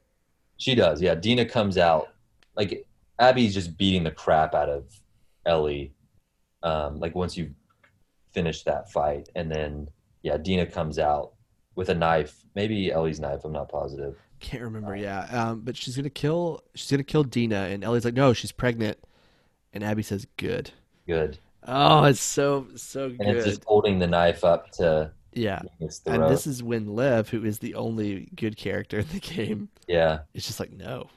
She 0.57 0.75
does, 0.75 1.01
yeah. 1.01 1.15
Dina 1.15 1.45
comes 1.45 1.79
out 1.79 2.09
like 2.57 2.87
Abby's 3.19 3.55
just 3.55 3.77
beating 3.77 4.03
the 4.03 4.11
crap 4.11 4.55
out 4.55 4.69
of 4.69 4.85
Ellie. 5.47 5.93
Um, 6.63 6.99
like 7.01 7.15
once 7.15 7.37
you 7.37 7.51
finish 8.33 8.63
that 8.65 8.91
fight, 8.91 9.29
and 9.35 9.51
then 9.51 9.89
yeah, 10.23 10.37
Dina 10.37 10.67
comes 10.67 10.99
out 10.99 11.33
with 11.75 11.89
a 11.89 11.95
knife, 11.95 12.45
maybe 12.55 12.93
Ellie's 12.93 13.19
knife. 13.21 13.45
I'm 13.45 13.53
not 13.53 13.69
positive. 13.69 14.17
Can't 14.41 14.63
remember. 14.63 14.95
Yeah, 14.97 15.25
um, 15.31 15.61
but 15.61 15.77
she's 15.77 15.97
gonna 15.97 16.11
kill 16.11 16.63
she's 16.75 16.91
gonna 16.91 17.03
kill 17.05 17.25
Dina, 17.25 17.67
and 17.71 17.83
Ellie's 17.85 18.05
like, 18.05 18.15
no, 18.15 18.33
she's 18.33 18.53
pregnant, 18.53 18.99
and 19.73 19.83
Abby 19.85 20.03
says, 20.03 20.27
good. 20.37 20.71
Good, 21.07 21.39
Oh, 21.67 22.05
it's 22.05 22.21
so 22.21 22.67
so 22.77 23.09
good. 23.11 23.21
and 23.21 23.37
it's 23.37 23.45
just 23.47 23.65
holding 23.65 23.99
the 23.99 24.07
knife 24.07 24.45
up 24.45 24.71
to 24.73 25.11
Yeah, 25.33 25.63
and 26.07 26.29
this 26.29 26.47
is 26.47 26.63
when 26.63 26.95
Lev, 26.95 27.29
who 27.29 27.45
is 27.45 27.59
the 27.59 27.75
only 27.75 28.31
good 28.37 28.57
character 28.57 28.99
in 29.01 29.07
the 29.13 29.19
game, 29.21 29.69
yeah, 29.89 30.21
it's 30.35 30.47
just 30.47 30.61
like, 30.61 30.73
no, 30.73 31.09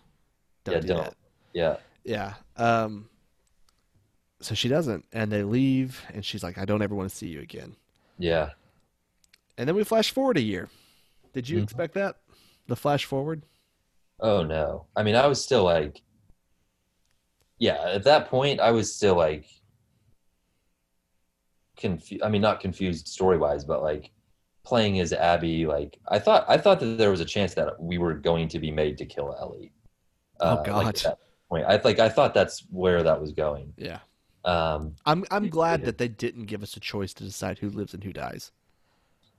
don't 0.64 0.76
Yeah, 0.76 0.82
do 0.82 0.88
don't. 0.88 1.04
that. 1.04 1.16
yeah, 1.54 1.78
Yeah. 2.04 2.34
Um. 2.58 3.10
So 4.42 4.54
she 4.54 4.68
doesn't, 4.68 5.06
and 5.14 5.32
they 5.32 5.44
leave, 5.44 6.02
and 6.14 6.24
she's 6.24 6.44
like, 6.44 6.58
I 6.58 6.66
don't 6.66 6.82
ever 6.82 6.94
want 6.94 7.10
to 7.10 7.16
see 7.16 7.28
you 7.28 7.40
again. 7.42 7.76
yeah. 8.18 8.52
And 9.58 9.68
then 9.70 9.76
we 9.78 9.86
flash 9.86 10.12
forward 10.12 10.36
a 10.38 10.42
year. 10.42 10.68
Did 11.32 11.48
you 11.48 11.60
Mhm. 11.60 11.64
expect 11.64 11.94
that? 11.94 12.18
The 12.68 12.76
flash 12.76 13.06
forward? 13.06 13.44
Oh 14.20 14.44
no. 14.44 14.88
I 14.98 15.04
mean, 15.04 15.16
I 15.16 15.28
was 15.28 15.42
still 15.42 15.64
like, 15.64 16.02
yeah, 17.58 17.82
at 17.94 18.04
that 18.04 18.28
point, 18.30 18.60
I 18.60 18.72
was 18.72 18.94
still 18.94 19.16
like, 19.16 19.46
confused. 21.78 22.24
I 22.24 22.30
mean, 22.30 22.42
not 22.42 22.60
confused 22.60 23.08
story 23.08 23.38
wise, 23.38 23.64
but 23.64 23.82
like 23.82 24.12
playing 24.66 25.00
as 25.00 25.14
Abby. 25.14 25.66
Like, 25.66 25.98
I 26.10 26.20
thought, 26.20 26.46
I 26.50 26.58
thought 26.58 26.80
that 26.82 26.98
there 26.98 27.12
was 27.12 27.22
a 27.22 27.26
chance 27.26 27.54
that 27.54 27.80
we 27.82 27.98
were 27.98 28.14
going 28.14 28.48
to 28.50 28.60
be 28.60 28.72
made 28.72 28.98
to 28.98 29.06
kill 29.06 29.36
Ellie. 29.40 29.72
Oh, 30.42 30.48
Uh, 30.50 30.56
like, 30.58 30.66
God. 30.66 30.88
at 30.88 30.96
that 31.04 31.20
point, 31.50 31.66
I 31.66 31.78
like, 31.84 32.00
I 32.00 32.10
thought 32.10 32.34
that's 32.34 32.62
where 32.72 33.04
that 33.04 33.22
was 33.22 33.32
going. 33.32 33.74
Yeah. 33.78 34.00
Um, 34.46 34.96
I'm 35.06 35.26
I'm 35.32 35.50
glad 35.50 35.80
Yeah. 35.82 35.86
that 35.88 35.98
they 35.98 36.08
didn't 36.08 36.46
give 36.46 36.62
us 36.64 36.78
a 36.78 36.80
choice 36.80 37.14
to 37.16 37.24
decide 37.24 37.58
who 37.60 37.70
lives 37.70 37.94
and 37.94 38.04
who 38.04 38.14
dies. 38.14 38.52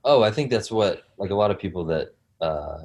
oh, 0.03 0.21
I 0.23 0.31
think 0.31 0.49
that's 0.51 0.71
what 0.71 1.03
like 1.17 1.31
a 1.31 1.35
lot 1.35 1.51
of 1.51 1.57
people 1.59 1.83
that 1.85 2.15
uh, 2.39 2.83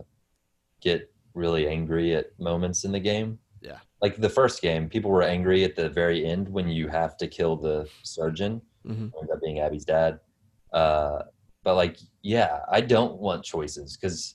get 0.81 1.13
really 1.35 1.69
angry 1.69 2.15
at 2.17 2.27
moments 2.41 2.85
in 2.85 2.93
the 2.93 3.01
game. 3.01 3.39
Yeah. 3.61 3.79
Like 4.01 4.17
the 4.17 4.29
first 4.29 4.61
game, 4.63 4.89
people 4.89 5.11
were 5.11 5.23
angry 5.23 5.63
at 5.65 5.77
the 5.77 5.89
very 5.89 6.25
end 6.25 6.49
when 6.49 6.69
you 6.69 6.89
have 6.89 7.17
to 7.19 7.29
kill 7.29 7.57
the 7.57 7.89
surgeon, 8.03 8.61
Mhm. 8.87 9.13
ends 9.19 9.31
up 9.33 9.41
being 9.41 9.61
Abby's 9.61 9.85
dad. 9.85 10.19
Uh, 10.73 11.23
but 11.63 11.77
like, 11.77 11.99
yeah, 12.23 12.61
I 12.71 12.81
don't 12.81 13.19
want 13.19 13.45
choices 13.45 13.97
because 13.97 14.35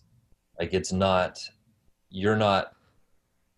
like 0.59 0.73
it's 0.73 0.93
not, 0.93 1.39
you're 2.09 2.37
not. 2.37 2.73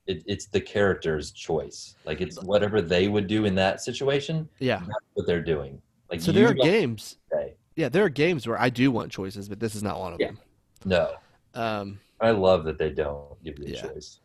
It, 0.09 0.23
it's 0.25 0.47
the 0.47 0.59
character's 0.59 1.31
choice. 1.31 1.95
Like 2.03 2.19
it's 2.19 2.41
whatever 2.41 2.81
they 2.81 3.07
would 3.07 3.27
do 3.27 3.45
in 3.45 3.53
that 3.55 3.79
situation. 3.79 4.49
Yeah. 4.57 4.79
That's 4.79 5.05
what 5.13 5.27
they're 5.27 5.43
doing. 5.43 5.79
Like 6.09 6.19
So 6.19 6.31
there 6.31 6.47
are 6.47 6.53
games. 6.55 7.17
say, 7.31 7.53
Yeah, 7.75 7.89
there 7.89 8.03
are 8.05 8.09
games 8.09 8.47
where 8.47 8.59
I 8.59 8.69
do 8.71 8.89
want 8.89 9.11
choices, 9.11 9.47
but 9.47 9.59
this 9.59 9.75
is 9.75 9.83
not 9.83 9.99
one 9.99 10.13
of 10.13 10.19
Yeah. 10.19 10.27
them. 10.27 10.39
no. 10.83 11.13
Um, 11.53 11.99
I 12.19 12.31
love 12.31 12.63
that 12.65 12.79
they 12.79 12.89
don't 12.89 13.41
give 13.43 13.59
you 13.59 13.65
a 13.65 13.69
Yeah. 13.69 13.81
choice. 13.83 14.19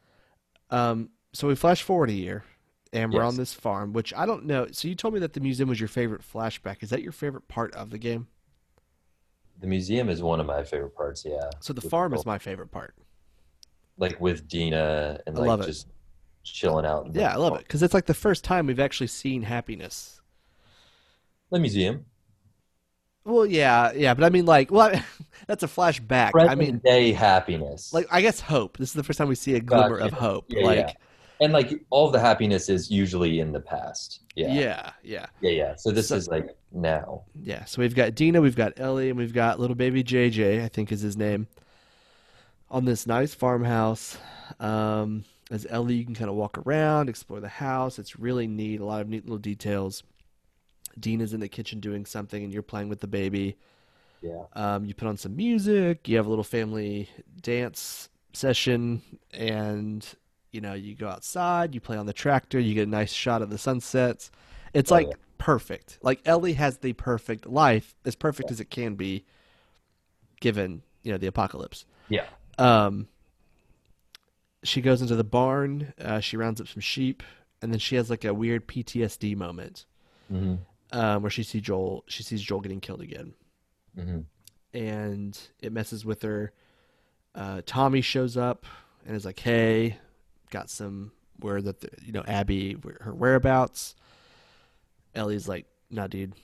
um, 0.71 1.11
so 1.35 1.49
we 1.49 1.55
flash 1.55 1.83
forward 1.83 2.09
a 2.09 2.15
year, 2.15 2.45
and 2.95 3.13
we're 3.13 3.23
on 3.23 3.37
this 3.37 3.53
farm, 3.53 3.93
which 3.93 4.15
I 4.15 4.25
don't 4.25 4.47
know. 4.47 4.69
So 4.73 4.89
you 4.89 4.95
told 4.95 5.13
me 5.13 5.21
that 5.21 5.35
the 5.35 5.41
museum 5.41 5.69
was 5.69 5.81
your 5.81 5.89
favorite 5.89 6.23
flashback. 6.23 6.83
Is 6.83 6.89
that 6.91 7.03
your 7.03 7.13
favorite 7.13 7.47
part 7.49 7.75
of 7.75 7.91
the 7.91 7.99
game? 7.99 8.29
The 9.61 9.67
museum 9.67 10.09
is 10.09 10.23
one 10.23 10.41
of 10.41 10.47
my 10.47 10.63
favorite 10.65 10.95
parts. 10.97 11.25
Yeah. 11.27 11.51
So 11.61 11.73
the 11.75 11.83
farm 11.83 12.15
is 12.15 12.25
my 12.25 12.39
favorite 12.39 12.71
part. 12.71 12.95
Like 13.97 14.21
with 14.21 14.49
Dina 14.49 15.21
and 15.27 15.39
I 15.39 15.43
like 15.43 15.67
just 15.67 15.89
chilling 16.43 16.87
out. 16.87 17.11
Yeah, 17.13 17.33
I 17.33 17.37
love 17.37 17.55
it 17.57 17.63
because 17.63 17.83
it's 17.83 17.95
like 17.95 18.07
the 18.07 18.15
first 18.15 18.45
time 18.45 18.67
we've 18.67 18.81
actually 18.81 19.07
seen 19.09 19.43
happiness. 19.43 20.21
The 21.51 21.59
museum. 21.59 22.05
Well, 23.25 23.47
yeah, 23.47 23.93
yeah, 23.93 24.13
but 24.13 24.25
I 24.25 24.29
mean, 24.29 24.45
like, 24.45 24.71
well, 24.71 24.95
I, 24.95 25.03
that's 25.47 25.63
a 25.63 25.69
flashback. 25.69 26.33
I 26.35 26.55
mean, 26.55 26.79
day 26.85 27.13
happiness. 27.13 27.93
like, 27.93 28.07
I 28.11 28.21
guess 28.21 28.41
hope. 28.41 28.77
This 28.77 28.91
is 28.91 28.95
the 28.95 29.03
first 29.03 29.19
time 29.19 29.29
we 29.29 29.35
see 29.35 29.55
a 29.55 29.61
glimmer 29.61 29.99
of 29.99 30.13
hope. 30.13 30.47
Yeah, 30.49 30.65
like, 30.65 30.79
yeah. 30.79 30.93
and 31.41 31.53
like 31.53 31.73
all 31.89 32.11
the 32.11 32.21
happiness 32.21 32.69
is 32.69 32.91
usually 32.91 33.41
in 33.41 33.53
the 33.53 33.61
past. 33.61 34.21
Yeah. 34.35 34.53
yeah, 34.53 34.91
yeah. 35.03 35.27
Yeah. 35.41 35.51
Yeah. 35.51 35.75
So 35.77 35.91
this 35.91 36.09
So- 36.09 36.17
is 36.17 36.29
like 36.29 36.55
now. 36.71 37.23
Yeah, 37.41 37.65
so 37.65 37.81
we've 37.81 37.95
got 37.95 38.15
Dina, 38.15 38.43
we've 38.43 38.57
got 38.57 38.79
Ellie, 38.79 39.09
and 39.09 39.19
we've 39.19 39.33
got 39.33 39.59
little 39.59 39.77
baby 39.77 40.05
JJ, 40.05 40.63
I 40.63 40.69
think 40.69 40.93
is 40.93 41.01
his 41.01 41.17
name, 41.17 41.47
on 42.75 42.85
this 42.85 43.07
nice 43.07 43.33
farmhouse. 43.33 44.19
Um, 44.59 45.25
as 45.49 45.65
Ellie, 45.71 45.95
you 45.95 46.05
can 46.05 46.17
kind 46.17 46.29
of 46.29 46.35
walk 46.35 46.59
around, 46.59 47.09
explore 47.09 47.39
the 47.39 47.49
house. 47.49 48.01
It's 48.01 48.19
really 48.19 48.49
neat, 48.49 48.81
a 48.81 48.85
lot 48.85 49.01
of 49.01 49.09
neat 49.09 49.25
little 49.25 49.39
details. 49.39 50.03
Dean 50.99 51.21
is 51.21 51.33
in 51.33 51.39
the 51.39 51.49
kitchen 51.49 51.79
doing 51.79 52.05
something, 52.05 52.43
and 52.43 52.53
you're 52.53 52.63
playing 52.63 52.89
with 52.89 53.01
the 53.01 53.07
baby. 53.07 53.57
Yeah. 54.21 54.43
Um, 54.55 54.85
you 54.85 54.93
put 54.93 55.07
on 55.07 55.17
some 55.17 55.37
music, 55.37 56.09
you 56.09 56.17
have 56.17 56.27
a 56.27 56.29
little 56.29 56.45
family 56.45 57.09
dance 57.41 58.09
session, 58.33 59.03
and 59.33 60.05
you 60.51 60.61
know, 60.61 60.75
you 60.75 60.97
go 60.97 61.09
outside, 61.09 61.75
you 61.75 61.81
play 61.81 61.97
on 61.97 62.07
the 62.07 62.13
tractor, 62.13 62.59
you 62.59 62.75
get 62.75 62.89
a 62.89 62.91
nice 62.91 63.13
shot 63.13 63.41
of 63.43 63.51
the 63.51 63.59
sunsets. 63.59 64.33
It's 64.73 64.91
Oh, 64.91 64.97
like 64.97 65.09
yeah. 65.09 65.15
perfect. 65.39 65.99
Like 66.03 66.21
Ellie 66.25 66.55
has 66.55 66.79
the 66.79 66.93
perfect 66.93 67.47
life, 67.47 67.95
as 68.05 68.17
perfect 68.17 68.51
as 68.51 68.59
it 68.59 68.71
can 68.71 68.97
be, 68.97 69.25
given 70.41 70.83
you 71.05 71.13
know 71.13 71.19
the 71.19 71.29
apocalypse. 71.29 71.85
Yeah. 72.09 72.25
Um, 72.59 73.09
she 74.63 74.81
goes 74.81 75.03
into 75.03 75.17
the 75.17 75.25
barn. 75.25 75.93
Uh, 76.01 76.21
she 76.21 76.37
rounds 76.37 76.61
up 76.61 76.69
some 76.69 76.81
sheep, 76.81 77.23
and 77.61 77.73
then 77.73 77.79
she 77.79 77.97
has 77.97 78.11
like 78.11 78.25
a 78.25 78.35
weird 78.35 78.67
PTSD 78.67 79.37
moment 79.37 79.87
hmm 80.29 80.55
um, 80.93 81.23
where 81.23 81.31
she 81.31 81.43
sees 81.43 81.63
Joel. 81.63 82.05
She 82.07 82.23
sees 82.23 82.43
Joel 82.43 82.61
getting 82.61 82.81
killed 82.81 83.01
again, 83.03 83.35
hmm 83.95 84.21
and 84.73 85.39
it 85.61 85.73
messes 85.73 86.05
with 86.05 86.23
her. 86.23 86.53
Uh, 87.35 87.63
Tommy 87.67 88.01
shows 88.01 88.37
up 88.37 88.65
and 89.07 89.17
is 89.17 89.25
like, 89.25 89.39
"Hey, 89.41 89.99
got 90.51 90.71
some 90.71 91.13
word 91.41 91.65
that 91.65 91.81
the, 91.81 91.91
you 92.03 92.13
know 92.13 92.23
Abby 92.27 92.77
her 93.01 93.13
whereabouts." 93.15 93.95
Ellie's 95.15 95.49
like, 95.49 95.67
"Nah, 95.91 96.07
dude, 96.07 96.35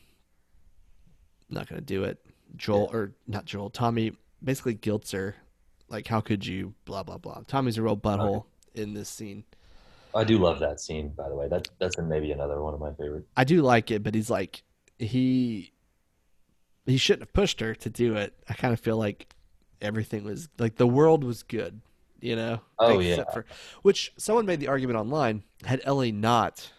not 1.48 1.68
gonna 1.68 1.80
do 1.80 2.04
it." 2.04 2.18
Joel 2.56 2.90
or 2.92 3.12
not 3.28 3.44
Joel, 3.44 3.70
Tommy 3.70 4.12
basically 4.42 4.74
guilts 4.74 5.12
her, 5.12 5.36
like, 5.90 6.06
"How 6.06 6.20
could 6.20 6.46
you?" 6.46 6.74
Blah 6.84 7.02
blah 7.02 7.18
blah. 7.18 7.42
Tommy's 7.46 7.78
a 7.78 7.82
real 7.82 7.96
butthole 7.96 8.44
in 8.74 8.94
this 8.94 9.08
scene. 9.08 9.44
I 10.14 10.24
do 10.24 10.38
love 10.38 10.58
that 10.60 10.80
scene, 10.80 11.10
by 11.10 11.28
the 11.28 11.34
way. 11.34 11.48
That 11.48 11.68
that's 11.78 11.98
maybe 11.98 12.32
another 12.32 12.60
one 12.60 12.74
of 12.74 12.80
my 12.80 12.92
favorite. 12.92 13.26
I 13.36 13.44
do 13.44 13.62
like 13.62 13.90
it, 13.90 14.02
but 14.02 14.14
he's 14.14 14.30
like 14.30 14.62
he 14.98 15.72
he 16.86 16.96
shouldn't 16.96 17.22
have 17.22 17.32
pushed 17.32 17.60
her 17.60 17.74
to 17.74 17.90
do 17.90 18.16
it. 18.16 18.34
I 18.48 18.54
kind 18.54 18.72
of 18.72 18.80
feel 18.80 18.96
like 18.96 19.32
everything 19.80 20.24
was 20.24 20.48
like 20.58 20.76
the 20.76 20.86
world 20.86 21.24
was 21.24 21.42
good, 21.42 21.80
you 22.20 22.36
know. 22.36 22.60
Oh, 22.78 22.98
Except 22.98 23.28
yeah. 23.28 23.32
For, 23.32 23.46
which 23.82 24.12
someone 24.16 24.46
made 24.46 24.60
the 24.60 24.68
argument 24.68 24.98
online. 24.98 25.44
Had 25.64 25.80
Ellie 25.84 26.12
not 26.12 26.72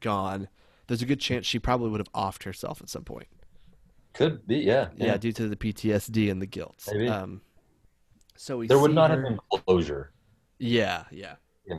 gone, 0.00 0.48
there's 0.86 1.02
a 1.02 1.06
good 1.06 1.20
chance 1.20 1.46
she 1.46 1.58
probably 1.58 1.90
would 1.90 2.00
have 2.00 2.12
offed 2.12 2.44
herself 2.44 2.80
at 2.80 2.88
some 2.88 3.04
point. 3.04 3.28
Could 4.14 4.46
be, 4.46 4.56
yeah. 4.58 4.88
Yeah, 4.96 5.16
due 5.16 5.32
to 5.32 5.48
the 5.48 5.56
PTSD 5.56 6.30
and 6.30 6.42
the 6.42 6.46
guilt. 6.46 6.76
Maybe. 6.92 7.08
Um, 7.08 7.40
so 8.42 8.58
we 8.58 8.66
There 8.66 8.80
would 8.80 8.92
not 8.92 9.10
her- 9.10 9.16
have 9.16 9.24
been 9.24 9.38
closure. 9.64 10.12
Yeah, 10.58 11.04
yeah. 11.12 11.36
Yeah. 11.64 11.76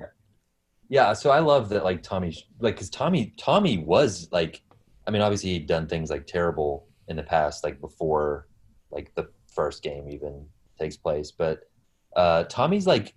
Yeah, 0.88 1.11
so 1.11 1.30
I 1.30 1.39
love 1.39 1.68
that 1.70 1.84
like 1.84 2.01
Tommy 2.01 2.34
like 2.59 2.78
cuz 2.78 2.89
Tommy 2.89 3.34
Tommy 3.38 3.80
was 3.80 4.30
like 4.32 4.64
I 5.05 5.11
mean 5.11 5.22
obviously 5.22 5.49
he'd 5.49 5.68
done 5.68 5.88
things 5.88 6.09
like 6.09 6.26
terrible 6.26 6.88
in 7.09 7.18
the 7.18 7.24
past 7.24 7.66
like 7.66 7.82
before 7.82 8.47
like 8.91 9.14
the 9.16 9.28
first 9.47 9.84
game 9.84 10.07
even 10.07 10.47
takes 10.80 10.95
place, 10.95 11.32
but 11.32 11.70
uh 12.16 12.45
Tommy's 12.45 12.88
like 12.88 13.14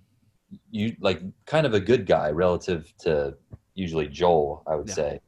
you 0.73 0.97
like 0.99 1.23
kind 1.45 1.67
of 1.67 1.75
a 1.75 1.81
good 1.81 2.05
guy 2.05 2.31
relative 2.31 2.93
to 2.99 3.37
usually 3.75 4.09
Joel, 4.09 4.65
I 4.67 4.75
would 4.75 4.89
yeah. 4.89 4.95
say. 4.95 5.21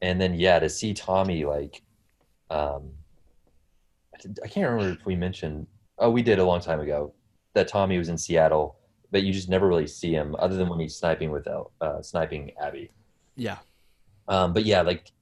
And 0.00 0.20
then 0.20 0.34
yeah, 0.34 0.58
to 0.58 0.68
see 0.68 0.94
Tommy 0.94 1.44
like 1.44 1.80
um 2.50 2.90
I 4.44 4.48
can't 4.48 4.68
remember 4.68 4.98
if 4.98 5.06
we 5.06 5.14
mentioned 5.14 5.68
oh 5.98 6.10
we 6.10 6.22
did 6.22 6.40
a 6.40 6.44
long 6.44 6.60
time 6.60 6.80
ago 6.80 7.14
that 7.54 7.68
Tommy 7.68 7.98
was 7.98 8.08
in 8.08 8.18
Seattle 8.18 8.76
but 9.12 9.22
you 9.22 9.32
just 9.32 9.48
never 9.48 9.68
really 9.68 9.86
see 9.86 10.12
him 10.12 10.34
other 10.38 10.56
than 10.56 10.68
when 10.68 10.80
he's 10.80 10.96
sniping 10.96 11.30
with 11.30 11.46
uh, 11.46 12.02
sniping 12.02 12.50
Abby. 12.60 12.90
Yeah. 13.36 13.58
Um, 14.26 14.54
but 14.54 14.64
yeah, 14.64 14.80
like 14.80 15.12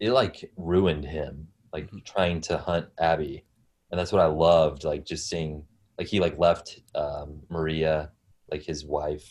it 0.00 0.10
like 0.10 0.50
ruined 0.56 1.04
him, 1.04 1.46
like 1.72 1.86
mm-hmm. 1.86 1.98
trying 2.04 2.40
to 2.42 2.56
hunt 2.56 2.86
Abby, 2.98 3.44
and 3.90 4.00
that's 4.00 4.10
what 4.10 4.22
I 4.22 4.26
loved, 4.26 4.84
like 4.84 5.04
just 5.04 5.28
seeing 5.28 5.62
like 5.98 6.08
he 6.08 6.20
like 6.20 6.38
left 6.38 6.80
um, 6.94 7.40
Maria, 7.50 8.10
like 8.50 8.62
his 8.62 8.84
wife, 8.84 9.30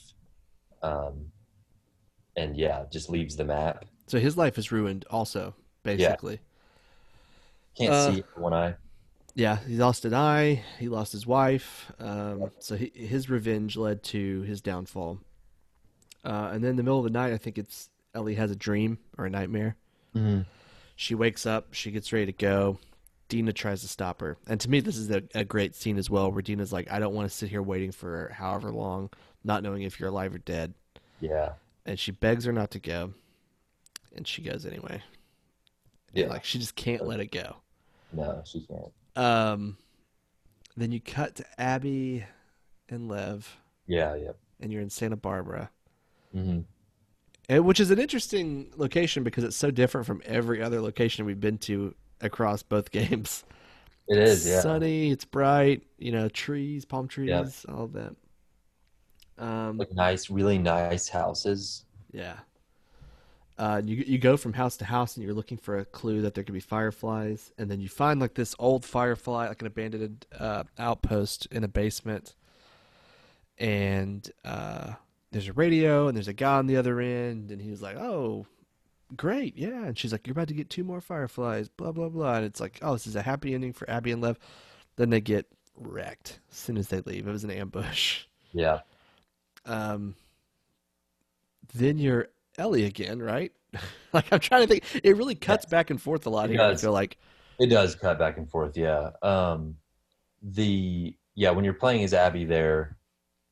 um, 0.84 1.26
and 2.38 2.56
yeah, 2.56 2.84
just 2.92 3.10
leaves 3.10 3.36
the 3.36 3.46
map. 3.46 3.86
So 4.06 4.20
his 4.20 4.38
life 4.38 4.60
is 4.60 4.72
ruined, 4.72 5.06
also 5.10 5.56
basically. 5.84 6.40
Yeah. 7.76 7.88
Can't 7.88 7.94
uh, 7.94 8.14
see 8.14 8.24
one 8.36 8.54
eye 8.54 8.76
yeah, 9.34 9.58
he 9.68 9.76
lost 9.76 10.06
an 10.06 10.14
eye. 10.14 10.64
He 10.80 10.90
lost 10.90 11.12
his 11.12 11.26
wife. 11.26 11.92
Um, 12.00 12.52
so 12.60 12.76
he, 12.76 12.92
his 12.94 13.30
revenge 13.30 13.78
led 13.78 14.04
to 14.04 14.42
his 14.42 14.62
downfall. 14.62 15.20
Uh, 16.24 16.52
and 16.54 16.64
then 16.64 16.72
in 16.72 16.76
the 16.76 16.84
middle 16.84 17.00
of 17.00 17.04
the 17.04 17.10
night, 17.10 17.34
I 17.34 17.38
think 17.38 17.58
it's 17.58 17.90
Ellie 18.14 18.36
has 18.36 18.52
a 18.52 18.56
dream 18.56 19.00
or 19.18 19.26
a 19.26 19.30
nightmare. 19.30 19.76
Mm-hmm. 20.16 20.42
She 20.96 21.16
wakes 21.16 21.46
up. 21.46 21.74
She 21.74 21.92
gets 21.92 22.12
ready 22.14 22.28
to 22.28 22.32
go. 22.32 22.78
Dina 23.30 23.54
tries 23.54 23.82
to 23.82 23.88
stop 23.88 24.20
her. 24.20 24.38
And 24.46 24.60
to 24.60 24.70
me, 24.70 24.82
this 24.82 24.98
is 24.98 25.10
a, 25.10 25.24
a 25.34 25.46
great 25.46 25.74
scene 25.74 25.98
as 25.98 26.10
well, 26.10 26.32
where 26.32 26.42
Dina's 26.42 26.74
like, 26.74 26.92
"I 26.92 27.00
don't 27.00 27.16
want 27.16 27.30
to 27.30 27.36
sit 27.36 27.50
here 27.50 27.62
waiting 27.62 27.92
for 27.92 28.30
however 28.36 28.72
long, 28.72 29.10
not 29.44 29.64
knowing 29.64 29.84
if 29.84 30.00
you're 30.00 30.10
alive 30.10 30.36
or 30.36 30.40
dead." 30.40 30.74
Yeah. 31.22 31.54
And 31.86 31.98
she 31.98 32.12
begs 32.12 32.44
her 32.46 32.52
not 32.52 32.72
to 32.72 32.80
go, 32.80 33.14
and 34.16 34.28
she 34.28 34.42
goes 34.42 34.66
anyway. 34.66 35.02
Yeah. 36.14 36.28
like 36.28 36.44
she 36.44 36.60
just 36.60 36.76
can't 36.76 37.08
let 37.08 37.22
it 37.22 37.32
go. 37.32 37.56
No, 38.12 38.42
she 38.46 38.62
can't. 38.62 38.92
Um, 39.16 39.78
then 40.78 40.92
you 40.92 41.00
cut 41.00 41.36
to 41.36 41.46
Abby 41.58 42.26
and 42.90 43.08
Lev. 43.08 43.58
Yeah, 43.88 44.16
yeah. 44.16 44.32
And 44.60 44.72
you're 44.72 44.82
in 44.82 44.90
Santa 44.90 45.18
Barbara. 45.18 45.70
Mm-hmm. 46.36 46.62
And, 47.50 47.66
which 47.66 47.80
is 47.80 47.92
an 47.92 48.00
interesting 48.00 48.72
location 48.78 49.24
because 49.24 49.44
it's 49.44 49.56
so 49.56 49.72
different 49.72 50.08
from 50.08 50.22
every 50.26 50.62
other 50.62 50.82
location 50.82 51.26
we've 51.26 51.40
been 51.40 51.58
to 51.60 51.94
across 52.22 52.64
both 52.64 52.92
games. 52.92 53.44
It 54.08 54.18
is, 54.18 54.48
yeah. 54.48 54.62
Sunny, 54.62 55.12
it's 55.12 55.26
bright, 55.26 55.84
you 55.98 56.12
know, 56.12 56.28
trees, 56.30 56.86
palm 56.86 57.08
trees, 57.08 57.30
yeah. 57.30 57.74
all 57.74 57.86
of 57.86 57.94
that. 57.94 58.16
Um, 59.38 59.78
like 59.78 59.92
nice, 59.94 60.30
really 60.30 60.58
nice 60.58 61.08
houses. 61.08 61.86
Yeah. 62.12 62.36
Uh, 63.62 63.80
you 63.86 64.04
you 64.08 64.18
go 64.18 64.38
from 64.38 64.54
house 64.54 64.76
to 64.76 64.86
house 64.86 65.16
and 65.16 65.24
you're 65.24 65.36
looking 65.36 65.56
for 65.60 65.78
a 65.78 65.86
clue 65.86 66.24
that 66.24 66.34
there 66.34 66.44
could 66.44 66.56
be 66.56 66.60
fireflies, 66.60 67.54
and 67.60 67.70
then 67.70 67.80
you 67.80 67.88
find 67.88 68.20
like 68.20 68.34
this 68.34 68.56
old 68.58 68.84
firefly, 68.84 69.48
like 69.48 69.62
an 69.62 69.68
abandoned 69.68 70.26
uh, 70.40 70.64
outpost 70.80 71.46
in 71.52 71.64
a 71.64 71.68
basement, 71.68 72.34
and 73.60 74.32
uh, 74.44 74.94
there's 75.30 75.48
a 75.48 75.54
radio 75.54 76.08
and 76.08 76.18
there's 76.18 76.28
a 76.28 76.34
guy 76.34 76.58
on 76.58 76.66
the 76.66 76.76
other 76.76 77.00
end, 77.00 77.52
and 77.52 77.62
he's 77.62 77.84
like, 77.84 77.98
"Oh, 77.98 78.48
great, 79.16 79.56
yeah," 79.56 79.86
and 79.86 79.96
she's 79.96 80.12
like, 80.12 80.26
"You're 80.26 80.32
about 80.32 80.48
to 80.48 80.56
get 80.56 80.72
two 80.72 80.84
more 80.84 81.00
fireflies," 81.00 81.70
blah 81.70 81.92
blah 81.92 82.10
blah, 82.10 82.38
and 82.38 82.46
it's 82.46 82.60
like, 82.60 82.80
"Oh, 82.82 82.94
this 82.94 83.06
is 83.06 83.16
a 83.16 83.22
happy 83.22 83.54
ending 83.54 83.74
for 83.74 83.88
Abby 83.88 84.12
and 84.12 84.24
Lev." 84.24 84.40
Then 84.96 85.12
they 85.12 85.22
get 85.22 85.46
wrecked 85.78 86.40
as 86.52 86.58
soon 86.58 86.78
as 86.78 86.88
they 86.88 87.02
leave. 87.02 87.28
It 87.28 87.32
was 87.32 87.44
an 87.44 87.52
ambush. 87.52 88.24
Yeah. 88.54 88.80
Um. 89.68 90.16
Then 91.76 92.00
you're 92.00 92.28
Ellie 92.58 92.86
again, 92.86 93.22
right? 93.22 93.52
like 94.14 94.32
I'm 94.32 94.40
trying 94.40 94.62
to 94.62 94.68
think. 94.68 94.84
It 95.04 95.16
really 95.16 95.36
cuts 95.36 95.66
back 95.66 95.90
and 95.90 96.02
forth 96.02 96.26
a 96.26 96.30
lot 96.30 96.46
it 96.46 96.54
here. 96.54 96.58
Does. 96.60 96.80
I 96.80 96.82
feel 96.82 96.94
like 96.94 97.18
it 97.60 97.68
does 97.68 97.96
cut 97.96 98.20
back 98.20 98.38
and 98.38 98.50
forth. 98.50 98.76
Yeah. 98.78 99.12
Um, 99.22 99.76
the 100.42 101.16
yeah 101.36 101.52
when 101.52 101.64
you're 101.64 101.74
playing 101.74 102.04
as 102.04 102.14
Abby 102.14 102.46
there, 102.46 102.98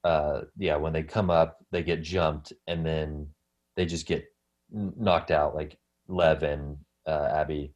uh, 0.03 0.41
yeah 0.57 0.75
when 0.75 0.93
they 0.93 1.03
come 1.03 1.29
up 1.29 1.57
they 1.71 1.83
get 1.83 2.01
jumped 2.01 2.53
and 2.67 2.85
then 2.85 3.27
they 3.75 3.85
just 3.85 4.07
get 4.07 4.25
knocked 4.71 5.31
out 5.31 5.55
like 5.55 5.77
Lev 6.07 6.43
and 6.43 6.77
uh, 7.07 7.29
Abby, 7.31 7.73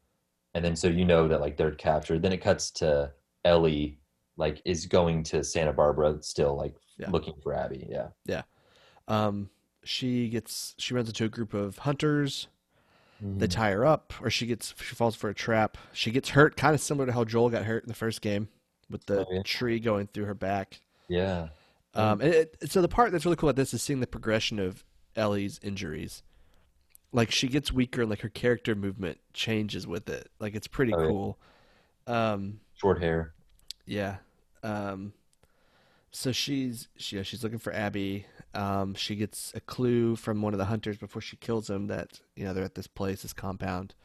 and 0.54 0.64
then 0.64 0.76
so 0.76 0.88
you 0.88 1.06
know 1.06 1.28
that 1.28 1.42
like 1.42 1.58
they're 1.58 1.72
captured. 1.72 2.22
Then 2.22 2.34
it 2.34 2.42
cuts 2.42 2.72
to 2.72 3.12
Ellie 3.46 4.00
like 4.38 4.62
is 4.66 4.86
going 4.86 5.24
to 5.24 5.44
Santa 5.44 5.72
Barbara 5.74 6.18
still 6.22 6.56
like 6.56 6.76
yeah. 6.98 7.10
looking 7.10 7.36
for 7.42 7.54
Abby. 7.54 7.88
Yeah. 7.90 8.08
Yeah. 8.26 8.42
Um, 9.08 9.50
she 9.84 10.30
gets 10.30 10.76
she 10.78 10.94
runs 10.94 11.08
into 11.08 11.26
a 11.26 11.30
group 11.30 11.54
of 11.54 11.80
hunters. 11.80 12.48
Mm-hmm. 13.24 13.40
They 13.40 13.48
tie 13.48 13.72
her 13.72 13.86
up, 13.86 14.14
or 14.22 14.30
she 14.30 14.46
gets 14.46 14.74
she 14.82 14.96
falls 14.96 15.16
for 15.16 15.30
a 15.30 15.34
trap. 15.34 15.78
She 15.94 16.12
gets 16.12 16.30
hurt, 16.30 16.58
kind 16.58 16.74
of 16.74 16.82
similar 16.82 17.06
to 17.06 17.14
how 17.14 17.24
Joel 17.24 17.50
got 17.50 17.66
hurt 17.66 17.84
in 17.84 17.88
the 17.88 17.96
first 17.96 18.22
game, 18.22 18.50
with 18.90 19.06
the 19.06 19.26
oh, 19.26 19.28
yeah. 19.32 19.42
tree 19.44 19.80
going 19.80 20.08
through 20.08 20.26
her 20.26 20.34
back. 20.34 20.82
Yeah. 21.08 21.50
Um, 21.96 22.22
and 22.22 22.34
it, 22.34 22.58
so 22.66 22.82
the 22.82 22.88
part 22.88 23.12
that's 23.12 23.26
really 23.26 23.38
cool 23.38 23.50
about 23.50 23.56
this 23.56 23.74
is 23.74 23.82
seeing 23.82 24.00
the 24.00 24.08
progression 24.08 24.60
of 24.60 24.84
Ellie's 25.16 25.60
injuries. 25.62 26.24
Like 27.12 27.32
she 27.32 27.48
gets 27.48 27.72
weaker, 27.72 28.02
and 28.02 28.10
like 28.10 28.22
her 28.22 28.30
character 28.30 28.74
movement 28.74 29.20
changes 29.34 29.86
with 29.86 30.10
it. 30.10 30.30
Like 30.40 30.56
it's 30.56 30.68
pretty 30.68 30.94
oh, 30.94 31.08
cool. 31.08 31.38
Yeah. 32.08 32.32
Um, 32.32 32.60
Short 32.76 33.02
hair. 33.02 33.34
Yeah. 33.86 34.18
Um, 34.64 35.14
so 36.12 36.32
she's 36.32 36.88
she, 36.98 37.22
she's 37.24 37.44
looking 37.44 37.60
for 37.60 37.74
Abby. 37.74 38.26
Um, 38.54 38.94
she 38.94 39.16
gets 39.16 39.52
a 39.56 39.60
clue 39.60 40.16
from 40.16 40.42
one 40.42 40.54
of 40.54 40.60
the 40.60 40.66
hunters 40.66 40.98
before 40.98 41.22
she 41.22 41.38
kills 41.38 41.70
him 41.70 41.88
that 41.88 42.20
you 42.36 42.46
know 42.46 42.54
they're 42.54 42.64
at 42.64 42.76
this 42.76 42.88
place, 42.88 43.24
this 43.24 43.34
compound. 43.34 43.96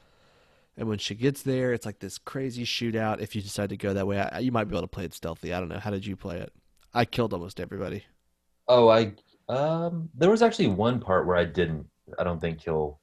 And 0.77 0.89
when 0.89 0.99
she 0.99 1.15
gets 1.15 1.43
there, 1.43 1.73
it's 1.73 1.85
like 1.85 1.99
this 1.99 2.19
crazy 2.19 2.65
shootout. 2.65 3.21
If 3.21 3.35
you 3.35 3.43
decide 3.43 3.71
to 3.71 3.77
go 3.77 3.95
that 3.95 4.07
way, 4.07 4.21
I, 4.21 4.39
you 4.39 4.53
might 4.53 4.65
be 4.65 4.75
able 4.75 4.83
to 4.83 4.87
play 4.87 5.05
it 5.05 5.13
stealthy. 5.13 5.53
I 5.53 5.59
don't 5.59 5.69
know. 5.69 5.79
How 5.81 5.91
did 5.91 6.07
you 6.07 6.15
play 6.17 6.39
it? 6.39 6.53
I 6.95 7.05
killed 7.05 7.33
almost 7.33 7.61
everybody. 7.61 8.05
Oh, 8.69 8.89
I 8.89 9.13
um, 9.49 10.09
there 10.15 10.31
was 10.31 10.43
actually 10.43 10.69
one 10.69 11.01
part 11.01 11.27
where 11.27 11.37
I 11.37 11.45
didn't. 11.45 11.87
I 12.19 12.25
don't 12.25 12.41
think 12.41 12.61
kill 12.61 13.01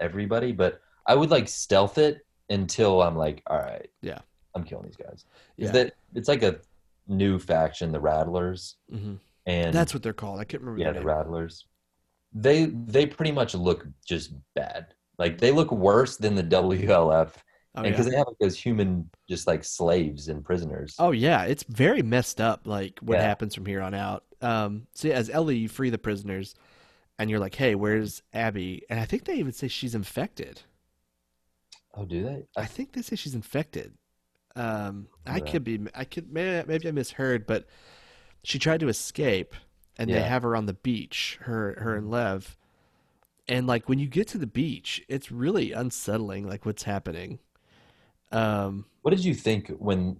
everybody, 0.00 0.52
but 0.52 0.80
I 1.06 1.14
would 1.14 1.30
like 1.30 1.48
stealth 1.48 1.98
it 1.98 2.26
until 2.50 3.02
I'm 3.02 3.16
like, 3.16 3.42
all 3.46 3.58
right, 3.58 3.88
yeah, 4.00 4.18
I'm 4.54 4.64
killing 4.64 4.86
these 4.86 4.96
guys. 4.96 5.26
Yeah. 5.56 5.70
that 5.72 5.94
it's 6.14 6.28
like 6.28 6.42
a 6.42 6.60
new 7.06 7.38
faction, 7.38 7.92
the 7.92 8.00
Rattlers. 8.00 8.76
Mm-hmm 8.92 9.14
and 9.48 9.72
that's 9.72 9.94
what 9.94 10.02
they're 10.02 10.12
called. 10.12 10.40
I 10.40 10.44
can't 10.44 10.62
remember. 10.62 10.82
Yeah, 10.82 10.92
the 10.92 11.04
Rattlers. 11.04 11.66
They 12.34 12.66
they 12.66 13.06
pretty 13.06 13.32
much 13.32 13.54
look 13.54 13.86
just 14.06 14.32
bad. 14.54 14.94
Like 15.18 15.38
they 15.38 15.50
look 15.50 15.72
worse 15.72 16.18
than 16.18 16.34
the 16.34 16.44
WLF, 16.44 17.30
oh, 17.74 17.82
because 17.82 18.06
yeah. 18.06 18.10
they 18.10 18.16
have 18.18 18.26
like 18.26 18.36
those 18.40 18.58
human, 18.58 19.08
just 19.28 19.46
like 19.46 19.64
slaves 19.64 20.28
and 20.28 20.44
prisoners. 20.44 20.94
Oh 20.98 21.12
yeah, 21.12 21.44
it's 21.44 21.64
very 21.64 22.02
messed 22.02 22.40
up. 22.40 22.66
Like 22.66 22.98
what 23.00 23.18
yeah. 23.18 23.24
happens 23.24 23.54
from 23.54 23.64
here 23.64 23.80
on 23.80 23.94
out. 23.94 24.24
Um, 24.42 24.86
so 24.94 25.08
as 25.08 25.30
Ellie, 25.30 25.56
you 25.56 25.68
free 25.68 25.88
the 25.88 25.98
prisoners, 25.98 26.54
and 27.18 27.30
you're 27.30 27.40
like, 27.40 27.54
"Hey, 27.54 27.74
where's 27.74 28.22
Abby?" 28.34 28.84
And 28.90 29.00
I 29.00 29.06
think 29.06 29.24
they 29.24 29.36
even 29.36 29.52
say 29.52 29.68
she's 29.68 29.94
infected. 29.94 30.60
Oh, 31.94 32.04
do 32.04 32.22
they? 32.22 32.44
I 32.54 32.66
think 32.66 32.92
they 32.92 33.02
say 33.02 33.16
she's 33.16 33.34
infected. 33.34 33.94
Um, 34.54 35.06
I 35.24 35.40
could 35.40 35.62
be, 35.62 35.80
I 35.94 36.04
could, 36.04 36.32
maybe, 36.32 36.66
maybe 36.66 36.88
I 36.88 36.90
misheard, 36.90 37.46
but 37.46 37.66
she 38.42 38.58
tried 38.58 38.80
to 38.80 38.88
escape 38.88 39.54
and 39.96 40.08
yeah. 40.08 40.16
they 40.16 40.22
have 40.22 40.42
her 40.42 40.54
on 40.54 40.66
the 40.66 40.74
beach 40.74 41.38
her 41.42 41.76
her 41.80 41.96
and 41.96 42.10
lev. 42.10 42.56
And 43.48 43.66
like 43.66 43.88
when 43.88 43.98
you 43.98 44.06
get 44.06 44.28
to 44.28 44.38
the 44.38 44.46
beach 44.46 45.02
it's 45.08 45.32
really 45.32 45.72
unsettling 45.72 46.46
like 46.46 46.64
what's 46.64 46.84
happening. 46.84 47.38
Um 48.32 48.86
what 49.02 49.10
did 49.10 49.24
you 49.24 49.34
think 49.34 49.68
when 49.78 50.18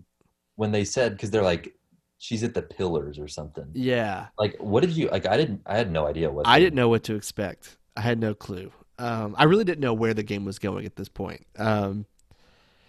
when 0.57 0.73
they 0.73 0.85
said 0.85 1.13
because 1.13 1.31
they're 1.31 1.43
like 1.43 1.75
she's 2.19 2.43
at 2.43 2.55
the 2.55 2.63
pillars 2.63 3.19
or 3.19 3.29
something. 3.29 3.67
Yeah. 3.73 4.27
Like 4.39 4.57
what 4.59 4.81
did 4.81 4.91
you 4.91 5.09
like 5.09 5.27
i 5.27 5.37
didn't 5.37 5.63
i 5.67 5.77
had 5.77 5.93
no 5.93 6.07
idea 6.07 6.31
what 6.31 6.47
i 6.47 6.59
didn't 6.59 6.75
know 6.75 6.89
what 6.89 7.05
to 7.05 7.15
expect. 7.15 7.77
I 7.97 8.01
had 8.01 8.19
no 8.19 8.35
clue. 8.35 8.73
Um 8.99 9.35
i 9.39 9.45
really 9.45 9.65
didn't 9.65 9.81
know 9.81 9.95
where 9.95 10.15
the 10.15 10.23
game 10.23 10.45
was 10.45 10.59
going 10.59 10.85
at 10.87 10.97
this 10.97 11.09
point. 11.09 11.47
Um 11.57 12.07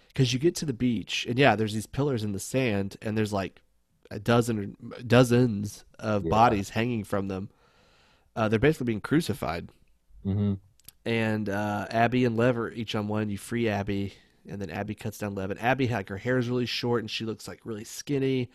because 0.08 0.32
you 0.32 0.40
get 0.40 0.56
to 0.56 0.64
the 0.66 0.72
beach 0.72 1.24
and 1.28 1.38
yeah 1.38 1.54
there's 1.54 1.72
these 1.72 1.86
pillars 1.86 2.24
in 2.24 2.32
the 2.32 2.40
sand 2.40 2.96
and 3.00 3.16
there's 3.16 3.32
like 3.32 3.62
a 4.10 4.18
dozen 4.18 4.76
dozens 5.06 5.84
of 5.98 6.24
yeah. 6.24 6.30
bodies 6.30 6.70
hanging 6.70 7.04
from 7.04 7.28
them. 7.28 7.50
Uh, 8.34 8.48
they're 8.48 8.58
basically 8.58 8.86
being 8.86 9.00
crucified. 9.00 9.68
Mm-hmm. 10.24 10.54
And 11.04 11.48
uh, 11.48 11.86
Abby 11.90 12.24
and 12.24 12.36
Lev 12.36 12.58
are 12.58 12.70
each 12.70 12.94
on 12.94 13.08
one. 13.08 13.30
You 13.30 13.38
free 13.38 13.68
Abby, 13.68 14.14
and 14.48 14.60
then 14.60 14.70
Abby 14.70 14.94
cuts 14.94 15.18
down 15.18 15.34
Lev. 15.34 15.50
And 15.50 15.60
Abby, 15.60 15.88
like 15.88 16.08
her 16.08 16.16
hair 16.16 16.38
is 16.38 16.48
really 16.48 16.66
short, 16.66 17.02
and 17.02 17.10
she 17.10 17.24
looks 17.24 17.48
like 17.48 17.60
really 17.64 17.84
skinny, 17.84 18.50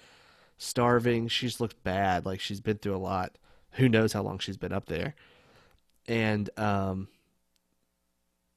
starving. 0.58 1.28
She 1.28 1.48
just 1.48 1.60
looks 1.60 1.76
bad, 1.84 2.26
like 2.26 2.40
she's 2.40 2.62
been 2.62 2.78
through 2.78 2.96
a 2.96 2.98
lot. 2.98 3.38
Who 3.72 3.90
knows 3.90 4.14
how 4.14 4.22
long 4.22 4.40
she's 4.40 4.58
been 4.58 4.72
up 4.72 4.86
there? 4.86 5.16
and 6.08 6.50
um, 6.58 7.08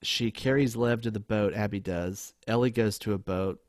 she 0.02 0.30
carries 0.30 0.76
Lev 0.76 1.02
to 1.02 1.10
the 1.10 1.20
boat. 1.20 1.54
Abby 1.54 1.80
does. 1.80 2.34
Ellie 2.46 2.70
goes 2.70 2.98
to 3.00 3.12
a 3.12 3.18
boat, 3.18 3.60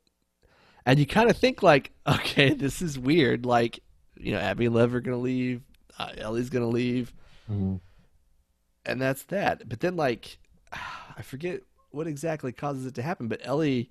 and 0.90 1.00
you 1.00 1.06
kind 1.06 1.30
of 1.30 1.38
think 1.38 1.62
like, 1.64 1.92
okay, 2.08 2.54
this 2.54 2.82
is 2.82 2.98
weird. 3.00 3.46
Like, 3.46 3.80
you 4.18 4.32
know, 4.34 4.40
Abby 4.40 4.66
and 4.66 4.76
Lev 4.76 4.94
are 4.96 5.02
gonna 5.02 5.18
leave. 5.18 5.62
Uh, 5.98 6.12
Ellie's 6.18 6.50
gonna 6.50 6.68
leave, 6.68 7.14
Mm-hmm. 7.52 7.76
and 8.86 9.02
that's 9.02 9.24
that. 9.24 9.68
But 9.68 9.80
then, 9.80 9.96
like, 9.96 10.38
I 10.74 11.22
forget 11.22 11.62
what 11.92 12.08
exactly 12.08 12.52
causes 12.52 12.86
it 12.86 12.96
to 12.96 13.02
happen. 13.02 13.28
But 13.28 13.42
Ellie, 13.44 13.90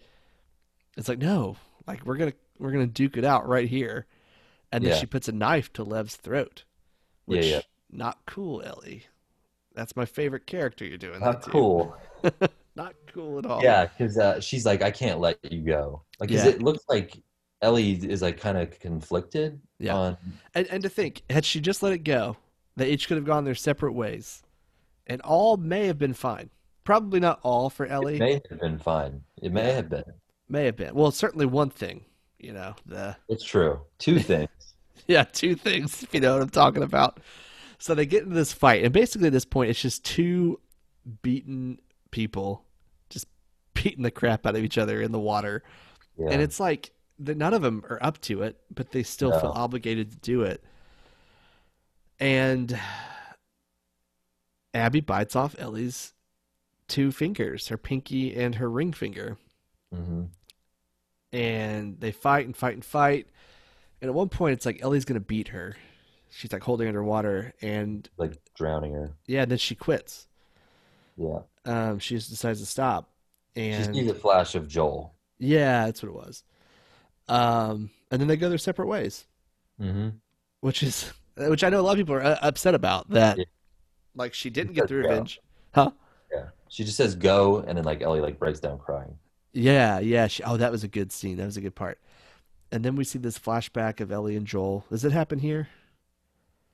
it's 0.97 1.09
like, 1.09 1.19
no, 1.19 1.57
like 1.87 2.05
we're 2.07 2.16
gonna 2.16 2.33
we're 2.59 2.73
gonna 2.73 2.87
duke 2.87 3.16
it 3.16 3.25
out 3.25 3.49
right 3.49 3.69
here, 3.69 4.07
and 4.73 4.83
then 4.85 4.93
Yeah. 4.93 4.99
she 4.99 5.07
puts 5.07 5.29
a 5.29 5.33
knife 5.33 5.73
to 5.75 5.85
Lev's 5.85 6.16
throat. 6.16 6.65
Yeah, 7.27 7.37
Which, 7.37 7.47
yeah. 7.47 7.61
Not 7.91 8.19
cool, 8.27 8.62
Ellie. 8.65 9.05
That's 9.75 9.95
my 9.97 10.05
favorite 10.07 10.47
character 10.47 10.85
you're 10.85 10.99
doing. 10.99 11.20
Not 11.20 11.43
cool. 11.43 11.97
Not 12.79 12.95
cool 13.13 13.39
at 13.41 13.45
all. 13.47 13.63
Yeah, 13.63 13.87
because 13.87 14.17
uh, 14.17 14.41
she's 14.41 14.65
like, 14.65 14.83
I 14.83 14.91
can't 14.91 15.19
let 15.21 15.39
you 15.53 15.61
go. 15.63 16.03
Like, 16.21 16.31
Yeah. 16.31 16.47
it 16.47 16.63
looks 16.63 16.85
like 16.89 17.21
Ellie 17.61 17.93
is 17.93 18.23
like 18.23 18.39
kind 18.41 18.57
of 18.57 18.79
conflicted 18.79 19.61
Yeah. 19.81 19.97
on. 19.97 20.17
And, 20.55 20.67
and 20.69 20.83
to 20.85 20.89
think, 20.89 21.23
had 21.29 21.45
she 21.45 21.61
just 21.61 21.83
let 21.83 21.93
it 21.93 22.05
go, 22.05 22.37
they 22.77 22.89
each 22.91 23.09
could 23.09 23.17
have 23.17 23.27
gone 23.27 23.45
their 23.45 23.57
separate 23.57 23.93
ways, 23.95 24.45
and 25.09 25.21
all 25.23 25.57
may 25.57 25.87
have 25.89 25.99
been 25.99 26.15
fine. 26.15 26.51
Probably 26.85 27.19
not 27.21 27.41
all 27.43 27.69
for 27.69 27.85
Ellie. 27.85 28.15
It 28.17 28.21
may 28.21 28.41
have 28.49 28.61
been 28.61 28.79
fine. 28.79 29.23
It 29.43 29.53
may 29.53 29.73
have 29.73 29.89
been. 29.89 30.05
May 30.49 30.65
have 30.67 30.77
been. 30.77 30.95
Well, 30.95 31.11
certainly 31.11 31.47
one 31.47 31.71
thing. 31.71 32.05
You 32.39 32.53
know 32.53 32.77
the 32.87 33.17
It's 33.29 33.43
true. 33.43 33.81
Two 33.99 34.21
things. 34.31 34.49
yeah 35.09 35.25
two 35.25 35.57
things. 35.57 36.03
If 36.05 36.15
you 36.15 36.21
know 36.21 36.35
what 36.35 36.43
I'm 36.43 36.49
talking 36.51 36.85
about. 36.85 37.19
So 37.81 37.97
they 37.97 38.07
get 38.07 38.23
into 38.23 38.37
this 38.37 38.53
fight, 38.53 38.85
and 38.85 38.93
basically 38.93 39.27
at 39.27 39.33
this 39.33 39.45
point, 39.45 39.71
it's 39.71 39.83
just 39.83 40.05
two 40.05 40.61
beaten 41.23 41.81
people 42.13 42.65
beating 43.83 44.03
the 44.03 44.11
crap 44.11 44.47
out 44.47 44.57
of 44.57 44.65
each 44.65 44.79
other 44.79 45.01
in 45.01 45.13
the 45.13 45.19
water. 45.19 45.63
Yeah. 46.19 46.29
And 46.31 46.43
it's 46.43 46.59
like 46.61 46.93
that 47.21 47.37
none 47.37 47.55
of 47.55 47.63
them 47.63 47.85
are 47.89 47.99
up 48.03 48.21
to 48.23 48.43
it, 48.43 48.59
but 48.75 48.93
they 48.93 49.03
still 49.03 49.39
feel 49.39 49.53
obligated 49.55 50.11
to 50.13 50.19
do 50.19 50.43
it. 50.43 50.63
And 52.21 52.79
Abby 54.75 55.01
bites 55.01 55.37
off 55.37 55.55
Ellie's 55.59 56.15
two 56.89 57.13
fingers, 57.13 57.69
her 57.69 57.77
pinky 57.77 58.35
and 58.35 58.57
her 58.57 58.71
ring 58.71 58.93
finger. 58.93 59.37
hmm 59.95 60.25
And 61.33 62.01
they 62.01 62.13
fight 62.13 62.47
and 62.47 62.57
fight 62.57 62.75
and 62.75 62.85
fight. 62.85 63.29
And 64.01 64.09
at 64.09 64.15
one 64.15 64.29
point, 64.29 64.55
it's 64.55 64.67
like 64.67 64.81
Ellie's 64.83 65.05
going 65.05 65.21
to 65.21 65.27
beat 65.27 65.49
her. 65.49 65.77
She's 66.31 66.53
like 66.53 66.63
holding 66.63 66.89
underwater. 66.89 67.53
And 67.61 68.09
like 68.17 68.39
drowning 68.55 68.93
her. 68.95 69.13
yeah, 69.27 69.43
and 69.43 69.51
then 69.51 69.59
she 69.59 69.75
quits. 69.75 70.29
Yeah. 71.17 71.41
Um, 71.65 71.99
she 71.99 72.15
just 72.15 72.31
decides 72.31 72.61
to 72.61 72.67
stop. 72.67 73.11
She 73.59 73.70
And 73.70 73.94
sees 73.94 74.10
a 74.10 74.14
flash 74.14 74.55
of 74.55 74.68
Joel. 74.68 75.14
yeah, 75.39 75.86
that's 75.86 76.02
what 76.02 76.10
it 76.10 76.14
was. 76.14 76.44
Um, 77.28 77.90
and 78.10 78.20
then 78.20 78.28
they 78.28 78.36
go 78.36 78.48
their 78.48 78.59
separate 78.59 78.86
ways. 78.86 79.26
Mm-hmm. 79.80 80.09
which 80.60 80.82
is 80.82 81.12
which 81.36 81.62
I 81.62 81.68
know 81.68 81.78
a 81.78 81.82
lot 81.82 81.93
of 81.93 81.98
people 81.98 82.16
are 82.16 82.22
uh, 82.22 82.39
upset 82.43 82.74
about 82.74 83.10
that. 83.10 83.39
Yeah. 83.39 83.44
Like 84.16 84.35
she 84.35 84.51
didn't 84.51 84.72
get 84.74 84.89
the 84.89 84.97
revenge, 84.97 85.40
huh? 85.72 85.93
Yeah. 86.32 86.47
She 86.68 86.82
just 86.85 86.97
says 86.97 87.14
go, 87.14 87.59
and 87.59 87.78
then 87.78 87.85
like 87.85 88.02
Ellie 88.02 88.20
like 88.20 88.39
breaks 88.40 88.59
down 88.60 88.78
crying. 88.78 89.16
Yeah, 89.52 90.01
yeah. 90.01 90.26
She, 90.26 90.43
oh, 90.43 90.56
that 90.56 90.72
was 90.72 90.82
a 90.85 90.89
good 90.89 91.12
scene. 91.12 91.36
That 91.36 91.47
was 91.47 91.56
a 91.56 91.60
good 91.60 91.74
part. 91.76 92.01
And 92.72 92.85
then 92.85 92.97
we 92.97 93.05
see 93.05 93.18
this 93.20 93.39
flashback 93.39 94.01
of 94.01 94.10
Ellie 94.12 94.35
and 94.36 94.47
Joel. 94.47 94.85
Does 94.90 95.05
it 95.05 95.12
happen 95.12 95.39
here? 95.39 95.68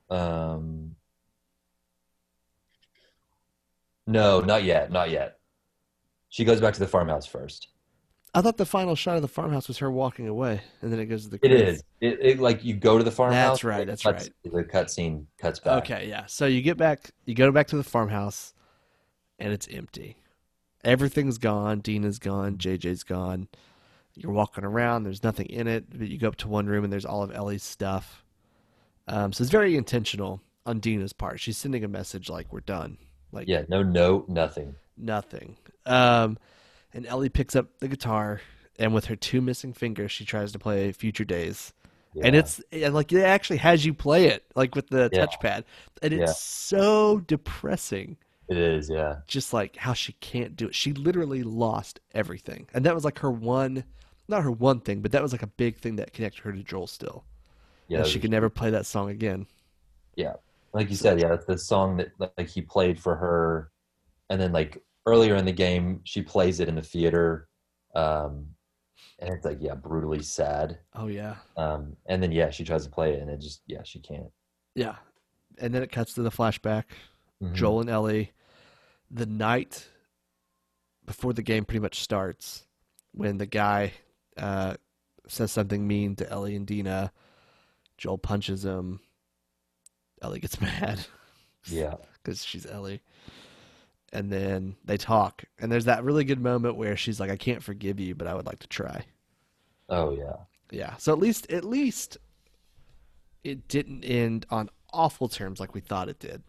Um. 0.08 0.96
No, 4.06 4.40
not 4.40 4.64
yet. 4.64 4.90
Not 4.90 5.10
yet. 5.10 5.38
She 6.34 6.42
goes 6.44 6.60
back 6.60 6.74
to 6.74 6.80
the 6.80 6.88
farmhouse 6.88 7.26
first. 7.26 7.68
I 8.34 8.40
thought 8.40 8.56
the 8.56 8.66
final 8.66 8.96
shot 8.96 9.14
of 9.14 9.22
the 9.22 9.28
farmhouse 9.28 9.68
was 9.68 9.78
her 9.78 9.88
walking 9.88 10.26
away, 10.26 10.60
and 10.82 10.92
then 10.92 10.98
it 10.98 11.06
goes 11.06 11.22
to 11.22 11.30
the 11.30 11.36
It 11.36 11.48
credits. 11.48 11.78
is. 11.78 11.84
It, 12.00 12.18
it 12.20 12.40
like 12.40 12.64
you 12.64 12.74
go 12.74 12.98
to 12.98 13.04
the 13.04 13.12
farmhouse. 13.12 13.58
That's 13.58 13.62
right, 13.62 13.86
that's 13.86 14.02
cuts- 14.02 14.30
The 14.42 14.64
cutscene 14.64 15.26
cuts 15.38 15.60
back. 15.60 15.84
Okay, 15.84 16.08
yeah. 16.08 16.26
So 16.26 16.46
you 16.46 16.60
get 16.60 16.76
back, 16.76 17.12
you 17.24 17.36
go 17.36 17.52
back 17.52 17.68
to 17.68 17.76
the 17.76 17.84
farmhouse, 17.84 18.52
and 19.38 19.52
it's 19.52 19.68
empty. 19.70 20.16
Everything's 20.84 21.38
gone. 21.38 21.78
Dina's 21.78 22.18
gone. 22.18 22.56
JJ's 22.58 23.04
gone. 23.04 23.46
You're 24.16 24.32
walking 24.32 24.64
around. 24.64 25.04
There's 25.04 25.22
nothing 25.22 25.46
in 25.46 25.68
it. 25.68 25.84
But 25.96 26.08
you 26.08 26.18
go 26.18 26.26
up 26.26 26.36
to 26.38 26.48
one 26.48 26.66
room, 26.66 26.82
and 26.82 26.92
there's 26.92 27.06
all 27.06 27.22
of 27.22 27.30
Ellie's 27.32 27.62
stuff. 27.62 28.24
Um, 29.06 29.32
so 29.32 29.42
it's 29.42 29.52
very 29.52 29.76
intentional 29.76 30.42
on 30.66 30.80
Dina's 30.80 31.12
part. 31.12 31.38
She's 31.38 31.56
sending 31.58 31.84
a 31.84 31.88
message 31.88 32.28
like 32.28 32.52
we're 32.52 32.58
done, 32.58 32.98
like 33.30 33.46
Yeah. 33.46 33.62
No 33.68 33.84
note. 33.84 34.28
Nothing. 34.28 34.74
Nothing. 34.96 35.56
Um, 35.86 36.38
and 36.92 37.06
Ellie 37.06 37.28
picks 37.28 37.56
up 37.56 37.78
the 37.80 37.88
guitar, 37.88 38.40
and 38.78 38.94
with 38.94 39.06
her 39.06 39.16
two 39.16 39.40
missing 39.40 39.72
fingers, 39.72 40.12
she 40.12 40.24
tries 40.24 40.52
to 40.52 40.58
play 40.58 40.92
"Future 40.92 41.24
Days." 41.24 41.72
and 42.22 42.36
it's 42.36 42.60
and 42.70 42.94
like 42.94 43.12
it 43.12 43.22
actually 43.22 43.56
has 43.56 43.84
you 43.84 43.92
play 43.92 44.26
it 44.28 44.44
like 44.54 44.76
with 44.76 44.86
the 44.88 45.10
Yeah. 45.12 45.26
touchpad 45.26 45.64
and 46.00 46.12
it's 46.14 46.30
Yeah. 46.30 46.34
so 46.36 47.18
depressing 47.26 48.16
It 48.48 48.56
is. 48.56 48.88
Yeah. 48.88 49.16
just 49.26 49.52
like 49.52 49.74
how 49.74 49.94
she 49.94 50.12
can't 50.12 50.54
do 50.54 50.68
it 50.68 50.76
she 50.76 50.92
literally 50.92 51.42
lost 51.42 51.98
everything 52.14 52.68
and 52.72 52.86
that 52.86 52.94
was 52.94 53.04
like 53.04 53.18
her 53.18 53.32
one 53.32 53.82
not 54.28 54.44
her 54.44 54.50
one 54.52 54.78
thing 54.78 55.00
but 55.00 55.10
that 55.10 55.22
was 55.22 55.32
like 55.32 55.42
a 55.42 55.48
big 55.48 55.76
thing 55.78 55.96
that 55.96 56.12
connected 56.12 56.42
her 56.42 56.52
to 56.52 56.62
joel 56.62 56.86
still 56.86 57.24
Yeah. 57.88 58.04
she 58.04 58.20
could 58.20 58.30
never 58.30 58.48
play 58.48 58.70
that 58.70 58.86
song 58.86 59.10
again 59.10 59.48
Yeah, 60.14 60.34
like 60.72 60.90
you 60.90 60.94
said, 60.96 61.18
yeah, 61.20 61.30
that's 61.30 61.46
the 61.46 61.58
song 61.58 61.96
that 61.96 62.12
like 62.38 62.48
he 62.48 62.62
played 62.62 62.96
for 63.00 63.16
her, 63.16 63.72
and 64.30 64.40
then 64.40 64.52
like 64.52 64.82
earlier 65.06 65.34
in 65.36 65.44
the 65.44 65.52
game, 65.52 66.00
she 66.04 66.22
plays 66.22 66.60
it 66.60 66.68
in 66.68 66.74
the 66.76 66.82
theater, 66.82 67.48
um, 67.94 68.46
and 69.18 69.30
it's 69.34 69.44
like 69.44 69.58
yeah, 69.60 69.74
brutally 69.74 70.22
sad. 70.22 70.78
oh 70.94 71.06
yeah. 71.08 71.36
Um, 71.56 71.96
and 72.06 72.22
then 72.22 72.32
yeah, 72.32 72.50
she 72.50 72.64
tries 72.64 72.84
to 72.84 72.90
play 72.90 73.14
it, 73.14 73.20
and 73.20 73.30
it 73.30 73.40
just 73.40 73.62
yeah, 73.66 73.82
she 73.84 74.00
can't. 74.00 74.30
yeah. 74.74 74.96
And 75.58 75.72
then 75.72 75.82
it 75.84 75.92
cuts 75.92 76.14
to 76.14 76.22
the 76.22 76.30
flashback. 76.30 76.84
Mhm. 77.42 77.54
joel 77.54 77.80
and 77.80 77.90
ellie 77.90 78.32
the 79.10 79.26
night 79.26 79.88
before 81.04 81.32
the 81.32 81.42
game 81.42 81.64
pretty 81.64 81.80
much 81.80 82.00
starts 82.00 82.66
when 83.12 83.38
the 83.38 83.46
guy 83.46 83.92
uh, 84.36 84.74
says 85.28 85.50
something 85.52 85.86
mean 85.86 86.14
to 86.16 86.30
ellie 86.30 86.54
and 86.56 86.66
dina 86.66 87.12
joel 87.98 88.18
punches 88.18 88.64
him. 88.64 89.00
Ellie 90.22 90.40
gets 90.40 90.60
mad. 90.60 91.04
Yeah, 91.66 91.94
because 92.22 92.44
she's 92.44 92.66
ellie 92.66 93.02
and 94.14 94.30
then 94.30 94.76
they 94.84 94.96
talk 94.96 95.44
and 95.58 95.70
there's 95.70 95.84
that 95.84 96.04
really 96.04 96.24
good 96.24 96.40
moment 96.40 96.76
where 96.76 96.96
she's 96.96 97.20
like 97.20 97.30
i 97.30 97.36
can't 97.36 97.62
forgive 97.62 98.00
you 98.00 98.14
but 98.14 98.26
i 98.26 98.34
would 98.34 98.46
like 98.46 98.58
to 98.58 98.68
try 98.68 99.04
oh 99.90 100.16
yeah, 100.16 100.36
yeah 100.70 100.96
so 100.96 101.12
at 101.12 101.18
least 101.18 101.50
at 101.50 101.64
least 101.64 102.16
it 103.42 103.68
didn't 103.68 104.04
end 104.04 104.46
on 104.50 104.70
awful 104.92 105.28
terms 105.28 105.60
like 105.60 105.74
we 105.74 105.80
thought 105.80 106.08
it 106.08 106.18
did 106.18 106.42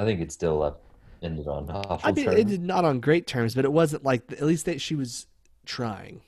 I 0.00 0.04
think 0.04 0.20
it 0.20 0.32
still 0.32 0.62
up 0.62 0.80
ended 1.22 1.46
on 1.46 1.70
awful 1.70 2.00
I 2.02 2.12
mean, 2.12 2.24
terms. 2.24 2.38
it 2.38 2.46
did 2.46 2.62
not 2.62 2.86
on 2.86 3.00
great 3.00 3.26
terms, 3.26 3.54
but 3.54 3.66
it 3.66 3.72
wasn't 3.72 4.02
like 4.02 4.32
at 4.32 4.42
least 4.42 4.64
that 4.64 4.80
she 4.80 4.94
was 4.94 5.26
trying. 5.66 6.22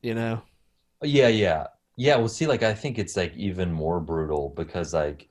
You 0.00 0.14
know? 0.14 0.42
Yeah, 1.02 1.26
yeah, 1.28 1.66
yeah. 1.96 2.16
Well, 2.16 2.28
see, 2.28 2.46
like 2.46 2.62
I 2.62 2.72
think 2.72 3.00
it's 3.00 3.16
like 3.16 3.34
even 3.36 3.72
more 3.72 3.98
brutal 4.00 4.50
because 4.50 4.94
like 4.94 5.28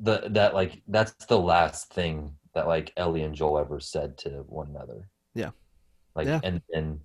the 0.00 0.22
that 0.30 0.54
like 0.54 0.80
that's 0.88 1.12
the 1.26 1.38
last 1.38 1.92
thing 1.92 2.34
that 2.54 2.66
like 2.66 2.92
Ellie 2.96 3.22
and 3.22 3.34
Joel 3.34 3.58
ever 3.58 3.80
said 3.80 4.16
to 4.18 4.30
one 4.48 4.68
another. 4.68 5.08
Yeah. 5.34 5.50
Like 6.14 6.26
Yeah. 6.26 6.40
and 6.42 6.60
then 6.70 7.00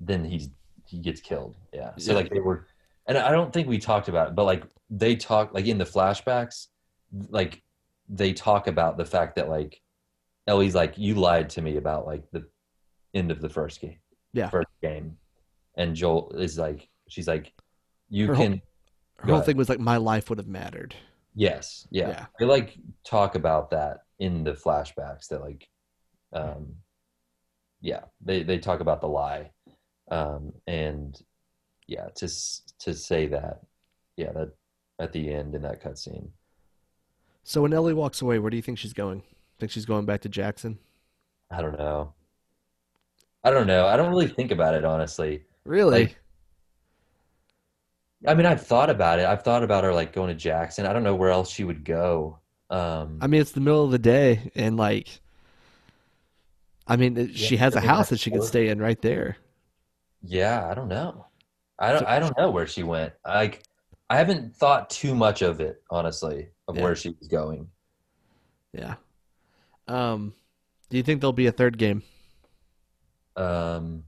then 0.00 0.24
he's 0.24 0.48
he 0.86 0.98
gets 0.98 1.20
killed. 1.20 1.56
Yeah. 1.72 1.92
So 1.96 2.12
Yeah. 2.12 2.18
like 2.18 2.30
they 2.30 2.40
were, 2.40 2.66
and 3.06 3.16
I 3.16 3.30
don't 3.30 3.52
think 3.52 3.68
we 3.68 3.78
talked 3.78 4.08
about 4.08 4.28
it, 4.28 4.34
but 4.34 4.44
like 4.44 4.64
they 4.90 5.16
talk 5.16 5.54
like 5.54 5.66
in 5.66 5.78
the 5.78 5.84
flashbacks, 5.84 6.68
like 7.28 7.62
they 8.08 8.32
talk 8.32 8.66
about 8.66 8.96
the 8.96 9.04
fact 9.04 9.36
that 9.36 9.48
like 9.48 9.80
Ellie's 10.46 10.74
like 10.74 10.98
you 10.98 11.14
lied 11.14 11.48
to 11.50 11.62
me 11.62 11.76
about 11.76 12.06
like 12.06 12.24
the 12.32 12.46
end 13.14 13.30
of 13.30 13.40
the 13.40 13.48
first 13.48 13.80
game. 13.80 13.98
Yeah. 14.32 14.48
First 14.50 14.68
game, 14.82 15.16
and 15.76 15.94
Joel 15.94 16.32
is 16.36 16.58
like 16.58 16.88
she's 17.08 17.28
like 17.28 17.52
you 18.08 18.26
Her 18.28 18.34
whole- 18.34 18.44
can 18.46 18.62
Her 19.18 19.26
whole 19.26 19.34
ahead. 19.36 19.46
thing 19.46 19.56
was 19.56 19.68
like 19.68 19.80
my 19.80 19.96
life 19.98 20.28
would 20.30 20.38
have 20.38 20.48
mattered. 20.48 20.94
yes 21.34 21.86
yeah. 21.90 22.08
Yeah. 22.08 22.26
they 22.38 22.44
like 22.44 22.76
talk 23.04 23.34
about 23.36 23.70
that 23.70 24.01
in 24.18 24.44
the 24.44 24.52
flashbacks 24.52 25.28
that 25.28 25.40
like 25.40 25.68
um 26.32 26.74
yeah 27.80 28.00
they 28.24 28.42
they 28.42 28.58
talk 28.58 28.80
about 28.80 29.00
the 29.00 29.08
lie 29.08 29.50
um 30.10 30.52
and 30.66 31.20
yeah 31.86 32.06
to 32.14 32.28
to 32.78 32.94
say 32.94 33.26
that 33.26 33.60
yeah 34.16 34.32
that 34.32 34.50
at 35.00 35.12
the 35.12 35.32
end 35.32 35.54
in 35.54 35.62
that 35.62 35.82
cutscene 35.82 36.28
So 37.44 37.62
when 37.62 37.72
Ellie 37.72 37.94
walks 37.94 38.22
away, 38.22 38.38
where 38.38 38.50
do 38.50 38.56
you 38.56 38.62
think 38.62 38.78
she's 38.78 38.92
going? 38.92 39.24
Think 39.58 39.72
she's 39.72 39.86
going 39.86 40.06
back 40.06 40.20
to 40.22 40.28
Jackson? 40.28 40.78
i 41.50 41.60
don't 41.60 41.78
know 41.78 42.14
i 43.44 43.50
don't 43.50 43.66
know 43.66 43.84
i 43.86 43.94
don't 43.96 44.08
really 44.10 44.26
think 44.28 44.50
about 44.52 44.74
it 44.74 44.84
honestly 44.84 45.44
Really? 45.64 46.00
Like- 46.04 46.18
I 48.26 48.34
mean, 48.34 48.46
I've 48.46 48.64
thought 48.64 48.88
about 48.88 49.18
it. 49.18 49.26
I've 49.26 49.42
thought 49.42 49.64
about 49.64 49.82
her 49.84 49.92
like 49.92 50.12
going 50.12 50.28
to 50.28 50.34
Jackson. 50.34 50.86
I 50.86 50.92
don't 50.92 51.02
know 51.02 51.14
where 51.16 51.30
else 51.30 51.50
she 51.50 51.64
would 51.64 51.84
go. 51.84 52.38
Um, 52.72 53.18
I 53.20 53.26
mean, 53.26 53.40
it's 53.40 53.52
the 53.52 53.60
middle 53.60 53.84
of 53.84 53.90
the 53.90 53.98
day, 53.98 54.50
and 54.54 54.76
like, 54.76 55.20
I 56.86 56.96
mean, 56.96 57.16
Yeah, 57.16 57.26
she 57.34 57.56
has 57.58 57.76
a 57.76 57.80
house 57.80 58.08
that 58.08 58.18
she 58.18 58.30
could 58.30 58.42
stay 58.44 58.68
in 58.68 58.80
right 58.80 59.00
there. 59.02 59.36
yeah, 60.22 60.68
I 60.70 60.74
don't 60.74 60.88
know. 60.88 61.26
I 61.78 61.92
don't. 61.92 62.06
I 62.06 62.18
don't 62.18 62.36
know 62.38 62.50
where 62.50 62.66
she 62.66 62.82
went. 62.82 63.12
Like, 63.26 63.62
I 64.08 64.16
haven't 64.16 64.56
thought 64.56 64.88
too 64.90 65.14
much 65.14 65.42
of 65.42 65.60
it, 65.60 65.82
honestly, 65.90 66.48
of 66.68 66.76
Yeah. 66.76 66.82
where 66.82 66.96
she 66.96 67.10
was 67.10 67.28
going. 67.28 67.68
Yeah. 68.72 68.94
Um, 69.88 70.34
do 70.90 70.96
you 70.96 71.02
think 71.02 71.20
there'll 71.20 71.32
be 71.32 71.46
a 71.46 71.52
third 71.52 71.76
game? 71.78 72.02
Um, 73.36 74.04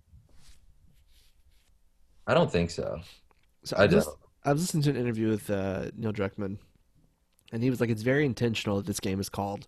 I 2.27 2.35
don't 2.35 2.51
think 2.51 2.71
so. 2.71 3.01
So 3.65 3.77
I 3.77 3.85
I 3.85 3.87
just. 3.87 4.09
I 4.45 4.53
was 4.53 4.63
listening 4.63 4.83
to 4.85 4.91
an 4.91 4.97
interview 4.97 5.29
with 5.29 5.49
uh, 5.51 5.91
Neil 5.97 6.13
Druckmann, 6.13 6.59
and 7.55 7.63
he 7.63 7.71
was 7.71 7.81
like, 7.81 7.89
"It's 7.91 8.03
very 8.03 8.27
intentional 8.27 8.77
that 8.79 8.87
this 8.87 9.01
game 9.01 9.21
is 9.21 9.29
called 9.29 9.67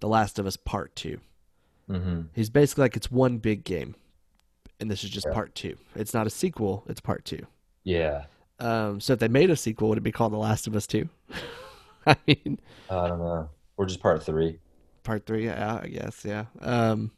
The 0.00 0.08
Last 0.08 0.38
of 0.38 0.46
Us 0.46 0.56
Part 0.56 0.94
2. 0.96 1.18
hmm 1.88 2.20
He's 2.34 2.50
basically 2.50 2.82
like, 2.82 2.96
"It's 2.96 3.10
one 3.10 3.38
big 3.38 3.64
game, 3.64 3.94
and 4.78 4.90
this 4.90 5.02
is 5.02 5.10
just 5.10 5.26
Yeah. 5.26 5.32
Part 5.34 5.54
Two. 5.54 5.76
It's 5.94 6.12
not 6.14 6.26
a 6.26 6.30
sequel; 6.30 6.84
it's 6.88 7.00
Part 7.00 7.24
Two. 7.24 7.46
Yeah. 7.84 8.26
Um, 8.58 9.00
so 9.00 9.14
if 9.14 9.18
they 9.18 9.28
made 9.28 9.50
a 9.50 9.56
sequel, 9.56 9.88
would 9.88 9.98
it 9.98 10.02
be 10.02 10.12
called 10.12 10.32
The 10.32 10.38
Last 10.38 10.66
of 10.66 10.76
Us 10.76 10.86
Two? 10.86 11.08
I 12.06 12.16
mean, 12.26 12.58
I 12.90 13.08
don't 13.08 13.18
know. 13.18 13.48
Or 13.76 13.86
just 13.86 14.00
part 14.00 14.22
three. 14.22 14.58
Part 15.02 15.26
Three, 15.26 15.44
yeah, 15.46 15.80
I 15.82 15.86
guess, 15.88 16.24
yeah. 16.24 16.46
Um, 16.60 17.10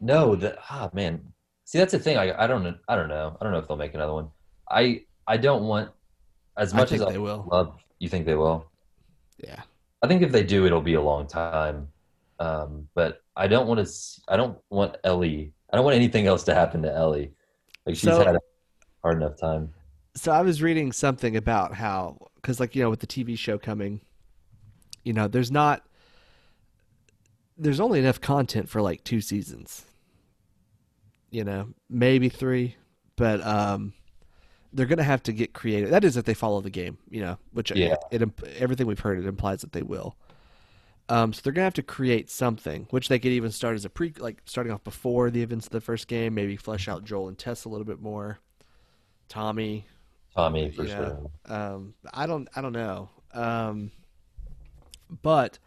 No, 0.00 0.34
the 0.36 0.58
ah 0.70 0.90
man. 0.92 1.32
See, 1.64 1.78
that's 1.78 1.92
the 1.92 1.98
thing. 1.98 2.16
I 2.16 2.44
I 2.44 2.46
don't 2.46 2.78
I 2.88 2.96
don't 2.96 3.08
know. 3.08 3.36
I 3.40 3.44
don't 3.44 3.52
know 3.52 3.58
if 3.58 3.68
they'll 3.68 3.76
make 3.76 3.94
another 3.94 4.12
one. 4.14 4.28
I 4.70 5.04
I 5.26 5.36
don't 5.36 5.64
want 5.66 5.90
as 6.56 6.72
much 6.74 6.92
as 6.92 7.02
I 7.02 7.12
they 7.12 7.18
will. 7.18 7.46
love. 7.50 7.78
You 7.98 8.08
think 8.08 8.26
they 8.26 8.34
will? 8.34 8.70
Yeah, 9.38 9.62
I 10.02 10.06
think 10.08 10.22
if 10.22 10.32
they 10.32 10.42
do, 10.44 10.66
it'll 10.66 10.80
be 10.80 10.94
a 10.94 11.00
long 11.02 11.26
time. 11.26 11.88
Um, 12.40 12.88
but 12.94 13.22
I 13.36 13.46
don't 13.48 13.66
want 13.66 13.84
to. 13.84 13.92
I 14.28 14.36
don't 14.36 14.58
want 14.70 14.96
Ellie. 15.04 15.52
I 15.72 15.76
don't 15.76 15.84
want 15.84 15.96
anything 15.96 16.26
else 16.26 16.44
to 16.44 16.54
happen 16.54 16.82
to 16.82 16.92
Ellie. 16.92 17.32
Like 17.86 17.94
she's 17.96 18.02
So- 18.02 18.24
had 18.24 18.36
a 18.36 18.40
hard 19.02 19.16
enough 19.18 19.36
time. 19.38 19.72
so 20.14 20.32
I 20.32 20.42
was 20.42 20.60
reading 20.62 20.92
something 20.92 21.36
about 21.36 21.74
how, 21.74 22.28
because 22.36 22.58
like 22.60 22.74
you 22.76 22.82
know, 22.82 22.90
with 22.90 23.00
the 23.00 23.06
TV 23.06 23.36
show 23.38 23.58
coming, 23.58 24.00
you 25.04 25.12
know, 25.12 25.28
there's 25.28 25.50
not, 25.50 25.84
there's 27.56 27.80
only 27.80 27.98
enough 28.00 28.20
content 28.20 28.68
for 28.68 28.80
like 28.82 29.04
two 29.04 29.20
seasons. 29.20 29.84
You 31.30 31.44
know, 31.44 31.68
maybe 31.90 32.28
three, 32.28 32.76
but 33.16 33.44
um, 33.46 33.92
they're 34.72 34.86
gonna 34.86 35.02
have 35.02 35.22
to 35.24 35.32
get 35.32 35.52
creative. 35.54 35.90
That 35.90 36.04
is 36.04 36.16
if 36.16 36.24
they 36.24 36.34
follow 36.34 36.60
the 36.60 36.70
game, 36.70 36.98
you 37.10 37.20
know, 37.22 37.38
which 37.52 37.70
Yeah. 37.74 37.96
it, 38.10 38.22
imp- 38.22 38.42
everything 38.58 38.86
we've 38.86 38.98
heard 39.00 39.18
it 39.18 39.26
implies 39.26 39.60
that 39.62 39.72
they 39.72 39.82
will. 39.82 40.16
Um, 41.10 41.32
so 41.32 41.40
they're 41.42 41.54
gonna 41.54 41.64
have 41.64 41.72
to 41.74 41.82
create 41.82 42.28
something, 42.28 42.86
which 42.90 43.08
they 43.08 43.18
could 43.18 43.32
even 43.32 43.50
start 43.50 43.74
as 43.76 43.84
a 43.86 43.90
pre, 43.90 44.12
like 44.18 44.42
starting 44.44 44.72
off 44.72 44.84
before 44.84 45.30
the 45.30 45.42
events 45.42 45.66
of 45.66 45.72
the 45.72 45.80
first 45.80 46.06
game. 46.06 46.34
Maybe 46.34 46.56
flesh 46.56 46.86
out 46.86 47.04
Joel 47.04 47.28
and 47.28 47.38
Tess 47.38 47.64
a 47.64 47.68
little 47.70 47.86
bit 47.86 48.00
more. 48.00 48.40
Tommy, 49.28 49.86
Tommy 50.34 50.70
for 50.70 50.84
Yeah. 50.84 50.96
sure. 50.96 51.30
um, 51.46 51.94
I 52.12 52.26
don't, 52.26 52.48
I 52.54 52.60
don't 52.60 52.72
know. 52.72 53.08
Um, 53.32 53.90
but 55.22 55.58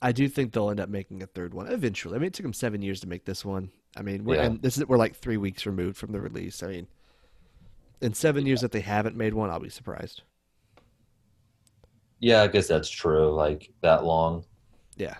I 0.00 0.12
do 0.12 0.28
think 0.28 0.52
they'll 0.52 0.70
end 0.70 0.80
up 0.80 0.88
making 0.88 1.22
a 1.22 1.26
third 1.26 1.54
one 1.54 1.68
eventually. 1.68 2.16
I 2.16 2.18
mean, 2.18 2.26
it 2.28 2.34
took 2.34 2.44
them 2.44 2.52
seven 2.52 2.82
years 2.82 3.00
to 3.00 3.08
make 3.08 3.24
this 3.24 3.44
one. 3.44 3.70
I 3.96 4.02
mean, 4.02 4.24
we're, 4.24 4.36
Yeah. 4.36 4.42
and 4.44 4.62
this 4.62 4.76
is 4.78 4.86
we're 4.86 4.96
like 4.98 5.14
three 5.16 5.36
weeks 5.36 5.64
removed 5.66 5.96
from 5.96 6.12
the 6.12 6.20
release. 6.20 6.62
I 6.62 6.66
mean, 6.68 6.86
in 8.02 8.12
seven 8.14 8.44
years 8.46 8.60
that 8.60 8.72
they 8.72 8.80
haven't 8.80 9.16
made 9.16 9.32
one, 9.32 9.48
I'll 9.50 9.60
be 9.60 9.68
surprised. 9.70 10.22
Yeah, 12.18 12.42
I 12.42 12.46
guess 12.48 12.68
that's 12.68 12.88
true. 12.90 13.32
Like 13.32 13.70
that 13.80 14.04
long. 14.04 14.44
Yeah. 14.96 15.16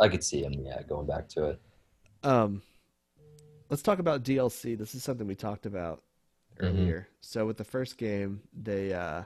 I 0.00 0.08
could 0.08 0.24
see 0.24 0.42
him. 0.42 0.54
Yeah, 0.64 0.82
going 0.82 1.06
back 1.06 1.28
to 1.30 1.44
it. 1.46 1.60
Um, 2.22 2.62
let's 3.70 3.82
talk 3.82 3.98
about 3.98 4.22
DLC. 4.24 4.76
This 4.76 4.94
is 4.94 5.02
something 5.02 5.26
we 5.26 5.34
talked 5.34 5.66
about 5.66 6.02
Mhm. 6.58 6.64
earlier. 6.64 7.08
So 7.20 7.46
with 7.46 7.56
the 7.56 7.64
first 7.64 7.96
game, 7.96 8.42
they 8.52 8.92
uh, 8.92 9.24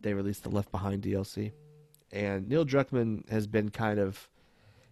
they 0.00 0.14
released 0.14 0.42
the 0.42 0.50
Left 0.50 0.70
Behind 0.70 1.02
DLC, 1.02 1.52
and 2.12 2.48
Neil 2.48 2.64
Druckmann 2.64 3.28
has 3.30 3.46
been 3.46 3.70
kind 3.70 3.98
of 3.98 4.28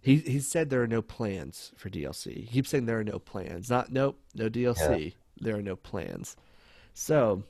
he 0.01 0.17
he 0.17 0.39
said 0.39 0.69
there 0.69 0.81
are 0.83 0.87
no 0.87 1.01
plans 1.01 1.71
for 1.75 1.89
DLC. 1.89 2.41
He 2.41 2.47
keeps 2.47 2.69
saying 2.69 2.85
there 2.85 2.99
are 2.99 3.03
no 3.03 3.19
plans. 3.19 3.69
Not 3.69 3.91
nope, 3.91 4.19
no 4.35 4.49
DLC. 4.49 5.15
There 5.39 5.55
are 5.55 5.61
no 5.63 5.75
plans. 5.75 6.35
So 6.93 7.43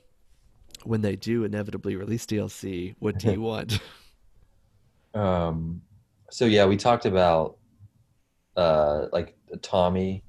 when 0.84 1.00
they 1.00 1.16
do 1.16 1.44
inevitably 1.44 1.96
release 1.96 2.26
DLC, 2.26 2.94
what 2.98 3.18
do 3.18 3.30
you 3.32 3.40
want? 3.50 3.80
Um, 5.14 5.82
so 6.30 6.44
yeah, 6.44 6.66
we 6.66 6.76
talked 6.76 7.06
about 7.06 7.56
uh 8.56 9.06
like 9.12 9.36
Tommy, 9.62 10.22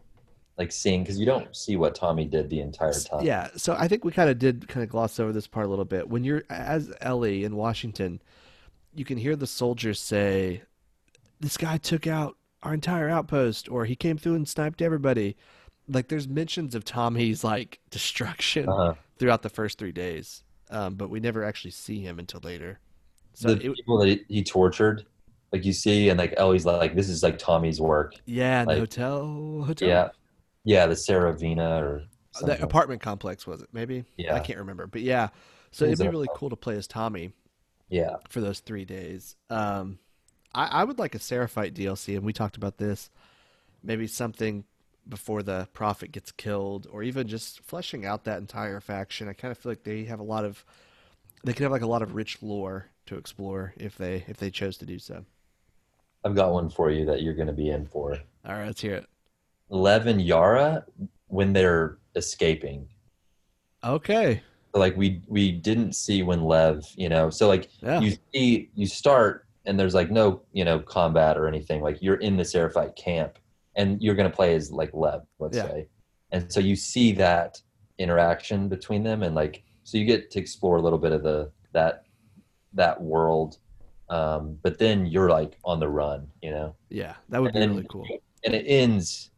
like 0.58 0.72
seeing 0.72 1.04
because 1.04 1.20
you 1.20 1.26
don't 1.26 1.56
see 1.56 1.76
what 1.76 1.96
Tommy 1.96 2.26
did 2.26 2.50
the 2.50 2.60
entire 2.60 2.94
time. 2.94 3.26
Yeah, 3.26 3.50
so 3.56 3.76
I 3.78 3.88
think 3.88 4.04
we 4.04 4.12
kind 4.12 4.30
of 4.30 4.40
did 4.40 4.68
kind 4.68 4.84
of 4.84 4.90
gloss 4.90 5.20
over 5.20 5.32
this 5.32 5.48
part 5.48 5.66
a 5.66 5.70
little 5.70 5.86
bit. 5.86 6.10
When 6.10 6.24
you're 6.24 6.44
as 6.50 6.92
Ellie 7.02 7.44
in 7.44 7.56
Washington, 7.56 8.22
you 8.94 9.06
can 9.06 9.18
hear 9.18 9.36
the 9.36 9.48
soldiers 9.48 10.00
say, 10.00 10.64
"This 11.40 11.58
guy 11.58 11.78
took 11.78 12.08
out 12.08 12.38
our 12.64 12.74
entire 12.74 13.10
outpost," 13.10 13.70
or 13.70 13.86
"He 13.86 13.96
came 13.96 14.18
through 14.18 14.36
and 14.36 14.48
sniped 14.48 14.82
everybody." 14.82 15.36
Like 15.88 16.08
there's 16.08 16.28
mentions 16.28 16.74
of 16.74 16.84
Tommy's 16.84 17.44
like 17.44 17.80
destruction 17.92 18.68
Uh-huh. 18.68 18.96
Throughout 19.18 19.42
the 19.42 19.50
first 19.50 19.78
three 19.78 19.92
days, 19.92 20.44
um, 20.70 20.96
but 20.96 21.10
we 21.10 21.20
never 21.20 21.44
actually 21.44 21.72
see 21.72 22.02
him 22.02 22.20
until 22.20 22.40
later. 22.44 22.80
So 23.34 23.54
the 23.54 23.66
it, 23.68 23.76
people 23.76 23.98
that 24.00 24.20
he- 24.30 24.44
tortured, 24.44 25.06
like 25.52 25.66
you 25.66 25.74
see, 25.74 26.10
and 26.10 26.18
like 26.18 26.34
Ellie's 26.38 26.66
like, 26.66 26.96
this 26.96 27.10
is 27.10 27.24
like 27.24 27.38
Tommy's 27.38 27.80
work. 27.82 28.16
yeah, 28.26 28.62
in 28.62 28.68
the 28.68 28.76
hotel, 28.76 29.64
hotel, 29.66 29.88
Yeah, 29.88 30.10
yeah, 30.64 30.86
the 30.88 30.96
Saravina 30.96 31.82
or 31.82 32.04
the 32.34 32.40
something. 32.40 32.62
apartment 32.62 33.02
complex 33.02 33.46
was 33.48 33.62
it? 33.62 33.70
Maybe 33.74 34.04
Yeah, 34.18 34.36
I 34.36 34.40
can't 34.40 34.60
remember, 34.60 34.88
but 34.88 35.02
yeah. 35.02 35.30
So 35.72 35.86
It 35.86 35.90
it'd 35.90 36.00
be 36.00 36.08
really 36.08 36.30
cool 36.34 36.50
to 36.50 36.56
play 36.56 36.76
as 36.78 36.88
Tommy. 36.88 37.32
yeah, 37.90 38.16
for 38.30 38.42
those 38.42 38.60
three 38.62 38.86
days. 38.86 39.36
Um, 39.50 40.00
I, 40.54 40.68
I 40.68 40.84
would 40.86 41.00
like 41.00 41.16
a 41.16 41.20
Seraphite 41.20 41.74
DLC, 41.74 42.16
and 42.16 42.26
we 42.26 42.32
talked 42.34 42.56
about 42.58 42.78
this. 42.78 43.10
Maybe 43.84 44.08
something 44.08 44.64
before 45.07 45.44
the 45.44 45.68
prophet 45.73 46.11
gets 46.11 46.32
killed, 46.32 46.88
or 46.91 47.03
even 47.03 47.27
just 47.27 47.61
fleshing 47.61 48.06
out 48.06 48.23
that 48.23 48.40
entire 48.40 48.80
faction. 48.80 49.27
I 49.27 49.34
kind 49.34 49.52
of 49.52 49.57
feel 49.57 49.72
like 49.72 49.84
they 49.84 50.03
have 50.06 50.19
a 50.19 50.23
lot 50.23 50.45
of, 50.45 50.65
they 51.44 51.53
could 51.53 51.64
have 51.64 51.72
like 51.72 51.82
a 51.82 51.88
lot 51.88 52.02
of 52.02 52.15
rich 52.15 52.41
lore 52.41 52.88
to 53.06 53.18
explore 53.18 53.73
if 53.77 53.98
they 53.98 54.26
if 54.27 54.38
they 54.38 54.49
chose 54.49 54.77
to 54.77 54.86
do 54.86 54.98
so. 54.99 55.23
I've 56.23 56.36
got 56.36 56.52
one 56.52 56.69
for 56.69 56.90
you 56.90 57.06
that 57.06 57.22
you're 57.22 57.36
going 57.36 57.48
to 57.48 57.53
be 57.53 57.69
in 57.69 57.86
for. 57.86 58.18
All 58.48 58.53
right, 58.56 58.65
let's 58.65 58.82
hear 58.82 58.95
it. 58.95 59.06
Lev 59.69 60.07
and 60.07 60.22
Yara 60.22 60.86
when 61.27 61.53
they're 61.53 61.98
escaping. 62.15 62.88
Okay, 63.84 64.41
So, 64.73 64.80
like 64.80 64.98
we 64.98 65.22
we 65.27 65.52
didn't 65.52 65.94
see 65.94 66.23
when 66.23 66.44
Lev, 66.44 66.84
you 66.95 67.10
know. 67.10 67.30
So 67.30 67.48
like 67.48 67.69
yeah, 67.82 67.99
you 67.99 68.18
see 68.34 68.69
you 68.73 68.88
start 68.88 69.45
and 69.65 69.80
there's 69.80 69.94
like 69.94 70.10
no 70.10 70.41
you 70.53 70.65
know 70.65 70.80
combat 70.80 71.38
or 71.38 71.48
anything. 71.48 71.82
Like 71.82 72.02
you're 72.02 72.15
in 72.15 72.38
the 72.38 72.45
Seraphite 72.45 72.95
camp 72.95 73.38
and 73.76 74.02
you're 74.02 74.15
going 74.15 74.30
to 74.30 74.35
play 74.35 74.56
as 74.56 74.72
like 74.72 74.91
Lev, 74.93 75.23
let's 75.39 75.57
Yeah. 75.57 75.68
say. 75.68 75.88
And 76.31 76.52
so 76.52 76.60
you 76.60 76.76
see 76.76 77.11
that 77.14 77.61
interaction 77.97 78.68
between 78.68 79.03
them 79.03 79.23
and 79.23 79.35
like 79.35 79.64
so 79.84 79.97
you 79.97 80.06
get 80.06 80.30
to 80.31 80.39
explore 80.39 80.76
a 80.77 80.81
little 80.81 80.99
bit 80.99 81.11
of 81.14 81.23
the 81.23 81.49
that 81.72 82.03
that 82.73 83.02
world 83.02 83.57
um 84.10 84.57
but 84.61 84.77
then 84.77 85.06
you're 85.06 85.30
like 85.30 85.57
on 85.64 85.80
the 85.80 85.88
run 85.88 86.27
you 86.41 86.52
know 86.52 86.76
yeah, 86.89 87.14
that 87.30 87.41
would 87.41 87.53
be 87.53 87.60
then- 87.60 87.69
really 87.69 87.88
cool. 87.89 88.06
and 88.43 88.53
it 88.53 88.65
ends 88.68 89.31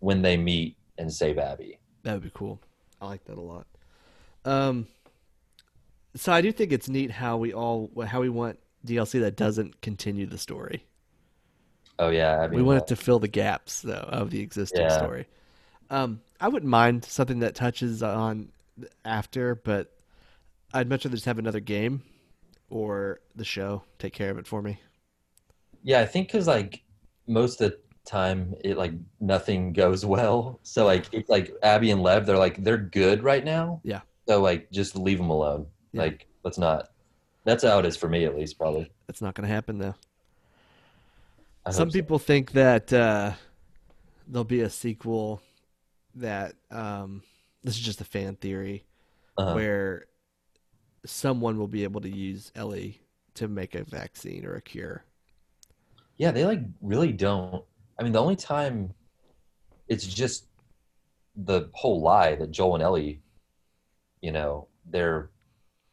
when 0.00 0.22
they 0.22 0.36
meet 0.36 0.76
and 0.98 1.12
save 1.12 1.38
abby 1.38 1.78
That 2.02 2.14
would 2.14 2.22
be 2.24 2.32
cool. 2.34 2.60
I 3.00 3.06
like 3.06 3.24
that 3.26 3.38
a 3.38 3.40
lot. 3.40 3.66
Um, 4.44 4.86
so 6.16 6.32
I 6.32 6.40
do 6.40 6.50
think 6.52 6.72
it's 6.72 6.88
neat 6.88 7.10
how 7.12 7.36
we 7.36 7.52
all 7.54 7.90
how 8.06 8.20
we 8.20 8.28
want 8.28 8.58
DLC 8.84 9.20
that 9.20 9.36
doesn't 9.36 9.80
continue 9.82 10.26
the 10.26 10.36
story. 10.38 10.84
Oh 12.00 12.08
yeah 12.08 12.42
abby 12.44 12.56
we 12.56 12.62
wanted 12.62 12.82
it 12.82 12.88
to 12.88 12.96
fill 12.96 13.18
the 13.20 13.28
gaps 13.28 13.82
though 13.82 13.92
of 13.92 14.30
the 14.30 14.40
existing 14.40 14.82
Yeah. 14.82 14.98
story. 14.98 15.26
Um, 15.90 16.20
I 16.40 16.48
wouldn't 16.48 16.70
mind 16.70 17.04
something 17.04 17.40
that 17.40 17.54
touches 17.54 18.02
on 18.02 18.50
after, 19.04 19.54
but 19.56 19.92
I'd 20.72 20.88
much 20.88 21.04
rather 21.04 21.16
just 21.16 21.26
have 21.26 21.38
another 21.38 21.58
game 21.60 22.02
or 22.70 23.18
the 23.34 23.44
show 23.44 23.82
take 23.98 24.12
care 24.12 24.30
of 24.30 24.38
it 24.38 24.46
for 24.46 24.62
me. 24.62 24.78
yeah 25.82 26.00
i 26.00 26.06
think 26.06 26.28
because 26.28 26.46
like 26.46 26.82
most 27.26 27.60
of 27.60 27.70
the 27.72 27.78
time 28.04 28.54
it 28.64 28.76
like 28.76 28.92
nothing 29.20 29.72
goes 29.82 30.04
well 30.06 30.60
so 30.62 30.84
like 30.86 31.06
it's 31.12 31.28
like 31.28 31.52
abby 31.62 31.90
and 31.90 32.02
lev 32.02 32.26
they're 32.26 32.38
like 32.38 32.62
they're 32.62 32.78
good 32.78 33.22
right 33.24 33.44
now 33.44 33.80
Yeah. 33.82 34.00
so 34.28 34.40
like 34.40 34.70
just 34.70 34.94
leave 34.96 35.18
them 35.18 35.30
alone 35.30 35.66
Yeah. 35.92 36.02
like 36.02 36.26
let's 36.44 36.58
not 36.58 36.90
that's 37.44 37.64
how 37.64 37.78
it 37.80 37.86
is 37.86 37.96
for 37.96 38.08
me 38.08 38.24
at 38.24 38.36
least 38.36 38.56
probably 38.58 38.90
That's 39.08 39.22
not 39.22 39.34
going 39.34 39.48
to 39.48 39.52
happen 39.54 39.78
though. 39.78 39.94
Some 41.70 41.90
so. 41.90 41.94
people 41.94 42.18
think 42.18 42.52
that 42.52 42.92
uh, 42.92 43.32
there'll 44.26 44.44
be 44.44 44.60
a 44.60 44.70
sequel 44.70 45.40
that 46.16 46.54
um, 46.70 47.22
this 47.62 47.74
is 47.76 47.80
just 47.80 48.00
a 48.00 48.04
fan 48.04 48.36
theory 48.36 48.84
Uh-huh. 49.38 49.54
where 49.54 50.06
someone 51.06 51.56
will 51.58 51.68
be 51.68 51.84
able 51.84 52.00
to 52.02 52.10
use 52.10 52.52
Ellie 52.54 53.00
to 53.34 53.48
make 53.48 53.74
a 53.74 53.84
vaccine 53.84 54.44
or 54.44 54.54
a 54.56 54.60
cure. 54.60 55.04
Yeah, 56.18 56.30
they 56.32 56.44
like 56.44 56.60
really 56.82 57.12
don't. 57.12 57.64
I 57.98 58.02
mean, 58.02 58.12
the 58.12 58.20
only 58.20 58.36
time 58.36 58.92
it's 59.88 60.06
just 60.06 60.46
the 61.36 61.70
whole 61.72 62.00
lie 62.02 62.34
that 62.34 62.50
Joel 62.50 62.74
and 62.74 62.82
Ellie, 62.82 63.22
you 64.20 64.32
know, 64.32 64.68
their 64.84 65.30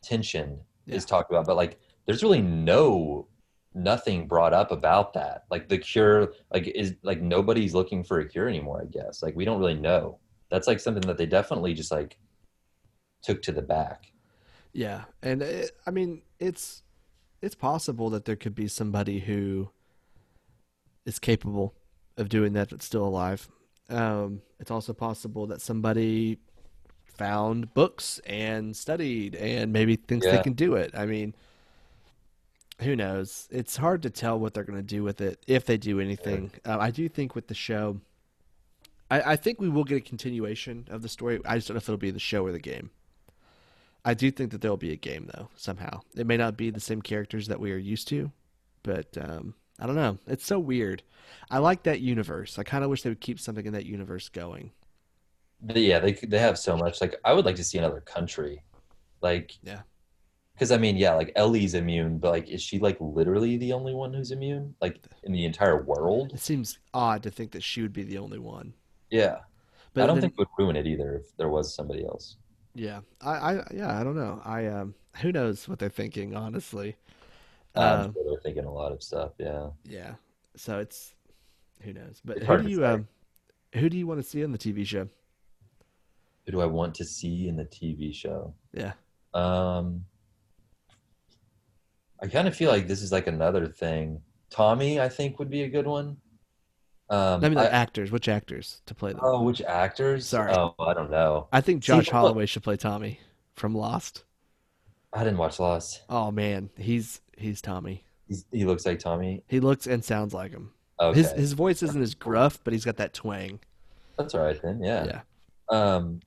tension 0.01 0.59
yeah. 0.85 0.95
is 0.95 1.05
talked 1.05 1.31
about, 1.31 1.45
but 1.45 1.55
like 1.55 1.79
there's 2.05 2.23
really 2.23 2.41
no 2.41 3.27
nothing 3.77 4.27
brought 4.27 4.53
up 4.53 4.71
about 4.71 5.13
that. 5.13 5.45
Like 5.49 5.69
the 5.69 5.77
cure, 5.77 6.33
like 6.51 6.67
is 6.67 6.95
like 7.03 7.21
nobody's 7.21 7.73
looking 7.73 8.03
for 8.03 8.19
a 8.19 8.27
cure 8.27 8.47
anymore. 8.47 8.81
I 8.81 8.85
guess 8.85 9.21
like 9.21 9.35
we 9.35 9.45
don't 9.45 9.59
really 9.59 9.75
know. 9.75 10.19
That's 10.49 10.67
like 10.67 10.79
something 10.79 11.07
that 11.07 11.17
they 11.17 11.25
definitely 11.25 11.73
just 11.73 11.91
like 11.91 12.17
took 13.21 13.41
to 13.43 13.51
the 13.51 13.61
back. 13.61 14.11
Yeah, 14.73 15.05
and 15.21 15.41
it, 15.41 15.71
I 15.85 15.91
mean 15.91 16.23
it's 16.39 16.83
it's 17.41 17.55
possible 17.55 18.09
that 18.09 18.25
there 18.25 18.35
could 18.35 18.55
be 18.55 18.67
somebody 18.67 19.19
who 19.19 19.69
is 21.05 21.19
capable 21.19 21.75
of 22.17 22.29
doing 22.29 22.53
that 22.53 22.69
that's 22.69 22.85
still 22.85 23.05
alive. 23.05 23.47
Um, 23.89 24.41
it's 24.59 24.71
also 24.71 24.93
possible 24.93 25.47
that 25.47 25.61
somebody 25.61 26.39
found 27.05 27.73
books 27.73 28.19
and 28.25 28.75
studied 28.75 29.35
and 29.35 29.71
maybe 29.71 29.95
thinks 29.95 30.25
yeah. 30.25 30.37
they 30.37 30.43
can 30.43 30.53
do 30.53 30.75
it. 30.75 30.91
I 30.93 31.05
mean, 31.05 31.33
who 32.79 32.95
knows? 32.95 33.47
It's 33.51 33.77
hard 33.77 34.03
to 34.03 34.09
tell 34.09 34.39
what 34.39 34.53
they're 34.53 34.63
going 34.63 34.79
to 34.79 34.83
do 34.83 35.03
with 35.03 35.21
it 35.21 35.43
if 35.47 35.65
they 35.65 35.77
do 35.77 35.99
anything. 35.99 36.51
Uh, 36.65 36.77
I 36.79 36.91
do 36.91 37.09
think 37.09 37.35
with 37.35 37.47
the 37.47 37.55
show, 37.55 37.99
I, 39.09 39.33
I, 39.33 39.35
think 39.35 39.59
we 39.59 39.69
will 39.69 39.83
get 39.83 39.97
a 39.97 40.01
continuation 40.01 40.87
of 40.89 41.01
the 41.01 41.09
story. 41.09 41.39
I 41.45 41.55
just 41.55 41.67
don't 41.67 41.75
know 41.75 41.79
if 41.79 41.89
it'll 41.89 41.97
be 41.97 42.11
the 42.11 42.19
show 42.19 42.45
or 42.45 42.51
the 42.51 42.59
game. 42.59 42.91
I 44.05 44.13
do 44.13 44.31
think 44.31 44.51
that 44.51 44.61
there 44.61 44.71
will 44.71 44.77
be 44.77 44.93
a 44.93 44.97
game 44.97 45.29
though 45.33 45.49
somehow. 45.55 46.01
It 46.15 46.27
may 46.27 46.37
not 46.37 46.55
be 46.55 46.69
the 46.69 46.79
same 46.79 47.01
characters 47.01 47.47
that 47.47 47.59
we 47.59 47.71
are 47.71 47.77
used 47.77 48.07
to, 48.09 48.31
but 48.83 49.17
um, 49.19 49.55
I 49.79 49.85
don't 49.85 49.95
know. 49.95 50.17
It's 50.27 50.45
so 50.45 50.59
weird. 50.59 51.03
I 51.49 51.57
like 51.57 51.83
that 51.83 51.99
universe. 51.99 52.57
I 52.57 52.63
kind 52.63 52.83
of 52.83 52.89
wish 52.89 53.01
they 53.01 53.09
would 53.09 53.19
keep 53.19 53.39
something 53.39 53.65
in 53.65 53.73
that 53.73 53.85
universe 53.85 54.29
going. 54.29 54.71
But 55.61 55.77
yeah, 55.77 55.99
they 55.99 56.13
they 56.13 56.39
have 56.39 56.57
so 56.57 56.77
much. 56.77 57.01
Like 57.01 57.15
I 57.25 57.33
would 57.33 57.45
like 57.45 57.55
to 57.55 57.63
see 57.63 57.77
another 57.79 58.01
country, 58.01 58.61
like 59.21 59.57
yeah, 59.63 59.81
because 60.57 60.71
I 60.71 60.77
mean 60.77 60.97
yeah, 60.97 61.13
like 61.13 61.31
Ellie's 61.35 61.75
immune, 61.75 62.17
but 62.17 62.31
like 62.31 62.49
is 62.49 62.63
she 62.63 62.79
like 62.79 62.97
literally 62.99 63.57
the 63.57 63.73
only 63.73 63.93
one 63.93 64.11
who's 64.11 64.31
immune, 64.31 64.73
like 64.81 64.99
in 65.23 65.31
the 65.31 65.45
entire 65.45 65.83
world? 65.83 66.31
It 66.33 66.39
seems 66.39 66.79
odd 66.95 67.21
to 67.23 67.29
think 67.29 67.51
that 67.51 67.63
she 67.63 67.83
would 67.83 67.93
be 67.93 68.03
the 68.03 68.17
only 68.17 68.39
one. 68.39 68.73
Yeah, 69.11 69.37
but 69.93 70.03
I 70.03 70.07
don't 70.07 70.15
then, 70.15 70.21
think 70.21 70.33
it 70.33 70.39
would 70.39 70.47
ruin 70.57 70.75
it 70.75 70.87
either 70.87 71.15
if 71.17 71.37
there 71.37 71.49
was 71.49 71.75
somebody 71.75 72.05
else. 72.05 72.37
Yeah, 72.73 73.01
I, 73.21 73.31
I 73.31 73.67
yeah, 73.71 73.99
I 73.99 74.03
don't 74.03 74.15
know. 74.15 74.41
I 74.43 74.65
um, 74.65 74.95
who 75.17 75.31
knows 75.31 75.67
what 75.67 75.77
they're 75.77 75.89
thinking, 75.89 76.35
honestly. 76.35 76.95
Um, 77.75 78.13
sure 78.13 78.23
they're 78.25 78.41
thinking 78.41 78.65
a 78.65 78.73
lot 78.73 78.91
of 78.91 79.03
stuff. 79.03 79.33
Yeah. 79.37 79.69
Yeah. 79.83 80.15
So 80.55 80.79
it's 80.79 81.13
who 81.81 81.93
knows, 81.93 82.21
but 82.25 82.37
it's 82.37 82.45
who 82.47 82.57
do 82.57 82.69
you 82.69 82.85
um, 82.85 83.07
who 83.75 83.89
do 83.89 83.97
you 83.97 84.07
want 84.07 84.19
to 84.21 84.27
see 84.27 84.41
in 84.41 84.51
the 84.51 84.57
TV 84.57 84.85
show? 84.85 85.07
Who 86.45 86.51
do 86.51 86.61
I 86.61 86.65
want 86.65 86.95
to 86.95 87.05
see 87.05 87.47
in 87.47 87.55
the 87.55 87.65
TV 87.65 88.13
show? 88.13 88.53
Yeah. 88.73 88.93
Um, 89.33 90.05
I 92.21 92.27
kind 92.27 92.47
of 92.47 92.55
feel 92.55 92.71
like 92.71 92.87
this 92.87 93.01
is 93.01 93.11
like 93.11 93.27
another 93.27 93.67
thing. 93.67 94.21
Tommy, 94.49 94.99
I 94.99 95.09
think, 95.09 95.39
would 95.39 95.49
be 95.49 95.63
a 95.63 95.69
good 95.69 95.85
one. 95.85 96.17
Um, 97.09 97.43
I 97.43 97.49
mean, 97.49 97.53
the 97.53 97.73
actors. 97.73 98.11
Which 98.11 98.27
actors 98.27 98.81
to 98.85 98.93
play 98.93 99.11
them? 99.11 99.21
Oh, 99.23 99.43
which 99.43 99.61
actors? 99.61 100.27
Sorry. 100.27 100.51
Oh, 100.53 100.75
I 100.79 100.93
don't 100.93 101.11
know. 101.11 101.47
I 101.51 101.61
think 101.61 101.81
Josh 101.81 102.05
See, 102.05 102.11
Holloway 102.11 102.45
should 102.45 102.63
play 102.63 102.75
Tommy 102.75 103.19
from 103.55 103.75
Lost. 103.75 104.23
I 105.13 105.23
didn't 105.23 105.37
watch 105.37 105.59
Lost. 105.59 106.01
Oh 106.09 106.31
man, 106.31 106.69
he's 106.77 107.21
he's 107.37 107.61
Tommy. 107.61 108.03
He's, 108.27 108.45
he 108.51 108.65
looks 108.65 108.85
like 108.85 108.99
Tommy. 108.99 109.43
He 109.47 109.59
looks 109.59 109.87
and 109.87 110.03
sounds 110.03 110.33
like 110.33 110.51
him. 110.51 110.71
Okay. 110.99 111.19
His 111.19 111.31
his 111.31 111.53
voice 111.53 111.81
isn't 111.81 112.01
as 112.01 112.13
gruff, 112.13 112.59
but 112.63 112.73
he's 112.73 112.83
got 112.83 112.97
that 112.97 113.13
twang. 113.13 113.59
That's 114.17 114.33
all 114.35 114.43
right 114.43 114.61
then. 114.61 114.81
Yeah. 114.83 115.05
Yeah. 115.05 115.21
Um, 115.69 116.19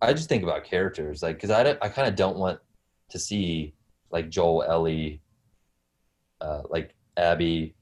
I 0.00 0.12
just 0.12 0.28
think 0.28 0.42
about 0.42 0.64
characters, 0.64 1.22
like, 1.22 1.36
because 1.36 1.50
I 1.50 1.76
I 1.82 1.88
kind 1.88 2.08
of 2.08 2.16
don't 2.16 2.38
want 2.38 2.58
to 3.10 3.18
see 3.18 3.74
like 4.10 4.30
Joel, 4.30 4.62
Ellie, 4.62 5.20
uh, 6.42 6.62
like 6.68 6.94
Abby. 7.16 7.74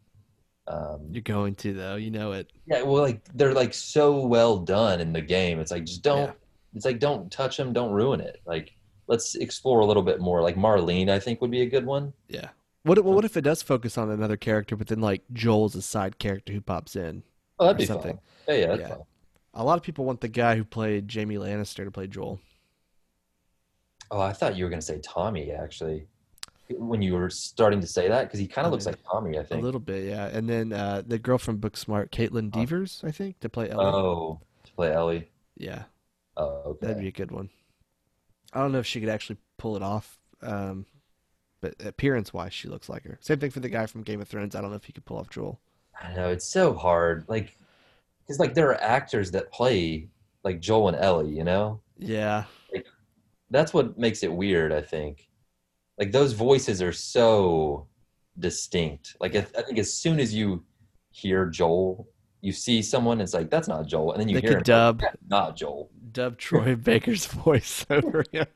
Um, 0.68 1.08
You're 1.10 1.22
going 1.22 1.56
to 1.56 1.72
though, 1.72 1.96
you 1.96 2.10
know 2.10 2.32
it. 2.32 2.52
Yeah, 2.66 2.82
well, 2.82 3.02
like 3.02 3.24
they're 3.34 3.54
like 3.54 3.74
so 3.74 4.24
well 4.24 4.58
done 4.58 5.00
in 5.00 5.12
the 5.12 5.22
game. 5.22 5.58
It's 5.58 5.70
like 5.70 5.84
just 5.84 6.02
don't. 6.02 6.26
Yeah. 6.26 6.32
It's 6.74 6.84
like 6.84 7.00
don't 7.00 7.32
touch 7.32 7.56
them, 7.56 7.72
don't 7.72 7.90
ruin 7.90 8.20
it. 8.20 8.40
Like 8.46 8.72
let's 9.08 9.34
explore 9.34 9.80
a 9.80 9.86
little 9.86 10.04
bit 10.04 10.20
more. 10.20 10.42
Like 10.42 10.56
Marlene, 10.56 11.08
I 11.08 11.18
think 11.18 11.40
would 11.40 11.50
be 11.50 11.62
a 11.62 11.66
good 11.66 11.84
one. 11.84 12.12
Yeah. 12.28 12.50
What 12.84 13.02
what 13.04 13.24
if 13.24 13.36
it 13.36 13.42
does 13.42 13.62
focus 13.62 13.98
on 13.98 14.10
another 14.10 14.36
character, 14.36 14.76
but 14.76 14.86
then 14.86 15.00
like 15.00 15.22
Joel's 15.32 15.74
a 15.74 15.82
side 15.82 16.18
character 16.18 16.52
who 16.52 16.60
pops 16.60 16.94
in? 16.94 17.22
Oh, 17.58 17.66
that'd 17.66 17.78
be 17.78 17.86
something. 17.86 18.18
Fun. 18.46 18.54
Yeah, 18.54 18.54
yeah, 18.54 18.74
yeah. 18.76 18.88
Fun. 18.88 18.98
A 19.54 19.64
lot 19.64 19.76
of 19.76 19.82
people 19.82 20.04
want 20.04 20.20
the 20.20 20.28
guy 20.28 20.56
who 20.56 20.64
played 20.64 21.12
Jaime 21.12 21.34
Lannister 21.34 21.84
to 21.84 21.90
play 21.90 22.06
Joel. 22.06 22.38
Oh, 24.12 24.20
I 24.20 24.32
thought 24.32 24.56
you 24.56 24.64
were 24.64 24.70
going 24.70 24.80
to 24.80 24.86
say 24.86 25.00
Tommy 25.02 25.50
actually. 25.50 26.06
When 26.76 27.02
you 27.02 27.14
were 27.14 27.30
starting 27.30 27.80
to 27.80 27.86
say 27.86 28.08
that, 28.08 28.24
because 28.24 28.38
he 28.38 28.46
kind 28.46 28.66
of 28.66 28.72
looks 28.72 28.86
like 28.86 28.96
Tommy, 29.10 29.38
I 29.38 29.42
think. 29.42 29.62
A 29.62 29.64
little 29.64 29.80
bit, 29.80 30.04
yeah. 30.04 30.26
And 30.26 30.48
then 30.48 30.72
uh, 30.72 31.02
the 31.06 31.18
girl 31.18 31.38
from 31.38 31.58
Booksmart, 31.58 32.10
Kaitlyn 32.10 32.50
Devers, 32.50 33.02
I 33.04 33.10
think, 33.10 33.40
to 33.40 33.48
play 33.48 33.70
Ellie. 33.70 33.84
Oh, 33.84 34.40
to 34.64 34.72
play 34.72 34.92
Ellie. 34.92 35.30
Yeah. 35.56 35.84
Oh, 36.36 36.62
okay. 36.66 36.86
That'd 36.86 37.02
be 37.02 37.08
a 37.08 37.12
good 37.12 37.32
one. 37.32 37.50
I 38.52 38.60
don't 38.60 38.72
know 38.72 38.78
if 38.78 38.86
she 38.86 39.00
could 39.00 39.08
actually 39.08 39.38
pull 39.58 39.76
it 39.76 39.82
off, 39.82 40.18
um, 40.42 40.86
but 41.60 41.74
appearance 41.84 42.32
wise, 42.32 42.52
she 42.52 42.68
looks 42.68 42.88
like 42.88 43.04
her. 43.04 43.18
Same 43.20 43.38
thing 43.38 43.50
for 43.50 43.60
the 43.60 43.68
guy 43.68 43.86
from 43.86 44.02
Game 44.02 44.20
of 44.20 44.28
Thrones. 44.28 44.54
I 44.54 44.60
don't 44.60 44.70
know 44.70 44.76
if 44.76 44.84
he 44.84 44.92
could 44.92 45.04
pull 45.04 45.18
off 45.18 45.30
Joel. 45.30 45.60
I 46.02 46.14
know 46.14 46.30
it's 46.30 46.46
so 46.46 46.74
hard, 46.74 47.24
like 47.28 47.56
because 48.22 48.38
like 48.38 48.54
there 48.54 48.68
are 48.68 48.80
actors 48.80 49.30
that 49.32 49.52
play 49.52 50.08
like 50.44 50.60
Joel 50.60 50.88
and 50.88 50.96
Ellie, 50.96 51.30
you 51.30 51.44
know. 51.44 51.80
Yeah. 51.98 52.44
Like, 52.72 52.86
that's 53.50 53.74
what 53.74 53.98
makes 53.98 54.22
it 54.22 54.32
weird. 54.32 54.72
I 54.72 54.80
think, 54.80 55.28
like 56.00 56.10
those 56.10 56.32
voices 56.32 56.82
are 56.82 56.92
so 56.92 57.86
distinct. 58.38 59.16
Like 59.20 59.36
I 59.36 59.42
think 59.42 59.78
as 59.78 59.94
soon 59.94 60.18
as 60.18 60.34
you 60.34 60.64
hear 61.10 61.46
Joel, 61.46 62.08
you 62.40 62.52
see 62.52 62.82
someone, 62.82 63.20
it's 63.20 63.34
like 63.34 63.50
that's 63.50 63.68
not 63.68 63.86
Joel, 63.86 64.12
and 64.12 64.20
then 64.20 64.28
you 64.28 64.40
they 64.40 64.48
hear 64.48 64.56
could 64.56 64.64
dub 64.64 65.02
like, 65.02 65.12
not 65.28 65.56
Joel 65.56 65.90
dub 66.12 66.38
Troy 66.38 66.74
Baker's 66.82 67.26
voice 67.26 67.86
over 67.90 68.24
him. 68.32 68.46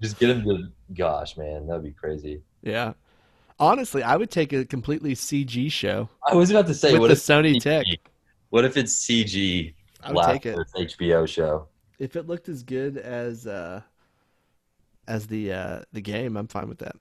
Just 0.00 0.18
get 0.18 0.30
him 0.30 0.44
to, 0.44 0.68
gosh, 0.94 1.36
man, 1.36 1.66
that'd 1.66 1.82
be 1.82 1.90
crazy. 1.90 2.42
Yeah. 2.62 2.92
Honestly, 3.58 4.02
I 4.02 4.16
would 4.16 4.30
take 4.30 4.52
a 4.52 4.64
completely 4.64 5.14
CG 5.14 5.70
show. 5.70 6.08
I 6.26 6.34
was 6.34 6.50
about 6.50 6.66
to 6.66 6.74
say, 6.74 6.98
what 6.98 7.08
the 7.08 7.14
Sony 7.14 7.56
CG? 7.56 7.60
tech? 7.60 7.86
What 8.50 8.64
if 8.64 8.76
it's 8.76 9.06
CG? 9.06 9.74
I 10.02 10.12
would 10.12 10.24
take 10.24 10.46
it. 10.46 10.58
HBO 10.76 11.28
show. 11.28 11.68
If 11.98 12.16
it 12.16 12.26
looked 12.26 12.48
as 12.48 12.62
good 12.62 12.96
as 12.96 13.46
uh, 13.46 13.82
as 15.06 15.26
the 15.26 15.52
uh, 15.52 15.82
the 15.92 16.00
game, 16.00 16.36
I'm 16.36 16.48
fine 16.48 16.68
with 16.68 16.78
that. 16.78 16.96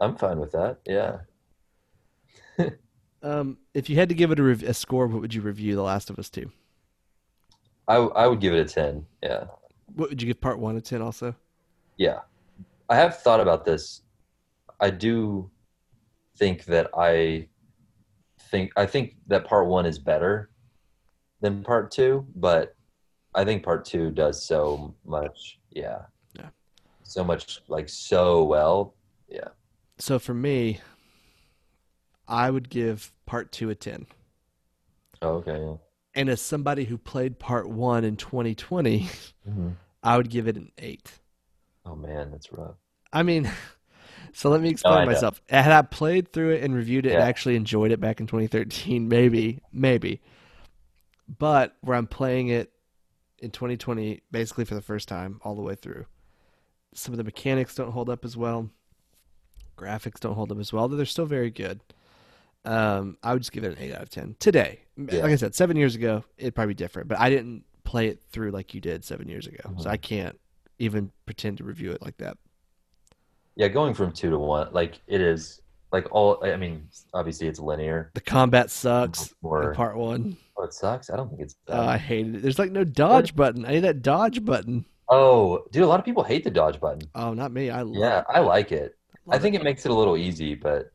I'm 0.00 0.16
fine 0.16 0.38
with 0.38 0.52
that. 0.52 0.78
Yeah. 0.86 1.18
um, 3.22 3.58
if 3.74 3.90
you 3.90 3.96
had 3.96 4.08
to 4.08 4.14
give 4.14 4.30
it 4.30 4.38
a, 4.38 4.42
rev- 4.42 4.62
a 4.62 4.74
score, 4.74 5.06
what 5.06 5.20
would 5.20 5.34
you 5.34 5.42
review 5.42 5.76
The 5.76 5.82
Last 5.82 6.10
of 6.10 6.18
Us? 6.18 6.30
I 7.88 7.96
I 7.96 8.26
would 8.26 8.40
give 8.40 8.54
it 8.54 8.60
a 8.60 8.64
ten. 8.64 9.06
Yeah. 9.22 9.44
What 9.94 10.10
would 10.10 10.22
you 10.22 10.28
give 10.28 10.40
part 10.40 10.58
one 10.58 10.76
a 10.76 10.80
ten? 10.80 11.02
Also. 11.02 11.34
Yeah, 11.96 12.20
I 12.88 12.96
have 12.96 13.18
thought 13.18 13.40
about 13.40 13.64
this. 13.64 14.02
I 14.80 14.90
do 14.90 15.50
think 16.38 16.64
that 16.64 16.88
I 16.96 17.48
think 18.50 18.72
I 18.76 18.86
think 18.86 19.16
that 19.26 19.44
part 19.44 19.66
one 19.66 19.86
is 19.86 19.98
better 19.98 20.50
than 21.40 21.62
part 21.62 21.90
two, 21.90 22.26
but 22.34 22.74
I 23.34 23.44
think 23.44 23.62
part 23.62 23.84
two 23.84 24.10
does 24.10 24.44
so 24.44 24.94
much. 25.04 25.58
Yeah. 25.70 26.02
So 27.10 27.24
much 27.24 27.60
like 27.66 27.88
so 27.88 28.44
well. 28.44 28.94
Yeah. 29.28 29.48
So 29.98 30.20
for 30.20 30.32
me, 30.32 30.78
I 32.28 32.48
would 32.48 32.70
give 32.70 33.12
part 33.26 33.50
two 33.50 33.68
a 33.68 33.74
ten. 33.74 34.06
Oh, 35.20 35.42
okay. 35.44 35.76
And 36.14 36.28
as 36.28 36.40
somebody 36.40 36.84
who 36.84 36.96
played 36.96 37.40
part 37.40 37.68
one 37.68 38.04
in 38.04 38.16
2020, 38.16 39.00
mm-hmm. 39.00 39.70
I 40.04 40.16
would 40.16 40.30
give 40.30 40.46
it 40.46 40.56
an 40.56 40.70
eight. 40.78 41.10
Oh 41.84 41.96
man, 41.96 42.30
that's 42.30 42.52
rough. 42.52 42.76
I 43.12 43.24
mean, 43.24 43.50
so 44.32 44.48
let 44.48 44.60
me 44.60 44.68
explain 44.68 45.00
no, 45.00 45.06
myself. 45.06 45.42
Had 45.48 45.72
I 45.72 45.82
played 45.82 46.32
through 46.32 46.50
it 46.50 46.62
and 46.62 46.76
reviewed 46.76 47.06
it 47.06 47.10
yeah. 47.10 47.16
and 47.16 47.24
actually 47.24 47.56
enjoyed 47.56 47.90
it 47.90 48.00
back 48.00 48.20
in 48.20 48.28
2013, 48.28 49.08
maybe, 49.08 49.58
maybe. 49.72 50.20
But 51.28 51.74
where 51.80 51.96
I'm 51.96 52.06
playing 52.06 52.50
it 52.50 52.70
in 53.40 53.50
2020, 53.50 54.22
basically 54.30 54.64
for 54.64 54.76
the 54.76 54.80
first 54.80 55.08
time, 55.08 55.40
all 55.42 55.56
the 55.56 55.62
way 55.62 55.74
through, 55.74 56.06
some 56.94 57.12
of 57.12 57.18
the 57.18 57.24
mechanics 57.24 57.74
don't 57.74 57.92
hold 57.92 58.10
up 58.10 58.24
as 58.24 58.36
well. 58.36 58.70
Graphics 59.76 60.20
don't 60.20 60.34
hold 60.34 60.52
up 60.52 60.58
as 60.58 60.72
well, 60.72 60.88
though 60.88 60.96
they're 60.96 61.06
still 61.06 61.26
very 61.26 61.50
good. 61.50 61.80
Um, 62.64 63.16
I 63.22 63.32
would 63.32 63.40
just 63.40 63.52
give 63.52 63.64
it 63.64 63.72
an 63.72 63.82
eight 63.82 63.94
out 63.94 64.02
of 64.02 64.10
ten 64.10 64.36
today. 64.38 64.80
Yeah. 64.96 65.22
Like 65.22 65.32
I 65.32 65.36
said, 65.36 65.54
seven 65.54 65.76
years 65.76 65.94
ago 65.94 66.24
it'd 66.36 66.54
probably 66.54 66.74
be 66.74 66.78
different, 66.78 67.08
but 67.08 67.18
I 67.18 67.30
didn't 67.30 67.64
play 67.84 68.08
it 68.08 68.20
through 68.30 68.50
like 68.50 68.74
you 68.74 68.80
did 68.80 69.04
seven 69.04 69.28
years 69.28 69.46
ago, 69.46 69.62
mm-hmm. 69.64 69.80
so 69.80 69.88
I 69.88 69.96
can't 69.96 70.38
even 70.78 71.10
pretend 71.24 71.58
to 71.58 71.64
review 71.64 71.92
it 71.92 72.02
like 72.02 72.18
that. 72.18 72.36
Yeah, 73.56 73.68
going 73.68 73.94
from 73.94 74.12
two 74.12 74.30
to 74.30 74.38
one, 74.38 74.68
like 74.72 75.00
it 75.06 75.20
is 75.20 75.60
like 75.92 76.06
all. 76.10 76.44
I 76.44 76.56
mean, 76.56 76.88
obviously 77.14 77.48
it's 77.48 77.58
linear. 77.58 78.10
The 78.14 78.20
combat 78.20 78.70
sucks. 78.70 79.34
Or 79.42 79.74
part 79.74 79.96
one. 79.96 80.36
Oh, 80.56 80.64
it 80.64 80.74
sucks. 80.74 81.10
I 81.10 81.16
don't 81.16 81.28
think 81.30 81.40
it's. 81.42 81.56
Oh, 81.68 81.80
I 81.80 81.98
hated 81.98 82.36
it. 82.36 82.42
There's 82.42 82.58
like 82.58 82.70
no 82.70 82.84
dodge 82.84 83.34
button. 83.34 83.64
I 83.64 83.72
need 83.72 83.80
that 83.80 84.02
dodge 84.02 84.44
button. 84.44 84.84
Oh, 85.10 85.64
dude, 85.72 85.82
a 85.82 85.86
lot 85.86 85.98
of 85.98 86.04
people 86.06 86.22
hate 86.22 86.44
the 86.44 86.50
dodge 86.50 86.78
button. 86.80 87.02
Oh, 87.14 87.32
not 87.34 87.50
me. 87.52 87.68
I 87.70 87.82
yeah, 87.82 88.20
it. 88.20 88.24
I 88.28 88.38
like 88.40 88.70
it. 88.72 88.96
Love 89.26 89.36
I 89.36 89.38
think 89.42 89.54
it. 89.56 89.60
it 89.60 89.64
makes 89.64 89.84
it 89.84 89.90
a 89.90 89.94
little 89.94 90.16
easy, 90.16 90.54
but 90.54 90.92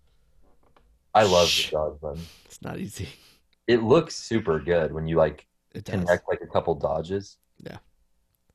I 1.14 1.24
love 1.24 1.48
the 1.50 1.70
dodge 1.72 2.00
button. 2.02 2.22
It's 2.46 2.62
not 2.62 2.80
easy. 2.80 3.10
It 3.68 3.84
looks 3.84 4.16
super 4.16 4.60
good 4.60 4.94
when 4.94 5.08
you 5.08 5.18
like 5.18 5.48
It 5.74 5.84
does. 5.86 6.00
connect 6.00 6.28
like 6.30 6.40
a 6.42 6.48
couple 6.48 6.76
dodges. 6.76 7.38
Yeah. 7.64 7.78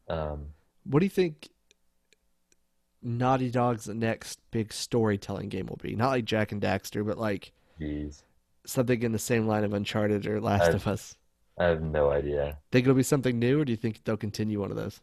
Um, 0.09 0.47
What 0.85 1.01
do 1.01 1.07
you 1.07 1.11
think 1.11 1.49
Naughty 3.03 3.51
Dog's 3.51 3.89
next 3.89 4.41
big 4.51 4.73
storytelling 4.73 5.49
game 5.49 5.67
will 5.67 5.77
be? 5.83 5.95
Not 5.97 6.11
like 6.11 6.25
Jak 6.25 6.53
and 6.53 6.61
Daxter, 6.63 7.05
but 7.07 7.19
like 7.19 7.53
geez, 7.79 8.23
something 8.67 9.03
in 9.03 9.13
the 9.13 9.19
same 9.19 9.47
line 9.47 9.65
of 9.65 9.73
Uncharted 9.73 10.27
or 10.27 10.41
Last 10.41 10.65
I've- 10.69 10.75
of 10.77 10.87
Us. 10.87 11.17
I 11.59 11.65
have 11.65 11.83
no 11.83 12.11
idea. 12.11 12.57
Think 12.73 12.85
it'll 12.85 12.95
be 12.95 13.03
something 13.03 13.39
new, 13.39 13.61
or 13.61 13.65
do 13.67 13.73
you 13.73 13.77
think 13.77 14.03
they'll 14.05 14.17
continue 14.17 14.61
one 14.61 14.71
of 14.71 14.79
those? 14.79 15.01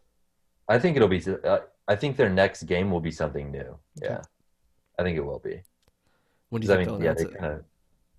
I 0.68 0.78
think 0.78 0.96
it'll 0.96 1.08
be. 1.08 1.22
Uh, 1.44 1.60
I 1.86 1.96
think 1.96 2.16
their 2.16 2.28
next 2.30 2.64
game 2.64 2.90
will 2.90 3.00
be 3.00 3.10
something 3.10 3.50
new. 3.50 3.78
Okay. 4.02 4.14
Yeah, 4.14 4.22
I 4.98 5.02
think 5.02 5.16
it 5.16 5.24
will 5.24 5.38
be. 5.38 5.62
When 6.50 6.62
do 6.62 6.68
you 6.68 6.74
I 6.74 6.76
mean, 6.78 6.86
they'll 6.86 6.96
yeah, 7.02 7.12
announce 7.12 7.22
they 7.22 7.28
it? 7.28 7.38
kind 7.38 7.52
of. 7.54 7.64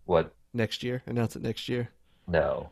What? 0.06 0.34
Next 0.54 0.84
year? 0.84 1.04
Announce 1.06 1.36
it 1.36 1.42
next 1.44 1.70
year? 1.70 1.90
No. 2.28 2.72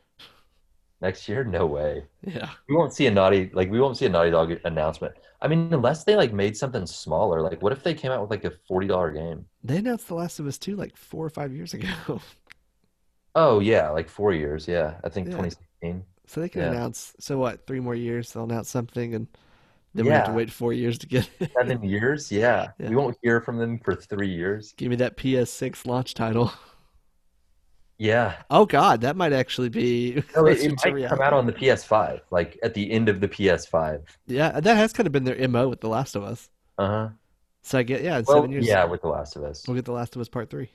Next 1.02 1.30
year? 1.30 1.44
No 1.44 1.66
way. 1.68 2.06
Yeah. 2.24 2.50
We 2.68 2.76
won't 2.76 2.94
see 2.94 3.06
a 3.08 3.12
naughty 3.12 3.52
like 3.54 3.70
we 3.70 3.80
won't 3.80 3.98
see 3.98 4.08
a 4.08 4.10
Naughty 4.10 4.32
Dog 4.32 4.52
announcement. 4.66 5.14
I 5.42 5.48
mean, 5.48 5.72
unless 5.72 6.04
they 6.04 6.16
like 6.16 6.34
made 6.34 6.58
something 6.58 6.88
smaller. 6.88 7.42
Like, 7.42 7.62
what 7.62 7.72
if 7.72 7.84
they 7.84 7.94
came 7.94 8.12
out 8.12 8.22
with 8.22 8.32
like 8.32 8.46
a 8.46 8.52
forty 8.68 8.88
dollar 8.88 9.12
game? 9.12 9.46
They 9.64 9.78
announced 9.78 10.08
The 10.08 10.16
Last 10.16 10.40
of 10.40 10.48
Us 10.48 10.58
2 10.58 10.76
like 10.76 10.98
four 10.98 11.24
or 11.26 11.30
five 11.30 11.54
years 11.54 11.74
ago. 11.76 12.22
Oh 13.36 13.60
yeah, 13.60 13.90
like 13.92 14.10
four 14.10 14.34
years. 14.34 14.68
Yeah, 14.68 14.96
I 15.04 15.10
think 15.10 15.28
Yeah. 15.28 15.34
2016. 15.34 16.04
So 16.26 16.42
they 16.42 16.50
can 16.50 16.62
Yeah. 16.62 16.70
announce. 16.72 17.14
So 17.20 17.38
what? 17.38 17.66
Three 17.68 17.80
more 17.80 17.96
years, 17.96 18.32
they'll 18.34 18.44
announce 18.46 18.70
something, 18.70 19.14
and 19.14 19.28
then 19.98 20.06
we 20.06 20.12
have 20.12 20.26
to 20.28 20.32
wait 20.34 20.52
four 20.52 20.74
years 20.74 20.98
to 21.00 21.08
get 21.08 21.30
it. 21.40 21.52
Seven 21.60 21.84
years. 21.84 22.32
Yeah. 22.32 22.68
Yeah. 22.80 22.90
we 22.90 22.96
won't 22.96 23.18
hear 23.22 23.42
from 23.42 23.58
them 23.58 23.80
for 23.80 23.96
three 23.96 24.30
years. 24.30 24.74
Give 24.78 24.90
me 24.90 24.96
that 24.98 25.18
PS6 25.18 25.86
launch 25.86 26.14
title. 26.14 26.52
Yeah, 28.00 28.36
Oh 28.52 28.68
God, 28.68 29.02
that 29.02 29.16
might 29.16 29.34
actually 29.34 29.70
be 29.70 30.24
no, 30.36 30.46
it, 30.46 30.60
it 30.62 30.86
might 30.86 31.10
come 31.10 31.20
out 31.20 31.34
on 31.34 31.48
the 31.48 31.52
PS5, 31.52 32.22
like 32.30 32.60
at 32.62 32.76
the 32.76 32.92
end 32.92 33.10
of 33.10 33.22
the 33.22 33.28
PS5. 33.28 34.04
Yeah, 34.28 34.60
that 34.60 34.78
has 34.78 34.94
kind 34.94 35.08
of 35.08 35.14
been 35.14 35.24
their 35.24 35.48
MO 35.48 35.68
with 35.68 35.82
The 35.82 35.90
Last 35.90 36.16
of 36.16 36.22
Us. 36.24 36.48
Uh 36.78 36.88
huh. 36.88 37.10
So 37.64 37.80
I 37.80 37.82
get 37.84 38.04
yeah, 38.04 38.22
Well, 38.28 38.38
seven 38.38 38.52
years, 38.52 38.68
yeah, 38.68 38.86
with 38.86 39.02
The 39.02 39.08
Last 39.08 39.36
of 39.36 39.44
Us. 39.44 39.68
we'll 39.68 39.74
get 39.74 39.86
The 39.86 39.94
Last 39.94 40.16
of 40.16 40.22
Us 40.22 40.30
Part 40.30 40.52
Three. 40.52 40.70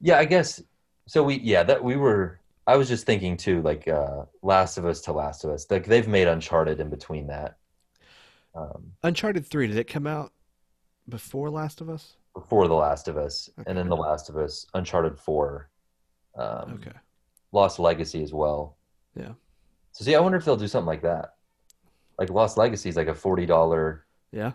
Yeah, 0.00 0.18
I 0.18 0.24
guess. 0.24 0.62
So 1.06 1.22
we, 1.22 1.40
yeah, 1.40 1.62
that 1.62 1.84
we 1.84 1.96
were. 1.96 2.40
I 2.66 2.76
was 2.76 2.88
just 2.88 3.04
thinking 3.04 3.36
too, 3.36 3.60
like 3.60 3.86
uh 3.86 4.22
Last 4.40 4.78
of 4.78 4.86
Us 4.86 5.02
to 5.02 5.12
Last 5.12 5.44
of 5.44 5.50
Us. 5.50 5.66
Like 5.70 5.84
they've 5.84 6.08
made 6.08 6.26
Uncharted 6.26 6.80
in 6.80 6.88
between 6.88 7.26
that. 7.26 7.58
Um, 8.54 8.92
Uncharted 9.02 9.46
Three, 9.46 9.66
did 9.66 9.76
it 9.76 9.84
come 9.88 10.06
out 10.06 10.32
before 11.08 11.50
Last 11.50 11.80
of 11.80 11.88
Us? 11.88 12.16
before 12.34 12.68
The 12.68 12.74
Last 12.74 13.08
of 13.08 13.16
Us, 13.16 13.50
Okay. 13.58 13.68
and 13.68 13.76
then 13.76 13.88
The 13.88 13.96
Last 13.96 14.28
of 14.28 14.36
Us, 14.36 14.64
Uncharted 14.74 15.18
Four, 15.18 15.68
um, 16.36 16.74
Okay. 16.74 16.92
Lost 17.52 17.78
Legacy 17.80 18.22
as 18.22 18.32
well. 18.32 18.76
Yeah. 19.16 19.32
So 19.92 20.04
see, 20.04 20.14
I 20.14 20.20
wonder 20.20 20.38
if 20.38 20.44
they'll 20.44 20.56
do 20.56 20.68
something 20.68 20.86
like 20.86 21.02
that. 21.02 21.34
Like 22.18 22.30
Lost 22.30 22.56
Legacy 22.56 22.88
is 22.88 22.96
like 22.96 23.08
a 23.08 23.14
forty 23.14 23.46
dollar 23.46 24.06
Yeah. 24.30 24.52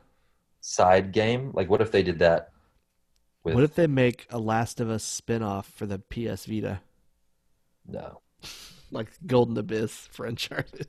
side 0.61 1.11
game. 1.11 1.51
Like, 1.53 1.69
what 1.69 1.81
if 1.81 1.91
they 1.91 2.01
did 2.03 2.19
that? 2.19 2.51
With 3.43 3.55
What 3.55 3.63
if 3.65 3.76
they 3.76 3.88
make 3.88 4.26
a 4.30 4.39
Last 4.39 4.80
of 4.80 4.89
Us 4.89 5.03
spin-off 5.03 5.67
for 5.69 5.85
the 5.85 5.99
PS 5.99 6.45
Vita, 6.45 6.80
no? 7.85 8.22
like 8.91 9.11
Golden 9.27 9.57
Abyss 9.57 10.07
for 10.07 10.26
Uncharted? 10.26 10.88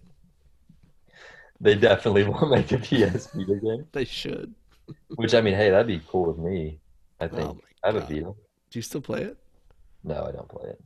They 1.61 1.75
definitely 1.75 2.25
will 2.29 2.47
make 2.49 2.73
a 2.73 2.79
PS 2.79 3.27
Vita 3.35 3.57
game. 3.57 3.87
They 3.93 4.05
should. 4.05 4.55
Which 5.17 5.35
I 5.35 5.41
mean, 5.41 5.55
hey, 5.55 5.71
that'd 5.71 5.87
be 5.87 6.01
cool 6.09 6.27
with 6.33 6.39
me. 6.39 6.81
I 7.21 7.29
think 7.29 7.53
Oh 7.53 7.61
I 7.83 7.89
have 7.89 7.97
a 7.97 8.01
God. 8.01 8.09
Vita. 8.09 8.35
Do 8.71 8.79
you 8.79 8.83
still 8.83 9.01
play 9.01 9.23
it? 9.23 9.39
No, 10.03 10.25
I 10.25 10.33
don't 10.33 10.49
play 10.49 10.71
it. 10.71 10.81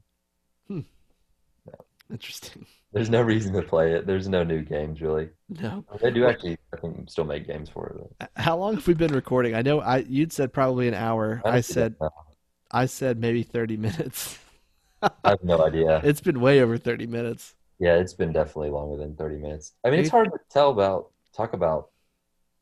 Hmm. 0.68 0.80
Interesting. 2.10 2.66
There's 2.92 3.10
no 3.10 3.20
reason 3.22 3.52
to 3.54 3.62
play 3.62 3.94
it. 3.94 4.06
There's 4.06 4.28
no 4.28 4.44
new 4.44 4.62
games 4.62 5.00
really. 5.00 5.30
No. 5.48 5.84
They 6.00 6.10
do 6.10 6.26
actually, 6.26 6.58
I 6.72 6.76
think, 6.78 7.10
still 7.10 7.24
make 7.24 7.46
games 7.46 7.68
for 7.70 7.88
it. 7.88 7.96
though. 7.98 8.16
How 8.36 8.56
long 8.56 8.74
have 8.74 8.86
we 8.86 8.94
been 8.94 9.12
recording? 9.12 9.54
I 9.54 9.62
know 9.62 9.80
I 9.80 9.98
you'd 9.98 10.32
said 10.32 10.52
probably 10.52 10.88
an 10.88 10.94
hour. 10.94 11.42
I 11.46 11.60
Honestly, 11.60 11.62
said 11.62 11.96
I 12.70 12.86
said 12.86 13.18
maybe 13.20 13.42
30 13.44 13.76
minutes. 13.76 14.38
I 15.24 15.30
have 15.30 15.42
no 15.44 15.64
idea. 15.64 16.04
It's 16.04 16.20
been 16.20 16.40
way 16.40 16.60
over 16.62 16.78
30 16.78 17.06
minutes. 17.06 17.54
Yeah, 17.80 17.94
it's 17.96 18.12
been 18.12 18.30
definitely 18.32 18.70
longer 18.70 18.98
than 18.98 19.16
30 19.16 19.36
minutes. 19.38 19.72
I 19.84 19.90
mean, 19.90 20.00
it's 20.00 20.10
hard 20.10 20.30
to 20.32 20.38
tell 20.50 20.70
about 20.70 21.10
talk 21.34 21.54
about 21.54 21.88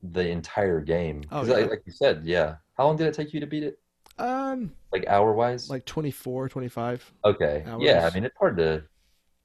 the 0.02 0.28
entire 0.28 0.80
game. 0.80 1.24
Oh, 1.32 1.44
yeah. 1.44 1.54
like, 1.54 1.70
like 1.70 1.82
you 1.84 1.92
said, 1.92 2.22
yeah. 2.24 2.56
How 2.76 2.86
long 2.86 2.96
did 2.96 3.08
it 3.08 3.14
take 3.14 3.34
you 3.34 3.40
to 3.40 3.46
beat 3.46 3.64
it? 3.64 3.80
Um 4.18 4.72
Like 4.92 5.06
hour 5.08 5.32
wise? 5.32 5.68
like 5.68 5.84
24, 5.84 6.48
25. 6.48 7.12
okay. 7.24 7.64
hours. 7.66 7.82
Yeah, 7.82 8.08
I 8.10 8.14
mean, 8.14 8.24
it's 8.24 8.36
hard 8.38 8.56
to. 8.58 8.82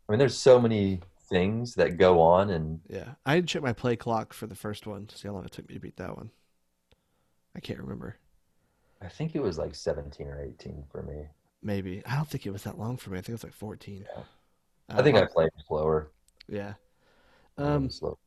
I 0.08 0.12
mean, 0.12 0.20
there's 0.20 0.38
so 0.38 0.60
many 0.60 1.00
things 1.30 1.74
that 1.76 1.98
go 1.98 2.22
on, 2.22 2.52
and 2.52 2.80
Yeah. 2.88 3.14
I 3.26 3.36
didn't 3.36 3.50
check 3.50 3.64
my 3.64 3.74
play 3.74 3.96
clock 3.96 4.34
for 4.34 4.46
the 4.48 4.56
first 4.56 4.86
one 4.86 5.08
to 5.08 5.18
see 5.18 5.28
how 5.28 5.34
long 5.34 5.46
it 5.46 5.52
took 5.52 5.68
me 5.68 5.74
to 5.76 5.80
beat 5.80 5.98
that 5.98 6.16
one. 6.16 6.30
I 7.56 7.60
can't 7.60 7.80
remember. 7.80 8.18
I 9.02 9.08
think 9.08 9.36
it 9.36 9.42
was 9.42 9.58
like 9.58 9.74
17 9.76 10.28
or 10.28 10.42
18 10.44 10.84
for 10.92 11.02
me. 11.04 11.26
Maybe. 11.62 12.04
I 12.06 12.16
don't 12.16 12.28
think 12.28 12.46
it 12.46 12.52
was 12.52 12.64
that 12.64 12.78
long 12.78 12.98
for 12.98 13.10
me. 13.12 13.18
I 13.18 13.22
think 13.22 13.30
it 13.30 13.34
was 13.34 13.44
like 13.44 13.54
14. 13.54 14.06
Yeah. 14.16 14.24
I 14.90 15.02
think 15.02 15.18
I 15.18 15.26
played 15.26 15.50
slower. 15.68 16.12
Yeah. 16.48 16.74
Um, 17.58 17.90
slow. 17.90 18.18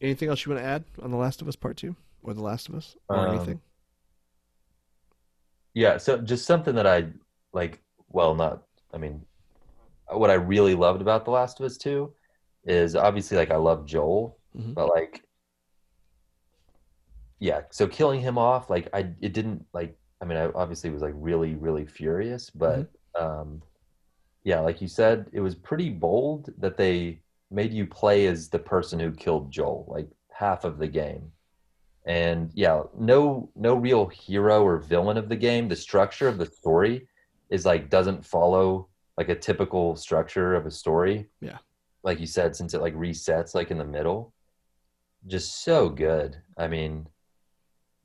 anything 0.00 0.28
else 0.28 0.44
you 0.46 0.52
want 0.52 0.62
to 0.62 0.68
add 0.68 0.84
on 1.02 1.10
The 1.10 1.16
Last 1.16 1.42
of 1.42 1.48
Us 1.48 1.56
Part 1.56 1.76
2 1.76 1.94
or 2.22 2.34
The 2.34 2.42
Last 2.42 2.68
of 2.68 2.74
Us 2.74 2.96
or 3.08 3.18
Um, 3.18 3.34
anything? 3.34 3.60
Yeah, 5.74 5.96
so 5.98 6.18
just 6.18 6.46
something 6.46 6.74
that 6.74 6.86
I 6.86 7.08
like. 7.52 7.80
Well, 8.10 8.34
not. 8.34 8.62
I 8.92 8.98
mean, 8.98 9.24
what 10.10 10.30
I 10.30 10.34
really 10.34 10.74
loved 10.74 11.02
about 11.02 11.24
The 11.24 11.30
Last 11.30 11.60
of 11.60 11.66
Us 11.66 11.76
2 11.76 12.12
is 12.64 12.96
obviously 12.96 13.36
like 13.36 13.50
I 13.50 13.56
love 13.56 13.86
Joel, 13.86 14.38
Mhm. 14.56 14.74
but 14.74 14.88
like, 14.88 15.22
yeah. 17.38 17.62
So 17.70 17.86
killing 17.86 18.20
him 18.20 18.38
off, 18.38 18.70
like 18.70 18.88
I, 18.92 19.12
it 19.20 19.32
didn't 19.32 19.64
like. 19.72 19.96
I 20.20 20.24
mean, 20.24 20.36
I 20.38 20.46
obviously 20.54 20.90
was 20.90 21.02
like 21.02 21.14
really, 21.16 21.54
really 21.54 21.86
furious, 21.86 22.50
but 22.50 22.90
um, 23.14 23.62
yeah, 24.48 24.60
like 24.60 24.80
you 24.80 24.88
said, 24.88 25.26
it 25.32 25.40
was 25.40 25.54
pretty 25.54 25.90
bold 25.90 26.48
that 26.56 26.78
they 26.78 27.20
made 27.50 27.70
you 27.70 27.86
play 27.86 28.24
as 28.24 28.48
the 28.48 28.58
person 28.58 28.98
who 28.98 29.12
killed 29.12 29.50
Joel, 29.50 29.84
like 29.86 30.08
half 30.32 30.64
of 30.64 30.78
the 30.78 30.88
game. 30.88 31.30
And 32.06 32.50
yeah, 32.54 32.84
no 32.96 33.50
no 33.54 33.74
real 33.74 34.06
hero 34.06 34.64
or 34.64 34.78
villain 34.78 35.18
of 35.18 35.28
the 35.28 35.36
game. 35.36 35.68
The 35.68 35.76
structure 35.76 36.28
of 36.28 36.38
the 36.38 36.46
story 36.46 37.06
is 37.50 37.66
like 37.66 37.90
doesn't 37.90 38.24
follow 38.24 38.88
like 39.18 39.28
a 39.28 39.34
typical 39.34 39.96
structure 39.96 40.54
of 40.54 40.64
a 40.64 40.70
story. 40.70 41.26
Yeah. 41.42 41.58
Like 42.02 42.18
you 42.18 42.26
said, 42.26 42.56
since 42.56 42.72
it 42.72 42.80
like 42.80 42.94
resets 42.94 43.54
like 43.54 43.70
in 43.70 43.76
the 43.76 43.84
middle. 43.84 44.32
Just 45.26 45.62
so 45.62 45.90
good. 45.90 46.38
I 46.56 46.68
mean, 46.68 47.06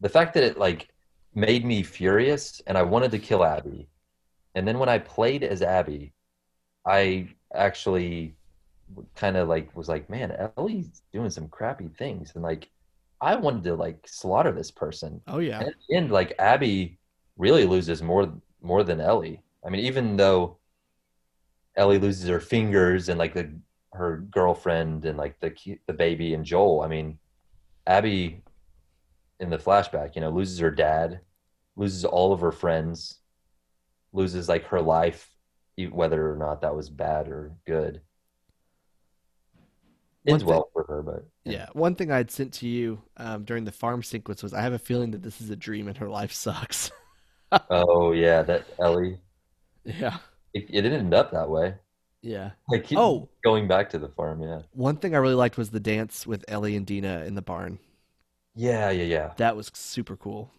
the 0.01 0.09
fact 0.09 0.33
that 0.33 0.43
it 0.43 0.57
like 0.57 0.89
made 1.33 1.63
me 1.63 1.83
furious 1.83 2.61
and 2.67 2.77
I 2.77 2.81
wanted 2.81 3.11
to 3.11 3.19
kill 3.19 3.45
Abby. 3.45 3.87
And 4.55 4.67
then 4.67 4.77
when 4.77 4.89
I 4.89 4.99
played 4.99 5.45
as 5.45 5.61
Abby, 5.61 6.11
I 6.85 7.29
actually 7.53 8.35
kind 9.15 9.37
of 9.37 9.47
like 9.47 9.75
was 9.75 9.89
like, 9.89 10.09
man, 10.09 10.51
Ellie's 10.57 11.01
doing 11.11 11.29
some 11.29 11.47
crappy 11.47 11.87
things. 11.87 12.31
And 12.35 12.43
like, 12.43 12.69
I 13.21 13.35
wanted 13.35 13.63
to 13.65 13.75
like 13.75 14.05
slaughter 14.05 14.51
this 14.51 14.71
person. 14.71 15.21
Oh 15.27 15.39
yeah. 15.39 15.63
And 15.89 16.11
like 16.11 16.33
Abby 16.39 16.99
really 17.37 17.65
loses 17.65 18.01
more 18.01 18.31
more 18.61 18.83
than 18.83 18.99
Ellie. 18.99 19.41
I 19.65 19.69
mean, 19.69 19.85
even 19.85 20.17
though 20.17 20.57
Ellie 21.75 21.99
loses 21.99 22.27
her 22.27 22.39
fingers 22.39 23.09
and 23.09 23.17
like 23.17 23.33
the 23.33 23.49
her 23.93 24.17
girlfriend 24.31 25.05
and 25.05 25.17
like 25.17 25.39
the 25.39 25.53
the 25.87 25.93
baby 25.93 26.33
and 26.33 26.43
Joel, 26.43 26.81
I 26.81 26.87
mean, 26.87 27.17
Abby 27.87 28.43
in 29.39 29.49
the 29.49 29.57
flashback, 29.57 30.15
you 30.15 30.21
know, 30.21 30.29
loses 30.29 30.59
her 30.59 30.71
dad, 30.71 31.19
loses 31.75 32.05
all 32.05 32.33
of 32.33 32.41
her 32.41 32.51
friends, 32.51 33.19
loses 34.11 34.49
like 34.49 34.65
her 34.65 34.81
life, 34.81 35.32
whether 35.91 36.31
or 36.31 36.37
not 36.37 36.61
that 36.61 36.75
was 36.75 36.89
bad 36.89 37.27
or 37.27 37.51
good. 37.65 38.01
Ends 40.25 40.43
well 40.45 40.69
for 40.71 40.85
her, 40.87 41.01
but 41.01 41.25
Yeah, 41.43 41.67
one 41.73 41.95
thing 41.95 42.09
I'd 42.11 42.31
sent 42.31 42.53
to 42.55 42.67
you 42.67 43.01
um, 43.17 43.43
during 43.43 43.65
the 43.65 43.73
farm 43.73 44.01
sequence 44.03 44.41
was 44.41 44.53
I 44.53 44.61
have 44.61 44.71
a 44.71 44.79
feeling 44.79 45.11
that 45.11 45.21
this 45.21 45.41
is 45.41 45.49
a 45.49 45.55
dream 45.55 45.87
and 45.89 45.97
her 45.97 46.09
life 46.09 46.31
sucks. 46.31 46.91
Oh 47.69 48.13
yeah, 48.13 48.41
that 48.41 48.65
Ellie. 48.79 49.19
yeah, 49.85 50.17
It, 50.55 50.63
it 50.71 50.81
didn't 50.81 50.93
end 51.01 51.13
up 51.13 51.29
that 51.33 51.47
way. 51.47 51.75
yeah. 52.23 52.51
Like 52.67 52.83
keep 52.85 52.97
Oh. 52.97 53.29
going 53.43 53.67
back 53.67 53.91
to 53.91 53.99
the 53.99 54.07
farm, 54.09 54.41
yeah. 54.41 54.61
One 54.71 54.97
thing 54.97 55.13
I 55.13 55.19
really 55.19 55.35
liked 55.35 55.55
was 55.55 55.69
the 55.69 55.79
dance 55.79 56.25
with 56.25 56.43
Ellie 56.47 56.75
and 56.75 56.83
Dina 56.83 57.25
in 57.25 57.35
the 57.35 57.43
barn. 57.43 57.77
Yeah, 58.55 58.89
yeah, 58.89 59.03
yeah. 59.03 59.33
That 59.37 59.55
was 59.55 59.69
super 59.75 60.15
cool. 60.15 60.49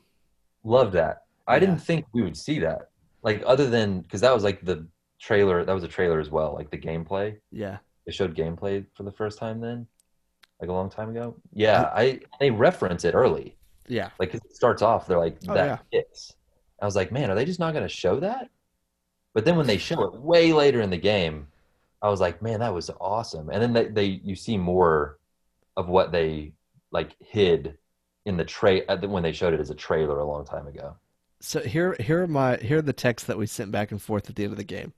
Love 0.62 0.92
that. 0.92 1.22
I 1.48 1.54
Yeah. 1.54 1.60
didn't 1.60 1.78
think 1.78 2.04
we 2.12 2.22
would 2.22 2.36
see 2.36 2.60
that. 2.60 2.90
like 3.22 3.42
other 3.44 3.68
than 3.68 4.02
because 4.02 4.20
that 4.20 4.32
was 4.32 4.44
like 4.44 4.64
the 4.64 4.86
trailer. 5.24 5.64
That 5.64 5.72
was 5.72 5.84
a 5.84 5.88
trailer 5.88 6.20
as 6.20 6.30
well, 6.30 6.54
like 6.54 6.70
the 6.70 6.78
gameplay. 6.78 7.36
Yeah. 7.50 7.78
They 8.06 8.12
showed 8.12 8.36
gameplay 8.36 8.84
for 8.94 9.02
the 9.02 9.12
first 9.12 9.38
time 9.38 9.60
then, 9.60 9.86
like 10.60 10.68
a 10.68 10.72
long 10.72 10.90
time 10.90 11.08
ago. 11.10 11.34
Yeah, 11.52 11.90
I 11.94 12.20
they 12.38 12.50
reference 12.50 13.04
it 13.04 13.14
early. 13.14 13.56
Yeah. 13.88 14.10
Like 14.18 14.34
it 14.34 14.42
starts 14.54 14.82
off, 14.82 15.06
they're 15.06 15.18
like 15.18 15.38
Oh, 15.48 15.54
that 15.54 15.66
yeah. 15.66 15.78
hits. 15.90 16.34
I 16.80 16.84
was 16.84 16.96
like, 16.96 17.12
man, 17.12 17.30
are 17.30 17.34
they 17.34 17.44
just 17.44 17.60
not 17.60 17.72
going 17.72 17.84
to 17.84 17.88
show 17.88 18.20
that? 18.20 18.50
But 19.32 19.44
then 19.44 19.56
when 19.56 19.66
they 19.66 19.78
show 19.78 20.02
it 20.04 20.14
way 20.20 20.52
later 20.52 20.80
in 20.80 20.90
the 20.90 20.98
game, 20.98 21.48
I 22.02 22.08
was 22.08 22.20
like, 22.20 22.42
man, 22.42 22.60
that 22.60 22.74
was 22.74 22.90
awesome. 23.00 23.48
And 23.48 23.62
then 23.62 23.72
they, 23.72 23.86
they 23.86 24.20
you 24.22 24.36
see 24.36 24.58
more 24.58 25.18
of 25.76 25.88
what 25.88 26.12
they 26.12 26.52
like 26.92 27.16
hid 27.20 27.78
in 28.26 28.36
the 28.36 28.44
tray 28.44 28.84
when 28.86 29.22
they 29.22 29.32
showed 29.32 29.54
it 29.54 29.60
as 29.60 29.70
a 29.70 29.74
trailer 29.74 30.18
a 30.18 30.24
long 30.24 30.44
time 30.44 30.66
ago. 30.66 30.96
So 31.40 31.60
here, 31.60 31.96
here 32.00 32.22
are 32.22 32.26
my 32.26 32.56
here 32.56 32.78
are 32.78 32.82
the 32.82 32.92
texts 32.92 33.26
that 33.26 33.38
we 33.38 33.46
sent 33.46 33.70
back 33.70 33.90
and 33.90 34.00
forth 34.00 34.28
at 34.30 34.36
the 34.36 34.44
end 34.44 34.52
of 34.52 34.58
the 34.58 34.64
game. 34.64 34.92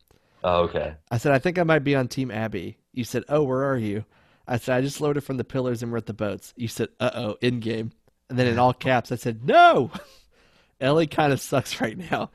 Oh, 0.49 0.63
okay. 0.63 0.95
I 1.11 1.19
said 1.19 1.33
I 1.33 1.41
think 1.41 1.59
I 1.59 1.65
might 1.65 1.81
be 1.83 1.97
on 1.97 2.07
Team 2.07 2.31
Abby. 2.31 2.79
You 2.93 3.03
said, 3.03 3.25
"Oh, 3.29 3.43
where 3.43 3.65
are 3.65 3.77
you?" 3.77 4.05
I 4.47 4.59
said 4.59 4.77
I 4.77 4.81
just 4.81 5.01
loaded 5.01 5.25
from 5.25 5.39
the 5.39 5.45
pillars 5.45 5.83
and 5.83 5.91
we're 5.91 5.99
at 5.99 6.07
the 6.07 6.15
boats. 6.15 6.55
You 6.57 6.69
said, 6.69 6.89
"Uh 7.01 7.11
oh, 7.15 7.37
in 7.41 7.59
game." 7.59 7.91
And 8.31 8.39
then 8.39 8.47
in 8.47 8.57
all 8.57 8.73
caps, 8.73 9.11
I 9.11 9.17
said, 9.17 9.45
"No, 9.45 9.91
Ellie 10.81 11.09
kind 11.09 11.33
of 11.33 11.41
sucks 11.41 11.81
right 11.81 11.99
now." 11.99 12.31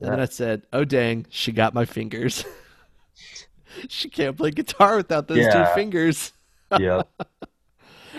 And 0.00 0.12
then 0.12 0.20
I 0.20 0.26
said, 0.26 0.64
"Oh 0.70 0.84
dang, 0.84 1.24
she 1.30 1.50
got 1.50 1.72
my 1.72 1.86
fingers. 1.86 2.44
she 3.88 4.10
can't 4.10 4.36
play 4.36 4.50
guitar 4.50 4.96
without 4.98 5.26
those 5.26 5.50
two 5.50 5.64
fingers." 5.74 6.32
Yeah. 6.78 7.02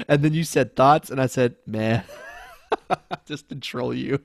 And 0.10 0.22
then 0.23 0.34
you 0.34 0.43
said 0.43 0.76
thoughts, 0.76 1.10
and 1.10 1.22
I 1.22 1.27
said, 1.27 1.56
"Man, 1.65 2.03
just 3.26 3.48
to 3.48 3.56
troll 3.56 3.93
you." 3.93 4.19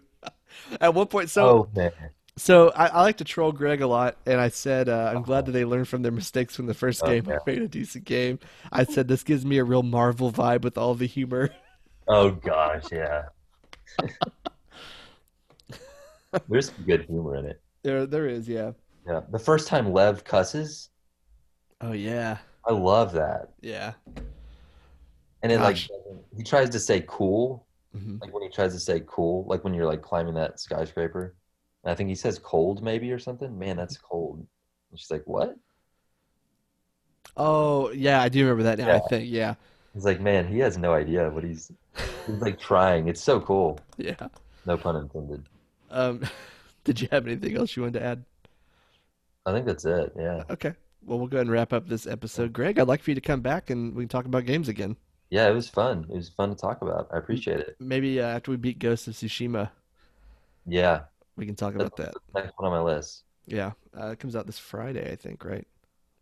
At 0.81 0.94
one 0.94 1.06
point, 1.06 1.31
so 1.31 1.48
oh 1.48 1.68
man. 1.77 1.93
So 2.37 2.71
I, 2.71 2.87
I 2.89 3.03
like 3.03 3.19
to 3.19 3.25
troll 3.25 3.53
Greg 3.53 3.81
a 3.81 3.87
lot, 3.87 4.19
and 4.27 4.41
I 4.41 4.49
said 4.49 4.89
uh, 4.89 5.11
I'm 5.15 5.23
glad 5.23 5.47
that 5.47 5.53
they 5.53 5.65
learned 5.65 5.89
from 5.89 6.03
their 6.03 6.13
mistakes 6.13 6.55
from 6.55 6.67
the 6.67 6.75
first 6.75 7.03
Oh, 7.03 7.07
game 7.07 7.25
yeah. 7.29 7.39
made 7.47 7.63
a 7.63 7.69
decent 7.69 8.05
game. 8.05 8.39
I 8.73 8.85
said 8.85 9.09
this 9.09 9.23
gives 9.23 9.45
me 9.45 9.59
a 9.59 9.65
real 9.65 9.83
Marvel 9.83 10.31
vibe 10.33 10.63
with 10.63 10.77
all 10.79 10.95
the 10.95 11.07
humor. 11.07 11.51
Oh 12.09 12.31
gosh, 12.33 12.91
yeah. 12.91 13.27
There's 16.49 16.75
some 16.75 16.85
good 16.85 17.05
humor 17.07 17.37
in 17.37 17.47
it. 17.47 17.63
There, 17.83 18.07
there 18.07 18.27
is, 18.27 18.49
yeah. 18.49 18.73
Yeah. 19.07 19.23
The 19.31 19.39
first 19.39 19.69
time 19.69 19.91
Lev 19.93 20.23
cusses, 20.25 20.91
Oh 21.81 21.93
yeah, 21.93 22.39
I 22.67 22.73
love 22.73 23.13
that. 23.13 23.55
yeah. 23.61 23.95
And 25.43 25.53
it 25.53 25.61
like 25.61 25.77
he 26.37 26.43
tries 26.43 26.71
to 26.71 26.81
say 26.81 27.05
cool, 27.07 27.67
hmm 27.95 28.17
like 28.21 28.33
when 28.33 28.43
he 28.43 28.51
tries 28.51 28.75
to 28.75 28.81
say 28.81 29.03
cool, 29.07 29.45
like 29.49 29.65
when 29.65 29.75
you're 29.75 29.87
like 29.87 30.03
climbing 30.03 30.35
that 30.35 30.61
skyscraper. 30.61 31.37
And 31.87 31.93
I 31.93 31.95
think 31.95 32.09
he 32.09 32.17
says 32.17 32.41
cold 32.41 32.83
maybe 32.83 33.13
or 33.13 33.19
something. 33.21 33.57
Man, 33.57 33.77
that's 33.77 33.97
cold. 33.97 34.45
And 34.91 34.99
she's 34.99 35.09
like, 35.09 35.23
What? 35.25 35.57
Oh 37.37 37.93
yeah, 37.93 38.21
I 38.21 38.29
do 38.29 38.41
remember 38.41 38.65
that 38.65 38.79
now. 38.79 38.97
I 38.97 38.99
think, 39.09 39.31
yeah, 39.31 39.55
He's 39.95 40.05
like, 40.05 40.21
Man, 40.21 40.49
he 40.49 40.59
has 40.59 40.77
no 40.77 40.93
idea 40.95 41.31
what 41.31 41.45
he's 41.45 41.71
he's 42.27 42.41
like 42.41 42.59
trying. 42.59 43.07
It's 43.07 43.23
so 43.23 43.41
cool. 43.41 43.79
yeah. 43.99 44.17
No 44.67 44.77
pun 44.77 44.97
intended. 44.97 45.45
Um, 45.93 46.23
did 46.85 47.01
you 47.01 47.07
have 47.13 47.25
anything 47.25 47.57
else 47.57 47.77
you 47.77 47.83
wanted 47.83 48.01
to 48.01 48.05
add? 48.05 48.25
I 49.47 49.53
think 49.53 49.65
that's 49.65 49.85
it. 49.85 50.13
Yeah. 50.19 50.43
Okay, 50.51 50.73
well 51.05 51.21
we'll 51.21 51.29
go 51.29 51.37
ahead 51.37 51.47
and 51.47 51.53
wrap 51.53 51.73
up 51.73 51.87
this 51.87 52.05
episode. 52.09 52.53
Greg, 52.53 52.81
I'd 52.81 52.89
like 52.89 53.01
for 53.01 53.13
you 53.13 53.15
to 53.15 53.21
come 53.21 53.43
back 53.43 53.71
and 53.71 53.95
we 53.95 54.03
can 54.03 54.09
talk 54.09 54.25
about 54.25 54.45
games 54.45 54.67
again. 54.69 54.97
Yeah, 55.31 55.49
it 55.49 55.55
was 55.55 55.69
fun. 55.69 56.07
It 56.11 56.17
was 56.17 56.31
fun 56.31 56.49
to 56.49 56.57
talk 56.57 56.83
about. 56.83 57.07
I 57.13 57.19
appreciate 57.19 57.61
it. 57.61 57.77
Maybe 57.79 58.21
uh, 58.21 58.27
after 58.27 58.51
we 58.51 58.57
beat 58.57 58.81
Ghost 58.81 59.07
of 59.07 59.15
Tsushima, 59.15 59.71
Yeah. 60.67 61.03
We 61.37 61.47
can 61.47 61.55
talk 61.55 61.75
about 61.75 61.97
that. 61.97 62.15
Next 62.35 62.53
one 62.57 62.73
on 62.73 62.73
my 62.73 62.83
list. 62.95 63.25
Yeah, 63.47 63.73
uh, 63.99 64.09
it 64.09 64.19
comes 64.19 64.35
out 64.35 64.47
this 64.47 64.59
Friday, 64.59 65.11
I 65.11 65.17
think, 65.17 65.45
right? 65.45 65.67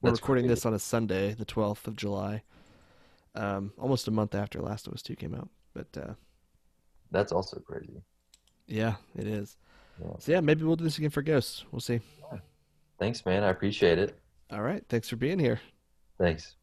We're 0.03 0.11
That's 0.11 0.21
recording 0.21 0.45
crazy. 0.45 0.55
this 0.55 0.67
on 0.67 0.75
a 0.75 0.79
Sunday, 0.79 1.33
the 1.35 1.47
12th 1.47 1.87
of 1.87 1.97
July. 1.97 2.43
Um, 3.35 3.73
almost 3.79 4.07
a 4.07 4.11
month 4.11 4.35
after 4.35 4.61
Last 4.61 4.87
of 4.87 4.93
Us 4.93 5.03
2 5.03 5.17
came 5.17 5.35
out. 5.35 5.49
But 5.73 5.87
uh, 5.97 6.13
That's 7.11 7.33
also 7.33 7.59
crazy. 7.61 8.03
yeah, 8.67 8.97
it 9.17 9.27
is. 9.27 9.57
Yeah. 10.01 10.13
So 10.19 10.33
yeah, 10.33 10.41
maybe 10.41 10.65
we'll 10.65 10.77
do 10.77 10.85
this 10.85 10.99
again 10.99 11.11
for 11.11 11.23
Ghosts. 11.23 11.65
We'll 11.71 11.81
see. 11.81 12.01
Thanks, 12.99 13.25
man. 13.27 13.43
I 13.43 13.49
appreciate 13.49 13.99
it. 13.99 14.19
All 14.53 14.63
right, 14.63 14.85
thanks 14.89 15.09
for 15.09 15.17
being 15.17 15.39
here. 15.39 15.61
Thanks. 16.19 16.55